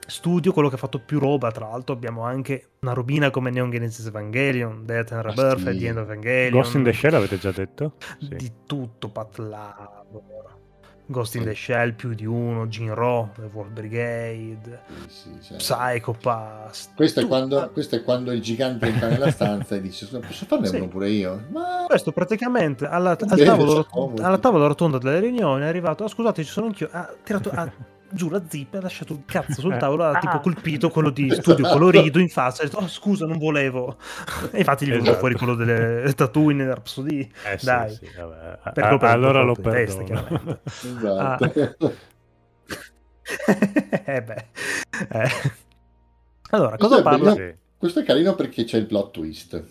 [0.06, 3.70] studio quello che ha fatto più roba, tra l'altro abbiamo anche una robina come Neon
[3.72, 5.78] Genesis Evangelion, Death and Ah, Rebirth, sì.
[5.80, 7.94] The End of Evangelion, Ghost in the Shell avete già detto?
[8.20, 8.36] Sì.
[8.36, 10.51] di tutto, Pat Labor,
[11.06, 15.58] Ghost in the Shell più di uno, Jinro, The World Brigade, Sì, sì, cioè.
[15.58, 16.90] Psycho Pass.
[16.96, 20.46] Questo è, quando, questo è quando il gigante entra nella stanza e dice: "Scusa, Posso
[20.46, 20.76] farne Sì.
[20.78, 21.44] uno pure io?
[21.50, 23.86] Ma Questo praticamente alla, al tavolo,
[24.22, 27.70] alla tavola rotonda delle riunioni è arrivato, "Ah, scusate ci sono anch'io, ha tirato ha-
[28.14, 30.40] giù la zip e ha lasciato il cazzo sul tavolo, ha tipo Ah.
[30.40, 33.98] colpito quello di studio colorido in faccia, ha detto oh scusa non volevo,
[34.52, 35.20] e infatti gli è venuto Esatto.
[35.20, 38.60] fuori quello delle Tatooine in Rhapsody, Eh, sì, dai, sì, vabbè.
[38.74, 40.60] Per Ah, colpa del allora lo testa, perdono.
[40.66, 41.54] esatto.
[44.06, 44.46] eh beh.
[45.10, 45.30] Eh.
[46.52, 47.54] Allora, Questo cosa è parla?
[47.78, 49.64] Questo è carino perché c'è il plot twist.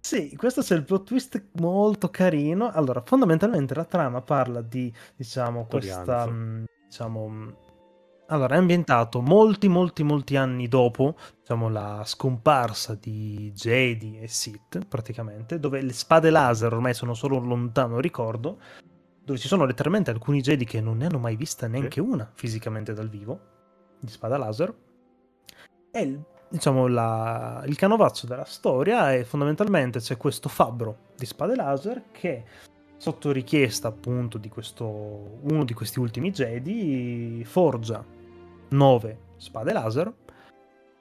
[0.00, 2.70] Sì, questo c'è il plot twist molto carino.
[2.70, 6.26] Allora, fondamentalmente la trama parla di, diciamo, questa...
[6.26, 7.56] Mh, Diciamo...
[8.32, 14.86] Allora, è ambientato molti, molti, molti anni dopo, diciamo, la scomparsa di Jedi e Sith,
[14.86, 18.58] praticamente, dove le spade laser ormai sono solo un lontano ricordo,
[19.22, 22.94] dove ci sono letteralmente alcuni Jedi che non ne hanno mai vista neanche una fisicamente
[22.94, 23.38] dal vivo,
[24.00, 24.74] di spada laser.
[25.90, 32.04] E diciamo la- il canovaccio della storia è fondamentalmente c'è questo fabbro di spade laser
[32.12, 32.44] che
[32.96, 38.11] sotto richiesta appunto di questo uno di questi ultimi Jedi forgia
[38.72, 40.12] nove spade laser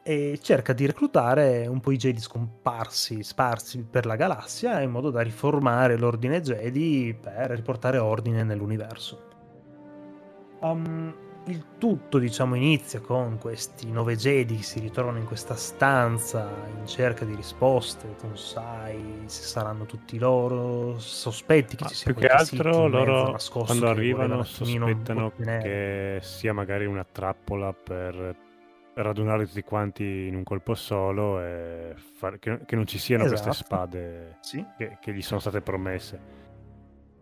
[0.04, 5.12] e cerca di reclutare un po' i Jedi scomparsi, sparsi per la galassia in modo
[5.12, 9.30] da riformare l'ordine Jedi per riportare ordine nell'universo.
[10.62, 11.14] Um,
[11.46, 16.86] il tutto, diciamo, inizia con questi nove Jedi che si ritrovano in questa stanza in
[16.86, 18.16] cerca di risposte.
[18.16, 22.88] Tu non sai se saranno tutti loro, sospetti che Ma ci sia più che altro
[22.88, 28.36] loro quando arrivano sospettano che sia magari una trappola per
[28.94, 33.50] radunare tutti quanti in un colpo solo e far- che, che non ci siano queste
[33.50, 33.64] Esatto.
[33.64, 36.20] spade Sì, che, che gli sono state promesse.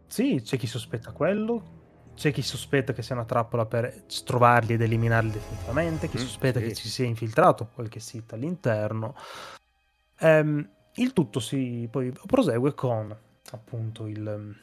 [0.08, 1.79] sì, c'è chi sospetta quello.
[2.20, 6.10] C'è chi sospetta che sia una trappola per trovarli ed eliminarli definitivamente.
[6.10, 6.66] Chi Mm, sospetta sì.
[6.66, 9.16] che ci sia infiltrato qualche sito all'interno.
[10.20, 13.16] Ehm, il tutto si poi prosegue con
[13.52, 14.56] appunto il.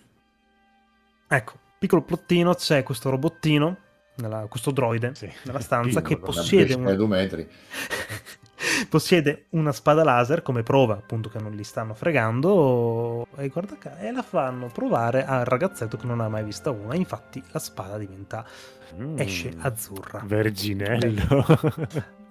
[1.29, 3.79] Ecco, piccolo plottino: c'è questo robottino,
[4.17, 5.33] nella- questo droide Sì.
[5.45, 7.49] nella stanza che Piccolo, possiede Una un, metri.
[8.89, 13.99] possiede una spada laser come prova appunto che non li stanno fregando e guarda ca-
[13.99, 16.95] e la fanno provare al ragazzetto che non ha mai vista una.
[16.95, 18.45] Infatti la spada diventa
[18.97, 20.23] Mm, esce azzurra.
[20.25, 21.45] Verginello.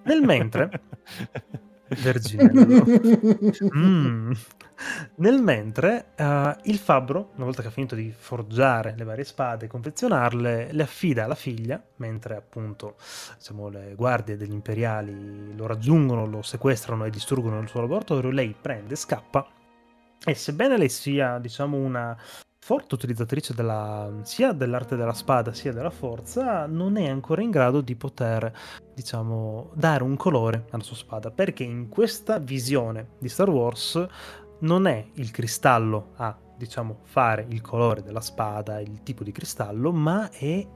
[0.04, 0.70] Nel mentre-
[1.88, 2.84] Verginello.
[3.76, 4.32] Mm.
[5.16, 9.64] Nel mentre eh, il fabbro, una volta che ha finito di forgiare le varie spade
[9.64, 12.96] e confezionarle, le affida alla figlia, mentre appunto
[13.38, 18.54] diciamo, le guardie degli imperiali lo raggiungono, lo sequestrano e distruggono il suo laboratorio, lei
[18.60, 19.46] prende, scappa
[20.24, 22.16] e sebbene lei sia diciamo una
[22.66, 27.80] forte utilizzatrice della, sia dell'arte della spada sia della forza, non è ancora in grado
[27.80, 28.52] di poter
[28.92, 34.04] diciamo, dare un colore alla sua spada, perché in questa visione di Star Wars
[34.62, 39.92] non è il cristallo a, diciamo, fare il colore della spada, il tipo di cristallo,
[39.92, 40.66] ma è,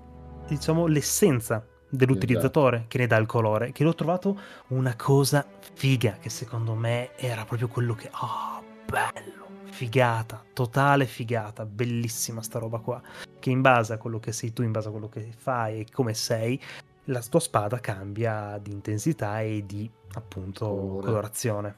[0.47, 4.39] diciamo, l'essenza dell'utilizzatore che ne dà il colore, che l'ho trovato
[4.69, 5.45] una cosa
[5.75, 8.09] figa, che secondo me era proprio quello che...
[8.13, 9.40] Ah, bello!
[9.81, 13.01] Figata, totale figata, bellissima sta roba qua.
[13.39, 15.87] Che in base a quello che sei tu, in base a quello che fai e
[15.91, 16.61] come sei,
[17.05, 21.07] la tua spada cambia di intensità e di appunto Colore.
[21.07, 21.77] colorazione.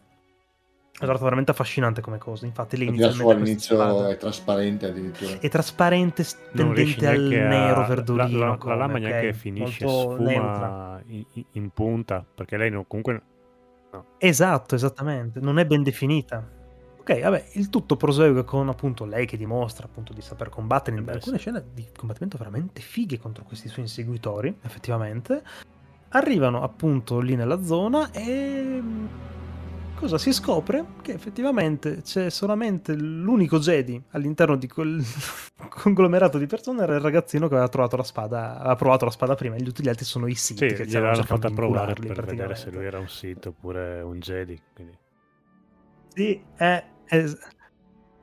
[0.90, 2.44] È stato veramente affascinante come cosa.
[2.44, 5.38] Infatti, lei inizialmente all'inizio spada è trasparente addirittura.
[5.38, 8.38] è trasparente, tendente al a- nero la- verdolino.
[8.40, 13.22] La, la, come, lama neanche finisce, sfuma in, in punta, perché lei non, comunque...
[13.92, 14.06] No.
[14.18, 16.60] Esatto, esattamente, non è ben definita.
[17.02, 21.08] Ok, vabbè, il tutto prosegue con appunto lei che dimostra appunto di saper combattere in
[21.08, 25.42] Eh alcune scene di combattimento veramente fighe contro questi suoi inseguitori, effettivamente.
[26.10, 29.06] Arrivano appunto lì nella zona e mm,
[29.96, 30.84] cosa si scopre?
[31.02, 35.02] Che effettivamente c'è solamente l'unico Jedi all'interno di quel
[35.70, 39.34] conglomerato di persone era il ragazzino che aveva trovato la spada, aveva provato la spada
[39.34, 42.24] prima, e tutti gli altri sono i Sith Sì, che gliel'hanno fatta di provare per
[42.24, 44.56] vedere se lui era un Sith oppure un Jedi.
[44.72, 44.96] Quindi...
[46.14, 47.38] Sì, è es-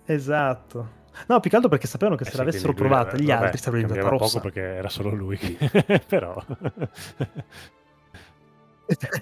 [0.06, 0.98] esatto.
[1.28, 3.58] No, più che altro perché sapevano che Eh se sì, l'avessero provata gli vabbè, altri
[3.58, 4.40] sarebbe diventata cambiava rossa.
[4.40, 5.38] poco perché era solo lui,
[6.08, 6.44] però...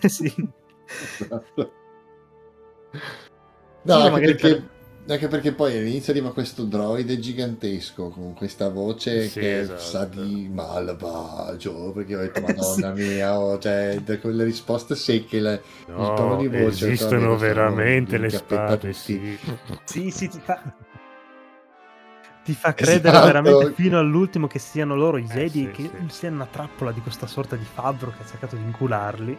[0.07, 0.33] sì.
[1.19, 1.71] Esatto.
[2.91, 2.99] Sì,
[3.83, 4.67] No, anche magari perché,
[5.13, 9.79] anche perché poi all'inizio arriva questo droide gigantesco con questa voce Sì, che esatto.
[9.79, 15.59] sa di malvagio, perché ho detto madonna mia, oh, cioè, da quelle risposte secche, la-
[15.95, 19.37] il tono No, di voce, esistono veramente le spade, sì.
[19.85, 20.61] Sì, sì, ti fa...
[22.43, 23.25] Ti fa credere Esatto.
[23.25, 26.09] veramente fino all'ultimo che siano loro i Eh, Jedi sì, e che sì.
[26.09, 29.37] siano una trappola di questa sorta di fabbro che ha cercato di incularli.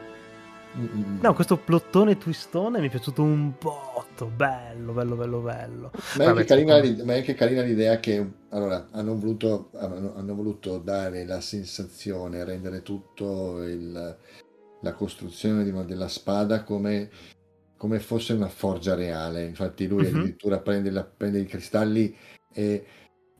[1.20, 4.26] No, questo plottone twistone mi è piaciuto un botto.
[4.26, 5.90] Bello, bello, bello, bello.
[5.92, 9.16] Ma è, anche Vabbè, carina, secondo- l'id- ma è anche carina l'idea che allora, hanno,
[9.16, 14.16] voluto, hanno, hanno voluto dare la sensazione, rendere tutto il-
[14.80, 17.10] la costruzione di una- della spada come,
[17.76, 19.44] come fosse una forgia reale.
[19.44, 20.16] Infatti, lui Mhm.
[20.16, 22.14] addirittura prende, la- prende i cristalli
[22.52, 22.84] e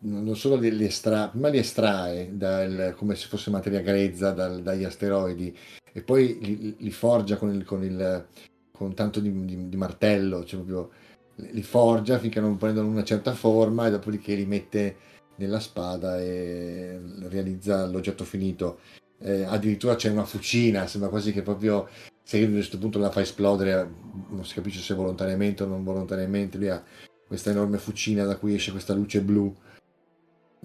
[0.00, 4.62] non solo li, li estrae, ma li estrae dal- come se fosse materia grezza dal-
[4.62, 5.56] dagli asteroidi
[5.92, 8.26] e poi li, li forgia con, il, con, il,
[8.72, 10.90] con tanto di, di- di martello, cioè proprio
[11.36, 14.96] li forgia finché non prendono una certa forma e dopodiché li mette
[15.36, 18.80] nella spada e realizza l'oggetto finito.
[19.20, 21.88] Eh, addirittura c'è una fucina, sembra quasi che proprio
[22.22, 23.88] se a questo punto la fa esplodere,
[24.30, 26.82] non si capisce se volontariamente o non volontariamente, lui ha
[27.26, 29.54] questa enorme fucina da cui esce questa luce blu.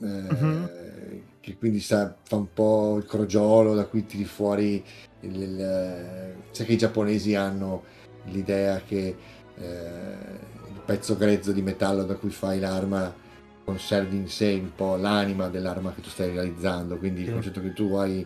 [0.02, 0.70] Eh, Mhm.
[1.44, 4.82] Che quindi sa- fa un po' il crogiolo da cui tiri fuori
[5.22, 7.84] il, il- sai che i giapponesi hanno
[8.26, 9.16] l'idea che
[9.58, 9.66] eh,
[10.74, 13.14] il pezzo grezzo di metallo da cui fai l'arma
[13.66, 17.74] conservi in sé un po' l'anima dell'arma che tu stai realizzando quindi il concetto che
[17.74, 18.26] tu hai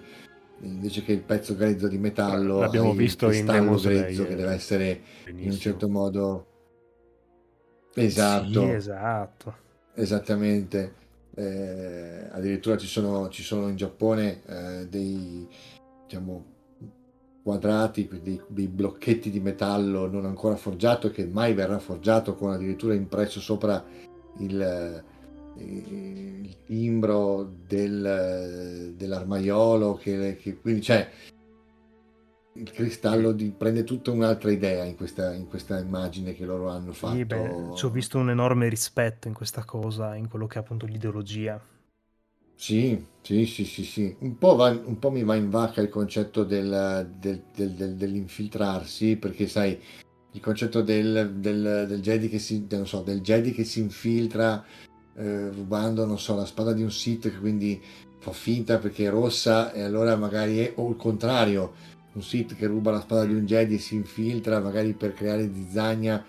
[0.62, 3.80] invece che il pezzo grezzo di metallo L'abbiamo hai il visto in Slayer.
[3.80, 5.60] grezzo che deve essere in un Benissimo.
[5.60, 6.46] certo modo
[7.96, 9.56] esatto Sì, esatto.
[9.96, 10.94] Esattamente,
[11.40, 15.48] Eh, addirittura ci sono, ci sono in Giappone eh, dei
[16.08, 16.46] diciamo,
[17.44, 22.96] quadrati, quindi dei blocchetti di metallo non ancora forgiato che mai verrà forgiato con addirittura
[22.96, 23.86] impresso sopra
[24.40, 25.04] il,
[25.58, 31.08] il timbro del, dell'armaiolo che, che quindi c'è
[32.60, 36.94] il cristallo di- prende tutta un'altra idea in questa, in questa immagine che loro hanno
[36.94, 40.58] fatto Sì, beh, ci ho visto un enorme rispetto in questa cosa, in quello che
[40.58, 41.62] è appunto l'ideologia.
[42.56, 44.16] Sì, sì, sì, sì, sì.
[44.20, 47.96] Un po', va- un po' mi va in vacca il concetto del- del- del- del-
[47.96, 49.80] dell'infiltrarsi, perché sai,
[50.32, 54.64] il concetto del, del- del Jedi che si, non so, del Jedi che si infiltra
[55.16, 57.82] eh, rubando, non so, la spada di un Sith quindi
[58.20, 61.74] fa finta perché è rossa e allora magari è, o il contrario,
[62.18, 65.50] un Sith che ruba la spada di un Jedi e si infiltra magari per creare
[65.54, 66.24] zizzagna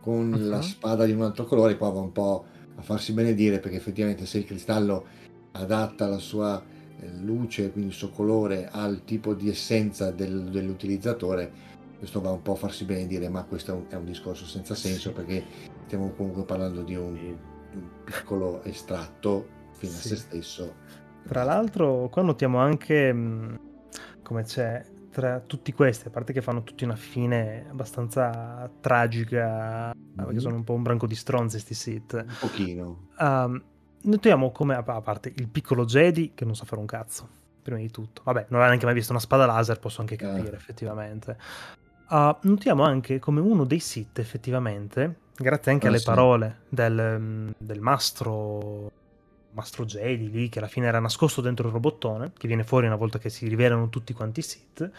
[0.00, 0.48] con Mhm.
[0.48, 2.44] la spada di un altro colore, qua va un po'
[2.76, 5.04] a farsi benedire perché effettivamente se il cristallo
[5.52, 6.62] adatta la sua
[7.02, 11.50] eh, luce, quindi il suo colore al tipo di essenza del- dell'utilizzatore,
[11.98, 14.74] questo va un po' a farsi benedire, ma questo è un, è un discorso senza
[14.74, 15.42] senso perché
[15.86, 17.34] stiamo comunque parlando di un, di
[17.76, 20.08] un piccolo estratto fino a Sì.
[20.08, 20.74] se stesso.
[21.26, 23.58] Tra l'altro, qua notiamo anche mh,
[24.22, 30.32] come c'è tra tutti questi, a parte che fanno tutti una fine abbastanza tragica, perché
[30.32, 30.38] Mhm.
[30.38, 32.12] sono un po' un branco di stronzi sti Sith.
[32.14, 33.08] Un pochino.
[33.18, 33.62] Um,
[34.02, 37.28] notiamo come, a parte il piccolo Jedi che non sa fare un cazzo,
[37.62, 38.22] prima di tutto.
[38.24, 40.56] Vabbè, non aveva neanche mai visto una spada laser, posso anche capire, Eh.
[40.56, 41.36] effettivamente.
[42.08, 46.04] Uh, notiamo anche come uno dei Sith, effettivamente, grazie anche Ah, alle sì.
[46.04, 48.90] parole del, del mastro,
[49.52, 52.96] mastro Jedi lì, che alla fine era nascosto dentro il robottone, che viene fuori una
[52.96, 54.90] volta che si rivelano tutti quanti i Sith,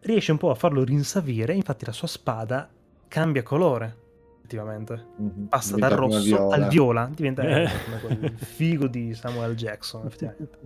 [0.00, 2.68] riesce un po' a farlo rinsavire, infatti la sua spada
[3.08, 3.96] cambia colore,
[4.38, 5.46] effettivamente Mhm.
[5.48, 6.54] passa Diventa dal rosso viola.
[6.54, 7.68] al viola, diventa Eh.
[8.00, 10.58] come quel figo di Samuel Jackson, effettivamente.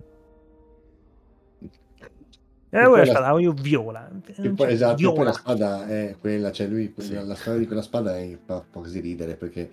[2.69, 4.09] E E voi poi la spada, io viola.
[4.25, 5.23] E Cioè, poi, esatto, e poi viola.
[5.23, 7.13] la spada è quella, cioè lui, Sì.
[7.13, 9.71] la storia di quella spada è fa fa così ridere perché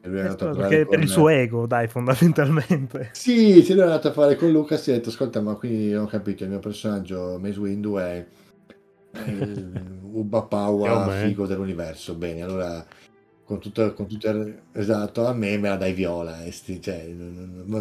[0.00, 3.10] E andato a Perché parlare per con- il suo ego, dai, fondamentalmente.
[3.14, 5.94] Sì, se lui è andato a fare con Lucas e ha detto, ascolta, ma qui
[5.94, 8.26] ho capito, il mio personaggio Mace Windu è
[9.10, 12.14] è il Ubba Yo, Power figo dell'universo.
[12.14, 12.84] Bene, allora
[13.44, 17.08] con tutto, con tutto esatto, a me me la dai viola, e sti- cioè,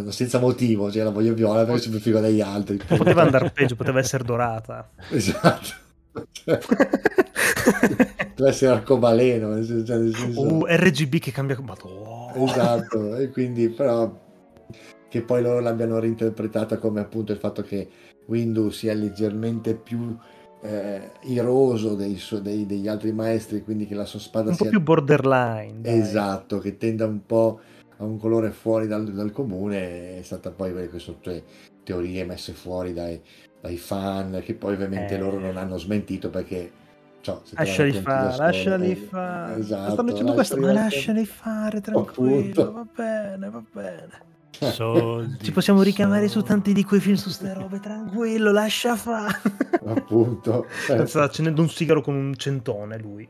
[0.09, 2.77] senza motivo, cioè la voglio viola perché sono più figo degli altri.
[2.77, 4.89] Poteva andare peggio, poteva essere dorata.
[5.11, 5.85] Esatto.
[6.31, 6.59] Cioè,
[8.35, 9.97] Deve essere arcobaleno, cioè,
[10.35, 11.59] Uh, RGB che cambia...
[11.59, 12.33] Madonna.
[12.35, 14.25] Esatto, e quindi però
[15.09, 17.87] che poi loro l'abbiano reinterpretata come appunto il fatto che
[18.27, 20.15] Windows sia leggermente più
[20.61, 24.71] eh, iroso dei dei- degli altri maestri, quindi che la sua spada Un po' sia
[24.71, 25.81] più borderline.
[25.81, 25.99] dai.
[25.99, 27.59] esatto, che tenda un po'
[27.97, 31.43] a un colore fuori dal, dal comune, è stata poi sono tutte
[31.83, 33.19] teorie messe fuori dai,
[33.67, 35.19] dai fan, che poi ovviamente Eh.
[35.19, 36.71] loro non hanno smentito perché
[37.21, 39.59] cioè, Lasciali fare, storia, lasciali eh, fare.
[39.59, 42.71] Esatto, Stanno dicendo questo, ma lasciali fare, tranquillo, Appunto.
[42.71, 44.07] va bene, va bene.
[44.71, 46.47] Soldi, Ci possiamo ricavare su soldi.
[46.47, 49.39] tanti di quei film su ste robe, tranquillo, lascia fare.
[49.85, 50.65] appunto.
[50.89, 51.05] Eh.
[51.05, 53.27] Sta accendendo un sigaro con un centone lui.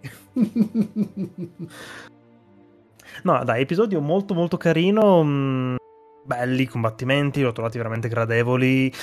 [3.23, 5.23] No, dai, episodio molto molto carino.
[5.23, 5.75] mh,
[6.23, 8.93] belli combattimenti, l'ho trovati veramente gradevoli.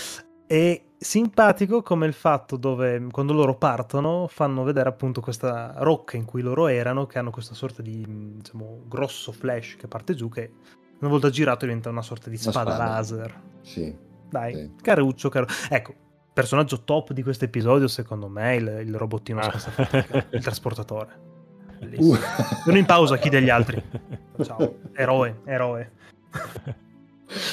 [0.47, 6.25] E simpatico come il fatto dove quando loro partono fanno vedere appunto questa rocca in
[6.25, 10.29] cui loro erano, che hanno questa sorta di mh, diciamo grosso flash che parte giù,
[10.29, 10.53] che
[11.01, 12.77] una volta girato diventa una sorta di spada, spada.
[12.79, 13.41] laser.
[13.61, 13.95] sì,
[14.31, 14.73] Dai, Sì.
[14.83, 15.47] caruccio, caro.
[15.69, 15.95] Ecco,
[16.33, 19.51] personaggio top di questo episodio secondo me il, il robottino Ah.
[19.51, 21.33] fatica, il trasportatore.
[21.79, 22.15] Bellissimo.
[22.15, 22.63] Uh.
[22.65, 23.83] Sono in pausa, chi degli altri?
[24.43, 25.93] Ciao, eroe, eroe.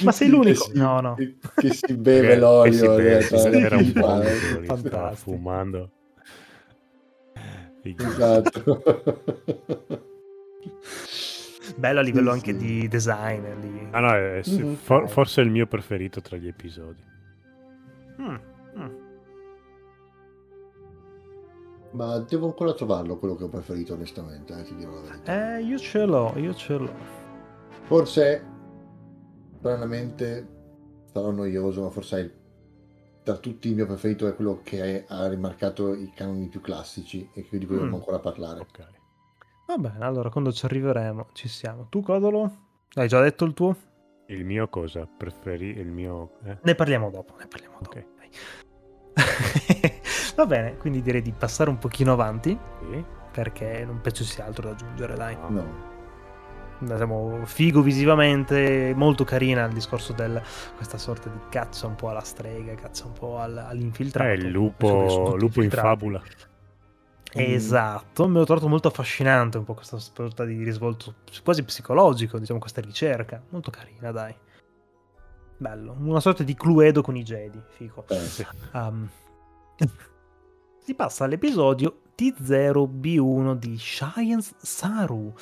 [0.04, 0.66] Ma sei l'unico?
[0.66, 1.16] Che si- No, no.
[1.16, 2.74] Che, che si beve l'olio.
[2.74, 4.22] si beve, si era un po'
[4.66, 5.16] Fantastico.
[5.16, 5.92] fumando.
[7.84, 8.84] Esatto.
[11.78, 12.58] Bello a livello Sì, anche sì.
[12.58, 13.44] di design.
[13.62, 13.88] Lì.
[13.92, 14.76] Ah no, è- sì, Mhm.
[14.76, 17.02] for- forse è il mio preferito tra gli episodi.
[18.22, 18.36] Mm,
[18.78, 18.90] mm.
[21.92, 24.54] Ma devo ancora trovarlo quello che ho preferito, onestamente.
[24.58, 25.58] eh, ti dirò la verità.
[25.58, 26.94] Eh, io ce l'ho, io ce l'ho.
[27.84, 28.46] Forse,
[29.62, 30.48] stranamente,
[31.14, 32.32] sarò noioso, ma forse è
[33.24, 37.30] tra tutti il mio preferito è quello che è- ha rimarcato i canoni più classici
[37.36, 37.94] e di cui dobbiamo Mm.
[37.94, 38.60] ancora parlare.
[38.62, 38.88] Ok.
[39.68, 41.86] Va bene, allora quando ci arriveremo ci siamo.
[41.90, 42.52] Tu, Codolo?
[42.96, 43.76] Hai già detto il tuo?
[44.26, 45.06] Il mio cosa?
[45.06, 46.32] Preferi il mio...
[46.44, 46.58] eh?
[46.64, 47.98] Ne parliamo dopo, ne parliamo dopo.
[47.98, 48.06] Ok.
[48.18, 48.30] dai.
[50.36, 53.06] Va bene, quindi direi di passare un pochino avanti Sì?
[53.32, 55.36] perché non penso ci sia altro da aggiungere, dai.
[55.36, 55.91] No.
[56.84, 60.42] Siamo figo visivamente, molto carina il discorso del
[60.76, 64.30] questa sorta di caccia un po' alla strega, caccia un po' al- all'infiltrato.
[64.30, 66.22] Eh, il lupo, lupo in fabula.
[67.34, 72.60] Esatto, me l'ho trovato molto affascinante un po' questa sorta di risvolto quasi psicologico, diciamo
[72.60, 74.36] questa ricerca, molto carina, dai.
[75.58, 78.06] Bello, una sorta di Cluedo con i Jedi, figo.
[78.10, 78.46] Eh, Sì.
[78.74, 79.08] Um,
[80.84, 85.34] si passa all'episodio T0B1 di Science Saru.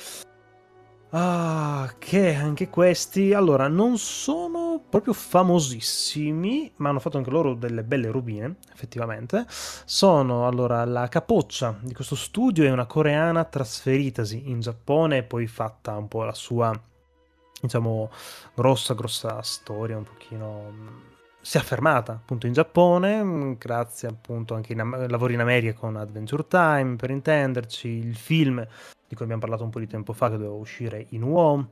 [1.12, 7.82] Ah, che anche questi, allora, non sono proprio famosissimi, ma hanno fatto anche loro delle
[7.82, 9.44] belle rubine, effettivamente.
[9.48, 15.48] Sono, allora, la capoccia di questo studio è una coreana trasferitasi in Giappone e poi
[15.48, 16.80] fatta un po' la sua,
[17.60, 18.08] diciamo,
[18.54, 21.09] grossa, grossa storia, un pochino...
[21.42, 25.78] Si è affermata appunto in Giappone, mh, grazie appunto anche in Am- lavori in America
[25.78, 28.64] con Adventure Time, per intenderci, il film
[29.08, 31.70] di cui abbiamo parlato un po' di tempo fa che doveva uscire in UO,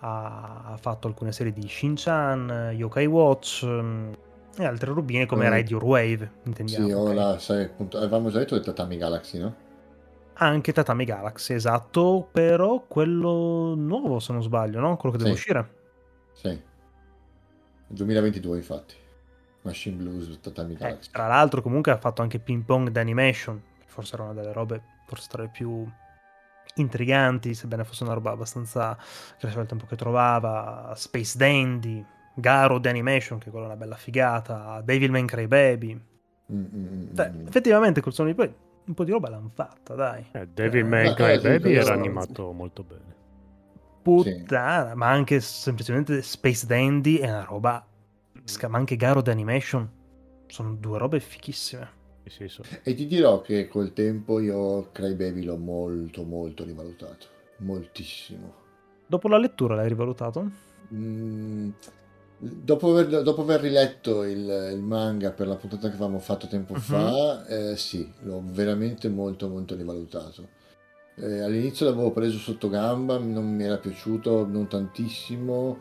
[0.00, 4.12] ha, ha fatto alcune serie di Shin-Chan, Yokai Watch mh,
[4.58, 5.66] e altre rubine come Mm.
[5.68, 6.86] Your Wave, intendiamo.
[6.86, 7.14] Sì, ho ok?
[7.14, 9.54] la, sai, appunto, avevamo già detto del Tatami Galaxy, no?
[10.34, 14.96] Anche Tatami Galaxy, esatto, però quello nuovo se non sbaglio, no?
[14.96, 15.40] Quello che deve Sì.
[15.40, 15.74] uscire.
[16.32, 16.60] Sì.
[17.86, 18.94] 2022, infatti.
[19.64, 21.10] Machine Blues, Tatami Eh, Galaxy.
[21.10, 25.28] tra l'altro comunque ha fatto anche Ping Pong d'Animation, forse era una delle robe, forse
[25.30, 25.86] tra le più
[26.76, 32.04] intriganti, sebbene fosse una roba abbastanza che lasciava il tempo che trovava, Space Dandy,
[32.34, 35.94] Garo d'Animation, che quella è una bella figata, Devilman Crybaby.
[36.52, 37.46] Mm, mm, mm, Cioè, mm.
[37.46, 38.52] effettivamente col suono di poi
[38.86, 40.26] un po' di roba l'hanno fatta, dai.
[40.32, 43.12] Eh, Devil Eh, May eh, sì, Baby era animato molto bene.
[44.02, 47.86] Puttana, ma anche semplicemente Space Dandy è una roba,
[48.68, 49.88] ma anche Garo d'Animation,
[50.46, 52.02] sono due robe fichissime.
[52.82, 57.26] E ti dirò che col tempo io Crybaby l'ho molto, molto rivalutato.
[57.58, 58.54] Moltissimo.
[59.06, 60.50] Dopo la lettura l'hai rivalutato?
[60.92, 61.70] Mm,
[62.38, 66.74] dopo, aver, dopo aver riletto il, il manga per la puntata che avevamo fatto tempo
[66.74, 66.80] Mhm.
[66.80, 70.48] fa, eh, sì, l'ho veramente molto, molto rivalutato.
[71.16, 75.78] Eh, all'inizio l'avevo preso sotto gamba, non mi era piaciuto, non tantissimo,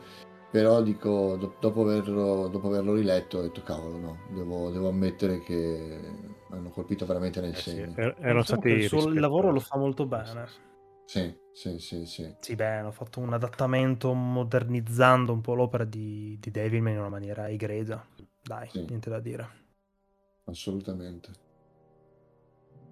[0.54, 5.40] però dico, do- dopo, averlo, dopo averlo riletto ho detto cavolo, no, devo, devo ammettere
[5.42, 6.00] che
[6.52, 7.94] hanno colpito veramente nel Eh sì, segno.
[7.94, 10.62] er- erano Diciamo stati il suo lavoro lo fa molto bene.
[11.06, 12.36] Sì, sì, sì, sì.
[12.40, 17.10] Sì, beh, hanno fatto un adattamento modernizzando un po' l'opera di, di Devilman in una
[17.10, 18.06] maniera egregia.
[18.42, 18.80] Dai, Sì.
[18.88, 19.62] niente da dire.
[20.46, 21.32] assolutamente.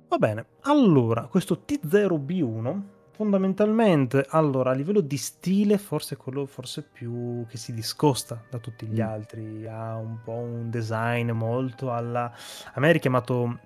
[0.10, 2.84] Va bene, allora, questo T0B1
[3.22, 8.58] fondamentalmente, allora, a livello di stile, forse è quello forse più che si discosta da
[8.58, 9.08] tutti gli Mm.
[9.08, 12.32] altri, ha un po' un design molto alla...
[12.74, 13.60] A me è richiamato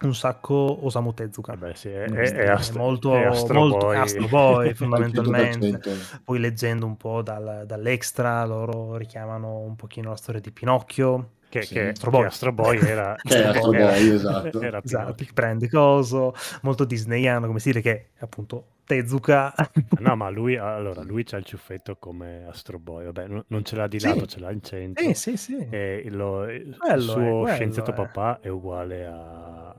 [0.00, 1.54] un sacco Osamu Tezuka.
[1.56, 3.96] Vabbè, sì, è, è, è Astro, molto, è Astro molto Boy.
[3.96, 5.68] Astro Boy, Al fondamentalmente.
[5.78, 6.20] 100%.
[6.24, 11.32] Poi leggendo un po' dal- dall'extra, loro richiamano un pochino la storia di Pinocchio.
[11.48, 11.74] Che, Sì.
[11.74, 12.20] che, Astro Boy.
[12.22, 13.14] che Astro Boy era...
[13.22, 14.60] Che è Astro era- Boy, esatto.
[14.60, 15.26] Era Esatto, Pinocchio.
[15.26, 19.52] che prende coso, molto disneyano come stile che è appunto Tezuka.
[19.98, 23.04] No, ma lui, allora, lui c'ha il ciuffetto come Astro Boy.
[23.06, 24.06] Vabbè, non- ce l'ha di Sì.
[24.06, 25.04] lato, ce l'ha in centro.
[25.04, 25.66] Sì, sì, sì.
[25.68, 27.94] E lo- il Quello è, suo quello scienziato è.
[27.94, 29.74] papà è uguale a,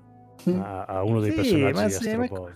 [0.46, 2.54] a- a uno dei Sì, personaggi di sì, Astro Boy.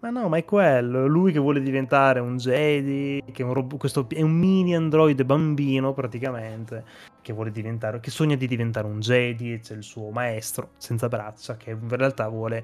[0.00, 3.52] Ma no, ma è quello, è lui che vuole diventare un Jedi, che è un,
[3.52, 6.84] rob- questo è un mini androide bambino praticamente,
[7.20, 11.56] che vuole diventare, che sogna di diventare un Jedi, c'è il suo maestro senza braccia
[11.56, 12.62] che in realtà vuole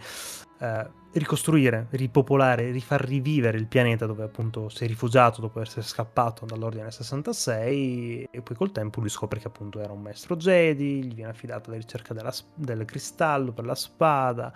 [0.60, 6.44] eh, ricostruire, ripopolare, rifar rivivere il pianeta dove appunto si è rifugiato dopo essere scappato
[6.44, 11.14] dall'Ordine 66 e poi col tempo lui scopre che appunto era un maestro Jedi, gli
[11.14, 14.52] viene affidata la ricerca della del cristallo per la spada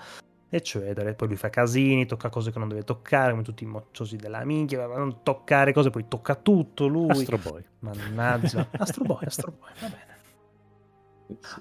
[0.48, 1.08] eccetera.
[1.08, 4.16] E poi lui fa casini, tocca cose che non deve toccare, come tutti i mocciosi
[4.16, 7.10] della minchia, non toccare cose, poi tocca tutto lui.
[7.10, 7.64] Astro Boy.
[7.80, 8.68] Mannaggia.
[8.78, 10.16] Astro Boy, Astro Boy, va bene.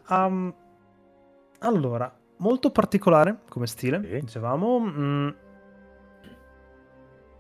[0.10, 0.56] Um,
[1.60, 4.20] allora, molto particolare come stile, Sì.
[4.22, 4.80] dicevamo.
[4.80, 5.30] mm,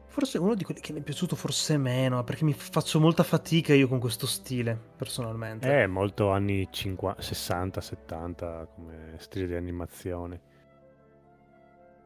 [0.08, 3.74] forse uno di quelli che mi è piaciuto forse meno, perché mi faccio molta fatica
[3.76, 5.84] io con questo stile, personalmente.
[5.84, 10.42] È molto anni 50, 60, 70 come stile di animazione.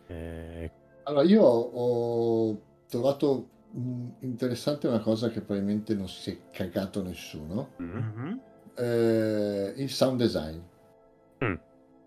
[0.08, 0.72] Eh,
[1.04, 3.48] Allora, io ho trovato
[3.78, 8.40] mm, interessante una cosa che probabilmente non si è cagato nessuno, mm, Mhm.
[8.76, 10.60] eh, il sound design.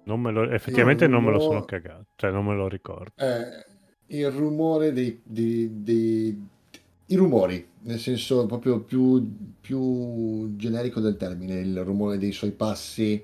[0.04, 3.12] Non me lo- effettivamente non me lo sono cagato, cioè non me lo ricordo.
[3.16, 6.46] Eh, il rumore dei, dei- dei-
[7.06, 9.26] i rumori, nel senso proprio più,
[9.60, 13.22] più generico del termine, il rumore dei suoi passi,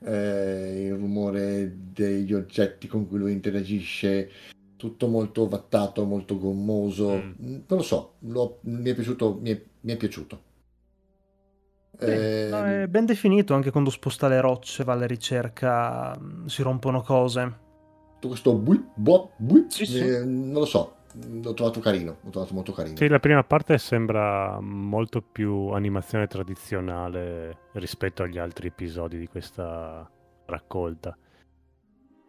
[0.00, 4.30] eh, il rumore degli oggetti con cui lui interagisce,
[4.76, 7.10] tutto molto vattato, molto gommoso.
[7.16, 7.32] Mm.
[7.40, 10.40] Non lo so, l'ho- mi è piaciuto, mi è, mi è piaciuto.
[11.98, 16.46] Sì, Eh, no, è ben definito anche quando sposta le rocce, va alla ricerca, mm,
[16.46, 17.64] si rompono cose.
[18.16, 19.98] tutto questo buip, bop, buip, Sì, sì.
[19.98, 22.96] eh, non lo so, l'ho trovato carino, l'ho trovato molto carino.
[22.96, 30.08] Sì, la prima parte sembra molto più animazione tradizionale rispetto agli altri episodi di questa
[30.46, 31.16] raccolta.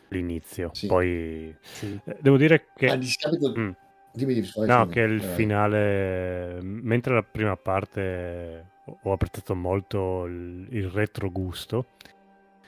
[0.09, 0.69] L'inizio.
[0.73, 0.87] Sì.
[0.87, 1.99] Poi Sì.
[2.05, 3.53] eh, devo dire che A discapito...
[3.57, 3.71] Mm.
[4.13, 5.35] Dimmi, dimmi, No, che il Vai.
[5.35, 8.65] finale, mentre la prima parte
[9.01, 11.87] ho- apprezzato molto il, il retro gusto,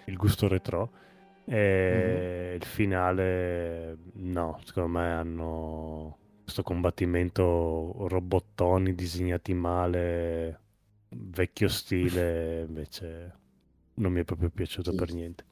[0.05, 0.91] il gusto retro,
[1.45, 10.61] e il finale no, secondo me hanno questo combattimento robottoni disegnati male,
[11.09, 13.39] vecchio stile, invece
[13.95, 14.95] non mi è proprio piaciuto Sì.
[14.95, 15.45] per niente.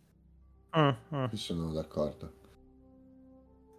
[0.76, 1.34] Mm, mm.
[1.34, 2.37] Sono d'accordo.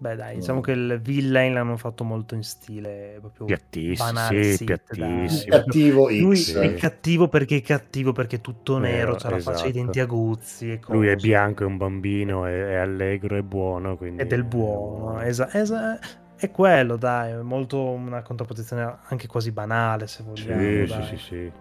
[0.00, 0.38] Beh, dai, No.
[0.40, 4.96] diciamo che il villain l'hanno fatto molto in stile proprio Piattissimo, banale, sì, sì, piattissimo.
[4.96, 5.44] dai.
[5.64, 6.56] Cattivo Lui X.
[6.58, 9.72] è cattivo perché è cattivo perché è tutto nero, Nero, c'ha la faccia ai esatto.
[9.72, 13.96] denti aguzzi e Lui è bianco, è un bambino, è, è allegro, è buono.
[13.96, 15.98] Quindi È del buono, esa- esa-
[16.36, 20.86] è quello, dai, è molto una contrapposizione anche quasi banale, se Sì, vogliamo.
[20.86, 21.02] sì, dai.
[21.02, 21.52] sì, sì.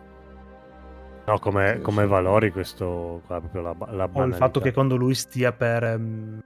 [1.27, 2.09] No, come, Sì, come sì.
[2.09, 4.38] valori questo qua, proprio la, la O il banalità.
[4.38, 5.84] fatto che quando lui stia per...
[5.84, 6.39] ehm,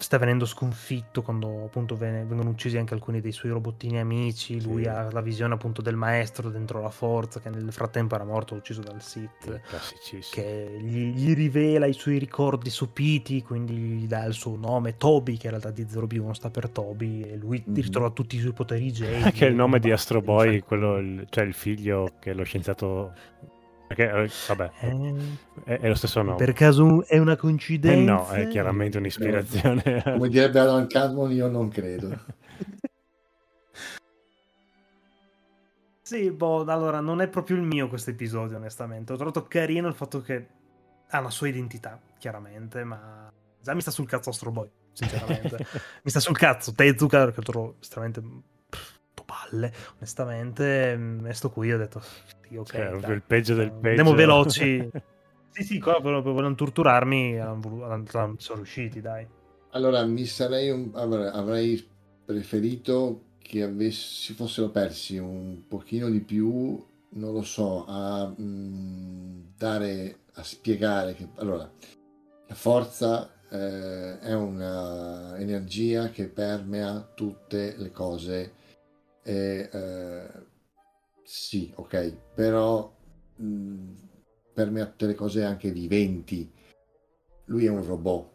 [0.00, 4.88] sta venendo sconfitto, quando appunto vengono uccisi anche alcuni dei suoi robottini amici, lui Sì.
[4.88, 8.80] ha la visione appunto del maestro dentro la forza, che nel frattempo era morto, ucciso
[8.80, 9.60] dal Sith.
[9.68, 10.42] Classicissimo.
[10.42, 15.36] che gli, gli rivela i suoi ricordi sopiti, quindi gli dà il suo nome Toby,
[15.36, 17.74] che in realtà di 0B1 sta per Toby, e lui Mhm.
[17.74, 19.32] ritrova tutti i suoi poteri Jedi.
[19.32, 23.12] che è il nome di Astro Boy, quello, cioè il figlio che lo scienziato...
[23.90, 25.14] Perché, eh, vabbè, Eh,
[25.64, 26.36] è, è lo stesso nome.
[26.36, 28.12] per caso è una Eh coincidenza?
[28.12, 30.02] no, è chiaramente un'ispirazione.
[30.04, 32.08] Come direbbe Alan Cadmon, io non credo.
[36.02, 39.12] Sì, boh, allora non è proprio il mio questo episodio, onestamente.
[39.12, 40.48] Ho trovato carino il fatto che
[41.08, 44.68] ha la sua identità, chiaramente, ma già mi sta sul cazzo Astro Boy.
[44.92, 45.56] sinceramente.
[46.02, 48.22] Mi sta sul cazzo Tezuka, perché lo trovo estremamente
[49.30, 50.96] palle, onestamente.
[50.96, 53.88] mm, sto qui ho detto, sì, ok, Cioè, dai, il peggio del peggio.
[53.88, 54.88] Andiamo veloci.
[55.50, 57.38] sì, sì, qua non torturarmi,
[58.36, 59.26] sono riusciti, dai.
[59.72, 61.88] Allora, mi sarei un- avrei, avrei
[62.24, 69.40] preferito che avessi, si fossero persi un pochino di più, non lo so, a mm,
[69.56, 71.70] dare, a spiegare che allora
[72.48, 78.54] la forza eh, è una energia che permea tutte le cose
[79.22, 80.28] e eh,
[81.22, 82.92] sì, ok, però
[83.40, 83.92] mm,
[84.52, 86.50] permea tutte le cose anche viventi.
[87.46, 88.28] Lui è un robot.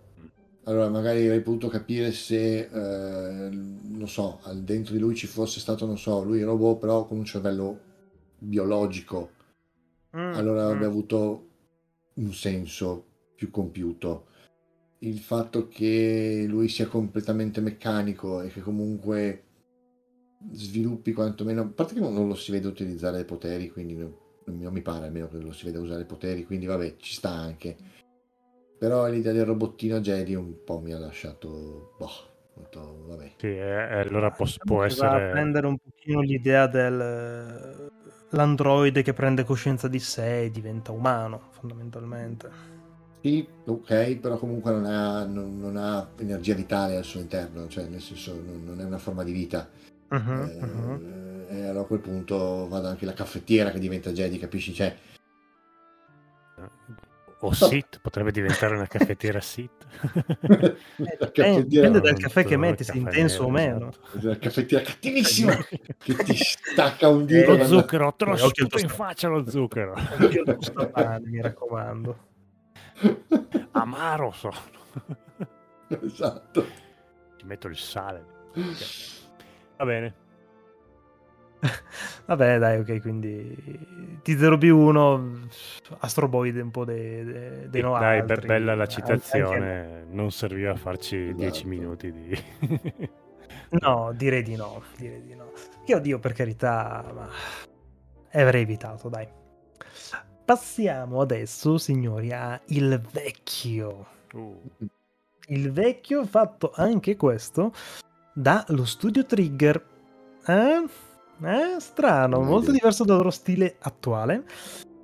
[0.63, 5.59] Allora, magari avrei potuto capire se, eh, non so, al dentro di lui ci fosse
[5.59, 7.79] stato, non so, lui è robot, però con un cervello
[8.39, 9.31] biologico.
[10.17, 10.65] Mm, Allora mm.
[10.65, 11.47] avrebbe avuto
[12.15, 13.05] un senso
[13.35, 14.27] più compiuto.
[14.99, 19.44] Il fatto che lui sia completamente meccanico e che comunque
[20.51, 24.13] sviluppi quantomeno, a parte che non, non lo si vede utilizzare i poteri, quindi non,
[24.45, 27.29] non mi pare almeno che lo si veda usare i poteri, quindi vabbè, ci sta
[27.31, 27.75] anche.
[28.77, 32.09] Però l'idea del robottino Jedi un po' mi ha lasciato, boh,
[32.53, 33.31] detto, vabbè.
[33.37, 35.29] Sì, e- e allora pos- Diciamo può a essere...
[35.29, 37.91] prendere un pochino l'idea del
[38.29, 42.51] l'androide che prende coscienza di sé e diventa umano, fondamentalmente.
[43.21, 47.85] Sì, ok, però comunque non ha, non, non ha energia vitale al suo interno, cioè
[47.87, 49.67] nel senso non, non è una forma di vita.
[50.11, 51.45] Eh, mhm.
[51.49, 54.73] E allora a quel punto vado anche la caffettiera che diventa Jedi, capisci?
[54.73, 54.95] Cioè,
[57.39, 59.85] O Sith, potrebbe diventare una caffettiera Sith.
[60.47, 63.89] la Eh, caffettiera, dipende dal caffè che metti, se intenso o meno.
[63.89, 64.27] esatto.
[64.27, 65.55] la caffettiera cattivissima
[65.99, 67.51] che ti stacca un dito.
[67.51, 69.93] Lo quando- zucchero, te lo Eh, al sputo in faccia lo zucchero.
[70.43, 72.17] Tostapane, mi raccomando.
[73.71, 74.55] Amaro sono.
[75.87, 76.65] esatto.
[77.37, 78.25] Ci metto il sale.
[79.77, 80.13] Va bene.
[82.25, 83.55] Vabbè, dai, ok, quindi
[84.23, 85.47] T0B1,
[85.99, 88.45] Astro Boy un po' dei, dei, dei no Dai, altri.
[88.47, 90.05] bella la Anche- citazione.
[90.09, 91.37] Non serviva a farci Esatto.
[91.37, 92.43] 10 minuti di...
[93.67, 95.51] No, direi di no, direi di no.
[95.83, 97.27] Che oddio, per carità, ma
[98.31, 99.27] avrei evitato, dai.
[100.45, 104.05] Passiamo adesso, signori, a Il Vecchio.
[104.33, 104.61] Uh,
[105.47, 107.73] Il Vecchio fatto anche questo
[108.35, 109.87] dallo studio Trigger.
[110.45, 110.85] Eh?
[111.41, 111.79] Eh?
[111.79, 114.43] Strano, molto diverso dal loro stile attuale.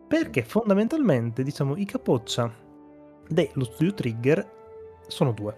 [0.08, 2.54] Perché fondamentalmente, diciamo, i capoccia
[3.28, 4.52] dello studio Trigger
[5.08, 5.58] sono due.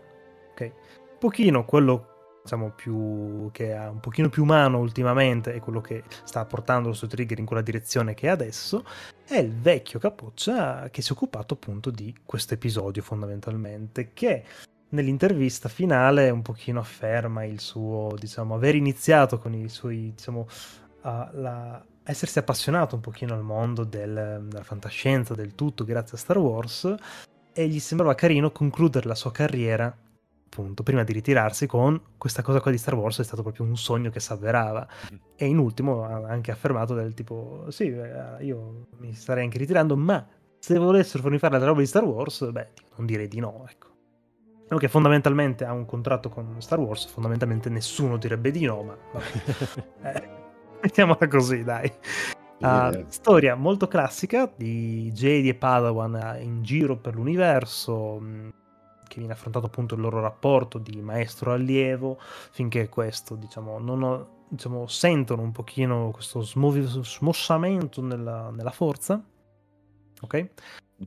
[0.52, 0.62] Ok?
[0.62, 2.10] Un pochino quello
[2.44, 6.94] diciamo più che ha un pochino più umano ultimamente è quello che sta portando lo
[6.94, 8.84] studio Trigger in quella direzione che è adesso
[9.26, 14.44] è il vecchio capoccia che si è occupato appunto di questo episodio fondamentalmente che
[14.94, 20.48] nell'intervista finale un pochino afferma il suo diciamo aver iniziato con i suoi diciamo
[21.02, 26.20] a- la- essersi appassionato un pochino al mondo del- della fantascienza del tutto grazie a
[26.20, 26.96] Star Wars
[27.54, 29.96] e gli sembrava carino concludere la sua carriera
[30.46, 33.76] appunto prima di ritirarsi con questa cosa qua di Star Wars è stato proprio un
[33.76, 34.88] sogno che si avverava
[35.36, 39.96] e in ultimo ha anche affermato del tipo sì eh, io mi starei anche ritirando
[39.98, 40.24] ma
[40.60, 42.68] se volessero farmi fare la roba di Star Wars beh
[42.98, 43.92] non direi di no ecco
[44.66, 48.98] Quello che fondamentalmente ha un contratto con Star Wars fondamentalmente nessuno direbbe di no ma
[49.12, 49.34] vabbè.
[50.04, 50.30] Eh,
[50.82, 51.92] mettiamola così dai
[52.60, 58.50] Sì, storia molto classica di Jedi e Padawan in giro per l'universo, mh,
[59.08, 62.20] che viene affrontato appunto il loro rapporto di maestro-allievo,
[62.52, 69.24] finché questo, diciamo, non ho- diciamo, sentono un pochino questo smossamento nella, nella forza,
[70.22, 70.52] ok?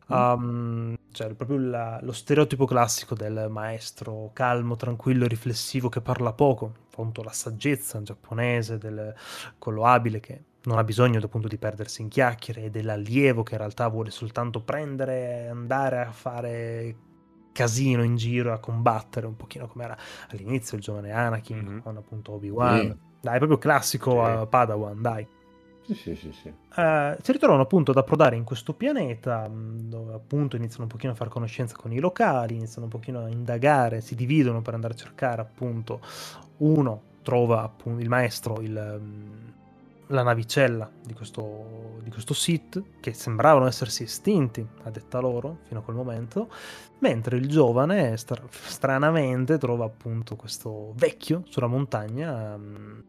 [0.09, 6.73] Um, cioè proprio la- lo stereotipo classico del maestro calmo, tranquillo riflessivo che parla poco,
[6.91, 9.15] appunto la saggezza giapponese del
[9.59, 13.61] quello abile che non ha bisogno appunto di perdersi in chiacchiere e dell'allievo che in
[13.61, 16.95] realtà vuole soltanto prendere e andare a fare
[17.53, 19.97] casino in giro a combattere un pochino come era
[20.29, 21.83] all'inizio il giovane Anakin Mhm.
[21.83, 22.95] con appunto Obi-Wan Sì.
[23.23, 24.33] dai proprio classico Sì.
[24.43, 25.27] eh, Padawan dai
[25.89, 30.83] Sì, sì, sì, eh, si ritrovano appunto ad approdare in questo pianeta dove appunto iniziano
[30.85, 34.63] un pochino a fare conoscenza con i locali, iniziano un pochino a indagare, si dividono
[34.63, 36.01] per andare a cercare appunto
[36.59, 39.01] uno trova appunto il maestro il,
[40.09, 45.81] la navicella di questo, di questo Sith che sembravano essersi estinti a detta loro fino
[45.81, 46.49] a quel momento
[46.99, 53.05] mentre il giovane stra- stranamente trova appunto questo vecchio sulla montagna mh,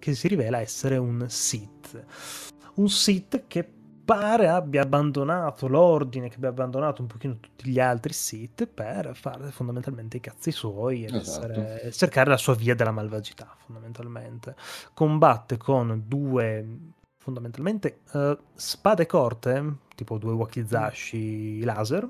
[0.00, 2.04] che si rivela essere un Sith
[2.74, 3.68] un Sith che
[4.10, 9.50] pare abbia abbandonato l'ordine, che abbia abbandonato un pochino tutti gli altri Sith per fare
[9.52, 11.50] fondamentalmente i cazzi suoi ed Esatto.
[11.52, 14.56] essere- cercare la sua via della malvagità, fondamentalmente.
[14.94, 16.66] Combatte con due,
[17.18, 22.08] fondamentalmente, eh, spade corte, tipo due wakizashi laser,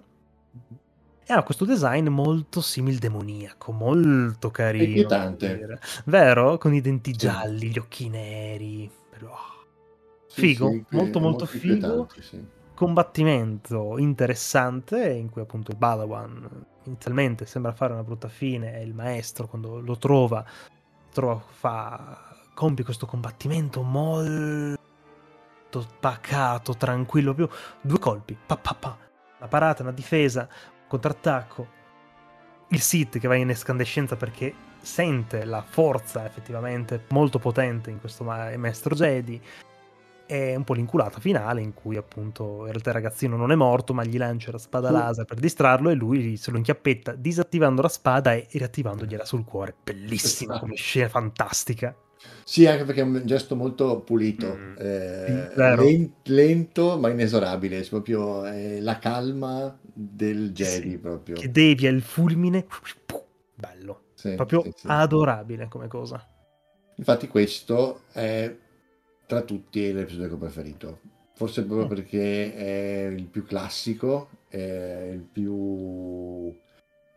[1.31, 4.83] e ha questo design molto simil demoniaco, molto carino.
[4.85, 5.79] Inquietante.
[6.07, 6.59] Vero?
[6.59, 8.91] Con i denti gialli, gli occhi neri.
[9.09, 9.37] Però-
[10.27, 12.09] Sì, Figo, sì, molto, molto figo.
[12.19, 12.45] sì.
[12.75, 18.95] Combattimento interessante in cui appunto il Balawan inizialmente sembra fare una brutta fine e il
[18.95, 20.45] maestro quando lo trova,
[21.13, 24.79] trova fa, compie questo combattimento molto
[26.01, 27.49] pacato, tranquillo, più
[27.83, 28.99] due colpi, pa, pa, pa.
[29.39, 30.49] una parata, una difesa,
[30.91, 31.67] contrattacco,
[32.69, 38.25] il Sith che va in escandescenza perché sente la forza effettivamente molto potente in questo
[38.25, 39.41] ma- maestro Jedi
[40.27, 43.93] e un po' l'inculata finale in cui appunto in realtà il ragazzino non è morto
[43.93, 44.95] ma gli lancia la spada Sì.
[44.95, 49.75] laser per distrarlo e lui se lo inchiappetta disattivando la spada e riattivandogliela sul cuore.
[49.85, 51.95] Bellissima come scena fantastica
[52.45, 54.75] Sì, anche perché è un gesto molto pulito, Mm.
[54.77, 54.85] eh,
[55.25, 55.83] Sì, vero.
[55.85, 61.35] len- lento ma inesorabile, è proprio eh, la calma del Jedi Sì, proprio.
[61.35, 62.67] che devia il fulmine
[63.55, 64.89] bello Sì, proprio sì, sì.
[64.89, 66.25] adorabile come cosa
[66.97, 68.55] Infatti questo è
[69.27, 71.01] tra tutti l'episodio che ho preferito.
[71.33, 71.89] Forse proprio Mm.
[71.89, 76.55] perché è il più classico, è il più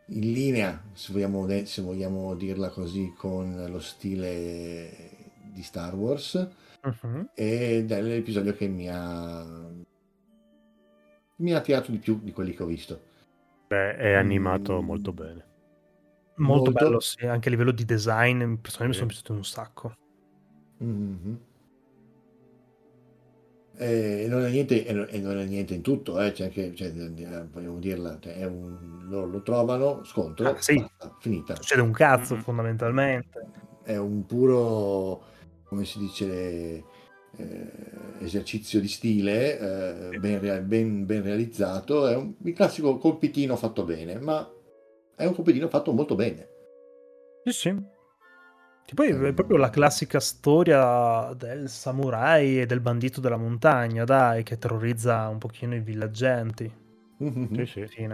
[0.08, 5.10] in linea, se vogliamo, se vogliamo dirla così, con lo stile
[5.52, 6.48] di Star Wars
[6.82, 7.28] Mhm.
[7.34, 9.44] ed è l'episodio che mi ha
[11.38, 13.00] mi ha attirato di più di quelli che ho visto.
[13.68, 14.84] Beh, è animato Mm.
[14.84, 15.44] molto bene.
[16.38, 16.72] molto, Molto.
[16.72, 18.98] bello sì anche a livello di design i personaggi mi Sì.
[18.98, 19.94] sono piaciuti un sacco
[20.80, 21.38] Mhm.
[23.76, 27.44] E non è niente, e non è niente in tutto, eh, c'è anche, cioè, eh,
[27.50, 30.76] vogliamo dirla, cioè, è un- loro lo trovano, scontro, Ah, sì.
[30.78, 31.54] basta, finita.
[31.56, 32.40] succede un cazzo Mhm.
[32.40, 33.46] fondamentalmente
[33.82, 35.22] È un puro,
[35.64, 36.24] come si dice,
[37.36, 37.72] eh,
[38.20, 39.58] esercizio di stile,
[40.12, 44.48] eh, ben, ben- ben realizzato, è un, il classico colpitino fatto bene, ma
[45.16, 46.48] è un colpitino fatto molto bene.
[47.44, 47.74] Sì, sì.
[48.86, 54.42] Che poi è proprio la classica storia del samurai e del bandito della montagna, dai,
[54.42, 56.70] che terrorizza un pochino i villaggianti.
[57.20, 57.54] Mhm.
[57.54, 58.08] Sì, sì.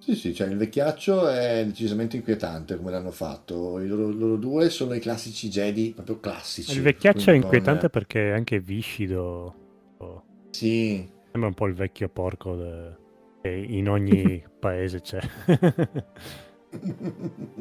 [0.00, 3.78] Sì, sì, cioè il vecchiaccio è decisamente inquietante come l'hanno fatto.
[3.80, 6.76] I loro, loro due sono i classici Jedi, proprio classici.
[6.78, 9.54] Il vecchiaccio è inquietante perché è anche viscido.
[9.98, 12.96] Oh, Sì, Sembra un po' il vecchio porco de-
[13.42, 15.18] che in ogni paese c'è.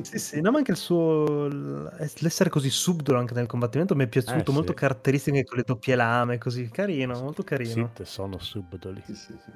[0.01, 1.47] Sì, sì, no, ma anche il suo.
[2.19, 4.77] l'essere così subdolo anche nel combattimento mi è piaciuto, Eh, molto sì.
[4.77, 7.73] caratteristico anche con le doppie lame, così carino, molto carino.
[7.73, 9.01] Sith sono subdoli.
[9.05, 9.51] sì, sì, sì.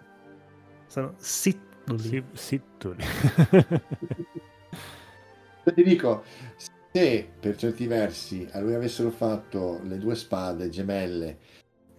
[0.88, 2.00] Sono sittuli.
[2.00, 3.04] Sì, sittuli.
[5.64, 6.24] Ti dico,
[6.92, 11.38] se per certi versi a lui avessero fatto le due spade gemelle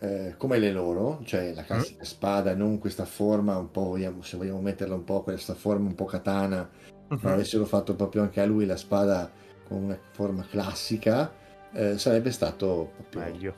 [0.00, 4.36] eh, come le loro, cioè la classica spada, non questa forma un po', vogliamo- se
[4.36, 6.68] vogliamo metterla un po', questa forma un po' katana,
[7.08, 9.30] Ma avessero fatto proprio anche a lui la spada
[9.64, 11.32] con una forma classica,
[11.72, 13.54] eh, sarebbe stato Meglio.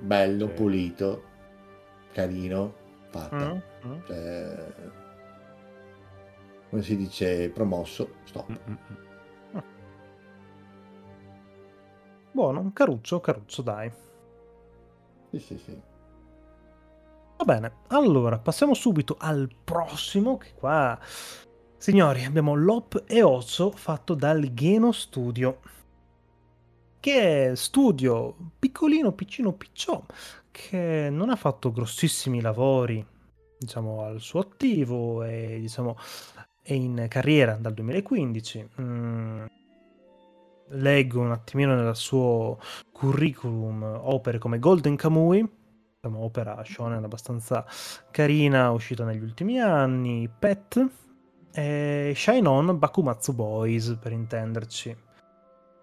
[0.00, 0.52] bello, Sì.
[0.54, 1.22] pulito,
[2.12, 2.74] carino,
[3.08, 3.54] fatta.
[3.86, 3.98] Mm.
[4.06, 4.74] Cioè,
[6.70, 8.58] come si dice, promosso, stop.
[8.68, 8.74] Mm.
[12.32, 13.90] Buono, caruccio, caruccio, dai.
[15.30, 15.80] Sì, sì, sì.
[17.38, 20.98] Va bene, allora passiamo subito al prossimo, che qua,
[21.80, 25.60] signori, abbiamo Lop e Osso fatto dal Geno Studio,
[27.00, 30.04] che è studio piccolino, piccino, picciò,
[30.50, 33.04] che non ha fatto grossissimi lavori,
[33.58, 35.96] diciamo, al suo attivo e, diciamo,
[36.60, 38.68] è in carriera dal 2015.
[38.78, 39.44] Mm,
[40.72, 42.58] leggo un attimino nel suo
[42.92, 47.64] curriculum opere come Golden Kamui, insomma, opera shonen abbastanza
[48.10, 51.08] carina, uscita negli ultimi anni, Pet
[51.52, 54.96] e Shine On Bakumatsu Boys, per intenderci,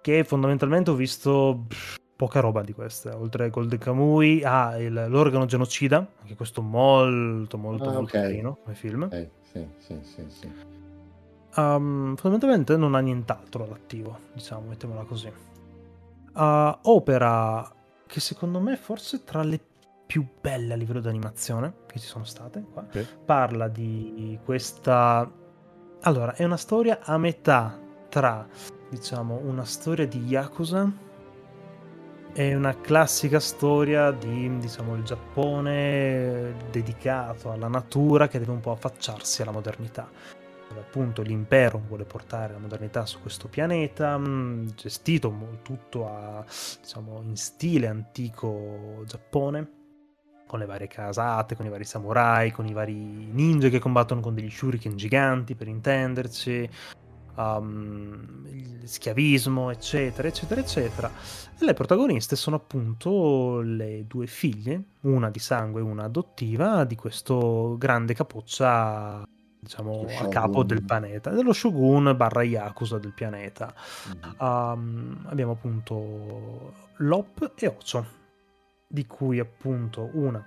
[0.02, 5.06] che fondamentalmente ho visto pff, poca roba di queste, oltre a Golden Kamui, ah, il-
[5.10, 8.24] l'organo genocida, anche questo molto molto Ah, molto ok.
[8.24, 9.08] carino come film.
[9.12, 10.52] Eh, sì, sì, sì, sì.
[11.56, 15.32] Um, fondamentalmente non ha nient'altro all'attivo, diciamo, mettiamola così.
[16.34, 17.68] Uh, opera
[18.06, 19.60] che secondo me forse tra le
[20.06, 22.86] più belle a livello di animazione che ci sono state qua.
[22.92, 23.06] Sì.
[23.26, 25.30] Parla di questa...
[26.02, 27.78] Allora, è una storia a metà
[28.10, 28.48] tra,
[28.90, 31.06] diciamo, una storia di Yakuza
[32.38, 38.72] è una classica storia di, diciamo, il Giappone dedicato alla natura che deve un po'
[38.72, 40.08] affacciarsi alla modernità.
[40.78, 45.34] Appunto l'impero vuole portare la modernità su questo pianeta, mm, gestito
[45.64, 46.46] tutto a,
[46.80, 49.77] diciamo, in stile antico Giappone,
[50.48, 54.34] con le varie casate, con i vari samurai, con i vari ninja che combattono con
[54.34, 56.68] degli shuriken giganti, per intenderci,
[57.36, 61.12] um, schiavismo, eccetera, eccetera, eccetera.
[61.60, 66.96] E le protagoniste sono appunto le due figlie, una di sangue e una adottiva, di
[66.96, 69.28] questo grande capoccia
[69.60, 73.74] diciamo a capo del pianeta dello shogun barra yakuza del pianeta
[74.08, 74.40] mm.
[74.40, 78.17] um, abbiamo appunto Lop e Ocho
[78.88, 80.46] di cui appunto una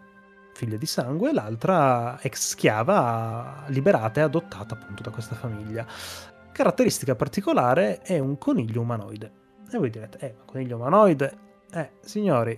[0.54, 5.86] figlia di sangue e l'altra ex schiava liberata e adottata appunto da questa famiglia
[6.52, 9.32] Caratteristica particolare è un coniglio umanoide.
[9.72, 11.38] E voi direte, eh, ma coniglio umanoide?
[11.72, 12.52] Eh, signori,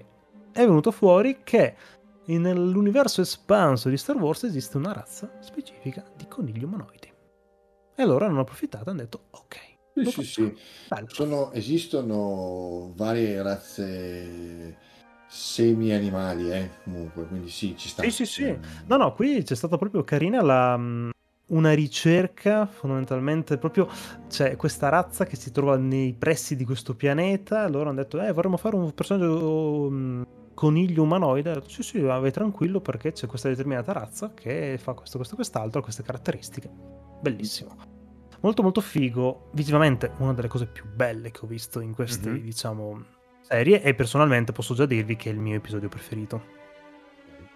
[0.50, 1.76] è venuto fuori che
[2.24, 7.12] nell'universo espanso di Star Wars esiste una razza specifica di conigli umanoidi.
[7.94, 9.56] E loro hanno approfittato e hanno detto, ok.
[9.94, 10.56] Sì, sì, sì.
[11.06, 14.78] Sono, esistono varie razze
[15.34, 18.02] semi-animali, eh, comunque, quindi sì, ci sta.
[18.02, 18.59] Sì, sì, sì.
[18.86, 20.76] No, no, qui c'è stata proprio carina la,
[21.52, 23.88] una ricerca fondamentalmente proprio
[24.28, 28.32] c'è questa razza che si trova nei pressi di questo pianeta loro hanno detto eh
[28.32, 33.48] vorremmo fare un personaggio um, coniglio umanoide detto sì sì vai tranquillo perché c'è questa
[33.48, 36.70] determinata razza che fa questo questo quest'altro ha queste caratteristiche
[37.20, 37.76] bellissimo
[38.40, 42.44] molto molto figo visivamente una delle cose più belle che ho visto in queste mm-hmm.
[42.44, 43.04] diciamo
[43.53, 46.61] serie e personalmente posso già dirvi che è il mio episodio preferito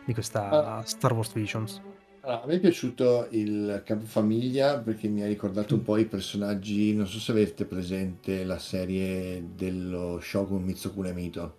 [0.04, 0.86] di questa uh.
[0.86, 1.80] Star Wars Visions
[2.20, 6.92] allora, a me è piaciuto il capofamiglia perché mi ha ricordato un po' i personaggi,
[6.92, 11.58] non so se avete presente la serie dello Shogun Mitsukune Mito.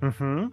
[0.00, 0.52] Uh-huh.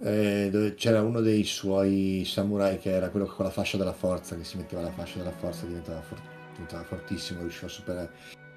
[0.00, 4.36] Eh, dove c'era uno dei suoi samurai che era quello con la fascia della forza,
[4.36, 6.22] che si metteva la fascia della forza e diventava, for-
[6.52, 8.10] diventava fortissimo, riusciva a superare.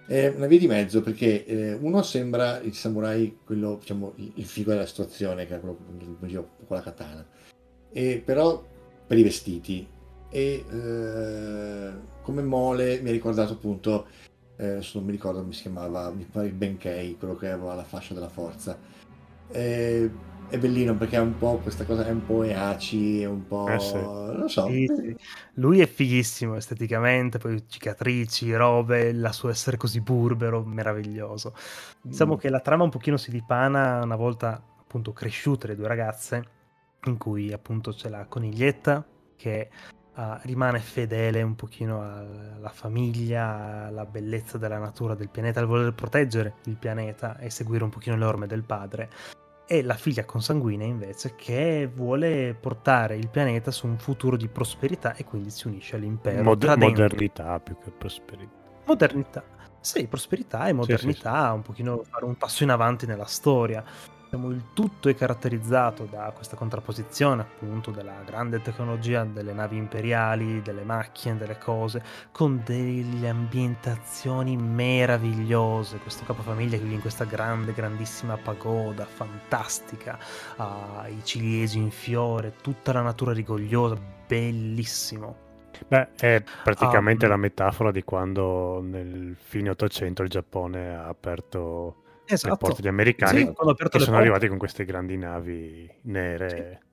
[0.07, 4.71] È una via di mezzo perché eh, uno sembra il samurai, quello, diciamo, il, figo
[4.71, 5.77] della situazione, che era quello
[6.65, 7.27] con la katana,
[7.91, 8.65] e, però
[9.05, 9.85] per i vestiti.
[10.29, 14.07] E eh, come mole mi ha ricordato appunto
[14.57, 17.83] eh, non mi ricordo come si chiamava mi pare il Benkei quello che aveva la
[17.83, 18.77] fascia della forza.
[19.51, 20.09] E,
[20.49, 23.67] è bellino perché è un po' questa cosa è un po' eaci è un po'
[23.67, 23.95] eh sì.
[23.95, 25.15] non so sì, sì.
[25.55, 31.53] lui è fighissimo esteticamente poi cicatrici robe la sua essere così burbero meraviglioso
[32.01, 32.37] diciamo mm.
[32.37, 36.43] che la trama un pochino si dipana una volta appunto cresciute le due ragazze
[37.05, 39.05] in cui appunto c'è la coniglietta
[39.35, 39.69] che
[40.15, 45.93] uh, rimane fedele un pochino alla famiglia, alla bellezza della natura del pianeta, al voler
[45.93, 49.09] proteggere il pianeta e seguire un pochino le orme del padre.
[49.69, 55.13] E la figlia consanguinea invece che vuole portare il pianeta su un futuro di prosperità
[55.13, 56.41] e quindi si unisce all'impero.
[56.41, 58.55] Mod- modernità più che prosperità.
[58.85, 59.43] Modernità.
[59.81, 61.53] Sì, prosperità e modernità, sì, sì, sì.
[61.53, 63.83] un pochino fare un passo in avanti nella storia.
[64.29, 70.83] Il tutto è caratterizzato da questa contrapposizione appunto della grande tecnologia delle navi imperiali, delle
[70.83, 75.99] macchine, delle cose, con delle ambientazioni meravigliose.
[75.99, 80.19] Questo capofamiglia che vive in questa grande, grandissima pagoda, fantastica,
[80.57, 83.97] uh, i ciliegi in fiore, tutta la natura rigogliosa,
[84.27, 85.45] bellissimo.
[85.87, 92.01] Beh, è praticamente um, la metafora di quando nel fine Ottocento il Giappone ha aperto
[92.27, 92.53] esatto.
[92.53, 93.53] le porte degli americani sì,
[93.89, 96.49] che sono arrivati con queste grandi navi nere.
[96.49, 96.85] Sì.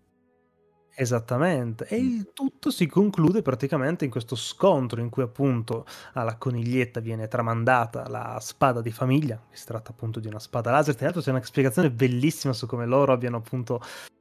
[0.97, 7.01] Esattamente, e il tutto si conclude praticamente in questo scontro in cui appunto alla coniglietta
[7.01, 11.21] viene tramandata la spada di famiglia, si tratta appunto di una spada laser, tra l'altro
[11.21, 13.81] c'è una spiegazione bellissima su come loro abbiano appunto,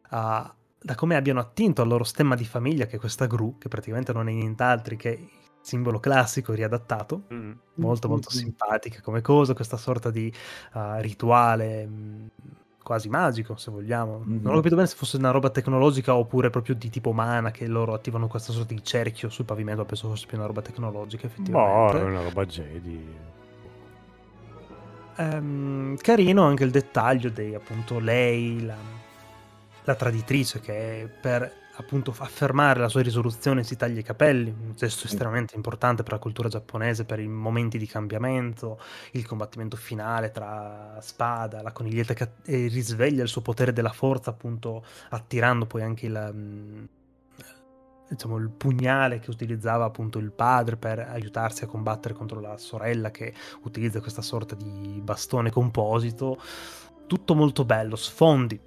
[0.10, 3.68] uh, da come abbiano attinto al loro stemma di famiglia che è questa gru, che
[3.68, 5.30] praticamente non è nient'altro che
[5.64, 7.52] simbolo classico riadattato, mm.
[7.76, 8.38] molto molto mm.
[8.38, 10.32] simpatica come cosa, questa sorta di
[10.74, 12.26] uh, rituale mh, mm,
[12.84, 14.20] quasi magico se vogliamo.
[14.20, 14.42] Mm-hmm.
[14.44, 17.66] Non ho capito bene se fosse una roba tecnologica oppure proprio di tipo mana che
[17.66, 21.98] loro attivano questa sorta di cerchio sul pavimento, penso fosse più una roba tecnologica effettivamente.
[21.98, 23.32] No, è una roba Jedi.
[25.16, 28.76] Um, carino anche il dettaglio di appunto lei, la,
[29.84, 35.08] la traditrice che per appunto affermare la sua risoluzione si taglia i capelli, un gesto
[35.08, 38.80] estremamente importante per la cultura giapponese, per i momenti di cambiamento,
[39.12, 44.84] il combattimento finale tra spada, la coniglietta che risveglia il suo potere della forza, appunto
[45.10, 46.84] attirando poi anche il, mm,
[48.10, 53.10] diciamo, il pugnale che utilizzava appunto il padre per aiutarsi a combattere contro la sorella
[53.10, 56.40] che utilizza questa sorta di bastone composito.
[57.08, 58.60] Tutto molto bello, sfondi,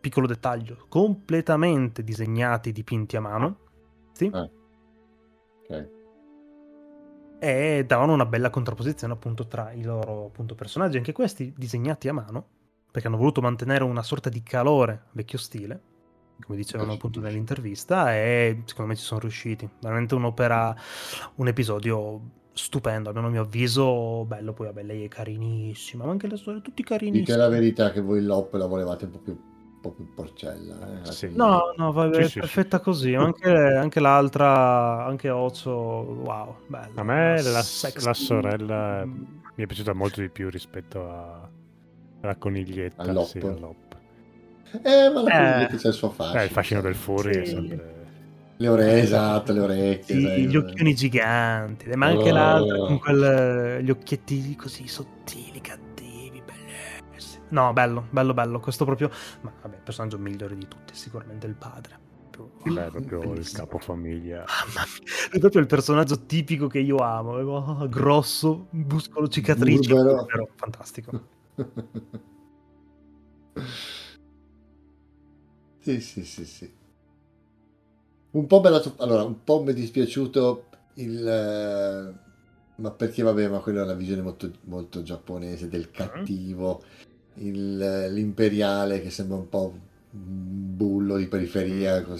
[0.00, 3.58] piccolo dettaglio, completamente disegnati, dipinti a mano.
[4.12, 4.30] Sì.
[4.32, 4.48] Ah.
[5.68, 5.88] Ok.
[7.38, 12.12] e davano una bella contrapposizione appunto tra i loro appunto, personaggi, anche questi disegnati a
[12.12, 12.46] mano,
[12.90, 15.82] perché hanno voluto mantenere una sorta di calore vecchio stile,
[16.44, 19.68] come dicevano appunto nell'intervista, e secondo me ci sono riusciti.
[19.80, 20.74] Veramente un'opera,
[21.36, 22.20] un episodio
[22.52, 26.60] stupendo, almeno a mio avviso, bello, poi vabbè lei è carinissima, ma anche le storie,
[26.60, 27.24] tutti carinissimi.
[27.24, 29.40] Dite la verità che voi l'op la volevate un po' più,
[29.80, 31.02] po' più porcella.
[31.04, 31.12] Eh?
[31.12, 31.30] Sì.
[31.34, 36.56] No, no, va bene, Sì, sì, perfetta così, ma anche, anche l'altra, anche Ozzo, wow,
[36.66, 37.00] bella.
[37.00, 38.04] A me la, Sexy.
[38.04, 41.48] la sorella mi è piaciuta molto di più rispetto a,
[42.22, 43.02] alla coniglietta.
[43.02, 43.26] All'op.
[43.26, 43.96] Sì, all'op.
[44.82, 45.66] Eh, ma la Eh.
[45.68, 46.40] che c'è il suo fascino.
[46.40, 47.50] Eh, il fascino del Fury è Sì.
[47.52, 47.96] sempre...
[48.60, 50.14] Le orecchie, esatto, le orecchie.
[50.16, 52.34] Sì, sai, gli occhioni giganti, ma anche Oh.
[52.34, 55.87] l'altra con quel, gli occhietti così sottili, cattivi.
[57.50, 58.60] No, bello, bello, bello.
[58.60, 59.10] Questo proprio,
[59.42, 61.98] ma vabbè, il personaggio migliore di tutti, sicuramente il padre.
[62.30, 63.62] Proprio- Beh, proprio il bellissimo.
[63.64, 64.44] capofamiglia.
[64.46, 67.32] Mamma mia, è proprio il personaggio tipico che io amo.
[67.32, 70.24] Oh, grosso, muscolo, cicatrici, Burbero.
[70.24, 71.28] però fantastico.
[75.80, 76.76] sì, sì, sì, sì.
[78.30, 81.26] Un po' bella, allora, un po' mi è dispiaciuto il...
[81.26, 82.14] eh,
[82.76, 86.82] Ma perché vabbè, ma quella è una visione molto, molto giapponese del cattivo,
[87.40, 89.78] il- l'imperiale che sembra un po'
[90.10, 92.18] un bullo di periferia, con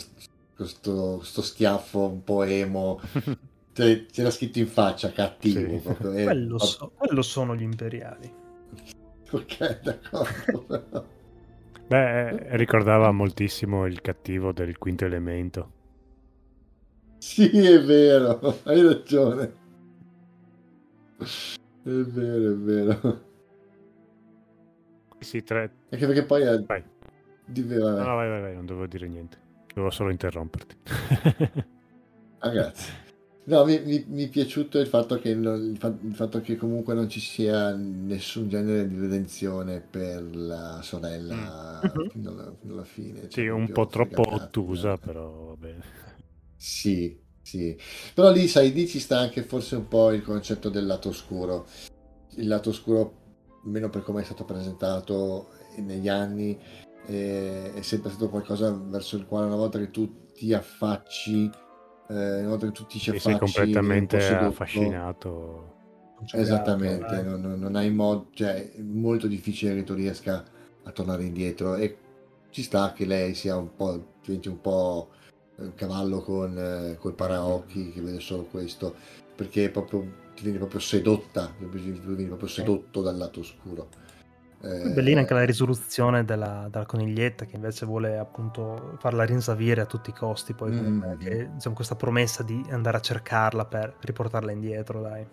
[0.54, 3.00] questo schiaffo un po' emo,
[3.78, 5.76] Cioè, c'era scritto in faccia cattivo.
[5.76, 5.82] Sì.
[5.82, 8.28] proprio, eh, Quello, so- quello sono gli imperiali.
[9.30, 11.06] Ok, d'accordo.
[11.86, 15.72] Beh, eh, ricordava moltissimo il cattivo del quinto elemento.
[17.18, 19.52] Sì, è vero, hai ragione.
[21.18, 23.27] È vero, è vero.
[25.20, 25.70] Sì, tre...
[25.90, 26.60] Anche perché poi è...
[26.62, 26.82] Vai.
[27.46, 28.00] di- No, vabbè.
[28.04, 29.38] no, vai, vai, vai, non dovevo dire niente.
[29.68, 30.76] Dovevo solo interromperti.
[32.40, 32.92] Ah, grazie.
[33.46, 36.56] No, mi, mi- mi è piaciuto il fatto, che non- il, fa- il fatto che
[36.56, 42.08] comunque non ci sia nessun genere di redenzione per la sorella Mhm.
[42.10, 43.20] fino, alla, fino alla fine.
[43.22, 45.82] sì, Cioè, un proprio po' troppo ottusa, però va bene.
[46.56, 47.76] Sì, sì.
[48.14, 51.66] Però lì, sai, lì ci sta anche forse un po' il concetto del lato oscuro.
[52.36, 53.17] Il lato oscuro,
[53.64, 56.58] almeno per come è stato presentato negli anni,
[57.06, 61.50] eh, è sempre stato qualcosa verso il quale una volta che tu ti affacci,
[62.08, 65.76] eh, una volta che tu ti ci Sì, sei affacci, completamente affascinato.
[66.32, 67.22] Esattamente, Eh.
[67.22, 70.44] non, non- non hai modo, cioè è molto difficile che tu riesca
[70.82, 71.96] a tornare indietro e
[72.50, 75.10] ci sta che lei sia un po', diventi un po'
[75.56, 78.94] un cavallo con eh, col paraocchi che vede solo questo,
[79.36, 83.88] perché proprio ti vieni proprio sedotta, tu vieni proprio sedotto dal lato oscuro.
[84.60, 89.86] Eh, Bellina anche la risoluzione della, della coniglietta che invece vuole appunto farla rinsavire a
[89.86, 90.76] tutti i costi, poi Mm.
[90.76, 95.26] comunque che, diciamo, questa promessa di andare a cercarla per riportarla indietro, dai.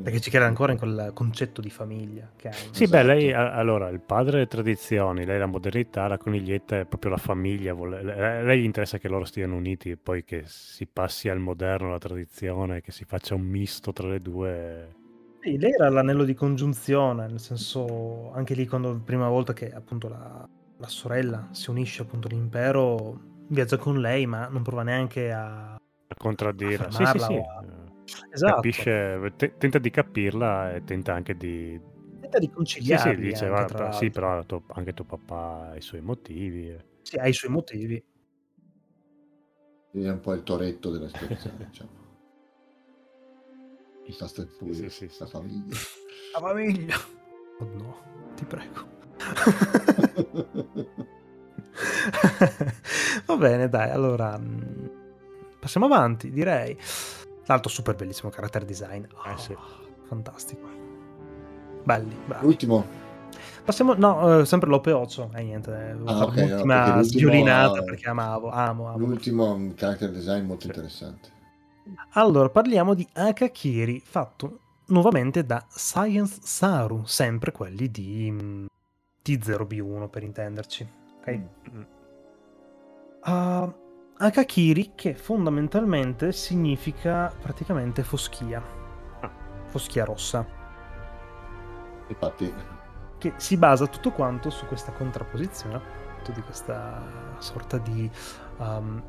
[0.00, 2.68] Perché ci crede ancora in quel concetto di famiglia che hai.
[2.70, 2.88] Sì, Esatto.
[2.88, 7.10] beh, lei a- allora il padre le tradizioni, lei la modernità, la coniglietta è proprio
[7.10, 7.72] la famiglia.
[7.74, 11.38] vuole- le- lei gli interessa che loro stiano uniti e poi che si passi al
[11.38, 14.92] moderno, alla tradizione, che si faccia un misto tra le due.
[15.40, 20.08] Sì, lei era l'anello di congiunzione, nel senso, anche lì quando prima volta che appunto
[20.08, 20.48] la,
[20.78, 25.74] la sorella si unisce appunto all'impero, viaggia con lei, ma non prova neanche a...
[25.74, 26.86] A contraddire.
[26.86, 27.32] A Sì, sì, fermarla sì.
[27.32, 27.81] o a-
[28.30, 28.54] Esatto.
[28.54, 31.78] Capisce, te- tenta di capirla e tenta anche di...
[32.20, 35.76] Tenta di Sì, conciliarli sì, dice, anche, "Guarda, sì, però tuo- anche tuo papà ha
[35.76, 36.68] i suoi motivi.
[36.70, 38.02] eh." Sì, ha i suoi motivi.
[39.92, 41.90] È un po' il toretto della situazione, diciamo.
[44.06, 45.30] Il Fast and Sì, sì, sì, la sì.
[45.32, 45.76] famiglia.
[46.32, 46.96] La famiglia.
[47.58, 48.02] Oh no,
[48.34, 48.90] ti prego.
[53.26, 54.86] Va bene, dai, allora mm,
[55.58, 56.76] passiamo avanti, direi.
[57.46, 59.04] L'altro super bellissimo character design.
[59.04, 59.56] Eh, sì.
[60.04, 60.68] Fantastico.
[61.84, 62.44] Belli, bravi.
[62.44, 63.00] L'ultimo,
[63.64, 65.30] Passiamo, no, eh, sempre Lope 8.
[65.34, 68.98] Eh, niente, eh, Ah, fare ok, no, sviolinata ha- perché amavo, amo, amo.
[68.98, 70.66] l'ultimo un character design molto Sì.
[70.68, 71.30] interessante.
[72.10, 78.66] Allora, parliamo di Akakiri, fatto nuovamente da Science Saru, sempre quelli di mm,
[79.24, 80.88] T0B1 per intenderci.
[81.20, 81.40] Ok?
[81.72, 81.82] Mm.
[83.24, 83.72] Uh,
[84.24, 88.62] Akakiri che fondamentalmente significa praticamente foschia,
[89.20, 89.32] Ah.
[89.66, 90.46] foschia rossa,
[92.06, 92.52] Infatti,
[93.18, 98.10] che si basa tutto quanto su questa contrapposizione, appunto di questa sorta di
[98.58, 99.02] um,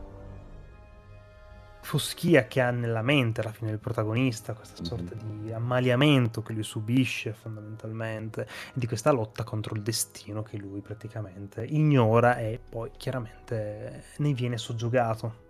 [1.84, 4.88] foschia che ha nella mente alla fine del protagonista, questa Mhm.
[4.88, 10.58] sorta di ammaliamento che lui subisce fondamentalmente, e di questa lotta contro il destino che
[10.58, 15.42] lui praticamente ignora e poi chiaramente ne viene soggiogato.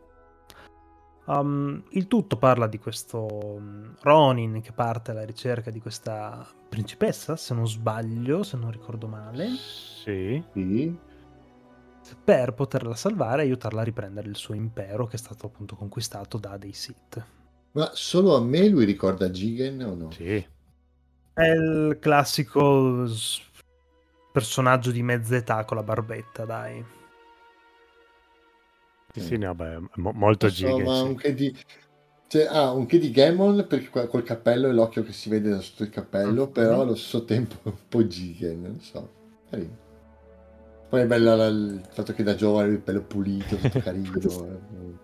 [1.25, 7.37] Um, il tutto parla di questo um, Ronin che parte alla ricerca di questa principessa,
[7.37, 9.47] se non sbaglio, se non ricordo male,
[10.03, 10.43] Sì.
[10.51, 11.11] Sì.
[12.23, 16.37] Per poterla salvare e aiutarla a riprendere il suo impero che è stato appunto conquistato
[16.37, 17.25] da dei Sith.
[17.71, 20.11] Ma solo a me lui ricorda Jigen o no?
[20.11, 20.45] Sì.
[21.33, 23.07] È il classico
[24.31, 26.83] personaggio di mezza età con la barbetta, dai.
[29.13, 29.23] Sì, Mm.
[29.25, 30.83] sì, no, beh, mo- molto so, giga.
[30.83, 31.03] ma sì.
[31.03, 31.55] un che di...
[32.27, 35.59] cioè, ah, un che di Gammon perché col cappello e l'occhio che si vede da
[35.61, 36.51] sotto il cappello, Mhm.
[36.51, 39.09] però allo stesso tempo un po' Jigen, non so.
[39.49, 39.77] Carino.
[40.93, 44.11] Poi è bello la- il fatto che da giovane il pelo pulito, tutto carino.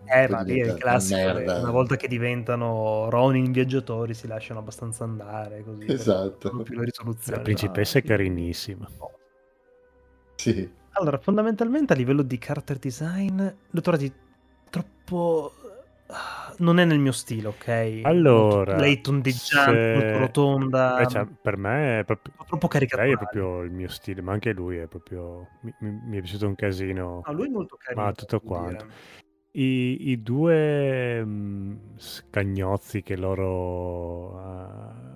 [0.06, 1.20] Eh, poi ma lì è il classico.
[1.20, 1.60] una eh, merda.
[1.62, 5.86] Una volta che diventano Ronin viaggiatori si lasciano abbastanza andare così.
[5.86, 6.62] per- Esatto.
[6.62, 7.38] più le risoluzioni.
[7.38, 8.88] La principessa è Ah, carinissima.
[10.36, 10.70] Sì.
[10.92, 14.14] Allora, fondamentalmente a livello di character design l'ho trovati
[14.70, 15.54] troppo...
[16.58, 18.00] Non è nel mio stile, ok?
[18.04, 22.34] Allora, lei tondeggiante, se- rotonda, cioè, per me è proprio...
[22.48, 23.10] troppo caricaturale.
[23.10, 25.48] Lei è proprio il mio stile, ma anche lui è proprio...
[25.62, 27.22] Mi, mi- è piaciuto un casino.
[27.26, 28.04] No, lui è molto carino.
[28.06, 28.88] Ma tutto quanto.
[29.52, 34.38] I, i due mm, scagnozzi che loro...
[34.40, 35.09] ah,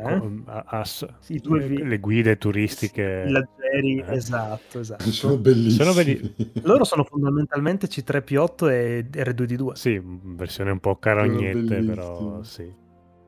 [0.00, 0.18] Eh?
[0.18, 3.22] co- ah, ass- Sì, le guide turistiche...
[3.24, 4.14] Villaggeri, Eh.
[4.14, 5.10] esatto, esatto.
[5.10, 5.84] Sono bellissimi.
[5.84, 9.74] Sono belli- Loro sono fondamentalmente C3P8 e R2D2.
[9.74, 12.72] Sì, versione un po' carognette, però sì.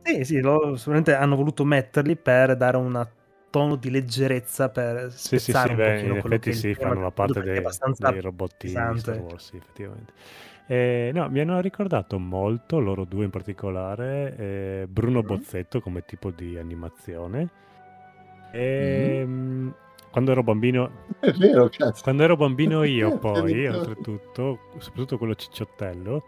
[0.02, 3.06] Sì, sì, loro sicuramente hanno voluto metterli per dare un
[3.50, 7.10] tono di leggerezza per Sì, sì, sì, beh, pochino in quello effetti sì, fanno la
[7.10, 7.62] parte dei,
[7.97, 9.00] dei robottini di pesante.
[9.00, 10.12] Star Wars, sì, effettivamente.
[10.70, 15.26] Eh, no, mi hanno ricordato molto, loro due in particolare, eh, Bruno Mhm.
[15.26, 17.48] Bozzetto come tipo di animazione.
[18.52, 19.68] E, mm,
[20.10, 20.90] Quando ero bambino,
[21.20, 22.02] È vero, cazzo.
[22.02, 26.24] quando ero bambino io poi, oltretutto, soprattutto quello cicciottello,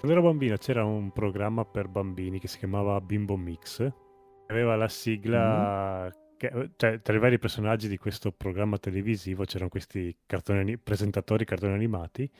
[0.00, 3.90] quando ero bambino c'era un programma per bambini che si chiamava Bimbo Mix,
[4.48, 10.14] aveva la sigla, che- cioè tra i vari personaggi di questo programma televisivo c'erano questi
[10.26, 12.30] cartoni, presentatori cartoni animati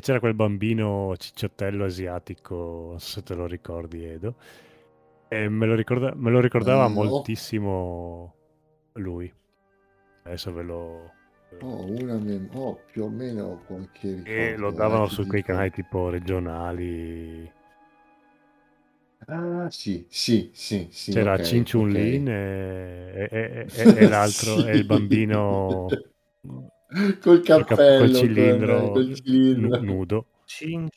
[0.00, 4.34] e c'era quel bambino cicciottello asiatico, non so se te lo ricordi Edo,
[5.28, 6.94] e me lo, ricorda- me lo ricordava no.
[6.94, 8.34] moltissimo
[8.94, 9.30] lui.
[10.22, 11.12] Adesso ve lo...
[11.60, 14.32] Ho una mem- ho più o meno qualche ricordo.
[14.32, 17.52] E lo eh, davano su quei canali tipo regionali.
[19.26, 21.12] Ah, sì, sì, sì, sì.
[21.12, 21.90] C'era ok, Cin Chun.
[21.92, 24.64] Lin e, e- e- e- e l'altro Sì.
[24.64, 25.98] è il bambino
[27.20, 29.80] col cap- cappello, col cilindro, col cilindro.
[29.80, 30.26] nu- nudo.
[30.46, 30.88] Chun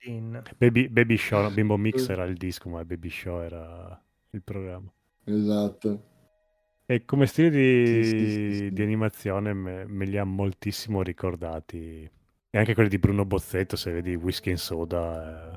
[0.00, 0.42] Lin.
[0.56, 4.90] Baby, Baby Show, Bimbo Mix era il disco, ma Baby Show era il programma.
[5.24, 6.02] Esatto.
[6.88, 8.72] E come stile di, Sì, sì, sì, sì.
[8.72, 12.10] di animazione me, me li ha moltissimo ricordati.
[12.50, 15.52] E anche quelli di Bruno Bozzetto, se vedi Whisky and Soda,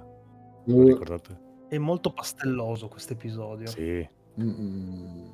[0.66, 1.40] eh, ricordate?
[1.70, 3.68] È molto pastelloso questo episodio.
[3.68, 4.08] Sì,
[4.42, 5.30] mm,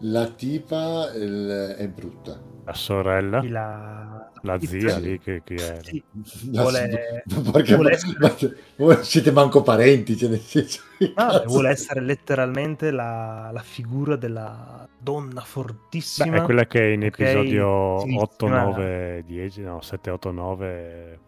[0.00, 2.38] La tipa il- è brutta.
[2.66, 5.00] la sorella, Chi La, la zia sì.
[5.00, 5.82] lì che, che era.
[5.82, 6.02] sì,
[6.50, 8.34] vuole, ma perché- vuole essere- ma-
[8.76, 10.80] voi siete manco parenti, cioè nel senso
[11.14, 16.36] Ah, vuole essere letteralmente la, la figura della donna Beh, fortissima.
[16.38, 21.20] è quella che in episodio sì, 8, ma- 9, 10, no, 7, 8, 9,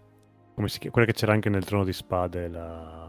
[0.55, 0.93] come si chiama?
[0.95, 3.06] Quella che c'era anche nel Trono di Spade, la...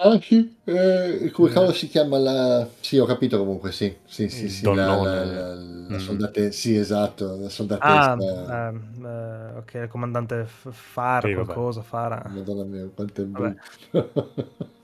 [0.00, 1.52] Ah, sì, eh, come Eh.
[1.52, 2.68] cavolo si chiama la...
[2.80, 5.98] Sì, ho capito comunque, sì, sì, sì, sì, la, la, la, la Mm.
[5.98, 6.52] soldate...
[6.52, 8.12] Sì, esatto, la soldatessa...
[8.48, 8.72] Ah,
[9.04, 12.22] eh, ok, il comandante F- Fara, Sì, qualcosa, Fara.
[12.24, 13.68] Madonna mia, quanto è brutto.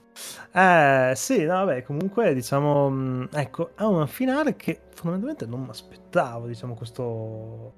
[0.52, 5.68] Eh, sì, no, vabbè, comunque, diciamo, mh, ecco, ha un finale che fondamentalmente non mi
[5.70, 7.74] aspettavo, diciamo, questo...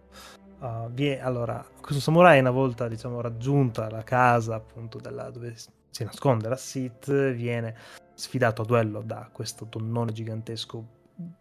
[0.60, 5.54] uh, vie- allora, questo samurai una volta, diciamo, raggiunta la casa, appunto, della- dove
[5.96, 7.74] si nasconde la Sith, viene
[8.12, 10.84] sfidato a duello da questo donnone gigantesco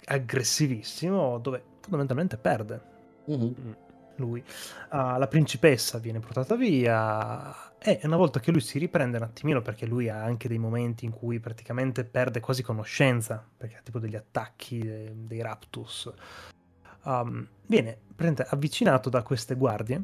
[0.05, 2.81] aggressivissimo, dove fondamentalmente perde
[3.25, 3.75] Mhm.
[4.15, 4.41] lui.
[4.89, 9.61] Ah, la principessa viene portata via e una volta che lui si riprende un attimino,
[9.61, 13.99] perché lui ha anche dei momenti in cui praticamente perde quasi conoscenza, perché ha tipo
[13.99, 16.11] degli attacchi, eh, dei raptus,
[17.03, 20.01] um, viene praticamente avvicinato da queste guardie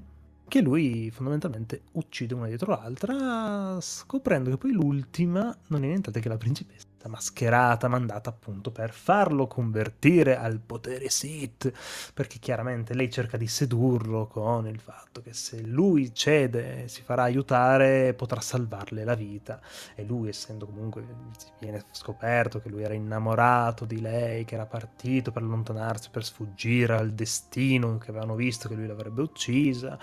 [0.52, 6.28] che lui fondamentalmente uccide una dietro l'altra, scoprendo che poi l'ultima non è nient'altro che
[6.28, 6.90] la principessa.
[7.08, 11.72] mascherata, mandata appunto per farlo convertire al potere Sith,
[12.14, 17.24] perché chiaramente lei cerca di sedurlo con il fatto che se lui cede, si farà
[17.24, 19.62] aiutare, potrà salvarle la vita.
[19.96, 21.06] E lui, essendo comunque,
[21.62, 26.98] viene scoperto che lui era innamorato di lei, che era partito per allontanarsi, per sfuggire
[26.98, 29.98] al destino, che avevano visto che lui l'avrebbe uccisa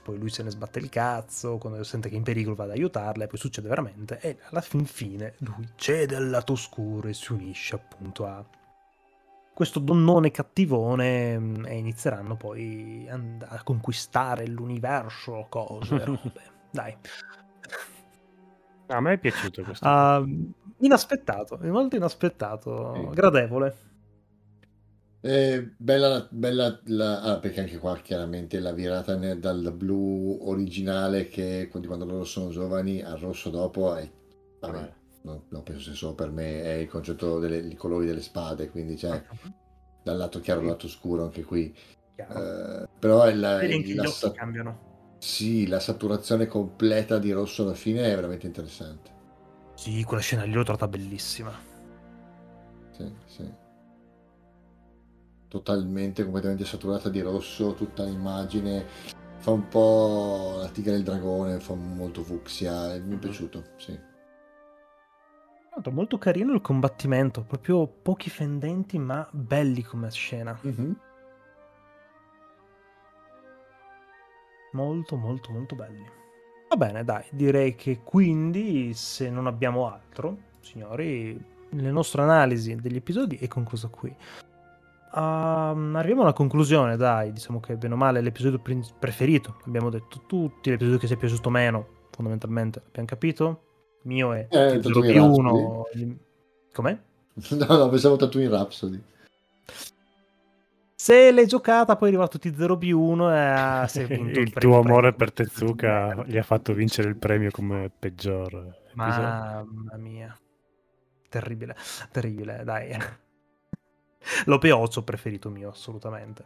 [0.00, 2.70] poi lui se ne sbatte il cazzo, quando sente che è in pericolo va ad
[2.70, 7.14] aiutarla e poi succede veramente e alla fin fine lui cede al lato oscuro e
[7.14, 8.44] si unisce appunto a
[9.54, 16.50] questo donnone cattivone mm, e inizieranno poi a, conquistare l'universo, cose, robe.
[16.70, 16.96] Dai.
[18.86, 19.86] A me è piaciuto questo.
[19.86, 23.14] Uh, inaspettato, molto inaspettato, sì.
[23.14, 23.76] gradevole.
[25.24, 31.28] Eh, bella, bella la, ah, perché anche qua chiaramente la virata nel, dal blu originale
[31.28, 34.10] che quando loro sono giovani al rosso dopo è,
[34.58, 34.92] vabbè,
[35.22, 38.96] no, no, penso sia solo per me è il concetto dei colori delle spade quindi
[38.96, 39.24] c'è cioè,
[40.02, 41.72] dal lato chiaro al lato scuro anche qui.
[42.16, 44.90] Eh, però è la, la, la cambiano.
[45.18, 49.10] Sì, la saturazione completa di rosso alla fine è veramente interessante.
[49.74, 51.56] Sì, quella scena lì l'ho trovata bellissima.
[52.90, 53.61] Sì, sì
[55.52, 58.86] totalmente, completamente saturata di rosso, tutta l'immagine.
[59.36, 63.98] Fa un po' la tigre il dragone, fa molto fucsia, mi è piaciuto, sì.
[65.90, 70.58] Molto carino il combattimento, proprio pochi fendenti ma belli come scena.
[70.66, 70.92] Mm-hmm.
[74.72, 76.04] Molto molto molto belli.
[76.70, 82.96] Va bene, dai, direi che quindi se non abbiamo altro, signori, le nostre analisi degli
[82.96, 84.14] episodi è conclusa qui.
[85.14, 87.32] Um, arriviamo alla conclusione, dai.
[87.32, 88.60] Diciamo che bene o male l'episodio
[88.98, 89.58] preferito.
[89.66, 92.82] Abbiamo detto tutti, l'episodio che ci è piaciuto meno, fondamentalmente.
[92.86, 93.62] Abbiamo capito?
[94.02, 95.86] Il mio è eh, 0 più 1.
[96.72, 96.98] Com'è?
[97.50, 99.02] No, no, pensavo Tatooine Rhapsody.
[100.94, 104.78] Se l'hai giocata, poi è arrivato T0 più 1 e sei vinto il, il tuo
[104.78, 108.80] amore per Tezuka gli ha fatto vincere il premio come peggior.
[108.94, 109.64] Mamma
[109.96, 110.38] mia.
[111.28, 111.74] Terribile,
[112.10, 112.96] terribile, dai.
[114.46, 116.44] L'OP8 preferito mio, assolutamente.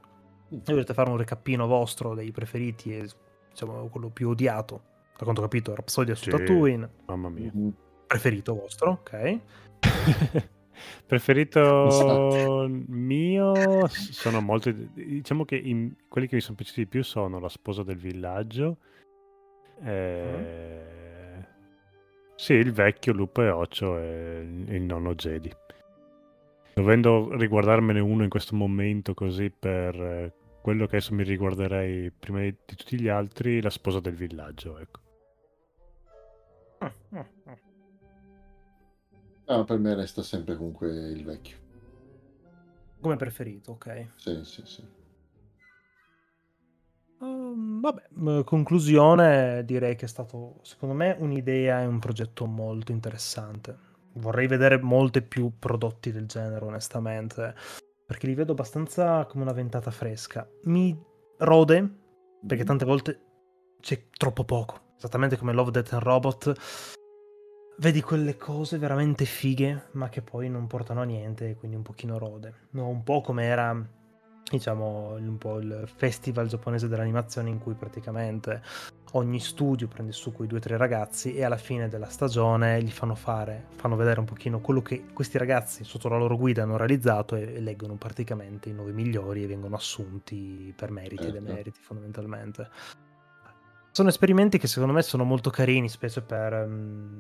[0.49, 3.09] Se volete fare un recappino vostro dei preferiti e
[3.51, 4.83] diciamo quello più odiato,
[5.17, 6.89] da quanto ho capito, Rhapsodia su sì, Tatooine.
[7.07, 7.51] Mamma mia.
[7.55, 7.69] Mm-hmm.
[8.07, 9.39] Preferito vostro, ok.
[11.07, 14.91] Preferito mio sono molti.
[14.93, 18.77] Diciamo che in, quelli che mi sono piaciuti di più sono La sposa del villaggio.
[19.83, 20.25] E...
[21.39, 21.43] Mm.
[22.37, 25.51] Sì, il vecchio Lupo e Occio e il nonno Jedi.
[26.77, 32.41] Dovendo riguardarmene uno in questo momento così per eh, quello che adesso mi riguarderei prima
[32.41, 35.01] di, di tutti gli altri, la sposa del villaggio, ecco.
[39.47, 41.57] Ah, per me resta sempre comunque il vecchio.
[43.01, 44.09] Come preferito, ok.
[44.17, 44.85] Sì, sì, sì.
[47.21, 53.86] Um, vabbè, conclusione, direi che è stato, secondo me, un'idea e un progetto molto interessante
[54.17, 57.55] vorrei vedere molte più prodotti del genere, onestamente,
[58.07, 60.49] perché li vedo abbastanza come una ventata fresca.
[60.65, 60.97] Mi
[61.39, 61.89] rode,
[62.47, 63.21] perché tante volte
[63.81, 66.53] c'è troppo poco, esattamente come Love, Death and Robot.
[67.79, 72.17] Vedi quelle cose veramente fighe, ma che poi non portano a niente, quindi un pochino
[72.17, 72.69] rode.
[72.71, 73.87] No, un po' come era
[74.51, 78.63] diciamo un po' il festival giapponese dell'animazione in cui praticamente
[79.13, 82.91] ogni studio prende su quei due o tre ragazzi e alla fine della stagione gli
[82.91, 86.77] fanno fare, fanno vedere un pochino quello che questi ragazzi sotto la loro guida hanno
[86.77, 91.41] realizzato e, e leggono praticamente i nuovi migliori e vengono assunti per meriti e certo.
[91.41, 92.69] demeriti fondamentalmente.
[93.91, 97.19] Sono esperimenti che secondo me sono molto carini, specie per um,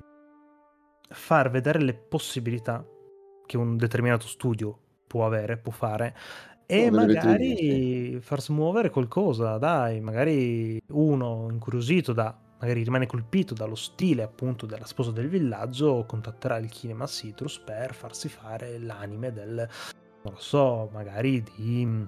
[1.08, 2.84] far vedere le possibilità
[3.46, 6.14] che un determinato studio può avere, può fare
[6.66, 14.22] e magari far smuovere qualcosa, dai, magari uno incuriosito da, magari rimane colpito dallo stile
[14.22, 19.68] appunto della sposa del villaggio, contatterà il Kinema Citrus per farsi fare l'anime del,
[20.22, 22.06] non lo so, magari di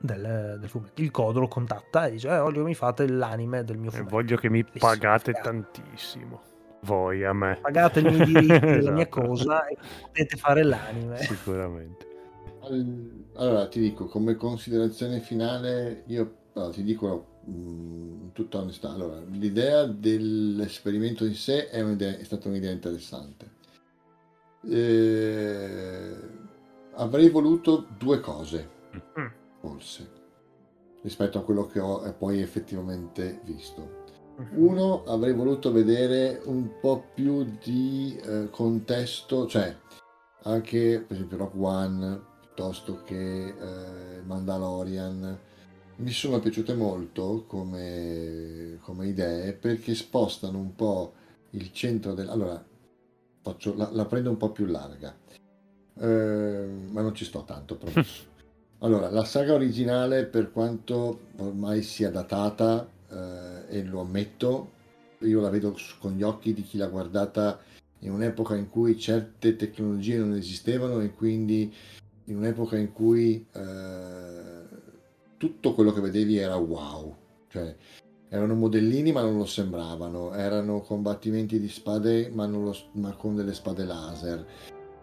[0.00, 1.02] del, del fumetto.
[1.02, 4.10] Il Codolo contatta e dice: eh, Voglio che mi fate l'anime del mio fumetto.
[4.10, 6.42] Voglio che mi pagate tantissimo.
[6.82, 7.58] Voi a me.
[7.60, 9.26] Pagate i miei diritti della mia esatto.
[9.26, 11.18] cosa e potete fare l'anime.
[11.18, 12.09] Sicuramente.
[13.34, 18.90] Allora, ti dico, come considerazione finale, io allora, ti dico mh, mm, in tutta onestà,
[18.90, 23.58] allora, l'idea dell'esperimento in sé è, è stata un'idea interessante.
[24.62, 26.16] Eh,
[26.94, 28.68] avrei voluto due cose,
[29.18, 29.26] mm.
[29.60, 30.10] forse,
[31.02, 33.98] rispetto a quello che ho poi effettivamente visto.
[34.52, 39.76] Uno, avrei voluto vedere un po' più di eh, contesto, cioè
[40.44, 45.38] anche per esempio Rock One piuttosto che eh, Mandalorian
[45.96, 51.14] mi sono piaciute molto come, come idee perché spostano un po'
[51.50, 52.28] il centro del...
[52.28, 52.62] Allora,
[53.42, 55.14] faccio, la, la prendo un po' più larga,
[55.98, 58.28] eh, ma non ci sto tanto, promesso.
[58.82, 64.70] Allora, la saga originale, per quanto ormai sia datata, eh, e lo ammetto,
[65.18, 67.60] io la vedo con gli occhi di chi l'ha guardata
[67.98, 71.70] in un'epoca in cui certe tecnologie non esistevano e quindi
[72.30, 74.62] in un'epoca in cui eh,
[75.36, 77.14] tutto quello che vedevi era wow,
[77.48, 77.74] cioè
[78.28, 83.52] erano modellini ma non lo sembravano, erano combattimenti di spade ma, lo, ma con delle
[83.52, 84.46] spade laser.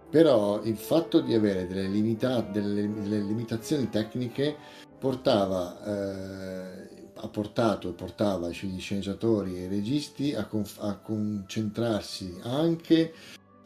[0.10, 4.56] Però il fatto di avere delle, limita- delle, delle limitazioni tecniche
[4.98, 12.40] portava, eh, ha portato e portava gli sceneggiatori e i registi a, conf- a concentrarsi
[12.44, 13.14] anche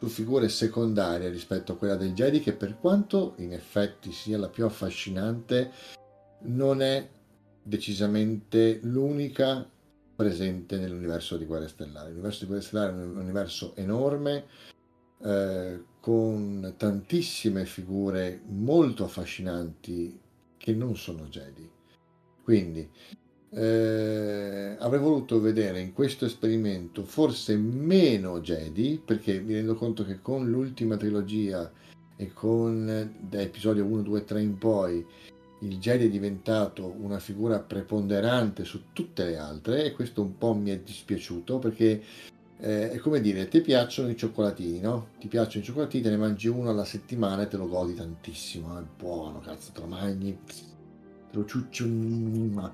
[0.02, 4.48] su figure secondarie rispetto a quella del Jedi che per quanto in effetti sia la
[4.48, 5.70] più affascinante
[6.46, 7.08] non è
[7.62, 9.64] decisamente l'unica
[10.16, 12.08] presente nell'universo di Guerre Stellari.
[12.08, 14.46] L'universo di Guerre Stellari è un universo enorme
[15.22, 20.20] eh, con tantissime figure molto affascinanti
[20.56, 21.70] che non sono Jedi.
[22.42, 22.90] Quindi
[23.54, 30.20] eh, avrei voluto vedere in questo esperimento forse meno Jedi, perché mi rendo conto che
[30.20, 31.70] con l'ultima trilogia
[32.16, 35.04] e con da episodio 1, 2, 3 in poi
[35.60, 40.54] il Jedi è diventato una figura preponderante su tutte le altre e questo un po'
[40.54, 42.02] mi è dispiaciuto perché
[42.58, 45.08] eh, è come dire, ti piacciono i cioccolatini, no?
[45.18, 48.78] Ti piacciono i cioccolatini, te ne mangi uno alla settimana e te lo godi tantissimo,
[48.78, 52.70] è buono, cazzo, te lo mangi, te lo ciucci un...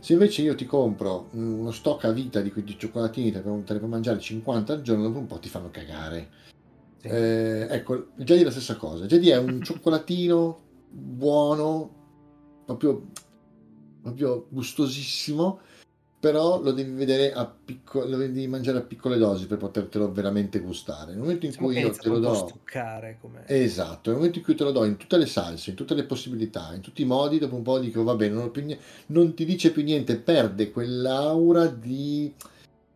[0.00, 3.88] Se invece io ti compro uno stock a vita di quei cioccolatini, te ne puoi
[3.88, 6.30] mangiare 50 al giorno, dopo un po' ti fanno cagare.
[6.96, 7.08] Sì.
[7.08, 9.04] Eh, ecco, Jedi è la stessa cosa.
[9.04, 10.58] Jedi è un cioccolatino
[10.90, 11.90] buono,
[12.64, 13.08] proprio,
[14.00, 15.60] proprio gustosissimo,
[16.20, 20.60] però lo devi vedere a piccolo, lo devi mangiare a piccole dosi per potertelo veramente
[20.60, 21.12] gustare.
[21.12, 23.44] Nel momento in cui io te lo do, stuccare come...
[23.46, 26.04] esatto, nel momento in cui te lo do in tutte le salse, in tutte le
[26.04, 29.46] possibilità, in tutti i modi, dopo un po' dico va bene, non, niente, non ti
[29.46, 32.30] dice più niente, perde quell'aura di,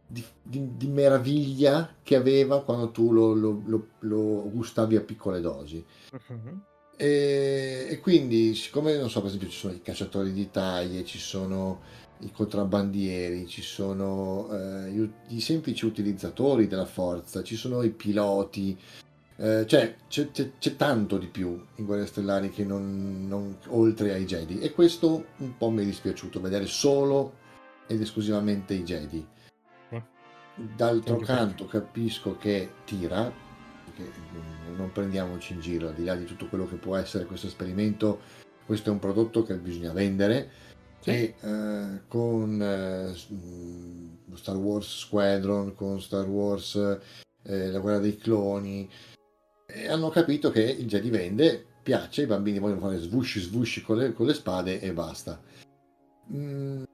[0.07, 5.41] di, di, di meraviglia che aveva quando tu lo, lo, lo, lo gustavi a piccole
[5.41, 5.83] dosi.
[6.13, 6.61] Uh-huh.
[6.97, 11.19] E, e, quindi, siccome non so, per esempio, ci sono i cacciatori di taglie, ci
[11.19, 11.81] sono
[12.21, 18.79] i contrabbandieri, ci sono eh, i semplici utilizzatori della forza, ci sono i piloti,
[19.37, 24.13] eh, cioè c'è, c'è, c'è, tanto di più in Guerre Stellari che non, non, oltre
[24.13, 24.61] ai Jedi.
[24.61, 27.43] E questo un po' mi è dispiaciuto vedere solo
[27.87, 29.27] ed esclusivamente i Jedi.
[30.77, 33.33] D'altro canto capisco che tira,
[34.77, 38.21] non prendiamoci in giro, al di là di tutto quello che può essere questo esperimento,
[38.65, 40.49] questo è un prodotto che bisogna vendere
[41.05, 41.11] sì.
[41.11, 43.15] e eh, con eh,
[44.35, 46.77] Star Wars Squadron, con Star Wars
[47.43, 48.89] eh, La guerra dei cloni,
[49.89, 54.13] hanno capito che il Jedi vende, piace, i bambini vogliono fare svusci svusci con le,
[54.15, 55.41] con le spade e basta.
[56.33, 56.85] Mm,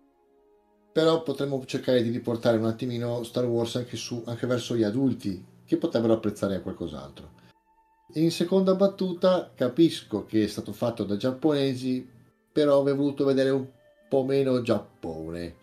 [0.93, 5.45] però potremmo cercare di riportare un attimino Star Wars anche, su, anche verso gli adulti
[5.65, 7.39] che potrebbero apprezzare qualcos'altro.
[8.15, 12.05] In seconda battuta capisco che è stato fatto da giapponesi,
[12.53, 13.65] però avrei voluto vedere un
[14.11, 15.55] po' meno Giappone.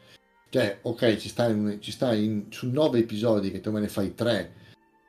[0.49, 3.89] Cioè, ok, ci sta, in, ci sta in, su nove episodi che tu me ne
[3.89, 4.53] fai tre,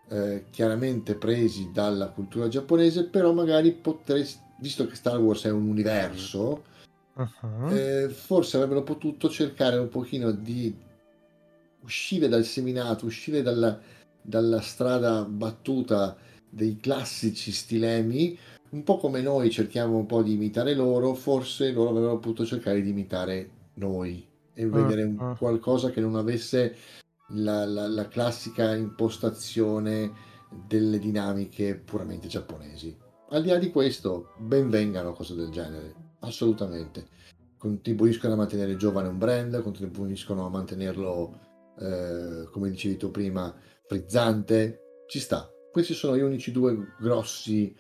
[0.08, 5.68] eh, chiaramente presi dalla cultura giapponese, però magari potresti, visto che Star Wars è un
[5.68, 6.65] universo,
[7.15, 7.68] uh-huh.
[7.68, 10.75] eh, forse avrebbero potuto cercare un pochino di
[11.83, 13.78] uscire dal seminato, uscire dalla,
[14.20, 16.17] dalla strada battuta
[16.50, 18.36] dei classici stilemi,
[18.70, 22.82] un po' come noi cerchiamo un po' di imitare loro, forse loro avrebbero potuto cercare
[22.82, 25.36] di imitare noi e uh, vedere uh.
[25.36, 26.76] qualcosa che non avesse
[27.28, 30.12] la, la, la, classica impostazione
[30.66, 32.97] delle dinamiche puramente giapponesi.
[33.30, 37.06] Al di là di questo, ben vengano cose del genere, assolutamente.
[37.58, 41.38] Contribuiscono a mantenere giovane un brand, contribuiscono a mantenerlo,
[41.78, 43.55] eh, come dicevi tu prima,
[43.86, 45.50] frizzante, ci sta.
[45.70, 47.74] Questi sono gli unici due grossi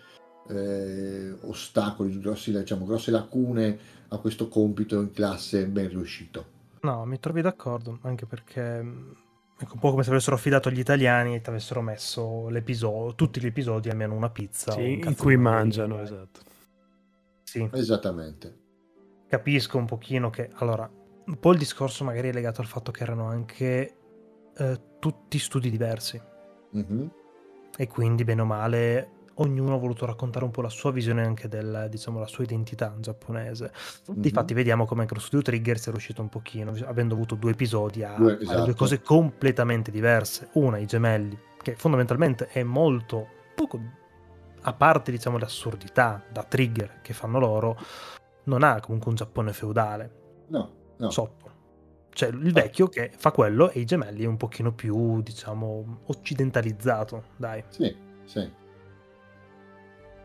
[0.48, 3.78] eh, ostacoli, grossi, diciamo, grosse lacune
[4.08, 6.56] a questo compito in classe ben riuscito.
[6.80, 11.34] No, mi trovi d'accordo, anche perché ecco, un po' come se avessero affidato agli italiani
[11.34, 14.72] e ti avessero messo l'episodio, tutti gli episodi almeno una pizza.
[14.72, 16.40] Sì, in cui mangiano, esatto.
[17.42, 17.68] Sì.
[17.72, 18.56] Esattamente.
[19.26, 20.88] Capisco un pochino che, allora,
[21.26, 23.96] un po' il discorso magari è legato al fatto che erano anche
[24.56, 26.20] eh, tutti studi diversi
[26.70, 27.10] Mhm.
[27.76, 29.10] e quindi bene o male
[29.40, 32.94] ognuno ha voluto raccontare un po' la sua visione anche del, diciamo, la sua identità
[32.98, 33.72] giapponese.
[34.08, 34.20] Mhm.
[34.20, 38.02] Difatti vediamo come anche lo studio Trigger sia riuscito un pochino, avendo avuto due episodi,
[38.02, 38.64] a Due, esatto.
[38.64, 40.48] due cose completamente diverse.
[40.54, 43.80] Una, i gemelli, che fondamentalmente è molto poco,
[44.62, 47.78] a parte diciamo l'assurdità da Trigger che fanno loro,
[48.44, 50.10] non ha comunque un Giappone feudale,
[50.48, 51.10] No, no.
[51.10, 51.46] sotto.
[52.10, 57.22] Cioè il vecchio che fa quello e i gemelli è un pochino più, diciamo, occidentalizzato,
[57.36, 57.62] dai.
[57.68, 57.94] Sì,
[58.24, 58.50] sì.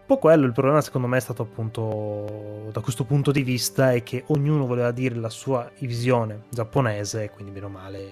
[0.06, 3.94] Un po' quello, il problema secondo me è stato appunto da questo punto di vista
[3.94, 8.12] è che ognuno voleva dire la sua visione giapponese, quindi bene o male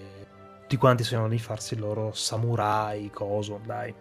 [0.61, 3.93] tutti quanti sognano di farsi il loro samurai, coso, dai,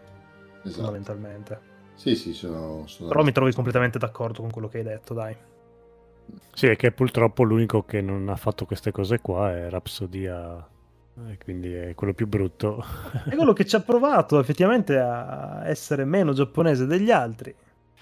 [0.62, 0.70] Esatto.
[0.70, 1.60] fondamentalmente.
[1.94, 2.84] Sì, sì, sono...
[2.86, 5.36] sono Però mi trovi completamente d'accordo con quello che hai detto, dai.
[6.54, 10.64] Sì, è che purtroppo l'unico che non ha fatto queste cose qua è Rapsodia,
[11.28, 12.84] e quindi è quello più brutto.
[13.28, 17.52] È quello che ci ha provato effettivamente a essere meno giapponese degli altri.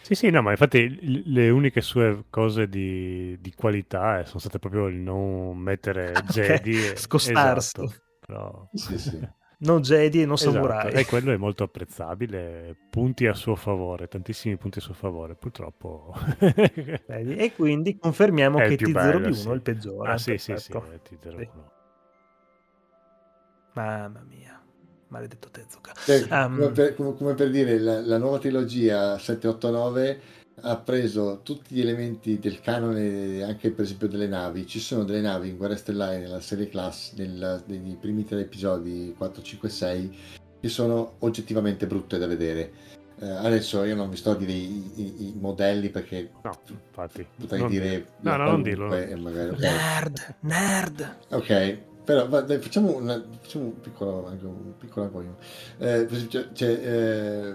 [0.01, 4.59] Sì, sì, no, ma infatti le uniche sue cose di, di qualità eh, sono state
[4.59, 6.71] proprio il non mettere Ok, Jedi.
[6.87, 7.81] e- scostarsi.
[7.81, 7.93] esatto,
[8.27, 9.19] però- Sì, sì.
[9.61, 10.93] Non Jedi e non Esatto, samurai.
[10.93, 16.15] E quello è molto apprezzabile, punti a suo favore, tantissimi punti a suo favore, purtroppo.
[17.09, 19.49] E quindi confermiamo È che più T0B1 bello, sì.
[19.49, 20.13] è il peggiore.
[20.13, 21.17] ah sì, sì, sì, perfetto.
[21.17, 21.39] T01.
[21.41, 21.51] Sì.
[23.75, 24.58] Mamma mia,
[25.09, 25.93] maledetto Tezuka.
[26.05, 30.21] Cioè, Um, come, per, come- per dire, la, la nuova trilogia 789
[30.63, 34.67] ha preso tutti gli elementi del canone, anche per esempio delle navi.
[34.67, 39.15] Ci sono delle navi in Guerra Stellare nella serie Class, nella- nei primi tre episodi
[39.17, 40.17] 4, 5, 6,
[40.61, 42.73] che sono oggettivamente brutte da vedere.
[43.21, 47.27] Eh, adesso io non vi sto a dire i, i- i modelli perché No, infatti.
[47.37, 48.07] potrei non dire dire.
[48.21, 48.87] No, no, non dirlo.
[48.89, 49.57] magari-.
[49.59, 51.17] Nerd, nerd.
[51.31, 51.79] Ok,
[52.09, 55.37] però va- dai, facciamo, una- facciamo un piccolo, anche un piccolo.
[55.77, 57.55] Eh, per esempio, c'è, eh,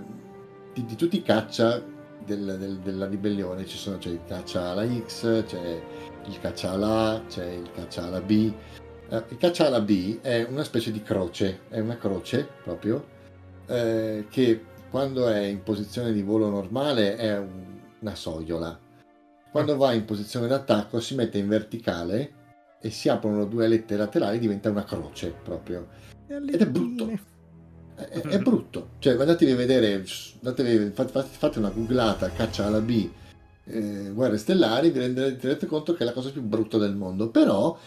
[0.75, 1.81] di, di tutti i caccia
[2.23, 5.81] del- del- della ribellione ci sono c'è il caccia alla X, c'è
[6.27, 8.53] il caccia alla A, c'è il caccia alla B.
[9.09, 13.03] Eh, il caccia alla B è una specie di croce, è una croce proprio,
[13.65, 18.79] eh, che quando è in posizione di volo normale è un- una sogliola.
[19.49, 22.41] Quando va in posizione d'attacco si mette in verticale
[22.85, 25.87] e si aprono due alette laterali diventa una croce proprio.
[26.27, 27.17] Ed è brutto.
[27.95, 28.89] È, è- brutto.
[28.99, 30.03] Cioè, andatevi a vedere,
[30.41, 33.09] andatevi, fate, una googlata, caccia alla B,
[33.63, 37.29] eh, guerre stellari, vi rendete conto che è la cosa più brutta del mondo.
[37.29, 37.77] Però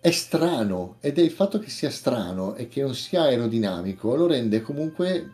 [0.00, 4.26] è strano ed è il fatto che sia strano e che non sia aerodinamico lo
[4.26, 5.30] rende comunque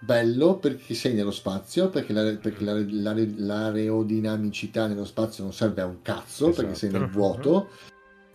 [0.00, 5.82] bello perché sei nello spazio, perché, la- perché la- la- l'aerodinamicità nello spazio non serve
[5.82, 7.18] a un cazzo, perché sei nel Esatto.
[7.18, 7.68] vuoto.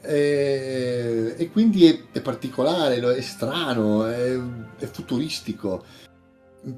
[0.01, 4.37] E, e quindi è, è particolare, è strano, è,
[4.77, 5.83] è futuristico.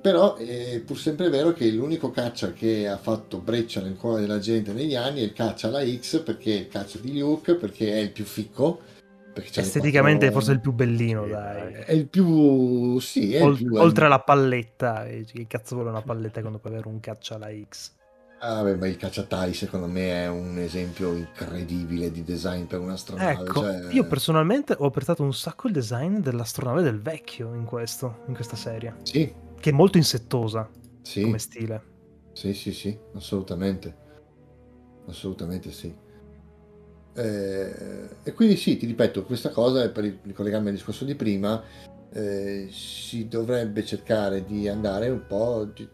[0.01, 4.39] Però è pur sempre vero che l'unico caccia che ha fatto breccia nel cuore della
[4.39, 7.91] gente negli anni è il caccia alla X, perché è il caccia di Luke, perché
[7.91, 8.81] è il più ficco.
[9.35, 11.73] Esteticamente quattro- forse il più bellino, dai.
[11.73, 12.99] È il più...
[12.99, 13.75] sì, è il Ol- più...
[13.75, 17.49] oltre alla palletta, eh, che cazzo vuole una palletta quando puoi avere un caccia alla
[17.49, 17.91] X?
[18.39, 23.31] Ah, beh, ma il cacciatai secondo me è un esempio incredibile di design per un'astronave.
[23.31, 28.19] Ecco, cioè- io personalmente ho apprezzato un sacco il design dell'astronave del vecchio in questo,
[28.27, 30.69] in questa serie, Sì, che è molto insettosa
[31.01, 31.83] sì, come stile.
[32.33, 34.03] sì, sì, sì, assolutamente.
[35.07, 35.93] Assolutamente sì.
[37.15, 41.63] Eh, e quindi sì, ti ripeto, questa cosa, per ricollegarmi al discorso di prima,
[42.11, 45.87] eh, si dovrebbe cercare di andare un po', di,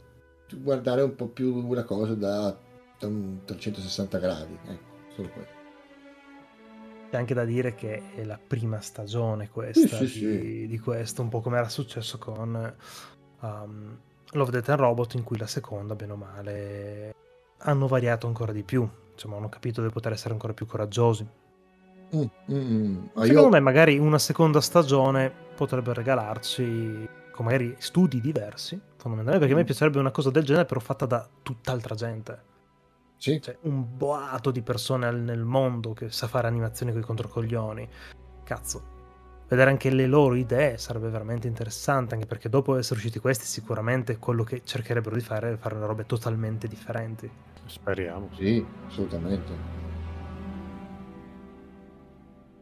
[0.57, 2.57] guardare un po' più la cosa da,
[2.99, 5.59] da un 360 gradi, ecco, solo quello.
[7.11, 10.67] C'è anche da dire che è la prima stagione questa Sì, sì, di, sì.
[10.67, 12.75] di questo, un po' come era successo con
[13.41, 13.99] um,
[14.31, 17.15] Love, Death and Robot, in cui la seconda, bene o male,
[17.57, 18.89] hanno variato ancora di più.
[19.21, 21.27] Insomma, hanno capito di poter essere ancora più coraggiosi.
[22.15, 23.05] Mm, mm, mm.
[23.17, 29.53] Secondo io- me, magari una seconda stagione potrebbe regalarci con magari studi diversi, fondamentalmente, perché
[29.53, 32.49] a me piacerebbe una cosa del genere, però fatta da tutt'altra gente.
[33.15, 37.87] Sì, Cioè, un boato di persone nel mondo che sa fare animazioni con i controcoglioni.
[38.43, 38.89] Cazzo.
[39.47, 44.17] Vedere anche le loro idee sarebbe veramente interessante, anche perché dopo essere usciti questi, sicuramente
[44.17, 47.29] quello che cercherebbero di fare è fare robe totalmente differenti.
[47.65, 48.29] Speriamo.
[48.33, 49.79] sì, assolutamente.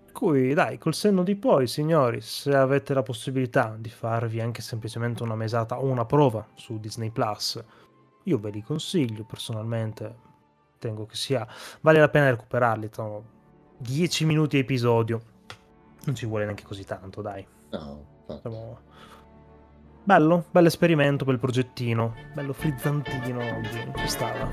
[0.05, 4.61] Per cui, dai, col senno di poi, signori, se avete la possibilità di farvi anche
[4.61, 7.63] semplicemente una mesata o una prova su Disney Plus,
[8.23, 10.27] io ve li consiglio personalmente.
[10.77, 11.47] Tengo che sia.
[11.81, 12.85] Vale la pena recuperarli.
[12.85, 13.21] insomma.
[13.77, 15.21] 10 minuti episodio.
[16.05, 17.45] Non ci vuole neanche così tanto, dai.
[17.71, 18.05] No.
[18.41, 18.79] Siamo-
[20.03, 22.15] Bello, bello esperimento, bel progettino.
[22.33, 24.49] Bello frizzantino oggi, ci stava.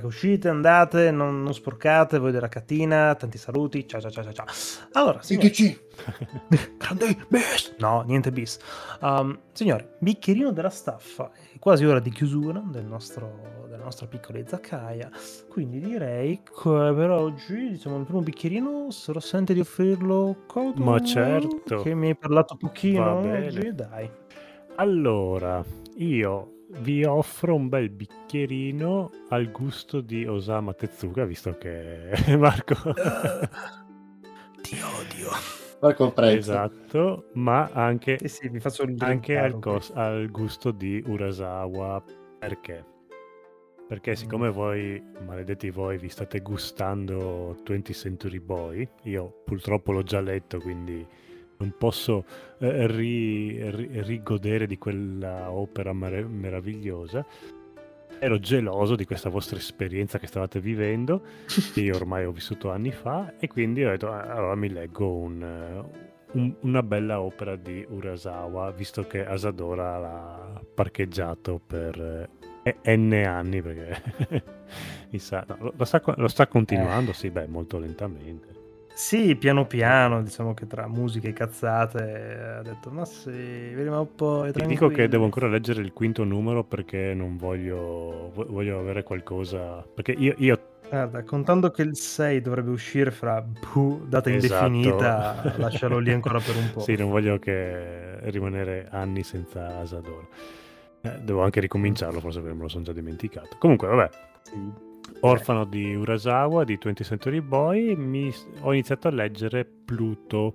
[0.00, 4.32] Che uscite, andate, non, non sporcate, voi della cattina, tanti saluti, ciao ciao ciao ciao.
[4.32, 4.46] ciao.
[4.92, 5.50] Allora, signori,
[6.78, 7.74] grande bis!
[7.78, 8.58] No, niente bis.
[9.00, 14.38] Um, signori, bicchierino della staffa, è quasi ora di chiusura del nostro, della nostra piccola
[14.38, 15.10] izakaya,
[15.48, 20.82] quindi direi che per oggi, diciamo, il primo bicchierino, se lo sente di offrirlo Kodo,
[20.82, 21.82] Ma certo.
[21.82, 23.46] Che mi hai parlato pochino Va bene.
[23.46, 24.10] oggi, dai.
[24.76, 25.64] Allora,
[25.96, 32.74] io vi offro un bel bicchierino al gusto di Osama Tezuka, visto che Marco...
[34.60, 35.30] Ti odio.
[35.80, 36.38] Marco prezzo.
[36.38, 42.02] esatto, ma anche, Sì, sì, anche drinkare, al, cos- al gusto di Urasawa.
[42.38, 42.84] Perché?
[43.86, 50.20] Perché siccome voi, maledetti voi, vi state gustando 20th Century Boy, io purtroppo l'ho già
[50.20, 51.06] letto, quindi
[51.58, 52.24] non posso
[52.58, 57.24] eh, ri- ri- rigodere di quella opera mer- meravigliosa.
[58.20, 61.22] Ero geloso di questa vostra esperienza che stavate vivendo,
[61.72, 65.14] che io ormai ho vissuto anni fa, e quindi ho detto, "Ah, allora mi leggo
[65.14, 72.28] un, eh, un- una bella opera di Urasawa, visto che Asadora l'ha parcheggiato per
[72.64, 74.02] eh, N anni, perché
[75.10, 78.56] mi sa- no, lo, lo sta, lo sta continuando, sì, beh, molto lentamente.
[78.98, 84.14] Sì, piano piano, diciamo che tra musica e cazzate ha detto, ma sì, vediamo un
[84.16, 84.44] po'.
[84.52, 89.04] Ti dico che devo ancora leggere il quinto numero perché non voglio, vo- voglio avere
[89.04, 89.86] qualcosa.
[89.94, 90.60] Perché io, io
[90.90, 94.64] Guarda, contando che il 6 dovrebbe uscire fra buh, data Esatto.
[94.66, 96.80] indefinita, lascialo lì ancora per un po'.
[96.82, 100.26] sì, non voglio che rimanere anni senza Asador.
[101.02, 103.58] Eh, devo anche ricominciarlo, forse perché me lo sono già dimenticato.
[103.60, 104.10] Comunque, vabbè,
[104.42, 104.86] Sì.
[105.20, 110.54] Orfano di Urasawa di 20th Century Boy, mi- ho iniziato a leggere Pluto,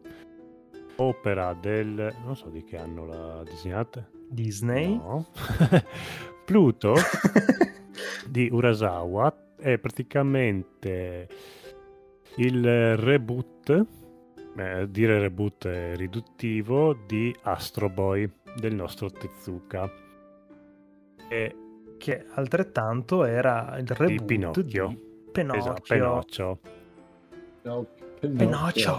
[0.97, 2.13] opera del...
[2.23, 4.07] non so di che anno l'ha disegnata.
[4.29, 4.95] Disney.
[4.95, 5.27] No.
[6.45, 6.95] Pluto
[8.27, 11.27] di Urasawa è praticamente
[12.35, 13.85] il reboot,
[14.57, 19.89] eh, dire reboot è riduttivo, di Astro Boy del nostro Tezuka.
[21.29, 21.55] E
[22.03, 24.87] Che altrettanto era il reboot di Pinocchio.
[24.87, 24.99] di
[25.31, 25.61] Pinocchio.
[25.61, 26.59] Esatto, Pinocchio.
[27.61, 27.85] No,
[28.19, 28.95] Pinocchio.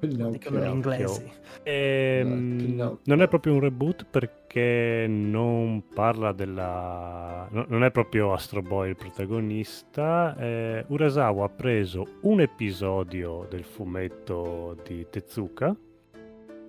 [0.00, 0.68] Dicono Pinocchio.
[0.70, 1.32] inglesi.
[1.62, 7.48] Ehm, non è proprio un reboot perché non parla della...
[7.50, 10.36] no- non è proprio Astro Boy il protagonista.
[10.38, 15.74] eh, Urasawa ha preso un episodio del fumetto di Tezuka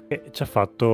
[0.08, 0.86] e ci ha fatto...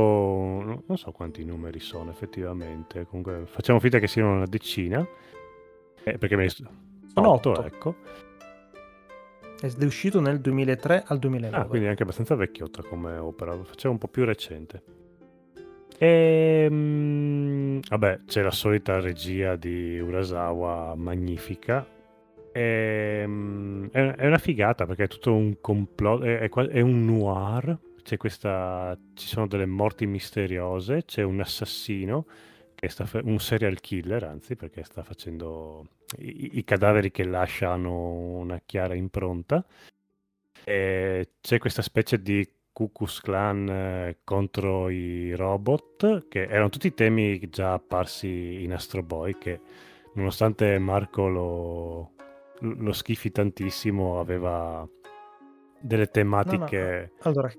[0.85, 3.05] non so quanti numeri sono effettivamente.
[3.05, 5.05] Comunque facciamo finta che siano una decina.
[6.03, 6.69] eh, perché me ne sono
[7.13, 7.63] Sono otto, otto.
[7.65, 7.95] ecco.
[9.63, 11.55] Ed è uscito nel 2003 al 2009.
[11.55, 14.81] Ah, quindi è anche abbastanza vecchiotta come opera, faceva un po' più recente.
[15.99, 16.67] E,
[17.87, 21.85] vabbè, c'è la solita regia di Urasawa magnifica.
[22.51, 23.23] E,
[23.91, 27.77] è, è una figata perché è tutto un complotto, è, è è un noir.
[28.03, 32.25] C'è questa, ci sono delle morti misteriose, c'è un assassino,
[32.75, 38.59] che sta un serial killer, anzi, perché sta facendo i, i cadaveri che lasciano una
[38.65, 39.63] chiara impronta.
[40.63, 46.93] E c'è questa specie di Ku Klux Klan eh, contro i robot, che erano tutti
[46.93, 49.59] temi già apparsi in Astro Boy, che
[50.13, 52.11] nonostante Marco lo,
[52.59, 54.87] lo schifi tantissimo, aveva
[55.79, 57.11] delle tematiche...
[57.21, 57.51] Allora,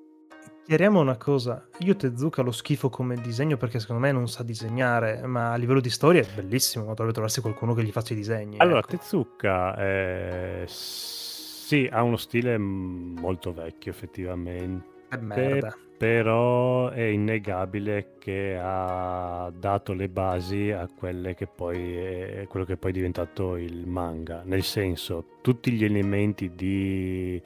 [0.64, 1.66] chiariamo una cosa.
[1.80, 5.80] Io Tezuka lo schifo come disegno perché secondo me non sa disegnare, ma a livello
[5.80, 6.86] di storia è bellissimo.
[6.86, 8.58] Dovrebbe trovarsi qualcuno che gli faccia i disegni.
[8.58, 8.88] Allora, ecco.
[8.88, 14.90] Tezuka eh, sì, ha uno stile molto vecchio effettivamente.
[15.08, 15.76] È merda.
[15.98, 22.76] però è innegabile che ha dato le basi a quelle che poi è quello che
[22.78, 27.40] poi è diventato il manga, nel senso tutti gli elementi di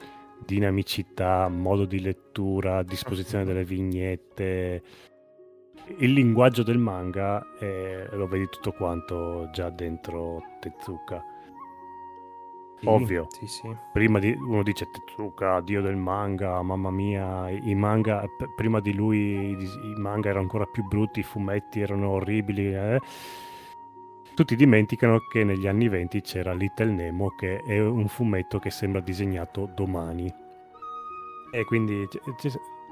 [0.47, 4.81] dinamicità, modo di lettura, disposizione delle vignette,
[5.99, 11.21] il linguaggio del manga eh, lo vedi tutto quanto già dentro Tezuka.
[12.79, 13.25] Sì, ovvio.
[13.29, 13.75] Sì, sì.
[13.91, 18.93] Prima di uno dice Tezuka, dio del manga, mamma mia, i manga p- prima di
[18.93, 22.73] lui i, i manga erano ancora più brutti, i fumetti erano orribili.
[22.73, 23.01] eh.
[24.37, 29.01] Tutti dimenticano che negli anni 20 c'era Little Nemo che è un fumetto che sembra
[29.01, 30.31] disegnato domani.
[31.51, 32.51] E quindi c'è,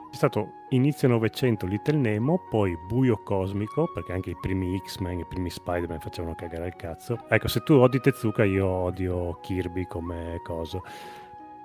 [0.09, 5.51] stato inizio Novecento Little Nemo, poi Buio Cosmico, perché anche i primi X-Men, i primi
[5.51, 7.19] Spider-Man facevano cagare il cazzo.
[7.29, 10.81] Ecco, se tu odi Tezuka, io odio Kirby come coso.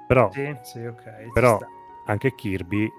[0.06, 1.22] Però Sì, sì, ok.
[1.22, 1.58] ci Però-
[2.04, 2.92] anche Kirby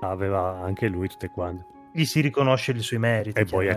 [0.00, 1.66] aveva anche lui tutte quante.
[1.98, 3.40] Gli si riconosce i suoi meriti.
[3.40, 3.76] E poi a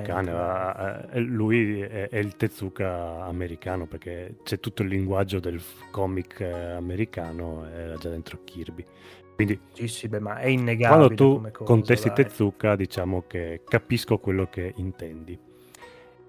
[1.12, 5.60] eh, lui è, è il Tezuka americano perché c'è tutto il linguaggio del
[5.90, 8.86] comic eh, americano, era già dentro Kirby.
[9.34, 12.18] Quindi Sì, sì, beh, ma è innegabile quando tu cosa, contesti dai.
[12.26, 15.36] Tezuka, diciamo che capisco quello che intendi.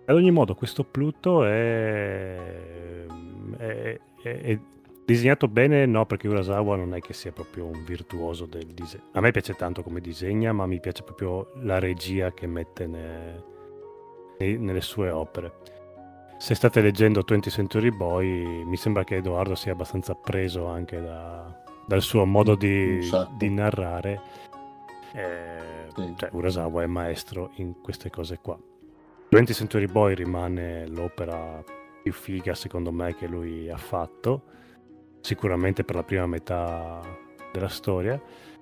[0.07, 3.05] Ad ogni modo, questo Pluto è-
[3.59, 4.59] è- è
[5.05, 9.05] disegnato bene, no, perché Urasawa non è che sia proprio un virtuoso del disegno.
[9.12, 13.42] A me piace tanto come disegna, ma mi piace proprio la regia che mette ne-
[14.39, 15.52] nei- nelle sue opere.
[16.39, 21.56] Se state leggendo 20th Century Boy, mi sembra che Edoardo sia abbastanza preso anche da-
[21.86, 23.32] dal suo modo di, sacco.
[23.39, 24.20] di narrare.
[25.12, 26.14] Eh, Sì.
[26.16, 28.58] cioè, Urasawa è maestro in queste cose qua.
[29.28, 31.62] 20th Century Boy rimane l'opera
[32.02, 34.42] più figa, secondo me, che lui ha fatto.
[35.23, 37.01] Sicuramente per la prima metà
[37.52, 38.20] della storia.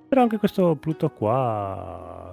[0.08, 2.30] Però anche questo Pluto qua,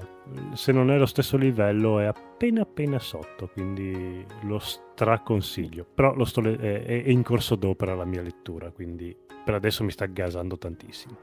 [0.54, 5.86] se non è lo stesso livello, è appena appena sotto, quindi lo straconsiglio.
[5.94, 9.16] Però lo sto le- è, è in corso d'opera la mia lettura, quindi
[9.46, 11.16] per adesso mi sta gasando tantissimo.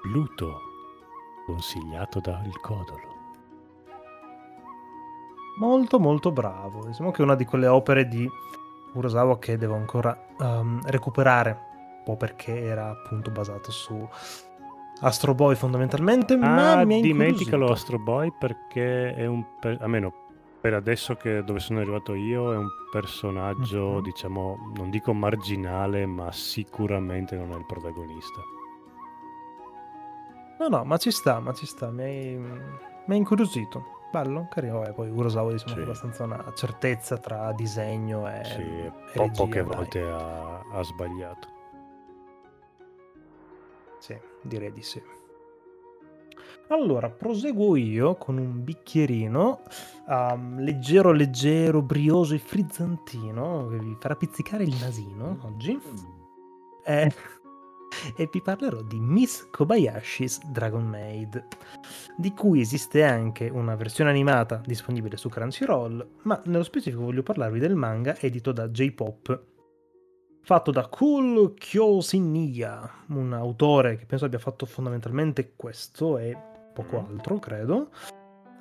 [0.00, 0.60] Pluto,
[1.44, 3.16] consigliato dal Codolo.
[5.58, 6.86] Molto molto bravo.
[6.86, 8.26] Diciamo che è una di quelle opere di
[8.92, 11.50] Kurosawa che devo ancora ehm, recuperare,
[11.98, 14.08] un po' perché era appunto basato su
[15.00, 17.70] Astro Boy fondamentalmente, ma Ah, mi ha dimenticalo.
[17.70, 19.44] Astro Boy perché è un...
[19.60, 20.12] per- almeno
[20.60, 24.02] per adesso che dove sono arrivato io è un personaggio, Mhm.
[24.02, 28.40] diciamo, non dico marginale, ma sicuramente non è il protagonista.
[30.58, 33.84] No, no, ma ci sta, ma ci sta, mi hai, mi ha incuriosito.
[34.10, 35.80] Bello, carino, eh, poi Kurosawa diciamo Sì.
[35.82, 39.76] abbastanza una certezza tra disegno e, sì, e po- regia, poche dai.
[39.76, 41.48] volte ha, ha sbagliato.
[43.98, 45.02] Sì, direi di sì.
[46.70, 49.60] Allora, proseguo io con un bicchierino
[50.06, 55.80] um, leggero, leggero, brioso e frizzantino che vi farà pizzicare il nasino oggi.
[56.84, 57.12] e,
[58.16, 61.46] e vi parlerò di Miss Kobayashi's Dragon Maid,
[62.16, 67.58] di cui esiste anche una versione animata disponibile su Crunchyroll, ma nello specifico voglio parlarvi
[67.58, 69.44] del manga edito da J-Pop,
[70.42, 76.36] fatto da Cool Kyosinnia, un autore che penso abbia fatto fondamentalmente questo e
[76.72, 77.90] poco altro, credo.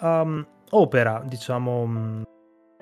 [0.01, 2.25] Um, opera, diciamo,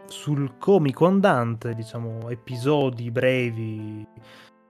[0.07, 4.07] sul comico andante, diciamo, episodi brevi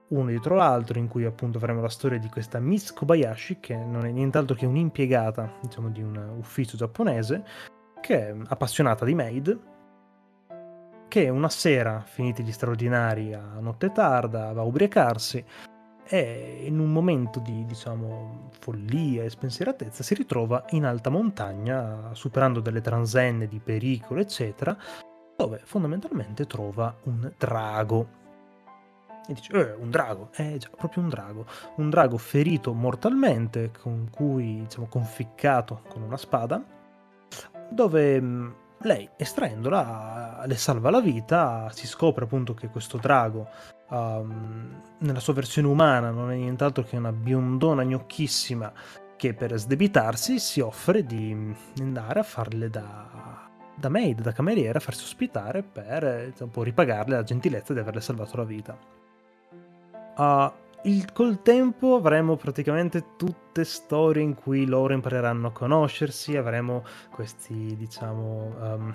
[0.08, 4.04] uno dietro l'altro, in cui appunto avremo la storia di questa Miss Kobayashi, che non
[4.04, 7.44] è nient'altro che un'impiegata, diciamo, di un ufficio giapponese,
[8.00, 9.60] che è appassionata di maid,
[11.08, 15.44] che una sera, finiti gli straordinari a notte tarda, va a ubriacarsi
[16.08, 22.60] e in un momento di, diciamo, follia e spensieratezza si ritrova in alta montagna, superando
[22.60, 24.76] delle transenne di pericolo, eccetera,
[25.36, 28.25] dove fondamentalmente trova un drago.
[29.28, 31.46] E dice, eh, un drago, eh già, proprio un drago.
[31.76, 36.62] Un drago ferito mortalmente, con cui, diciamo, conficcato con una spada,
[37.68, 38.50] dove mm,
[38.82, 43.48] lei, estraendola, le salva la vita, si scopre appunto che questo drago,
[43.90, 48.72] um, nella sua versione umana, non è nient'altro che una biondona gnocchissima
[49.16, 53.44] che per sdebitarsi si offre di andare a farle da
[53.76, 58.38] da maid, da cameriera, a farsi ospitare per po' ripagarle la gentilezza di averle salvato
[58.38, 58.95] la vita.
[60.16, 60.50] Uh,
[60.84, 67.76] il, col tempo avremo praticamente tutte storie in cui loro impareranno a conoscersi, avremo questi,
[67.76, 68.94] diciamo, um,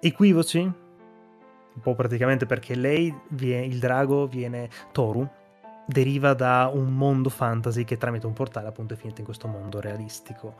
[0.00, 5.28] equivoci, un po' praticamente perché lei, viene, il drago, viene Toru,
[5.86, 9.80] deriva da un mondo fantasy che tramite un portale appunto è finito in questo mondo
[9.80, 10.56] realistico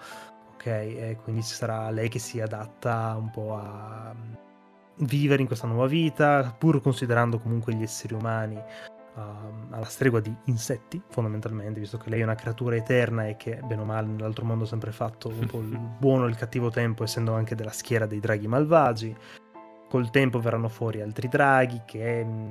[0.59, 0.67] ok?
[0.67, 4.15] E quindi sarà lei che si adatta un po' a
[5.01, 9.21] vivere in questa nuova vita, pur considerando comunque gli esseri umani uh,
[9.71, 13.83] alla stregua di insetti, fondamentalmente, visto che lei è una creatura eterna e che, bene
[13.83, 17.05] o male, nell'altro mondo ha sempre fatto un po' il buono e il cattivo tempo,
[17.05, 19.17] essendo anche della schiera dei draghi malvagi.
[19.89, 22.51] Col tempo verranno fuori altri draghi che mm,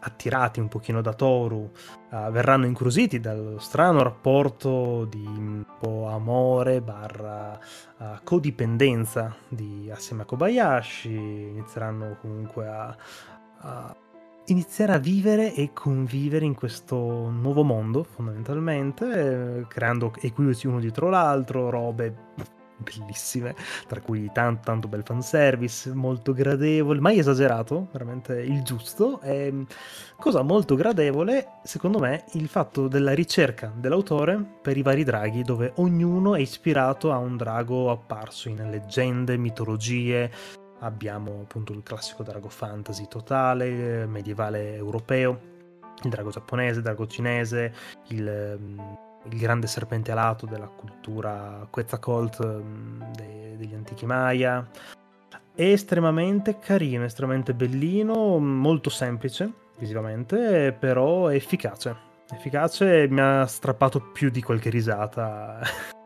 [0.00, 1.70] attirati un pochino da Toru,
[2.10, 7.58] uh, verranno incuriositi dallo strano rapporto di un po' amore barra
[7.98, 12.96] uh, codipendenza di Asima Kobayashi, inizieranno comunque a,
[13.58, 13.96] a
[14.46, 21.08] iniziare a vivere e convivere in questo nuovo mondo fondamentalmente, eh, creando equivoci uno dietro
[21.10, 22.14] l'altro, robe
[22.78, 23.54] bellissime,
[23.86, 29.20] tra cui tanto, tanto bel fanservice, molto gradevole, mai esagerato, veramente il giusto.
[29.20, 29.66] E
[30.16, 35.72] cosa molto gradevole, secondo me, il fatto della ricerca dell'autore per i vari draghi, dove
[35.76, 40.30] ognuno è ispirato a un drago apparso in leggende, mitologie.
[40.80, 45.40] Abbiamo appunto il classico drago fantasy totale, medievale europeo,
[46.04, 47.74] il drago giapponese, il drago cinese,
[48.08, 54.66] il il grande serpente alato della cultura Quetzalcoatl mm, de- degli antichi Maya.
[55.54, 62.06] È estremamente carino, estremamente bellino, molto semplice visivamente, però efficace.
[62.30, 65.60] Efficace mi ha strappato più di qualche risata.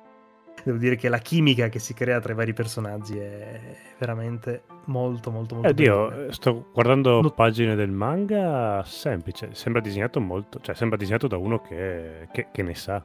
[0.64, 3.60] Devo dire che la chimica che si crea tra i vari personaggi è
[3.98, 7.30] veramente molto molto molto eh, Dio, sto guardando no.
[7.30, 12.62] pagine del manga semplice, sembra disegnato molto, cioè sembra disegnato da uno che, che, che
[12.62, 13.04] ne sa.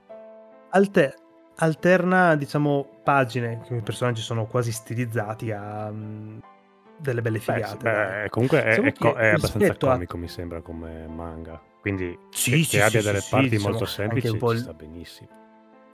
[0.69, 1.13] Alter,
[1.55, 6.39] alterna, diciamo, pagine, che i personaggi sono quasi stilizzati a um,
[6.97, 7.77] delle belle figate.
[7.77, 10.19] Beh, beh comunque è, è, co- è abbastanza comico, a...
[10.19, 11.61] mi sembra, come manga.
[11.81, 14.51] Quindi sì, che, sì, che abbia sì, delle sì, parti diciamo, molto semplici un po'
[14.51, 15.29] ci sta benissimo.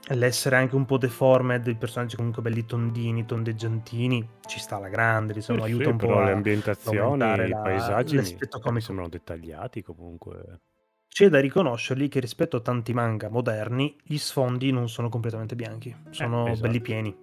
[0.08, 5.32] L'essere anche un po' deformed, i personaggi comunque belli tondini, tondeggiantini, ci sta alla grande,
[5.32, 10.60] diciamo, sì, aiuta un po' le ambientazioni, i la, paesaggi mi, mi sembrano dettagliati comunque.
[11.08, 15.94] C'è da riconoscergli che rispetto a tanti manga moderni, gli sfondi non sono completamente bianchi,
[16.10, 16.66] sono eh, esatto.
[16.66, 17.16] belli pieni.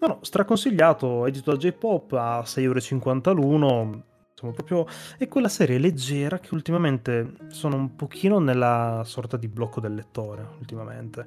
[0.00, 4.04] No, no, straconsigliato, edito da J-Pop a 6,50€ l'uno,
[4.40, 4.86] Insomma, proprio
[5.18, 10.46] è quella serie leggera che ultimamente sono un pochino nella sorta di blocco del lettore,
[10.58, 11.26] ultimamente.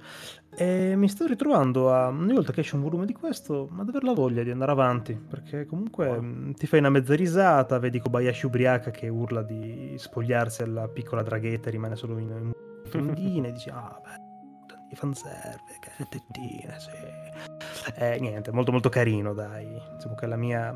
[0.55, 4.03] E mi sto ritrovando a, ogni volta che esce un volume di questo, ad aver
[4.03, 6.51] la voglia di andare avanti, perché comunque wow.
[6.53, 11.67] ti fai una mezza risata, vedi Kobayashi ubriaca che urla di spogliarsi alla piccola draghetta
[11.67, 12.51] e rimane solo in, in
[12.89, 17.91] tondine, e dici, ah beh, i fanservice, che tettine, sì.
[17.95, 19.67] E niente, molto molto carino, dai.
[19.95, 20.73] Diciamo che la mia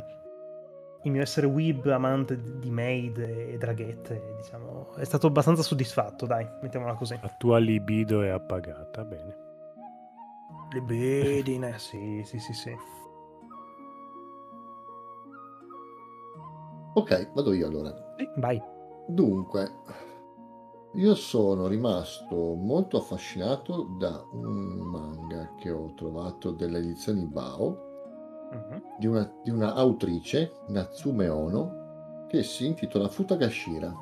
[1.03, 6.47] il mio essere weeb amante di maid e draghette, diciamo, è stato abbastanza soddisfatto, dai,
[6.61, 7.17] mettiamola così.
[7.21, 9.45] La tua libido è appagata, bene.
[10.71, 12.75] Libidine, sì, sì, sì, sì.
[16.93, 17.93] Ok, vado io allora.
[18.37, 18.61] Vai.
[19.07, 19.71] Dunque,
[20.95, 27.86] io sono rimasto molto affascinato da un manga che ho trovato delle edizioni Bao
[28.51, 28.81] Mhm.
[28.99, 33.93] di una, di una autrice, Natsume Ono, che si intitola Futagashira.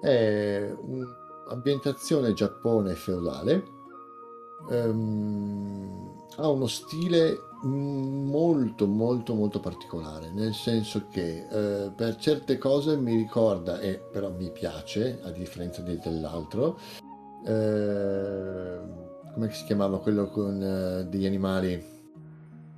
[0.00, 3.62] È un'ambientazione Giappone feudale,
[4.70, 12.96] ehm, ha uno stile molto molto molto particolare, nel senso che eh, per certe cose
[12.96, 16.78] mi ricorda, e però mi piace, a differenza di- dell'altro,
[17.44, 18.78] eh,
[19.34, 21.99] come si chiamava quello con eh, degli animali?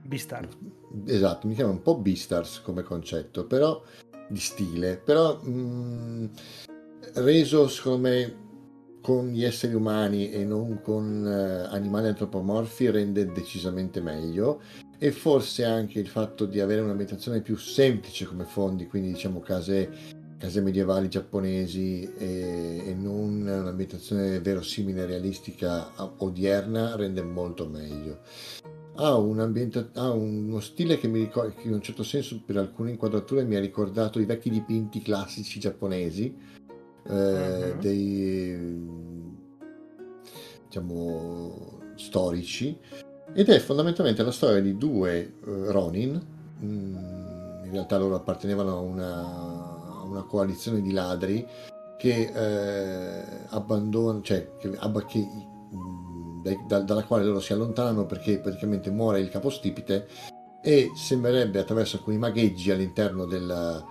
[0.03, 0.49] Beastar.
[1.07, 3.83] Esatto, mi chiama un po' Beastars come concetto, però
[4.29, 6.31] di stile, però mh,
[7.15, 8.51] reso secondo me
[9.01, 14.63] con gli esseri umani e non con eh, animali antropomorfi rende decisamente meglio
[14.97, 19.91] e forse anche il fatto di avere un'ambientazione più semplice come fondi, quindi diciamo case,
[20.39, 28.21] case medievali giapponesi e, e non un'ambientazione verosimile, realistica, odierna rende molto meglio
[28.97, 32.57] ha, un ambienta- ha uno stile che mi ricorda, che in un certo senso per
[32.57, 36.35] alcune inquadrature mi ha ricordato i vecchi dipinti classici giapponesi,
[37.09, 37.13] eh,
[37.75, 37.81] Mhm.
[37.81, 38.91] dei
[40.67, 42.77] diciamo storici,
[43.35, 45.33] ed è fondamentalmente la storia di due eh,
[45.73, 46.21] Ronin,
[46.63, 46.95] mm,
[47.65, 51.47] in realtà loro appartenevano a una, a una coalizione di ladri
[51.99, 55.27] che eh, abbandonano, cioè che, abba- che,
[56.67, 60.09] da- dalla quale loro si allontanano perché praticamente muore il capostipite
[60.63, 63.85] e sembrerebbe attraverso alcuni magheggi all'interno della,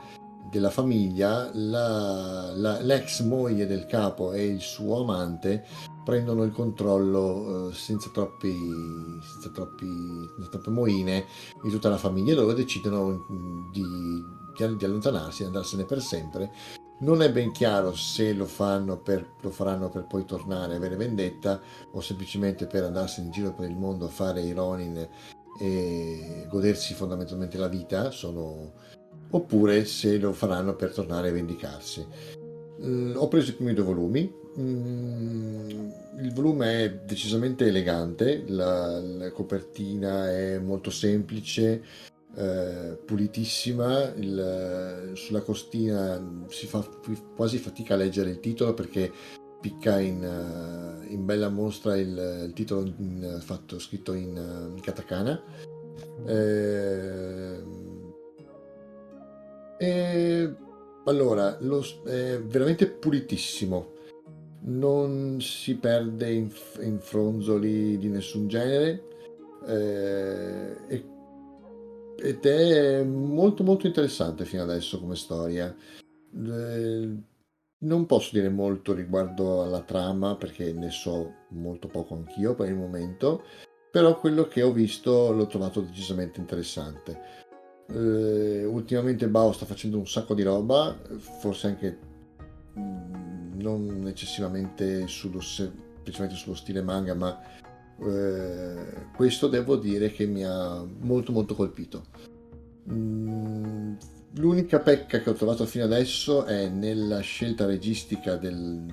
[0.49, 5.65] della famiglia la- la- l'ex moglie del capo e il suo amante
[6.03, 8.53] prendono il controllo eh, senza, troppi,
[9.21, 9.85] senza, troppi,
[10.35, 11.25] senza troppe moine
[11.61, 13.25] di tutta la famiglia e loro decidono
[13.71, 16.51] di, di- di allontanarsi e andarsene per sempre
[17.01, 18.47] non è ben chiaro se lo,
[19.03, 21.59] per, lo faranno per poi tornare a avere vendetta
[21.91, 25.07] o semplicemente per andarsene in giro per il mondo a fare i Ronin
[25.59, 28.71] e godersi fondamentalmente la vita, sono...
[29.29, 32.05] oppure se lo faranno per tornare a vendicarsi.
[32.83, 34.39] Mm, ho preso i primi due volumi.
[34.59, 35.89] Mm,
[36.21, 41.81] il volume è decisamente elegante, la, la copertina è molto semplice,
[42.35, 44.13] eh, pulitissima.
[44.15, 46.85] il- sulla costina si fa
[47.35, 49.11] quasi fatica a leggere il titolo perché
[49.59, 55.41] picca in, eh, in bella mostra il, il titolo in- fatto, scritto in, eh, katakana.
[56.25, 57.63] Eh,
[59.77, 60.55] e
[61.05, 63.93] allora, lo è veramente pulitissimo.
[64.63, 66.51] Non si perde in,
[66.81, 69.03] in fronzoli di nessun genere.
[69.67, 71.05] eh, e-
[72.21, 75.75] ed è molto molto interessante fino adesso come storia.
[76.33, 77.17] Eh,
[77.83, 82.75] non posso dire molto riguardo alla trama perché ne so molto poco anch'io per il
[82.75, 83.43] momento,
[83.91, 87.39] però quello che ho visto l'ho trovato decisamente interessante.
[87.87, 90.95] Eh, ultimamente Bao sta facendo un sacco di roba,
[91.39, 91.97] forse anche
[92.77, 95.71] mm, non eccessivamente sullo, se-
[96.03, 97.37] principalmente sullo stile manga, ma
[98.01, 102.05] eh, questo devo dire che mi ha molto molto colpito.
[102.91, 103.93] Mm,
[104.35, 108.85] L'unica pecca che ho trovato fino adesso è nella scelta registica del-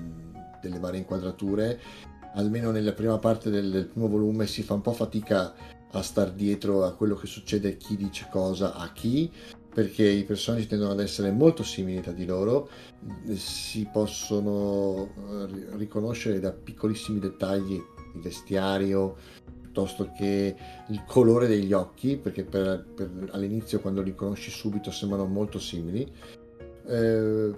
[0.61, 1.79] delle varie inquadrature,
[2.33, 5.53] almeno nella prima parte del, del primo volume si fa un po' fatica
[5.91, 9.31] a star dietro a quello che succede, chi dice cosa a chi,
[9.73, 12.69] perché i personaggi tendono ad essere molto simili tra di loro,
[13.33, 15.07] si possono
[15.49, 17.81] ri- riconoscere da piccolissimi dettagli
[18.19, 19.15] vestiario
[19.61, 20.55] piuttosto che
[20.87, 26.11] il colore degli occhi, perché per- per- all'inizio quando li conosci subito sembrano molto simili.
[26.87, 27.53] Eh,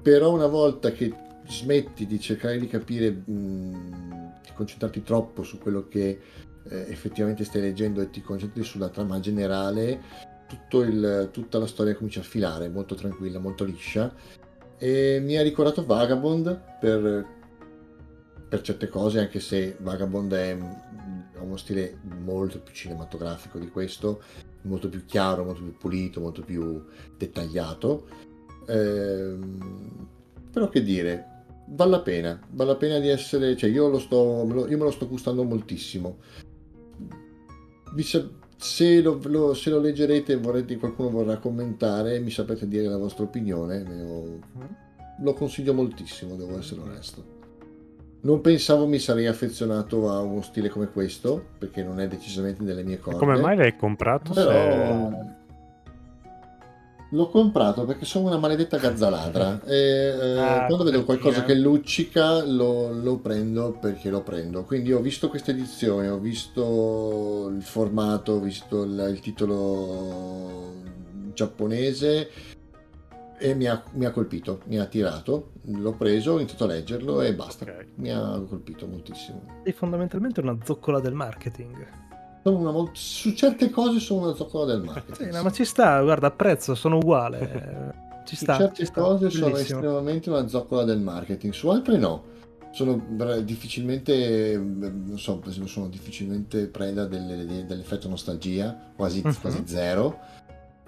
[0.00, 1.12] però una volta che
[1.48, 6.20] smetti di cercare di capire, mh, di concentrarti troppo su quello che
[6.70, 10.00] eh, effettivamente stai leggendo e ti concentri sulla trama generale,
[10.46, 14.14] tutto il- tutta la storia comincia a filare, molto tranquilla, molto liscia.
[14.78, 17.26] E mi ha ricordato Vagabond per,
[18.48, 20.56] per certe cose, anche se Vagabond è,
[21.36, 24.22] ha uno stile molto più cinematografico di questo,
[24.62, 26.82] molto più chiaro, molto più pulito, molto più
[27.16, 28.06] dettagliato.
[28.66, 30.08] Ehm,
[30.50, 31.26] però che dire,
[31.66, 34.78] vale la pena, vale la pena di essere, cioè io, lo sto, me lo, io
[34.78, 36.18] me lo sto gustando moltissimo.
[37.94, 42.88] Vi sa- se, lo, lo- se lo leggerete vorrete, qualcuno vorrà commentare, mi saprete dire
[42.88, 43.82] la vostra opinione.
[43.82, 44.38] ne ho-
[45.20, 47.36] lo consiglio moltissimo, devo essere onesto.
[48.20, 52.82] Non pensavo mi sarei affezionato a uno stile come questo, perché non è decisamente nelle
[52.82, 53.18] mie corde.
[53.18, 54.32] Come mai l'hai comprato?
[54.32, 54.50] Però...
[54.50, 55.36] se-
[57.12, 62.44] L'ho comprato perché sono una maledetta gazzaladra e eh, Ah, quando vedo qualcosa che luccica
[62.44, 64.64] lo, lo prendo perché lo prendo.
[64.64, 70.74] Quindi ho visto questa edizione, ho visto il formato, ho visto il, il titolo
[71.32, 72.28] giapponese
[73.38, 75.52] e mi ha, mi ha colpito, mi ha attirato.
[75.62, 77.64] L'ho preso, ho iniziato a leggerlo e basta.
[77.64, 77.86] Ok.
[77.96, 79.42] Mi ha colpito moltissimo.
[79.64, 81.86] Sei fondamentalmente una zoccola del marketing.
[82.42, 85.28] Sono una su certe cose sono una zoccola del marketing.
[85.30, 88.06] Sì, no, ma ci sta, guarda, apprezzo, sono uguale.
[88.28, 88.56] Ci Su sta.
[88.58, 89.78] certe ci sta, cose sono bellissimo.
[89.78, 92.24] estremamente una zoccola del marketing, su altre no.
[92.72, 93.02] Sono
[93.42, 99.34] difficilmente, mm, non so, per esempio, sono difficilmente preda delle- dell'effetto nostalgia, quasi, Mhm.
[99.40, 100.18] quasi zero.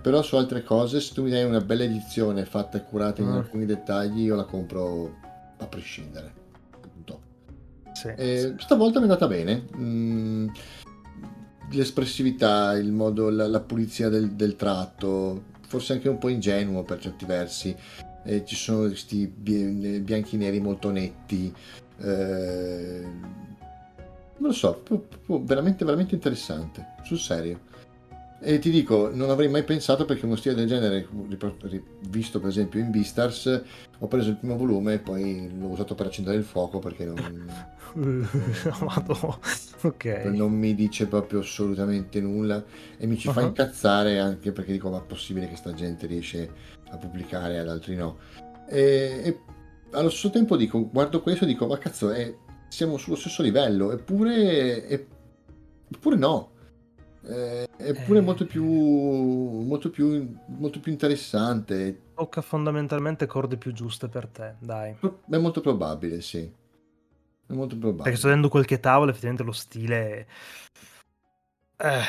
[0.03, 3.29] Però su altre cose, se tu mi dai una bella edizione fatta e curata in
[3.29, 3.33] Mm.
[3.37, 5.15] alcuni dettagli, io la compro
[5.59, 6.33] a prescindere.
[6.81, 7.21] Punto.
[7.93, 8.55] Sì, Eh, sì.
[8.59, 9.67] stavolta mi è andata bene.
[9.77, 10.49] Mm,
[11.73, 16.99] l'espressività, il modo, la, la pulizia del, del tratto, forse anche un po' ingenuo per
[16.99, 17.77] certi versi.
[18.25, 21.53] Eh, ci sono questi bi- bianchi neri molto netti.
[22.03, 23.03] eh,
[24.39, 24.83] non lo so,
[25.43, 27.61] veramente, veramente interessante, sul serio.
[28.43, 31.07] E ti dico, non avrei mai pensato perché uno stile del genere,
[32.09, 33.63] visto per esempio in Beastars,
[33.99, 37.51] ho preso il primo volume e poi l'ho usato per accendere il fuoco perché non,
[38.81, 39.39] Madonna.
[39.83, 40.05] Ok.
[40.33, 42.65] non mi dice proprio assolutamente nulla
[42.97, 43.47] e mi ci fa Uh-huh.
[43.49, 46.51] incazzare anche perché dico ma è possibile che sta gente riesce
[46.91, 48.19] a pubblicare ad altri no
[48.69, 49.39] e, e
[49.93, 52.33] allo stesso tempo dico guardo questo e dico ma cazzo è-
[52.69, 55.07] siamo sullo stesso livello eppure e-
[55.91, 56.51] eppure no
[57.23, 58.23] Eh, eppure Eh.
[58.23, 64.97] molto più molto più molto più interessante Tocca fondamentalmente corde più giuste per te, dai.
[65.29, 66.39] è molto probabile sì
[67.47, 70.27] è molto probabile Perché sto vedendo qualche tavolo, effettivamente lo stile...
[71.77, 72.03] Eh,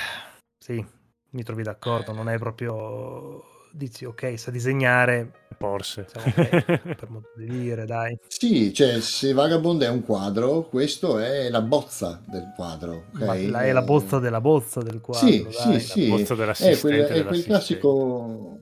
[0.60, 0.86] sì,
[1.32, 3.42] mi trovi d'accordo, non è proprio...
[3.72, 6.08] Dici, ok, sa disegnare, Forse.
[6.10, 8.18] siamo ok, per modo di dire, dai.
[8.28, 13.06] Sì, cioè se Vagabond è un quadro, questo è la bozza del quadro.
[13.14, 13.20] ok?
[13.22, 15.80] Ma la- è la bozza della bozza del quadro, Sì, dai.
[15.80, 16.08] sì, sì.
[16.08, 18.58] bozza È dell'assistente quel, è quel classico...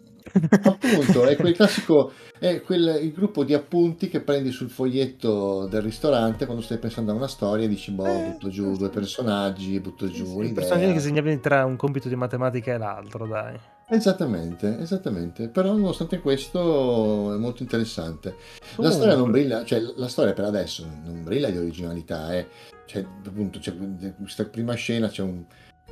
[0.62, 2.12] Appunto, è quel classico...
[2.38, 7.12] È quel, il gruppo di appunti che prendi sul foglietto del ristorante quando stai pensando
[7.12, 10.54] a una storia e dici, boh, Eh, butto giù due personaggi, butto giù Sì, un'idea.
[10.54, 13.60] personaggi che segnavi tra un compito di matematica e l'altro, dai.
[13.92, 15.48] Esattamente, esattamente.
[15.50, 18.36] Però nonostante questo è molto interessante.
[18.78, 22.48] La storia non brilla, cioè la storia per adesso non brilla di originalità, eh.
[22.86, 23.74] Cioè, appunto, c'è
[24.18, 25.44] questa prima scena, c'è un,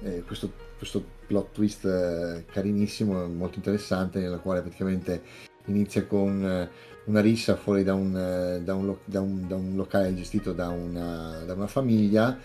[0.01, 5.21] eh, questo, questo plot twist eh, carinissimo, molto interessante, nella quale praticamente
[5.65, 6.69] inizia con eh,
[7.05, 10.69] una rissa fuori da un, eh, da un da un- da un locale gestito da
[10.69, 12.37] una, da una famiglia.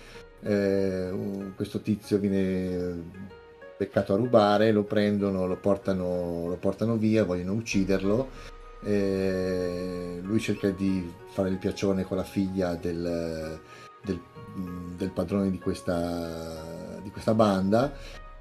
[0.44, 3.04] Eh, questo tizio viene
[3.82, 8.28] beccato a rubare, lo prendono, lo portano, lo portano via, vogliono ucciderlo.
[8.84, 13.58] Eh, lui cerca di fare il piaccione con la figlia del,
[14.04, 14.20] del-
[14.96, 17.92] del padrone di questa, di questa banda.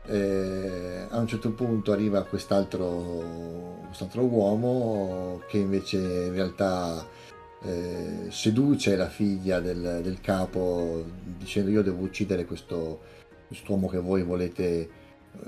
[0.05, 7.05] Eh, a un certo punto arriva quest'altro, quest'altro uomo che invece in realtà
[7.63, 11.05] eh, seduce la figlia del, del capo
[11.37, 13.19] dicendo io devo uccidere questo
[13.51, 14.89] quest'uomo che voi volete,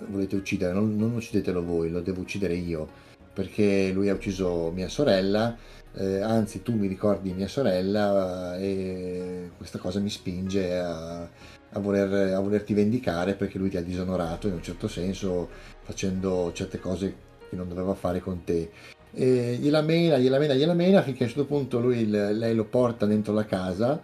[0.07, 2.87] volete uccidere, non, non uccidetelo voi, lo devo uccidere io,
[3.33, 5.55] perché lui ha ucciso mia sorella,
[5.95, 11.79] eh, anzi tu mi ricordi mia sorella eh, e questa cosa mi spinge a, a
[11.79, 15.49] voler- a volerti vendicare perché lui ti ha disonorato in un certo senso
[15.83, 17.15] facendo certe cose
[17.49, 18.71] che non doveva fare con te.
[19.15, 22.65] E gliela mena, gliela mena, gliela mena finché a un certo punto lui, lei lo
[22.65, 24.01] porta dentro la casa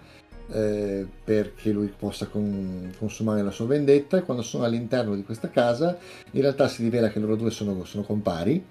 [0.52, 5.50] eh, perché lui possa con- consumare la sua vendetta e quando sono all'interno di questa
[5.50, 5.98] casa
[6.32, 8.64] in realtà si rivela che loro due sono, sono compari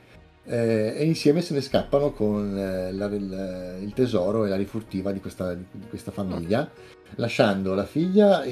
[0.45, 5.13] eh, e insieme se ne scappano con eh, la- il, il tesoro e la rifurtiva
[5.13, 6.71] di questa, di questa famiglia
[7.17, 8.45] lasciando la figlia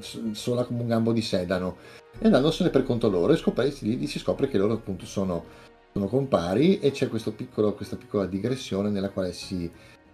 [0.00, 1.76] s- sola come un gambo di sedano
[2.18, 5.44] e andandosene per conto loro e scopre, lì si scopre che loro appunto sono,
[5.92, 9.70] sono compari e c'è piccolo- questa piccola digressione nella quale si,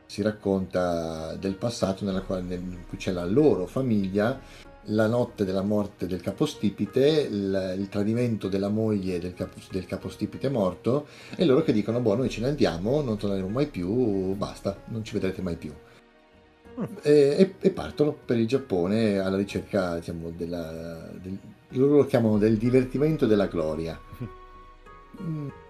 [0.08, 4.40] si racconta del passato nella quale, in cui c'è la loro famiglia,
[4.90, 10.48] la notte della morte del capostipite, il, il tradimento della moglie del, capo- del capostipite
[10.48, 11.06] morto
[11.36, 15.04] e loro che dicono boh noi ce ne andiamo, non torneremo mai più, basta, non
[15.04, 15.74] ci vedrete mai più.
[16.80, 16.84] Mm.
[17.02, 21.36] E, e- e partono per il Giappone alla ricerca diciamo, della, del,
[21.70, 24.00] loro lo chiamano del divertimento e della gloria.
[25.20, 25.48] Mm,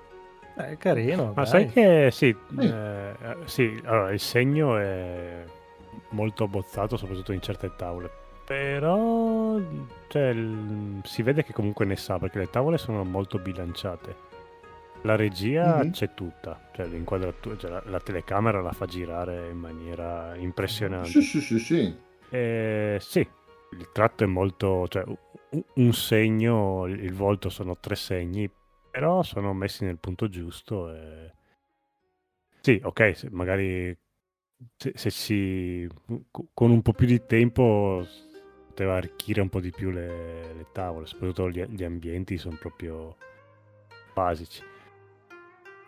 [0.58, 1.26] Eh, carino.
[1.36, 1.46] Ma dai.
[1.46, 3.14] sai che sì, eh,
[3.44, 5.44] sì, allora il segno è
[6.10, 8.10] molto abbozzato, soprattutto in certe tavole.
[8.44, 9.58] Però
[10.08, 10.34] cioè,
[11.04, 14.26] si vede che comunque ne sa, perché le tavole sono molto bilanciate.
[15.02, 15.90] La regia Mhm.
[15.92, 21.08] c'è tutta, cioè l'inquadratura, cioè la, la telecamera la fa girare in maniera impressionante.
[21.08, 21.96] Sì, sì, sì, sì.
[22.30, 25.04] Eh, sì, il tratto è molto, cioè
[25.74, 28.50] un segno, il volto sono tre segni,
[28.91, 30.94] però sono messi nel punto giusto.
[30.94, 31.33] E...
[32.60, 33.97] Sì, ok, se- magari
[34.76, 35.89] se, se si
[36.52, 38.07] con un po' più di tempo
[38.67, 43.17] poteva arricchire un po' di più le, le tavole, soprattutto gli, gli ambienti sono proprio
[44.15, 44.62] basici.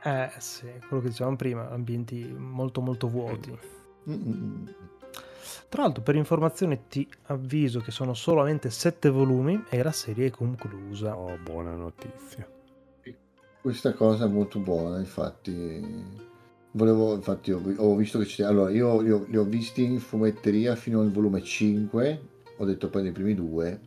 [0.02, 3.56] Eh sì, quello che dicevamo prima, ambienti molto molto vuoti.
[4.08, 4.74] Mm-mm.
[5.68, 10.30] Tra l'altro, per informazione ti avviso che sono solamente sette volumi e la serie è
[10.30, 11.16] conclusa.
[11.16, 12.48] Oh, buona notizia.
[13.60, 16.28] Questa cosa è molto buona, infatti.
[16.72, 18.44] Volevo, infatti, ho, ho visto che c'è.
[18.44, 22.28] Allora, io li ho, li ho visti in fumetteria fino al volume 5.
[22.56, 23.80] Ho detto prendo i primi due.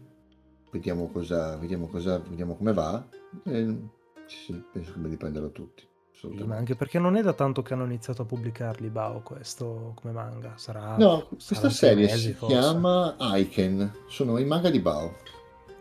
[0.72, 3.03] Vediamo cosa, vediamo cosa, vediamo come va.
[3.45, 3.77] E,
[4.26, 5.88] sì, penso che me li prenderò tutti.
[6.11, 9.93] Sì, ma anche perché non è da tanto che hanno iniziato a pubblicarli Bao questo
[9.95, 10.53] come manga.
[10.56, 10.95] Sarà.
[10.98, 12.56] No, questa saranno serie mesi, si forse.
[12.56, 13.92] chiama Aiken.
[14.08, 15.16] Sono i manga di Bao.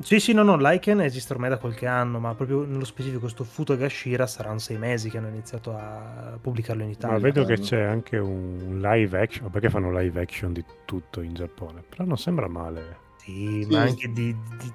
[0.02, 3.44] Sì, sì, no, no, Lycan esiste ormai da qualche anno, ma proprio nello specifico questo
[3.44, 7.18] Futagashira saranno sei mesi che hanno iniziato a pubblicarlo in Ma Italia.
[7.18, 11.82] vedo che c'è anche un live action, perché fanno live action di tutto in Giappone,
[11.88, 12.98] però non sembra male.
[13.18, 13.70] Sì, Sì.
[13.70, 14.72] ma anche di, di-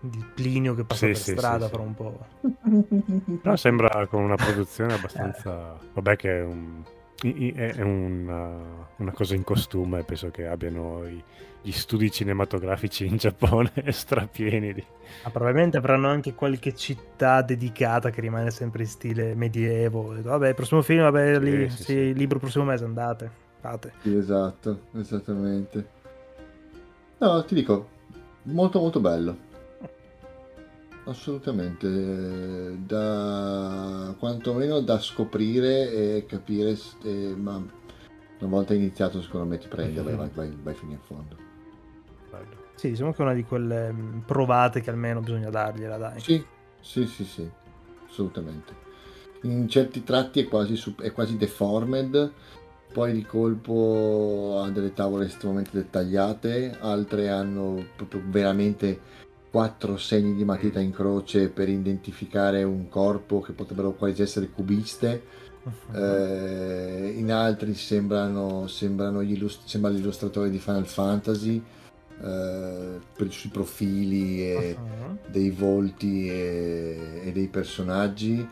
[0.00, 1.74] di Plinio che passa Sì, per sì, strada sì.
[1.76, 2.26] un po'.
[3.42, 5.76] Però sembra con una produzione abbastanza...
[5.94, 6.82] Vabbè che è, un-
[7.20, 11.22] è una, una cosa in costume, penso che abbiano i-
[11.60, 14.84] gli studi cinematografici in Giappone strapieni di...
[15.24, 20.14] Ma probabilmente avranno anche qualche città dedicata che rimane sempre in stile medievo.
[20.22, 23.30] Vabbè, prossimo film, vabbè, Sì, lì, sì, sì, libro prossimo mese, andate.
[23.60, 23.92] Fate.
[24.02, 25.88] Sì, esatto, esattamente.
[27.18, 27.88] No, ti dico,
[28.44, 29.36] molto molto bello.
[31.08, 39.68] Assolutamente, da quantomeno da scoprire e capire, eh, ma una volta iniziato secondo me ti
[39.68, 41.34] prende, vai, vai, vai, vai fino in fondo.
[42.30, 42.66] Bello.
[42.74, 46.20] Sì, diciamo che è una di quelle mh, provate che almeno bisogna dargliela, dai.
[46.20, 46.44] Sì,
[46.78, 47.50] sì, sì, sì,
[48.06, 48.74] assolutamente.
[49.44, 52.32] In certi tratti è quasi, è quasi deformed,
[52.92, 59.00] poi di colpo ha delle tavole estremamente dettagliate, altre hanno proprio veramente
[59.50, 65.22] quattro segni di matita in croce per identificare un corpo che potrebbero quasi essere cubiste.
[65.62, 65.96] Mhm.
[65.96, 71.62] Eh, in altri sembrano, sembrano gli illust- sembra l'illustratore di Final Fantasy
[72.20, 75.18] eh, per, sui profili e Mhm.
[75.30, 78.46] dei volti e, e dei personaggi.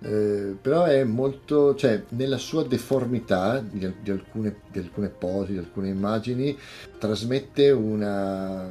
[0.00, 5.58] Eh, però è molto, cioè, nella sua deformità di, di alcune, di alcune posi, di
[5.58, 6.56] alcune immagini,
[6.98, 8.70] trasmette una.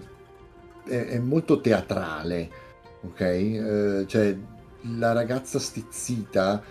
[0.86, 2.50] È, è molto teatrale,
[3.02, 3.20] ok?
[3.22, 4.38] Eh, cioè,
[4.98, 6.62] la ragazza stizzita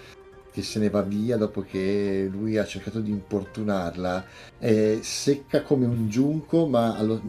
[0.52, 4.24] che se ne va via dopo che lui ha cercato di importunarla
[4.58, 7.22] è secca come un giunco ma allo-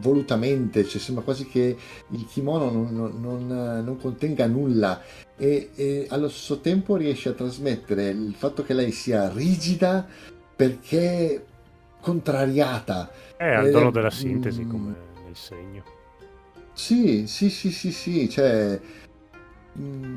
[0.00, 1.74] volutamente cioè sembra quasi che
[2.10, 5.00] il kimono non, non- non- non contenga nulla
[5.34, 10.06] e, e allo stesso tempo riesce a trasmettere il fatto che lei sia rigida
[10.54, 11.42] perché
[12.02, 14.70] contrariata È al Eh, dono della sintesi mm.
[14.70, 15.82] come nel segno.
[16.78, 18.80] Sì sì sì sì sì cioè
[19.78, 20.16] mm,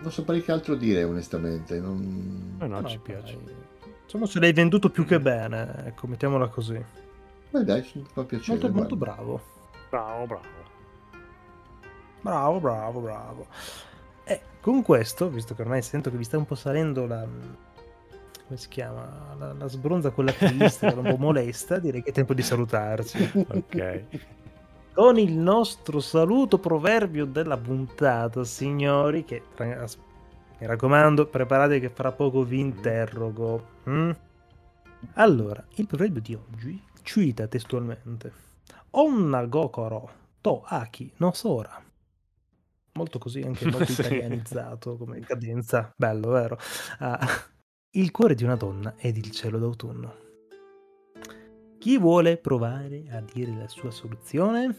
[0.00, 2.56] non saprei che altro dire onestamente non...
[2.58, 3.04] No, no, No, ci dai.
[3.04, 3.38] piace.
[4.02, 6.84] Insomma, se l'hai venduto più che bene, ecco, mettiamola così.
[7.50, 8.58] Beh, dai, mi fa piacere.
[8.58, 9.14] Molto, molto guarda.
[9.14, 9.40] bravo.
[9.90, 10.42] Bravo, bravo.
[12.20, 13.46] Bravo, bravo, bravo.
[14.24, 17.24] E con questo, visto che ormai sento che vi sta un po' salendo la.
[18.46, 19.34] come si chiama?
[19.38, 23.30] La, la sbronza quella triste, un po' molesta, direi che è tempo di salutarci.
[23.48, 24.04] Ok.
[24.94, 32.42] Con il nostro saluto proverbio della puntata, signori, che mi raccomando, preparatevi che fra poco
[32.44, 33.66] vi interrogo.
[33.88, 34.10] mm?
[35.14, 38.32] Allora, il proverbio di oggi cita testualmente
[38.90, 41.82] Onna Gokoro to Aki no Sora.
[42.92, 44.02] Molto così, anche molto Sì.
[44.02, 45.90] italianizzato come cadenza.
[45.96, 46.58] Bello, vero?
[46.98, 47.18] Ah,
[47.96, 50.14] il cuore di una donna ed il cielo d'autunno.
[51.82, 54.72] Chi vuole provare a dire la sua soluzione?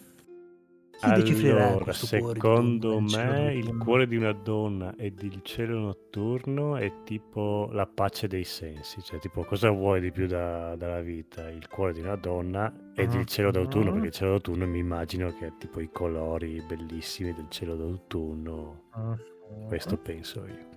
[0.98, 5.22] Chi decifrerà Allora, questo cuore di secondo cielo me il cuore di una donna ed
[5.22, 10.28] il cielo notturno è tipo la pace dei sensi, cioè tipo cosa vuoi di più
[10.28, 11.50] da- dalla vita?
[11.50, 13.92] Il cuore di una donna ed il cielo d'autunno, Mhm.
[13.92, 18.84] perché il cielo d'autunno mi immagino che è tipo i colori bellissimi del cielo d'autunno,
[18.96, 19.68] Mhm.
[19.68, 20.72] questo penso io.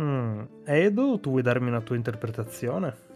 [0.00, 0.40] Mm.
[0.64, 3.10] Edo, tu vuoi darmi una tua interpretazione?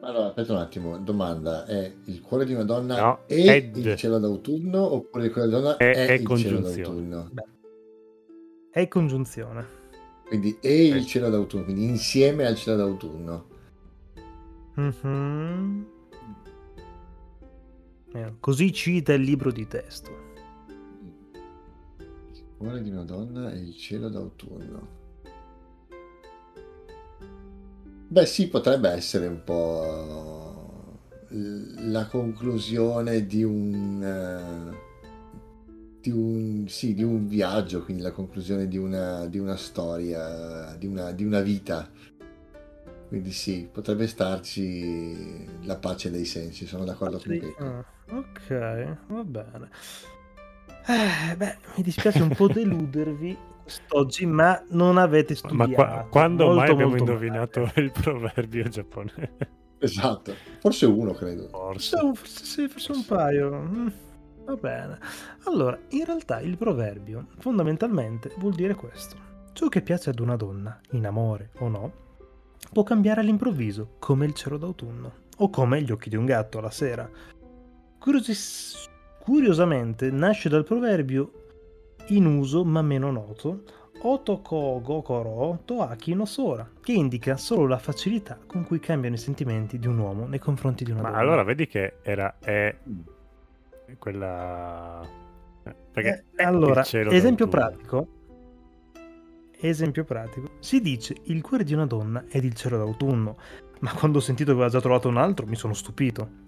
[0.00, 3.76] Allora, aspetta un attimo, domanda, è il cuore di una donna No, e ed.
[3.76, 7.28] il cielo d'autunno oppure il cuore di una donna È- è, è il cielo d'autunno?
[7.32, 7.44] Beh.
[8.70, 9.66] È congiunzione.
[10.26, 13.46] Quindi e il cielo d'autunno, quindi insieme al cielo d'autunno.
[14.74, 15.86] Mhm.
[18.12, 20.10] Eh, Così cita il libro di testo.
[22.30, 24.96] Il cuore di una donna e il cielo d'autunno.
[28.10, 30.58] Beh sì, potrebbe essere un po'
[31.28, 34.78] la conclusione di un, eh,
[36.00, 40.86] di un, sì, di un viaggio, quindi la conclusione di una, di una storia, di
[40.86, 41.86] una, di una vita.
[43.08, 47.54] Quindi sì, potrebbe starci la pace dei sensi, sono d'accordo con te.
[47.58, 49.68] Ah, ok, va bene.
[50.86, 55.72] Eh, beh, mi dispiace un po' deludervi quest'oggi, ma non avete Ma studiato.
[55.72, 57.80] qua- quando Molto, mai abbiamo molto indovinato male.
[57.82, 59.30] il proverbio giapponese?
[59.80, 61.48] Esatto, forse uno credo.
[61.48, 61.96] Forse.
[61.98, 63.52] Forse, sì, forse un paio.
[63.52, 63.88] Mm,
[64.46, 64.98] Va bene.
[65.44, 69.14] Allora, in realtà il proverbio fondamentalmente vuol dire questo.
[69.52, 71.92] Ciò che piace ad una donna, in amore o no,
[72.72, 76.70] può cambiare all'improvviso, come il cielo d'autunno, o come gli occhi di un gatto alla
[76.70, 77.08] sera.
[77.98, 78.88] Curiosis-
[79.20, 81.47] curiosamente nasce dal proverbio
[82.08, 83.62] in uso ma meno noto
[84.00, 89.78] Otoko Gokoro Toaki no Sora, che indica solo la facilità con cui cambiano i sentimenti
[89.78, 91.20] di un uomo nei confronti di una Ma donna.
[91.20, 92.74] allora vedi che era è
[93.98, 95.04] quella
[95.92, 98.06] perché Eh, allora, esempio pratico.
[99.60, 100.50] Esempio pratico.
[100.60, 103.36] Si dice il cuore di una donna è il cielo d'autunno,
[103.80, 106.46] ma quando ho sentito che aveva già trovato un altro mi sono stupito.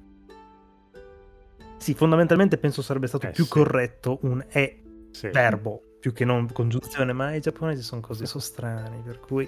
[1.78, 3.50] Sì, fondamentalmente penso sarebbe stato Eh, più sì.
[3.50, 4.76] corretto un è
[5.10, 5.28] Sì.
[5.28, 9.46] verbo più che non congiunzione, ma i giapponesi sono così so strani, per cui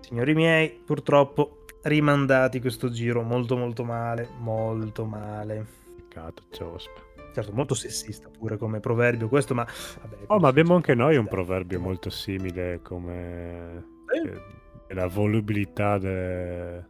[0.00, 5.66] signori miei, purtroppo rimandati questo giro molto molto male, molto male.
[5.96, 7.00] Peccato, ciospa.
[7.34, 9.66] Certo, molto sessista pure come proverbio questo, ma
[10.00, 16.84] vabbè, Oh, ma abbiamo anche noi un proverbio molto simile come eh, la volubilità de-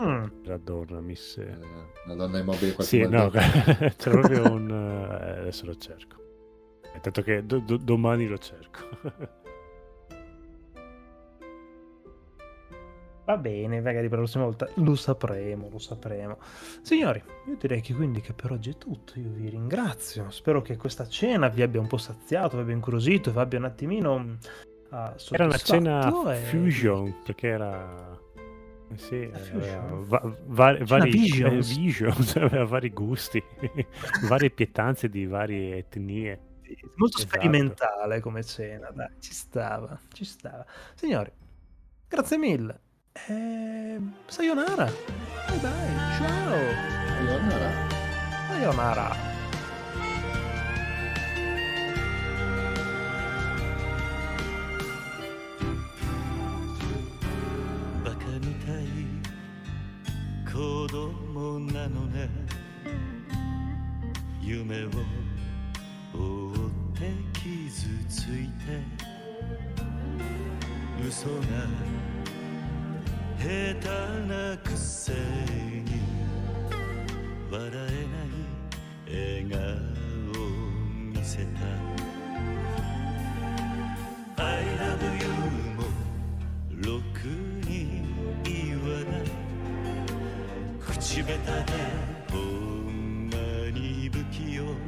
[0.00, 0.26] Mm.
[0.42, 1.42] della donna, mi se...
[1.42, 1.56] Eh,
[2.04, 3.30] Una donna immobile qualche Sì, no,
[3.96, 4.70] c'è proprio un...
[4.70, 6.16] eh, adesso lo cerco.
[7.00, 8.78] Tanto che do- do- domani lo cerco.
[13.24, 16.38] Va bene, magari per la prossima volta lo sapremo, lo sapremo.
[16.80, 19.18] Signori, io direi che quindi che per oggi è tutto.
[19.20, 20.30] Io vi ringrazio.
[20.30, 23.66] Spero che questa cena vi abbia un po' saziato, vi abbia incuriosito vi abbia un
[23.66, 24.32] attimino mm,
[24.92, 28.18] ah, Era una cena e- fusion, perché era...
[28.90, 30.04] eh Sì, aveva fusion?
[30.08, 31.70] va- vari, vari visions.
[31.70, 33.42] eh, visions, aveva vari gusti,
[34.26, 36.40] varie pietanze di varie etnie.
[36.96, 37.34] Molto Esatto.
[37.34, 40.64] sperimentale come cena, dai, ci stava, ci stava.
[40.94, 41.32] Signori,
[42.08, 42.80] grazie mille.
[43.28, 43.98] E...
[44.26, 44.84] Sayonara.
[44.84, 46.56] Bye bye, ciao.
[47.18, 47.88] Allora,
[48.48, 49.36] Sayonara.
[66.12, 66.57] バ
[67.68, 68.80] 傷ついて。
[71.06, 71.42] 嘘が
[73.38, 73.88] 下手
[74.26, 76.00] なくせに
[77.50, 78.34] 笑えない
[79.06, 79.58] 笑顔
[80.42, 80.44] を
[81.12, 81.60] 見せた。
[84.42, 85.28] I love you
[85.76, 85.80] も
[86.72, 87.16] ろく
[87.68, 88.02] に
[88.44, 89.20] 言わない。
[90.80, 91.38] 口下手で
[92.30, 93.36] ほんま
[93.70, 94.87] に不器用。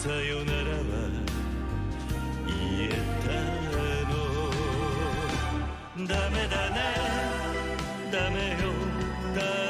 [0.00, 0.82] さよならは
[2.46, 3.28] 言えた
[4.08, 4.12] の。
[6.08, 6.78] ダメだね
[8.10, 8.72] ダメよ。
[9.34, 9.38] ダ